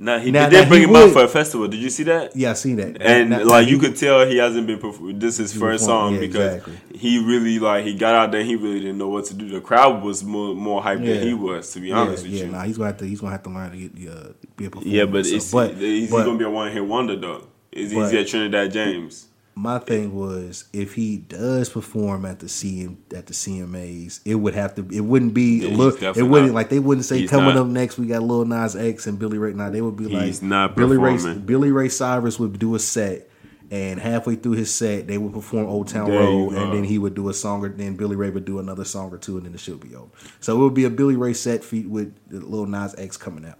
Nah, 0.00 0.18
he 0.20 0.30
Now- 0.30 0.48
they 0.48 0.60
did 0.60 0.68
bring 0.68 0.82
he 0.82 0.86
him 0.88 0.94
out 0.94 1.10
for 1.10 1.24
a 1.24 1.28
festival. 1.28 1.66
Did 1.66 1.80
you 1.80 1.90
see 1.90 2.04
that? 2.04 2.36
yeah, 2.36 2.50
I 2.50 2.52
seen 2.52 2.76
that. 2.76 3.02
And 3.02 3.30
Now- 3.30 3.44
like 3.44 3.66
you 3.68 3.78
he- 3.78 3.80
could 3.84 3.96
tell 3.96 4.24
he 4.28 4.36
hasn't 4.36 4.66
been 4.68 4.78
this 5.18 5.40
is 5.40 5.50
his 5.50 5.60
first 5.60 5.84
song 5.84 6.14
yeah, 6.14 6.20
because 6.20 6.54
exactly. 6.58 6.74
he 6.96 7.18
really 7.18 7.58
like 7.58 7.84
he 7.84 7.94
got 7.94 8.14
out 8.14 8.30
there 8.30 8.44
he 8.44 8.54
really 8.54 8.78
didn't 8.78 8.98
know 8.98 9.08
what 9.08 9.24
to 9.26 9.34
do. 9.34 9.48
The 9.48 9.60
crowd 9.60 10.02
was 10.04 10.22
more 10.22 10.54
more 10.54 10.80
hyped 10.82 11.04
Yeah. 11.04 11.14
than 11.14 11.26
he 11.26 11.34
was 11.34 11.72
to 11.72 11.80
be 11.80 11.88
yeah, 11.88 11.98
honest 11.98 12.22
with 12.22 12.32
yeah, 12.32 12.44
you. 12.44 12.50
nah, 12.52 12.62
he's 12.62 12.76
gonna 12.78 12.90
have 12.90 12.98
to, 12.98 13.06
he's 13.06 13.20
gonna 13.20 13.32
have 13.32 13.42
to 13.42 13.50
learn 13.50 13.70
to 13.72 13.76
get, 13.76 14.08
uh, 14.12 14.28
be 14.56 14.66
a 14.66 14.70
performer. 14.70 14.88
yeah, 14.96 15.04
but 15.04 15.26
it's 15.26 15.50
but, 15.50 15.74
he's 15.74 16.10
but- 16.10 16.24
gonna 16.24 16.38
be 16.38 16.44
a 16.44 16.50
one 16.50 16.70
hit 16.72 16.84
wonder 16.86 17.16
though. 17.16 17.42
Is 17.72 17.90
he's 17.92 18.12
at 18.12 18.26
Trinidad 18.26 18.72
James. 18.72 19.27
My 19.58 19.80
thing 19.80 20.14
was 20.14 20.68
if 20.72 20.94
he 20.94 21.16
does 21.16 21.68
perform 21.68 22.24
at 22.24 22.38
the 22.38 22.46
CM 22.46 22.96
at 23.12 23.26
the 23.26 23.32
CMAs, 23.32 24.20
it 24.24 24.36
would 24.36 24.54
have 24.54 24.76
to. 24.76 24.86
It 24.92 25.00
wouldn't 25.00 25.34
be. 25.34 25.66
Yeah, 25.66 25.76
little, 25.76 26.16
it 26.16 26.22
wouldn't 26.22 26.52
not. 26.52 26.54
like 26.54 26.68
they 26.68 26.78
wouldn't 26.78 27.04
say 27.04 27.26
coming 27.26 27.56
not. 27.56 27.62
up 27.62 27.66
next 27.66 27.98
we 27.98 28.06
got 28.06 28.22
Lil 28.22 28.44
Nas 28.44 28.76
X 28.76 29.08
and 29.08 29.18
Billy 29.18 29.36
Ray. 29.36 29.54
Now 29.54 29.68
they 29.68 29.80
would 29.80 29.96
be 29.96 30.06
like 30.06 30.40
not 30.42 30.76
Billy 30.76 30.96
Ray. 30.96 31.18
Billy 31.34 31.72
Ray 31.72 31.88
Cyrus 31.88 32.38
would 32.38 32.58
do 32.58 32.74
a 32.76 32.78
set. 32.78 33.28
And 33.70 34.00
halfway 34.00 34.36
through 34.36 34.52
his 34.52 34.74
set, 34.74 35.08
they 35.08 35.18
would 35.18 35.34
perform 35.34 35.66
Old 35.66 35.88
Town 35.88 36.08
There 36.08 36.18
Road, 36.18 36.54
and 36.54 36.72
then 36.72 36.84
he 36.84 36.96
would 36.96 37.14
do 37.14 37.28
a 37.28 37.34
song, 37.34 37.62
or 37.62 37.68
then 37.68 37.96
Billy 37.96 38.16
Ray 38.16 38.30
would 38.30 38.46
do 38.46 38.60
another 38.60 38.82
song 38.82 39.12
or 39.12 39.18
two, 39.18 39.36
and 39.36 39.44
then 39.44 39.52
the 39.52 39.58
shit 39.58 39.74
would 39.74 39.86
be 39.86 39.94
over. 39.94 40.08
So 40.40 40.56
it 40.56 40.64
would 40.64 40.72
be 40.72 40.84
a 40.84 40.90
Billy 40.90 41.16
Ray 41.16 41.34
set 41.34 41.62
feat 41.62 41.86
with 41.86 42.16
Lil 42.30 42.64
Nas 42.64 42.94
X 42.96 43.18
coming 43.18 43.44
out. 43.44 43.58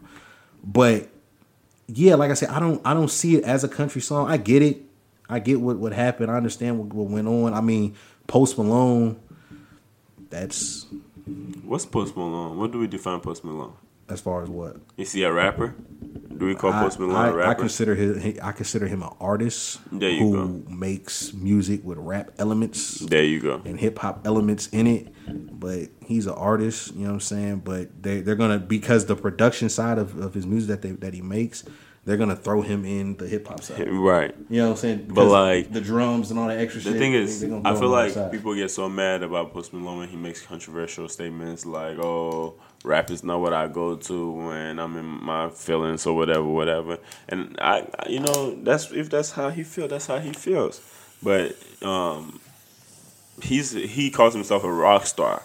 But 0.65 1.09
yeah, 1.89 2.15
like 2.15 2.31
I 2.31 2.35
said, 2.35 2.49
I 2.49 2.59
don't 2.59 2.81
I 2.87 2.95
don't 2.95 3.11
see 3.11 3.37
it 3.37 3.45
as 3.45 3.65
a 3.65 3.69
country 3.69 4.01
song. 4.01 4.31
I 4.31 4.39
get 4.39 4.63
it. 4.63 4.88
I 5.29 5.39
get 5.39 5.61
what 5.61 5.79
what 5.79 5.93
happened. 5.93 6.31
I 6.31 6.37
understand 6.37 6.79
what, 6.79 6.93
what 6.93 7.09
went 7.09 7.29
on. 7.29 7.55
I 7.55 7.61
mean, 7.61 7.95
Post 8.27 8.59
Malone. 8.59 9.21
That's 10.31 10.87
What's 11.65 11.87
Post 11.87 12.17
Malone? 12.17 12.57
What 12.59 12.73
do 12.73 12.79
we 12.79 12.87
define 12.87 13.21
Post 13.21 13.45
Malone? 13.45 13.75
as 14.09 14.21
far 14.21 14.43
as 14.43 14.49
what 14.49 14.77
Is 14.97 15.13
he 15.13 15.23
a 15.23 15.33
rapper? 15.33 15.75
Do 16.37 16.47
we 16.47 16.55
call 16.55 16.73
I, 16.73 16.83
Post 16.83 17.01
Malone 17.01 17.17
I, 17.17 17.29
a 17.29 17.33
rapper? 17.33 17.51
I 17.51 17.55
consider 17.55 17.95
him. 17.95 18.39
I 18.43 18.53
consider 18.53 18.87
him 18.87 19.03
an 19.03 19.11
artist 19.21 19.81
who 19.91 20.65
makes 20.69 21.33
music 21.33 21.85
with 21.85 21.99
rap 21.99 22.31
elements 22.39 23.01
there 23.01 23.25
you 23.25 23.41
go. 23.41 23.61
and 23.65 23.79
hip 23.79 23.99
hop 23.99 24.25
elements 24.25 24.69
in 24.69 24.87
it. 24.87 25.13
But 25.27 25.89
he's 26.07 26.27
an 26.27 26.35
artist, 26.35 26.95
you 26.95 27.01
know 27.01 27.09
what 27.09 27.15
I'm 27.15 27.21
saying. 27.21 27.57
But 27.65 28.03
they 28.03 28.21
they're 28.21 28.37
gonna 28.37 28.59
because 28.59 29.07
the 29.07 29.17
production 29.17 29.69
side 29.69 29.99
of, 29.99 30.17
of 30.19 30.35
his 30.35 30.47
music 30.47 30.69
that 30.69 30.83
they 30.83 30.93
that 30.93 31.13
he 31.13 31.23
makes, 31.23 31.65
they're 32.09 32.17
gonna 32.17 32.35
throw 32.35 32.63
him 32.63 32.87
in 32.87 33.17
the 33.19 33.29
hip 33.29 33.47
hop 33.47 33.63
side. 33.63 33.87
Right. 33.93 34.35
You 34.49 34.61
know 34.61 34.65
what 34.69 34.71
I'm 34.71 34.77
saying? 34.79 35.11
But, 35.11 35.27
like, 35.27 35.71
the 35.71 35.83
drums 35.83 36.31
and 36.31 36.41
all 36.41 36.49
that 36.49 36.59
extra 36.59 36.81
shit. 36.81 36.95
The 36.95 36.99
shit. 36.99 37.01
thing 37.01 37.13
is, 37.13 37.45
I 37.67 37.75
feel 37.79 37.91
like 37.91 38.33
people 38.33 38.55
get 38.55 38.71
so 38.71 38.89
mad 38.89 39.23
about 39.23 39.53
Post 39.53 39.75
Malone 39.75 39.99
when 39.99 40.09
he 40.09 40.17
makes 40.17 40.41
controversial 40.41 41.07
statements 41.11 41.67
like, 41.67 41.99
"Oh, 41.99 42.55
rap 42.83 43.11
is 43.11 43.23
not 43.23 43.41
what 43.41 43.53
I 43.53 43.69
go 43.69 43.97
to 43.97 44.31
when 44.33 44.79
I'm 44.79 44.97
in 44.97 45.05
my 45.05 45.51
feelings 45.51 46.07
or 46.07 46.17
whatever, 46.17 46.45
whatever." 46.45 46.97
And 47.29 47.59
I, 47.61 47.87
I- 47.99 48.09
you 48.09 48.21
know, 48.21 48.55
that's 48.63 48.91
if 48.91 49.11
that's 49.11 49.33
how 49.33 49.51
he 49.51 49.63
feels, 49.63 49.91
that's 49.91 50.07
how 50.07 50.19
he 50.19 50.33
feels. 50.33 50.81
But 51.23 51.57
um, 51.83 52.41
he's 53.43 53.73
he 53.73 54.11
calls 54.11 54.33
himself 54.33 54.65
a 54.65 54.73
rock 54.73 55.05
star. 55.05 55.43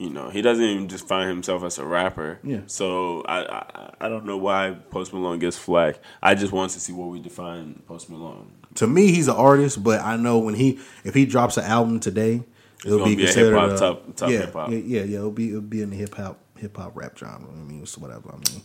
You 0.00 0.08
know, 0.08 0.30
he 0.30 0.40
doesn't 0.40 0.64
even 0.64 0.88
just 0.88 1.06
find 1.06 1.28
himself 1.28 1.62
as 1.62 1.78
a 1.78 1.84
rapper. 1.84 2.38
Yeah. 2.42 2.60
So 2.66 3.22
I, 3.28 3.40
I 3.44 3.90
I 4.00 4.08
don't 4.08 4.24
know 4.24 4.38
why 4.38 4.74
Post 4.90 5.12
Malone 5.12 5.38
gets 5.38 5.58
flack. 5.58 5.96
I 6.22 6.34
just 6.34 6.52
want 6.52 6.72
to 6.72 6.80
see 6.80 6.92
what 6.94 7.08
we 7.10 7.20
define 7.20 7.82
Post 7.86 8.08
Malone. 8.08 8.50
to 8.76 8.86
me, 8.86 9.08
he's 9.12 9.28
an 9.28 9.36
artist, 9.36 9.84
but 9.84 10.00
I 10.00 10.16
know 10.16 10.38
when 10.38 10.54
he 10.54 10.78
if 11.04 11.12
he 11.14 11.26
drops 11.26 11.58
an 11.58 11.64
album 11.64 12.00
today, 12.00 12.42
it'll 12.82 13.04
be 13.04 13.14
be 13.14 13.24
a 13.24 13.26
considered 13.26 13.52
hip-hop 13.60 13.70
a- 13.76 13.78
top- 13.78 14.16
top 14.16 14.30
yeah, 14.30 14.38
hip-hop. 14.38 14.70
Yeah, 14.70 14.78
yeah, 14.78 15.02
yeah. 15.02 15.16
It'll 15.18 15.30
be 15.32 15.48
it'll 15.50 15.60
be 15.60 15.82
in 15.82 15.90
the 15.90 15.96
hip 15.96 16.14
hop 16.14 16.38
hip 16.56 16.78
hop 16.78 16.92
rap 16.96 17.18
genre. 17.18 17.50
I 17.50 17.54
mean, 17.56 17.82
it's 17.82 17.98
whatever. 17.98 18.30
I 18.32 18.36
mean, 18.36 18.62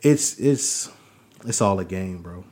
it's 0.00 0.38
it's 0.38 0.90
it's 1.44 1.60
all 1.60 1.80
a 1.80 1.84
game, 1.84 2.22
bro. 2.22 2.44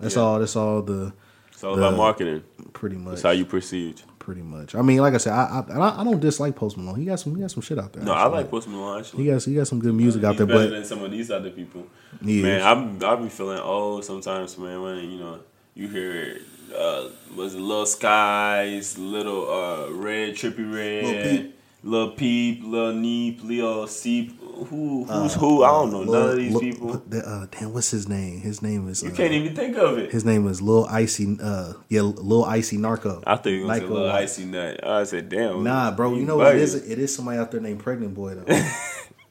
That's 0.00 0.16
Yeah. 0.16 0.22
all. 0.22 0.38
That's 0.38 0.56
all 0.56 0.80
the 0.80 1.12
It's 1.52 1.62
all 1.62 1.76
The- 1.76 1.86
about 1.88 1.98
marketing. 1.98 2.44
pretty 2.72 2.96
much. 2.96 3.12
It's 3.14 3.22
how 3.22 3.30
you 3.30 3.44
perceived. 3.44 4.04
Pretty 4.22 4.42
much. 4.42 4.76
I 4.76 4.82
mean, 4.82 4.98
like 4.98 5.14
I 5.14 5.16
said, 5.16 5.32
I 5.32 5.64
I, 5.68 6.00
I- 6.00 6.04
don't 6.04 6.20
dislike 6.20 6.54
Post 6.54 6.76
Malone. 6.76 6.94
He 6.96 7.04
got 7.06 7.18
some 7.18 7.34
he 7.34 7.40
got 7.40 7.50
some 7.50 7.60
shit 7.60 7.76
out 7.76 7.92
there. 7.92 8.04
No, 8.04 8.12
I 8.12 8.26
like 8.26 8.48
Post 8.52 8.68
Malone 8.68 9.00
actually. 9.00 9.24
He 9.24 9.30
got 9.30 9.42
he 9.42 9.54
got 9.56 9.66
some 9.66 9.80
good 9.80 9.94
music 9.94 10.22
out 10.22 10.36
there, 10.36 10.46
better 10.46 10.60
but 10.60 10.70
than 10.70 10.84
some 10.84 11.02
of 11.02 11.10
these 11.10 11.28
other 11.28 11.50
people. 11.50 11.88
He 12.24 12.40
man. 12.40 12.62
I'm 12.62 13.04
I 13.04 13.16
be 13.16 13.28
feeling 13.28 13.58
old 13.58 14.04
sometimes, 14.04 14.56
man. 14.56 14.80
When 14.80 15.10
you 15.10 15.18
know 15.18 15.40
you 15.74 15.88
hear 15.88 16.38
uh, 16.72 17.08
was 17.34 17.56
it 17.56 17.60
Lil 17.60 17.84
Skies, 17.84 18.96
Little 18.96 19.50
uh, 19.50 19.90
Red, 19.90 20.34
Trippie 20.34 20.72
Redd, 20.72 21.52
Lil 21.84 22.10
Peep. 22.12 22.62
Lil 22.64 22.92
Lil 22.92 22.94
Neep, 22.94 23.44
Leo 23.44 23.86
Seep. 23.86 24.38
Who 24.68 25.04
who's 25.04 25.34
who? 25.34 25.64
I 25.64 25.68
don't 25.70 25.90
know 25.92 26.04
none 26.04 26.30
of 26.30 26.36
these 26.36 26.52
Lil- 26.52 26.60
people. 26.60 27.02
The, 27.08 27.26
uh, 27.28 27.46
damn, 27.50 27.72
what's 27.72 27.90
his 27.90 28.08
name? 28.08 28.40
His 28.40 28.62
name 28.62 28.88
is. 28.88 29.02
You 29.02 29.10
uh, 29.10 29.14
can't 29.14 29.32
even 29.32 29.56
think 29.56 29.76
of 29.76 29.98
it. 29.98 30.12
His 30.12 30.24
name 30.24 30.46
is 30.46 30.62
Lil 30.62 30.86
Icy. 30.86 31.36
Uh, 31.42 31.72
yeah, 31.88 32.02
Lil 32.02 32.44
Icy 32.44 32.76
Narco. 32.76 33.22
I 33.26 33.36
think 33.36 33.62
it 33.62 33.64
was 33.64 33.78
a 33.78 33.80
Nyko 33.80 33.88
little 33.88 34.06
White. 34.06 34.22
icy 34.22 34.44
nut. 34.44 34.86
I 34.86 35.04
said, 35.04 35.28
damn. 35.28 35.64
Nah, 35.64 35.90
bro. 35.90 36.14
You 36.14 36.24
know 36.24 36.36
what 36.36 36.54
it 36.54 36.62
is? 36.62 36.74
It 36.74 36.98
is 36.98 37.12
somebody 37.14 37.38
out 37.38 37.50
there 37.50 37.60
named 37.60 37.80
Pregnant 37.80 38.14
Boy 38.14 38.34
though. 38.36 38.46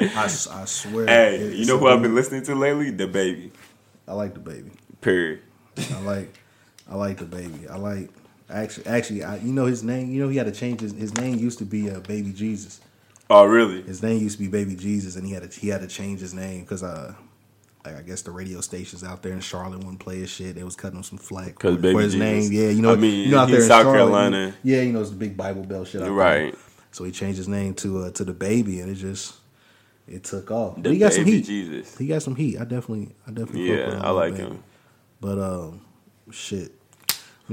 I 0.01 0.27
swear. 0.27 1.05
Hey, 1.05 1.35
It's 1.37 1.59
you 1.59 1.65
know 1.67 1.77
who 1.77 1.87
I've 1.87 2.01
been 2.01 2.15
listening 2.15 2.43
to 2.43 2.55
lately? 2.55 2.91
DaBaby. 2.91 3.51
I 4.07 4.13
like 4.13 4.33
DaBaby. 4.33 4.71
Period. 4.99 5.39
I 5.93 6.01
like. 6.01 6.37
I 6.89 6.95
like 6.95 7.17
DaBaby. 7.19 7.69
I 7.71 7.77
like. 7.77 8.09
Actually, 8.51 8.85
actually, 8.87 9.23
I, 9.23 9.37
you 9.37 9.53
know 9.53 9.65
his 9.65 9.83
name. 9.83 10.11
You 10.11 10.21
know 10.21 10.29
he 10.29 10.37
had 10.37 10.47
to 10.47 10.51
change 10.51 10.81
his. 10.81 10.93
His 10.93 11.15
name 11.15 11.37
used 11.37 11.57
to 11.59 11.65
be 11.65 11.89
uh, 11.89 11.99
Baby 12.01 12.33
Jesus. 12.33 12.81
Oh, 13.29 13.45
really? 13.45 13.81
His 13.83 14.03
name 14.03 14.21
used 14.21 14.37
to 14.37 14.43
be 14.43 14.49
Baby 14.49 14.75
Jesus, 14.75 15.15
and 15.15 15.25
he 15.25 15.33
had 15.33 15.49
to 15.49 15.59
he 15.59 15.69
had 15.69 15.81
to 15.81 15.87
change 15.87 16.19
his 16.19 16.33
name 16.33 16.61
because 16.61 16.83
uh, 16.83 17.13
like 17.85 17.95
I 17.95 18.01
guess 18.01 18.21
the 18.21 18.31
radio 18.31 18.61
stations 18.61 19.03
out 19.03 19.23
there 19.23 19.33
in 19.33 19.39
Charlotte 19.39 19.79
wouldn't 19.79 19.99
play 19.99 20.17
his 20.17 20.29
shit. 20.29 20.55
They 20.55 20.63
was 20.63 20.75
cutting 20.75 20.97
him 20.97 21.03
some 21.03 21.17
flack 21.17 21.59
for, 21.59 21.75
Baby 21.75 21.93
for 21.93 22.01
his 22.01 22.13
Jesus. 22.13 22.49
name. 22.49 22.51
Yeah, 22.51 22.69
you 22.69 22.81
know, 22.81 22.91
I 22.91 22.95
mean, 22.95 23.25
you 23.25 23.31
know 23.31 23.39
out 23.39 23.49
there 23.49 23.61
in 23.61 23.67
South 23.67 23.83
Charlotte, 23.83 23.97
Carolina. 23.97 24.53
Yeah, 24.63 24.81
you 24.81 24.91
know 24.91 25.01
it's 25.01 25.09
the 25.09 25.15
big 25.15 25.37
Bible 25.37 25.63
Belt 25.63 25.87
shit. 25.87 26.01
Out 26.01 26.05
there. 26.05 26.13
Right. 26.13 26.55
So 26.91 27.05
he 27.05 27.11
changed 27.11 27.37
his 27.37 27.47
name 27.47 27.73
to 27.75 28.03
uh, 28.03 28.11
to 28.11 28.25
DaBaby, 28.25 28.81
and 28.81 28.91
it 28.91 28.95
just 28.95 29.35
it 30.07 30.23
took 30.23 30.51
off. 30.51 30.75
The 30.75 30.81
But 30.81 30.91
he 30.91 30.99
got 30.99 31.13
some 31.13 31.25
heat. 31.25 31.45
Jesus. 31.45 31.97
He 31.97 32.07
got 32.07 32.21
some 32.21 32.35
heat. 32.35 32.57
I 32.57 32.63
definitely, 32.65 33.15
I 33.25 33.31
definitely. 33.31 33.73
Yeah, 33.73 34.01
I 34.03 34.11
like 34.11 34.35
bit. 34.35 34.41
him. 34.41 34.63
But 35.21 35.39
um, 35.39 35.81
shit. 36.31 36.73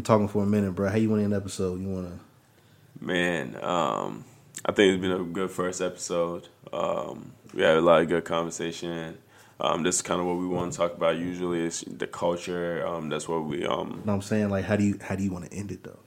Talking 0.02 0.28
for 0.28 0.42
a 0.42 0.46
minute, 0.46 0.72
bro. 0.72 0.88
How 0.88 0.96
you 0.96 1.10
want 1.10 1.20
to 1.20 1.24
end 1.24 1.32
the 1.32 1.36
episode? 1.36 1.80
You 1.80 1.88
want 1.88 2.08
to? 2.08 3.04
Man, 3.04 3.56
um, 3.62 4.24
I 4.64 4.72
think 4.72 4.94
it's 4.94 5.00
been 5.00 5.12
a 5.12 5.24
good 5.24 5.50
first 5.50 5.80
episode. 5.80 6.48
Um, 6.72 7.32
we 7.54 7.62
had 7.62 7.76
a 7.76 7.80
lot 7.80 8.02
of 8.02 8.08
good 8.08 8.24
conversation. 8.24 9.18
Um, 9.60 9.82
this 9.82 9.96
is 9.96 10.02
kind 10.02 10.20
of 10.20 10.26
what 10.26 10.36
we 10.36 10.46
want 10.46 10.72
to 10.72 10.78
talk 10.78 10.94
about. 10.94 11.16
Usually, 11.16 11.64
it's 11.64 11.80
the 11.82 12.06
culture. 12.06 12.86
Um, 12.86 13.08
that's 13.08 13.28
what 13.28 13.44
we. 13.44 13.66
Um, 13.66 14.02
No, 14.04 14.14
I'm 14.14 14.22
saying 14.22 14.50
like, 14.50 14.64
how 14.64 14.76
do 14.76 14.84
you 14.84 14.98
how 15.02 15.16
do 15.16 15.24
you 15.24 15.32
want 15.32 15.50
to 15.50 15.56
end 15.56 15.72
it 15.72 15.82
though? 15.82 15.98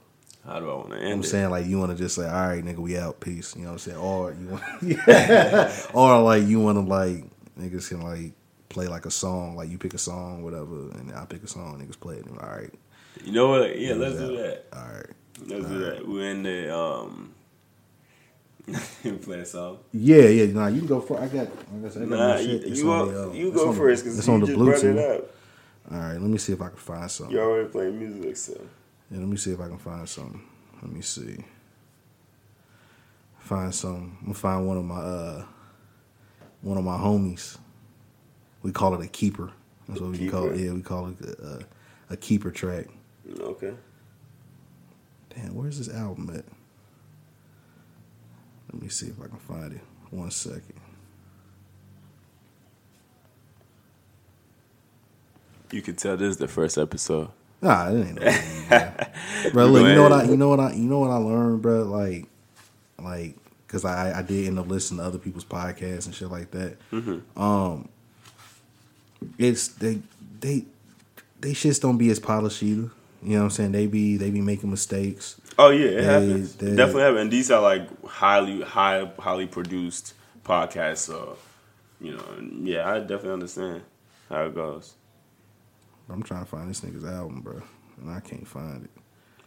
how 0.46 0.58
do 0.58 0.70
I 0.70 0.74
want 0.74 0.90
to 0.90 0.96
end? 0.96 1.06
It? 1.06 1.12
I'm 1.12 1.20
it? 1.20 1.26
saying 1.26 1.50
like 1.50 1.66
you 1.66 1.78
want 1.78 1.92
to 1.92 1.98
just 1.98 2.16
say, 2.16 2.26
all 2.26 2.48
right, 2.48 2.64
nigga, 2.64 2.78
we 2.78 2.96
out, 2.96 3.20
peace. 3.20 3.54
You 3.54 3.62
know 3.62 3.68
what 3.68 3.72
I'm 3.74 3.78
saying? 3.78 3.98
Or 3.98 4.32
you 4.32 4.48
want, 4.48 4.62
yeah. 4.82 5.86
or 5.94 6.20
like 6.20 6.44
you 6.44 6.60
want 6.60 6.78
to 6.78 6.82
like 6.82 7.24
niggas 7.58 7.88
can 7.88 8.02
like 8.02 8.32
play 8.68 8.88
like 8.88 9.06
a 9.06 9.10
song, 9.10 9.56
like 9.56 9.68
you 9.68 9.78
pick 9.78 9.94
a 9.94 9.98
song, 9.98 10.42
whatever, 10.42 10.90
and 10.92 11.12
I 11.14 11.24
pick 11.26 11.42
a 11.42 11.48
song, 11.48 11.80
niggas 11.80 12.00
play 12.00 12.16
it. 12.16 12.26
And, 12.26 12.38
all 12.38 12.48
right, 12.48 12.72
You 13.24 13.32
know 13.32 13.48
what? 13.48 13.78
Yeah, 13.78 13.94
let's 13.94 14.16
do 14.16 14.36
that. 14.36 14.66
all 14.72 14.80
right. 14.82 15.06
Let's 15.46 15.66
do 15.66 15.78
that. 15.84 16.08
We're 16.08 16.30
in 16.30 16.42
the 16.42 16.76
um. 16.76 17.34
play 19.22 19.40
a 19.40 19.44
song. 19.46 19.78
Yeah, 19.92 20.22
yeah. 20.28 20.52
Nah, 20.52 20.68
you 20.68 20.78
can 20.78 20.86
go 20.88 21.00
for. 21.00 21.18
I 21.20 21.26
got. 21.26 21.48
Like 21.72 21.86
I 21.86 21.88
said, 21.88 22.02
I 22.02 22.06
got 22.06 22.16
Nah, 22.16 22.36
you. 22.36 22.58
You, 22.58 22.82
go, 22.84 23.06
the, 23.06 23.30
uh, 23.30 23.32
you 23.32 23.52
go 23.52 23.68
on 23.68 23.74
the- 23.74 23.80
first 23.80 24.04
because 24.04 24.18
It's 24.18 24.28
you 24.28 24.34
on 24.34 24.40
the 24.40 24.46
just 24.46 24.58
brought 24.58 24.84
it 24.84 24.98
up. 24.98 25.34
All 25.90 25.98
right, 25.98 26.12
let 26.12 26.22
me 26.22 26.38
see 26.38 26.52
if 26.52 26.62
I 26.62 26.68
can 26.68 26.76
find 26.76 27.10
something. 27.10 27.34
You 27.34 27.42
already 27.42 27.68
playing 27.68 27.98
music, 27.98 28.36
so 28.36 28.52
Yeah, 29.10 29.18
let 29.18 29.26
me 29.28 29.36
see 29.36 29.50
if 29.52 29.60
I 29.60 29.66
can 29.68 29.78
find 29.78 30.08
something. 30.08 30.40
Let 30.80 30.92
me 30.92 31.00
see. 31.02 31.38
Find 33.40 33.74
some. 33.74 34.16
I'm 34.20 34.26
gonna 34.26 34.34
find 34.34 34.66
one 34.66 34.76
of 34.78 34.84
my 34.84 35.00
uh 35.00 35.44
one 36.60 36.78
of 36.78 36.84
my 36.84 36.96
homies. 36.96 37.58
We 38.62 38.70
call 38.70 38.94
it 38.94 39.04
a 39.04 39.08
keeper. 39.08 39.50
That's 39.88 40.00
what 40.00 40.12
we 40.12 40.28
call 40.28 40.50
it. 40.50 40.60
Yeah, 40.60 40.72
we 40.72 40.82
call 40.82 41.08
it 41.08 41.20
a, 41.20 41.66
a 42.10 42.16
keeper 42.16 42.52
track. 42.52 42.86
Okay. 43.40 43.74
Damn, 45.34 45.54
where's 45.54 45.78
this 45.78 45.94
album 45.94 46.30
at? 46.30 46.44
Let 48.72 48.82
me 48.82 48.88
see 48.88 49.06
if 49.06 49.20
I 49.20 49.28
can 49.28 49.38
find 49.38 49.72
it. 49.72 49.80
One 50.10 50.30
second. 50.30 50.74
You 55.70 55.80
can 55.80 55.96
tell 55.96 56.16
this 56.16 56.30
is 56.30 56.36
the 56.36 56.48
first 56.48 56.76
episode. 56.76 57.30
Nah, 57.62 57.88
it 57.90 58.06
ain't. 58.06 58.20
No 58.20 58.92
bro, 59.52 59.66
look, 59.66 59.86
you 59.86 59.94
know 59.94 60.02
what 60.02 60.12
I, 60.12 60.24
you 60.24 60.36
know 60.36 60.48
what 60.48 60.60
I, 60.60 60.72
you 60.72 60.84
know 60.84 60.98
what 60.98 61.10
I 61.10 61.16
learned, 61.16 61.62
bro. 61.62 61.84
Like, 61.84 62.26
like, 63.00 63.36
cause 63.68 63.84
I, 63.84 64.18
I 64.18 64.22
did 64.22 64.48
end 64.48 64.58
up 64.58 64.68
listening 64.68 64.98
to 64.98 65.06
other 65.06 65.18
people's 65.18 65.44
podcasts 65.44 66.04
and 66.06 66.14
shit 66.14 66.30
like 66.30 66.50
that. 66.50 66.76
Um, 67.36 67.88
it's 69.38 69.68
they, 69.68 70.00
they, 70.40 70.64
they 71.40 71.52
shits 71.52 71.80
don't 71.80 71.96
be 71.96 72.10
as 72.10 72.20
polished 72.20 72.62
either. 72.62 72.90
You 73.22 73.34
know 73.34 73.38
what 73.38 73.44
I'm 73.44 73.50
saying? 73.50 73.72
They 73.72 73.86
be, 73.86 74.16
they 74.16 74.30
be 74.30 74.40
making 74.40 74.70
mistakes. 74.70 75.40
Oh 75.58 75.70
yeah, 75.70 75.86
it 75.88 75.94
They- 75.96 76.02
happens. 76.04 76.54
they- 76.56 76.76
definitely 76.76 77.02
happens. 77.02 77.20
And 77.20 77.30
these 77.32 77.50
are 77.50 77.60
like 77.62 78.04
highly, 78.06 78.62
high, 78.62 79.10
highly 79.18 79.46
produced 79.46 80.14
podcasts. 80.44 80.98
So, 80.98 81.36
you 82.00 82.12
know, 82.16 82.24
yeah, 82.62 82.90
I 82.90 82.98
definitely 83.00 83.32
understand 83.34 83.82
how 84.28 84.44
it 84.46 84.54
goes. 84.54 84.94
I'm 86.10 86.22
trying 86.22 86.44
to 86.44 86.50
find 86.50 86.68
this 86.68 86.80
nigga's 86.80 87.04
album, 87.04 87.40
bro, 87.42 87.62
and 88.00 88.10
I 88.10 88.20
can't 88.20 88.46
find 88.46 88.84
it. 88.84 88.90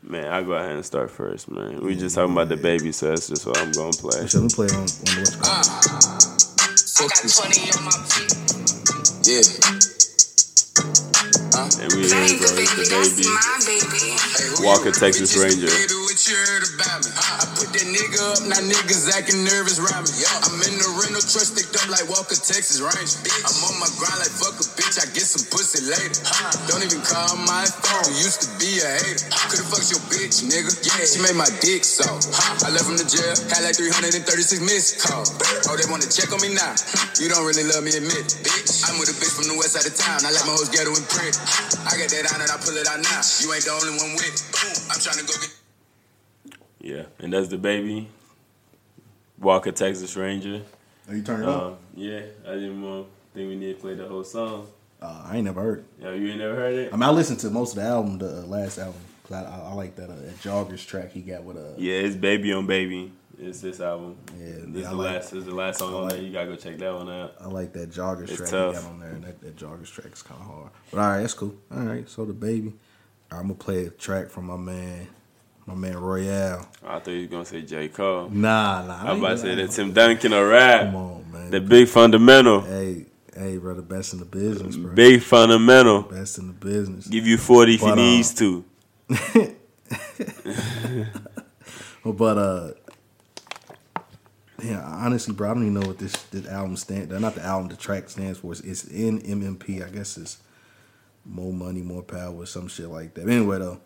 Man, 0.02 0.28
I 0.28 0.42
go 0.44 0.54
ahead 0.54 0.72
and 0.76 0.86
start 0.86 1.12
first, 1.12 1.50
man. 1.50 1.82
We 1.82 1.96
just 1.96 2.16
talking 2.16 2.32
about 2.32 2.48
DaBaby, 2.50 2.94
so 2.94 3.10
that's 3.10 3.28
just 3.28 3.46
what 3.46 3.58
I'm 3.58 3.72
gonna 3.72 3.92
play. 3.92 4.26
So 4.28 4.40
let 4.40 4.44
me 4.44 4.50
play 4.56 4.68
on, 4.68 4.82
on 4.82 4.86
the 4.88 5.16
what's 5.20 5.36
called. 5.36 5.66
Ah, 5.66 6.16
I 7.02 7.08
got 7.08 7.18
20 7.28 7.72
on 7.76 7.84
my 7.86 7.92
feet. 8.08 8.34
Yeah. 9.28 9.42
And 11.56 11.88
we 11.96 12.04
here, 12.12 12.36
bro. 12.36 12.52
It's 12.60 12.76
DaBaby. 12.76 13.24
Hey, 14.36 14.52
Walker, 14.60 14.92
Texas? 14.92 15.40
Ranger. 15.40 15.72
I 15.72 17.44
put 17.56 17.72
that 17.72 17.88
nigga 17.88 18.20
up, 18.34 18.44
now 18.48 18.60
niggas 18.60 19.08
acting 19.16 19.44
nervous 19.48 19.80
around 19.80 20.08
me. 20.12 20.16
I'm 20.44 20.60
in 20.68 20.76
the 20.80 20.90
rental 21.00 21.24
truck 21.24 21.48
sticked 21.48 21.76
up 21.80 21.88
like 21.88 22.08
Walker, 22.12 22.36
Texas 22.36 22.84
Ranger. 22.84 23.20
I'm 23.48 23.56
on 23.72 23.76
my 23.80 23.88
grind 23.96 24.20
like 24.20 24.32
fuck 24.36 24.56
a 24.60 24.66
bitch, 24.76 25.00
I 25.00 25.08
get 25.16 25.24
some 25.24 25.48
pussy 25.48 25.84
later. 25.88 26.20
Don't 26.68 26.84
even 26.84 27.00
call 27.08 27.40
my 27.48 27.64
phone, 27.68 28.12
used 28.20 28.44
to 28.44 28.50
be 28.60 28.84
a 28.84 28.90
hater. 29.00 29.28
Could've 29.48 29.68
fucked 29.72 29.92
your 29.96 30.04
bitch, 30.12 30.44
nigga. 30.44 30.72
Yeah, 30.84 31.08
she 31.08 31.24
made 31.24 31.40
my 31.40 31.48
dick 31.64 31.88
so. 31.88 32.08
I 32.64 32.72
left 32.72 32.88
from 32.88 33.00
the 33.00 33.08
jail, 33.08 33.32
had 33.52 33.64
like 33.64 33.80
336 33.80 34.60
missed 34.60 35.00
calls. 35.04 35.32
Oh, 35.72 35.80
they 35.80 35.88
wanna 35.88 36.08
check 36.12 36.32
on 36.36 36.44
me 36.44 36.52
now. 36.52 36.76
You 37.20 37.32
don't 37.32 37.48
really 37.48 37.64
love 37.64 37.84
me, 37.84 37.96
admit 37.96 38.28
it, 38.28 38.44
bitch. 38.44 38.84
I'm 38.88 39.00
with 39.00 39.08
a 39.12 39.16
bitch 39.20 39.36
from 39.36 39.48
the 39.52 39.56
west 39.56 39.80
side 39.80 39.88
of 39.88 39.96
town. 39.96 40.24
I 40.26 40.32
like 40.36 40.44
my 40.48 40.56
hoes 40.56 40.68
ghetto 40.72 40.96
and 40.96 41.06
pretty. 41.12 41.38
I 41.86 41.98
get 41.98 42.10
that 42.10 42.32
on 42.34 42.42
and 42.42 42.52
I 42.52 42.58
pull 42.58 42.76
it 42.76 42.88
out 42.88 43.00
now. 43.02 43.22
You 43.42 43.54
ain't 43.54 43.64
the 43.64 43.72
only 43.72 43.98
one 43.98 44.14
with 44.16 44.28
it. 44.28 44.42
Boom, 44.52 44.92
I'm 44.92 45.00
trying 45.00 45.18
to 45.18 45.26
go 45.26 45.34
get. 45.40 45.54
Yeah, 46.82 47.04
and 47.20 47.34
that's 47.34 47.48
DaBaby. 47.48 48.08
Walker, 49.40 49.72
Texas 49.72 50.16
Ranger. 50.16 50.62
Are 51.08 51.16
you 51.16 51.22
turning 51.22 51.44
it 51.44 51.50
up? 51.50 51.64
Um, 51.64 51.78
yeah, 51.96 52.22
I 52.48 52.54
didn't 52.54 52.82
want 52.82 53.08
think 53.36 53.50
we 53.50 53.56
need 53.56 53.76
to 53.76 53.82
play 53.82 53.94
the 53.94 54.08
whole 54.08 54.24
song. 54.24 54.68
Uh, 55.02 55.24
I 55.26 55.36
ain't 55.36 55.46
never 55.46 55.62
heard 55.62 55.80
it. 55.80 55.86
Yeah, 56.02 56.14
you 56.14 56.30
ain't 56.30 56.40
never 56.40 56.56
heard 56.56 56.74
it? 56.74 56.94
I 56.94 56.96
mean, 56.96 57.04
I 57.04 57.12
listened 57.12 57.40
to 57.42 57.50
most 57.50 57.76
of 57.76 57.84
the 57.84 57.90
album, 57.90 58.18
the 58.18 58.40
uh, 58.40 58.46
last 58.46 58.78
album, 58.78 59.02
cause 59.24 59.34
I, 59.34 59.44
I, 59.44 59.70
I 59.70 59.74
like 59.74 59.96
that, 59.98 60.10
uh, 60.10 60.16
that 60.16 60.40
joggers 60.40 60.88
track 60.88 61.12
he 61.12 61.22
got 61.22 61.44
with 61.44 61.58
uh, 61.58 61.74
Yeah, 61.78 61.96
it's 61.96 62.16
Baby 62.16 62.54
on 62.54 62.66
Baby. 62.66 63.12
It's 63.38 63.60
this 63.62 63.80
album. 63.82 64.18
Yeah, 64.40 64.46
this 64.68 64.84
is 64.84 64.90
the 64.90 64.96
like- 64.96 65.14
last. 65.14 65.32
This 65.32 65.40
is 65.40 65.46
the 65.46 65.56
last 65.56 65.80
song 65.80 65.94
I 65.94 65.98
on 65.98 66.04
like- 66.04 66.12
there. 66.14 66.22
You 66.22 66.32
gotta 66.32 66.48
go 66.48 66.56
check 66.56 66.78
that 66.78 66.94
one 66.94 67.10
out. 67.10 67.36
I 67.42 67.48
like 67.48 67.74
that 67.74 67.92
joggers 67.92 68.30
It's 68.30 68.38
track 68.38 68.50
tough. 68.50 68.76
he 68.76 68.82
got 68.82 68.90
on 68.92 69.00
there. 69.00 69.14
That, 69.14 69.42
that 69.42 69.56
joggers 69.58 69.92
track 69.92 70.14
is 70.14 70.22
kind 70.22 70.40
of 70.42 70.48
hard. 70.48 70.70
But 70.92 71.00
all 71.00 71.08
right, 71.10 71.22
that's 71.22 71.34
cool. 71.34 71.56
All 71.72 71.80
right, 71.80 72.08
so 72.10 72.26
DaBaby. 72.26 72.74
I'm 73.32 73.42
gonna 73.42 73.54
play 73.56 73.86
a 73.88 73.90
track 73.90 74.30
from 74.30 74.46
my 74.46 74.56
man, 74.56 75.08
my 75.66 75.74
man 75.76 75.98
Royale. 75.98 76.70
I 76.86 77.00
thought 77.00 77.12
you 77.12 77.22
was 77.22 77.30
gonna 77.30 77.46
say 77.46 77.62
J 77.64 77.90
Cole. 77.90 78.30
Nah, 78.30 78.86
nah. 78.86 79.12
I'm 79.12 79.20
about 79.20 79.30
to 79.32 79.38
say 79.40 79.56
that 79.56 79.72
Tim 79.72 79.92
Duncan 79.92 80.32
a 80.32 80.46
rap. 80.46 80.84
Come 80.86 80.96
on, 80.96 81.32
man. 81.32 81.52
The 81.52 81.60
big 81.60 81.88
fundamental. 81.90 82.62
hey, 82.62 83.08
hey, 83.36 83.58
bro, 83.58 83.74
the 83.74 83.82
best 83.82 84.14
in 84.14 84.20
the 84.20 84.26
business, 84.26 84.78
bro. 84.78 84.94
Big 84.94 85.22
fundamental. 85.22 86.04
Best 86.04 86.38
in 86.38 86.48
the 86.48 86.54
business. 86.54 87.08
Give 87.08 87.26
you 87.28 87.38
40 87.38 87.74
if 87.76 87.82
But, 87.82 87.86
he 87.88 87.92
uh, 87.92 87.96
needs 87.96 88.34
to. 88.36 88.64
But 92.04 92.38
uh, 92.38 92.72
yeah, 94.66 94.84
honestly, 94.84 95.34
bro, 95.34 95.52
I 95.52 95.54
don't 95.54 95.64
even 95.64 95.74
know 95.76 95.88
what 95.88 95.98
this 96.00 96.14
this 96.24 96.48
album 96.48 96.76
stand. 96.78 97.10
Not 97.10 97.36
the 97.36 97.44
album, 97.44 97.70
the 97.70 97.76
track 97.76 98.10
stands 98.10 98.40
for. 98.40 98.52
It's, 98.52 98.62
it's 98.62 98.84
in 98.86 99.22
MMP. 99.22 99.86
I 99.86 99.90
guess 99.90 100.18
it's 100.18 100.38
more 101.26 101.54
money, 101.54 101.82
more 101.82 102.04
power, 102.04 102.46
some 102.46 102.68
shit 102.68 102.90
like 102.90 103.14
that. 103.16 103.28
Anyway, 103.28 103.60
though, 103.60 103.80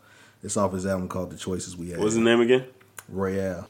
it's 0.43 0.57
off 0.57 0.73
his 0.73 0.85
album 0.85 1.07
called 1.07 1.31
The 1.31 1.37
Choices 1.37 1.75
We 1.75 1.89
Had. 1.89 1.99
What's 1.99 2.15
the 2.15 2.21
name 2.21 2.41
again? 2.41 2.65
Royale. 3.07 3.67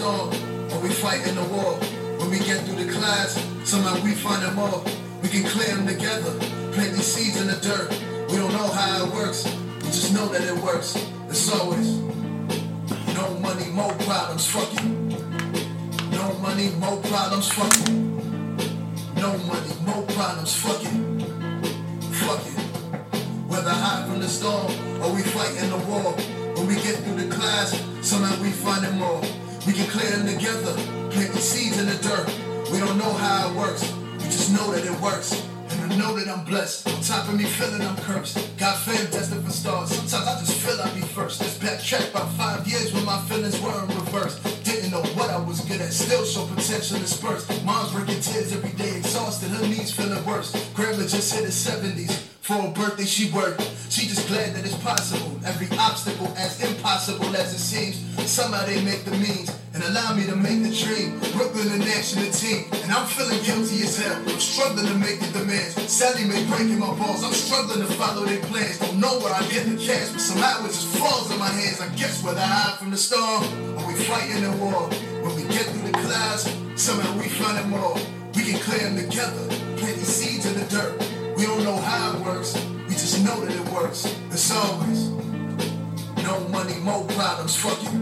Storm 0.00 0.32
or 0.72 0.80
we 0.80 0.88
fight 0.88 1.26
in 1.28 1.34
the 1.34 1.44
war, 1.52 1.74
when 2.18 2.30
we 2.30 2.38
get 2.38 2.64
through 2.64 2.82
the 2.82 2.90
clouds, 2.90 3.36
somehow 3.68 4.02
we 4.02 4.12
find 4.14 4.42
them 4.42 4.58
all. 4.58 4.82
We 5.22 5.28
can 5.28 5.44
clear 5.44 5.76
them 5.76 5.86
together, 5.86 6.32
plant 6.72 6.92
these 6.96 7.04
seeds 7.04 7.38
in 7.38 7.48
the 7.48 7.58
dirt. 7.60 7.90
We 8.30 8.36
don't 8.38 8.52
know 8.52 8.68
how 8.72 9.04
it 9.04 9.12
works, 9.12 9.44
we 9.44 9.88
just 9.92 10.14
know 10.14 10.26
that 10.28 10.40
it 10.40 10.56
works. 10.64 10.96
It's 11.28 11.52
always 11.52 11.98
no 13.18 13.26
money, 13.44 13.66
more 13.72 13.92
problems, 14.08 14.46
fuck 14.48 14.72
you. 14.80 14.88
No 16.16 16.32
money, 16.40 16.70
more 16.80 16.96
problems, 17.12 17.52
fuck 17.52 17.74
you. 17.84 17.94
No 19.20 19.36
money, 19.52 19.72
more 19.84 20.04
problems, 20.16 20.56
fuck 20.56 20.80
it. 20.80 20.96
Fuck 22.24 22.40
it. 22.46 22.58
Whether 23.52 23.68
hot 23.84 24.08
from 24.08 24.20
the 24.20 24.28
storm 24.28 24.72
or 25.02 25.12
we 25.12 25.22
fight 25.22 25.54
in 25.62 25.68
the 25.68 25.80
war. 25.90 26.12
When 26.56 26.66
we 26.68 26.76
get 26.76 26.96
through 27.04 27.20
the 27.22 27.34
clouds, 27.34 27.72
somehow 28.00 28.42
we 28.42 28.50
find 28.50 28.84
them 28.84 29.02
all. 29.02 29.22
We 29.66 29.74
can 29.74 29.86
clear 29.88 30.10
them 30.10 30.26
together, 30.26 30.72
plant 31.10 31.32
the 31.32 31.38
seeds 31.38 31.78
in 31.78 31.86
the 31.86 31.96
dirt. 32.02 32.26
We 32.72 32.78
don't 32.78 32.96
know 32.96 33.12
how 33.12 33.50
it 33.50 33.56
works, 33.56 33.92
we 34.18 34.24
just 34.24 34.52
know 34.52 34.72
that 34.72 34.84
it 34.84 35.00
works. 35.00 35.32
And 35.70 35.92
I 35.92 35.96
know 35.96 36.16
that 36.16 36.28
I'm 36.28 36.44
blessed. 36.44 36.88
On 36.88 37.00
top 37.02 37.28
of 37.28 37.34
me 37.34 37.44
feeling 37.44 37.82
I'm 37.82 37.96
cursed. 37.98 38.36
Got 38.58 38.76
fame 38.78 39.10
destined 39.10 39.44
for 39.44 39.52
stars. 39.52 39.90
Sometimes 39.90 40.26
I 40.26 40.40
just 40.40 40.54
feel 40.54 40.80
I'll 40.80 40.94
be 40.94 41.02
first. 41.02 41.40
This 41.40 41.58
backtrack 41.58 42.10
about 42.10 42.32
five 42.32 42.66
years 42.66 42.92
when 42.92 43.04
my 43.04 43.20
feelings 43.28 43.60
were 43.60 43.70
in 43.82 43.88
reverse. 43.88 44.40
Didn't 44.64 44.90
know 44.90 45.02
what 45.14 45.30
I 45.30 45.38
was 45.38 45.60
good 45.60 45.80
at, 45.80 45.92
still 45.92 46.24
show 46.24 46.46
potential 46.46 46.98
dispersed. 46.98 47.64
Mom's 47.64 47.92
breaking 47.92 48.20
tears 48.20 48.52
every 48.52 48.72
day, 48.72 48.96
exhausted, 48.96 49.50
her 49.50 49.66
knees 49.66 49.92
feeling 49.92 50.24
worse. 50.24 50.50
Grandma 50.74 51.02
just 51.06 51.34
hit 51.34 51.44
his 51.44 51.54
70s. 51.54 52.29
For 52.50 52.66
her 52.66 52.74
birthday, 52.74 53.06
she 53.06 53.30
worked. 53.30 53.62
She 53.94 54.10
just 54.10 54.26
glad 54.26 54.58
that 54.58 54.66
it's 54.66 54.74
possible. 54.82 55.38
Every 55.46 55.70
obstacle 55.78 56.34
as 56.34 56.58
impossible 56.58 57.30
as 57.38 57.54
it 57.54 57.62
seems. 57.62 58.02
Somehow 58.26 58.66
they 58.66 58.82
make 58.82 59.04
the 59.04 59.14
means 59.22 59.54
and 59.72 59.84
allow 59.84 60.18
me 60.18 60.26
to 60.26 60.34
make 60.34 60.58
the 60.66 60.74
dream. 60.74 61.14
Brooklyn, 61.30 61.70
the 61.70 61.78
national 61.78 62.26
team. 62.34 62.66
And 62.82 62.90
I'm 62.90 63.06
feeling 63.06 63.38
guilty 63.46 63.86
as 63.86 64.02
hell. 64.02 64.18
I'm 64.26 64.42
struggling 64.42 64.90
to 64.90 64.98
make 64.98 65.22
the 65.22 65.30
demands. 65.30 65.78
Sally 65.86 66.26
may 66.26 66.42
breaking 66.50 66.80
my 66.80 66.90
balls. 66.98 67.22
I'm 67.22 67.38
struggling 67.38 67.86
to 67.86 67.92
follow 67.94 68.26
their 68.26 68.42
plans. 68.50 68.80
Don't 68.80 68.98
know 68.98 69.22
where 69.22 69.30
I 69.32 69.46
get 69.46 69.70
the 69.70 69.78
cash, 69.78 70.10
but 70.10 70.18
somehow 70.18 70.66
it 70.66 70.74
just 70.74 70.90
falls 70.98 71.30
in 71.30 71.38
my 71.38 71.54
hands. 71.54 71.78
I 71.80 71.86
guess 71.94 72.18
whether 72.24 72.42
I 72.42 72.50
hide 72.50 72.78
from 72.82 72.90
the 72.90 72.98
storm 72.98 73.46
or 73.78 73.86
we 73.86 73.94
fight 74.10 74.26
in 74.26 74.42
the 74.42 74.50
war. 74.58 74.90
When 75.22 75.38
we 75.38 75.46
get 75.54 75.70
through 75.70 75.86
the 75.86 75.94
clouds, 76.02 76.50
somehow 76.74 77.14
we 77.14 77.30
find 77.30 77.62
them 77.62 77.74
all. 77.78 77.94
We 78.34 78.42
can 78.42 78.58
clear 78.58 78.90
them 78.90 78.98
together, 78.98 79.46
plant 79.78 80.02
these 80.02 80.10
seeds 80.10 80.50
in 80.50 80.58
the 80.58 80.66
dirt. 80.66 81.19
We 81.40 81.46
don't 81.46 81.64
know 81.64 81.76
how 81.78 82.18
it 82.18 82.20
works, 82.20 82.54
we 82.86 82.90
just 82.90 83.24
know 83.24 83.40
that 83.40 83.50
it 83.50 83.72
works. 83.72 84.04
It's 84.30 84.54
always 84.54 85.08
no 86.22 86.38
money, 86.50 86.74
more 86.80 87.02
problems, 87.16 87.56
fuck 87.56 87.82
it. 87.82 87.94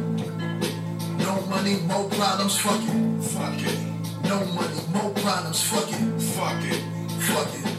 No 1.23 1.41
money, 1.47 1.77
more 1.87 2.09
problems, 2.11 2.59
fuck 2.59 2.83
it. 2.83 3.23
Fuck 3.23 3.63
it. 3.63 3.79
No 4.25 4.45
money, 4.59 4.81
more 4.93 5.15
problems, 5.23 5.63
fuck 5.63 5.87
it. 5.89 6.21
Fuck 6.35 6.65
it. 6.65 6.83
Fuck 7.31 7.55
it. 7.55 7.71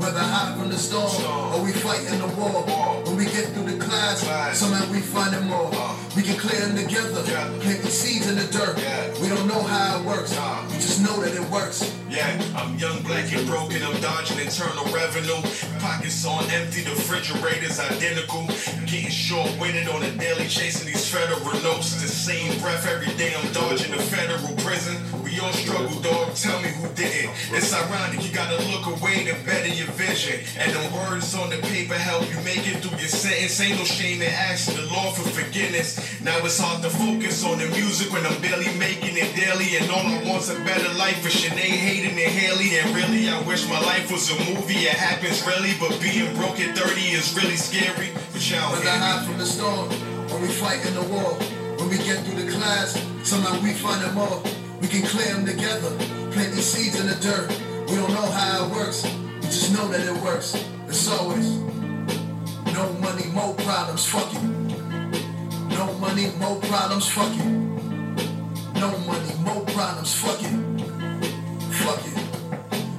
Whether 0.00 0.18
hide 0.18 0.58
from 0.58 0.70
the 0.70 0.78
storm 0.78 1.12
or 1.52 1.62
we 1.62 1.72
fight 1.72 2.00
in 2.10 2.18
the 2.18 2.28
war. 2.28 2.64
When 3.04 3.16
we 3.18 3.24
get 3.26 3.52
through 3.52 3.70
the 3.70 3.84
clouds, 3.84 4.22
somehow 4.56 4.90
we 4.90 5.00
find 5.00 5.34
them 5.34 5.52
all. 5.52 5.68
Uh. 5.74 5.94
We 6.16 6.22
can 6.22 6.38
clear 6.38 6.58
them 6.58 6.74
together, 6.74 7.22
plant 7.22 7.82
these 7.82 7.92
seeds 7.92 8.30
in 8.30 8.36
the 8.36 8.46
dirt. 8.46 8.76
We 9.20 9.28
don't 9.28 9.46
know 9.46 9.62
how 9.62 10.00
it 10.00 10.06
works, 10.06 10.30
we 10.72 10.76
just 10.76 11.02
know 11.02 11.20
that 11.20 11.34
it 11.34 11.50
works. 11.50 11.99
Yeah, 12.20 12.36
I'm 12.54 12.76
young, 12.76 13.00
black, 13.04 13.32
and 13.32 13.46
broken. 13.46 13.82
I'm 13.82 13.98
dodging 14.02 14.40
internal 14.40 14.84
revenue. 14.92 15.40
Pockets 15.80 16.26
on 16.26 16.44
empty, 16.50 16.82
the 16.82 16.90
refrigerator's 16.90 17.80
identical. 17.80 18.44
Getting 18.84 19.08
short-winded 19.08 19.88
on 19.88 20.02
a 20.02 20.10
daily, 20.18 20.46
chasing 20.46 20.86
these 20.92 21.08
federal 21.08 21.40
notes. 21.62 21.96
The 21.96 22.08
same 22.08 22.60
breath 22.60 22.86
every 22.86 23.14
day. 23.16 23.32
I'm 23.34 23.50
dodging 23.54 23.92
the 23.92 24.02
federal 24.02 24.54
prison. 24.56 24.96
We 25.30 25.38
all 25.38 25.52
struggle, 25.52 25.94
dog. 26.02 26.34
Tell 26.34 26.58
me 26.60 26.74
who 26.74 26.90
did 26.98 27.06
it. 27.06 27.30
It's 27.54 27.70
ironic. 27.70 28.18
You 28.26 28.34
gotta 28.34 28.58
look 28.66 28.98
away 28.98 29.22
to 29.30 29.34
better 29.46 29.70
your 29.70 29.86
vision. 29.94 30.42
And 30.58 30.74
the 30.74 30.82
words 30.90 31.34
on 31.38 31.50
the 31.50 31.58
paper 31.70 31.94
help 31.94 32.26
you 32.26 32.34
make 32.42 32.66
it 32.66 32.82
through 32.82 32.98
your 32.98 33.06
sentence. 33.06 33.60
Ain't 33.60 33.78
no 33.78 33.84
shame 33.84 34.22
in 34.22 34.28
asking 34.28 34.82
the 34.82 34.90
Lord 34.90 35.14
for 35.14 35.30
forgiveness. 35.30 36.20
Now 36.20 36.34
it's 36.42 36.58
hard 36.58 36.82
to 36.82 36.90
focus 36.90 37.44
on 37.46 37.58
the 37.62 37.68
music 37.78 38.10
when 38.12 38.26
I'm 38.26 38.42
barely 38.42 38.74
making 38.74 39.14
it 39.14 39.30
daily. 39.38 39.78
And 39.78 39.86
all 39.94 40.02
I 40.02 40.18
want's 40.26 40.50
a 40.50 40.58
better 40.66 40.90
life 40.98 41.22
for 41.22 41.30
Sinead, 41.30 41.78
Hayden, 41.78 42.18
and 42.18 42.32
Haley. 42.34 42.82
And 42.82 42.90
really, 42.90 43.30
I 43.30 43.38
wish 43.46 43.68
my 43.70 43.78
life 43.86 44.10
was 44.10 44.26
a 44.34 44.36
movie. 44.50 44.82
It 44.82 44.98
happens 44.98 45.46
really, 45.46 45.78
but 45.78 45.94
being 46.02 46.34
broke 46.34 46.58
at 46.58 46.74
30 46.74 47.00
is 47.14 47.30
really 47.38 47.54
scary. 47.54 48.10
But 48.34 48.42
y'all 48.50 48.74
hear 48.74 48.82
me. 48.82 48.98
hide 48.98 49.26
from 49.30 49.38
the 49.38 49.46
storm 49.46 49.94
or 50.34 50.42
we 50.42 50.50
fight 50.50 50.82
in 50.90 50.94
the 50.98 51.06
war. 51.06 51.38
When 51.78 51.86
we 51.88 52.02
get 52.02 52.18
through 52.26 52.42
the 52.42 52.50
clouds, 52.50 52.98
somehow 53.22 53.54
we 53.62 53.78
find 53.78 54.02
them 54.02 54.18
all. 54.18 54.42
We 54.80 54.88
can 54.88 55.02
clear 55.02 55.34
them 55.34 55.44
together, 55.44 55.90
plant 56.32 56.54
these 56.54 56.66
seeds 56.66 56.98
in 56.98 57.06
the 57.06 57.14
dirt. 57.16 57.48
We 57.90 57.96
don't 57.96 58.12
know 58.12 58.30
how 58.30 58.66
it 58.66 58.70
works, 58.72 59.04
we 59.04 59.42
just 59.42 59.72
know 59.72 59.88
that 59.88 60.00
it 60.00 60.22
works. 60.22 60.54
It's 60.88 61.08
always 61.08 61.58
no 62.72 62.92
money, 62.94 63.26
more 63.32 63.54
problems, 63.54 64.06
fuck 64.06 64.32
it. 64.32 64.42
No 64.42 65.92
money, 65.98 66.30
more 66.38 66.56
problems, 66.60 67.08
fuck 67.08 67.32
it. 67.34 67.44
No 68.80 68.96
money, 69.06 69.34
more 69.44 69.64
problems, 69.66 70.14
fuck 70.14 70.40
it. 70.40 70.80
Fuck 71.82 72.06
it. 72.06 72.18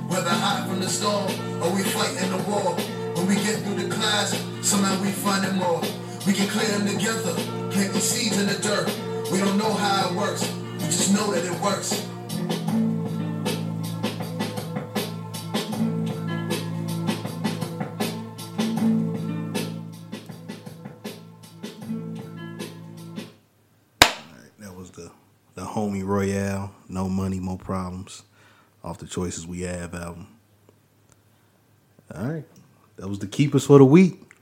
Whether 0.08 0.30
hide 0.30 0.68
from 0.70 0.80
the 0.82 0.88
storm 0.88 1.32
or 1.64 1.74
we 1.74 1.82
fight 1.84 2.16
in 2.22 2.30
the 2.32 2.44
war. 2.50 2.76
When 3.16 3.28
we 3.28 3.36
get 3.36 3.58
through 3.64 3.82
the 3.82 3.94
clouds, 3.94 4.38
somehow 4.62 5.02
we 5.02 5.12
find 5.12 5.44
them 5.44 5.62
all. 5.62 5.82
We 6.28 6.34
can 6.34 6.48
clear 6.48 6.68
them 6.78 6.88
together, 6.88 7.34
plant 7.72 7.94
these 7.94 8.04
seeds 8.04 8.38
in 8.40 8.48
the 8.48 8.60
dirt. 8.62 8.88
We 9.32 9.40
don't 9.40 9.58
know 9.58 9.74
how 9.74 10.10
it 10.10 10.16
works, 10.16 10.44
just 10.92 11.14
know 11.14 11.32
that 11.32 11.46
it 11.46 11.62
works. 11.62 12.06
That 24.60 24.76
was 24.76 24.92
the 24.92 25.12
the 25.56 25.62
homie 25.62 26.06
Royale. 26.06 26.74
No 26.90 27.08
money, 27.08 27.40
more 27.40 27.58
problems. 27.58 28.24
Off 28.84 28.98
the 28.98 29.08
choices 29.08 29.48
we 29.48 29.62
have 29.62 29.94
album. 29.94 30.28
All 32.14 32.26
right, 32.28 32.46
that 32.98 33.08
was 33.08 33.20
the 33.20 33.28
keepers 33.28 33.66
for 33.66 33.78
the 33.78 33.86
week. 33.86 34.34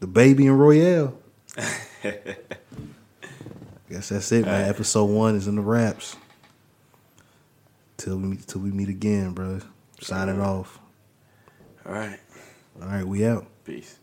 DaBaby 0.00 0.46
and 0.46 0.58
Royale. 0.58 1.18
Guess 3.90 4.10
that's 4.10 4.30
it, 4.32 4.44
man. 4.44 4.68
Episode 4.68 5.06
one 5.06 5.34
is 5.34 5.46
in 5.48 5.56
the 5.56 5.62
wraps. 5.62 6.16
Till 7.96 8.18
we 8.18 8.28
meet, 8.28 8.46
till 8.46 8.60
we 8.60 8.70
meet 8.70 8.88
again, 8.88 9.32
bro. 9.32 9.60
Signing 10.00 10.40
off. 10.40 10.78
All 11.86 11.92
right. 11.92 12.18
All 12.80 12.88
right, 12.88 13.04
we 13.04 13.26
out. 13.26 13.46
Peace. 13.64 13.98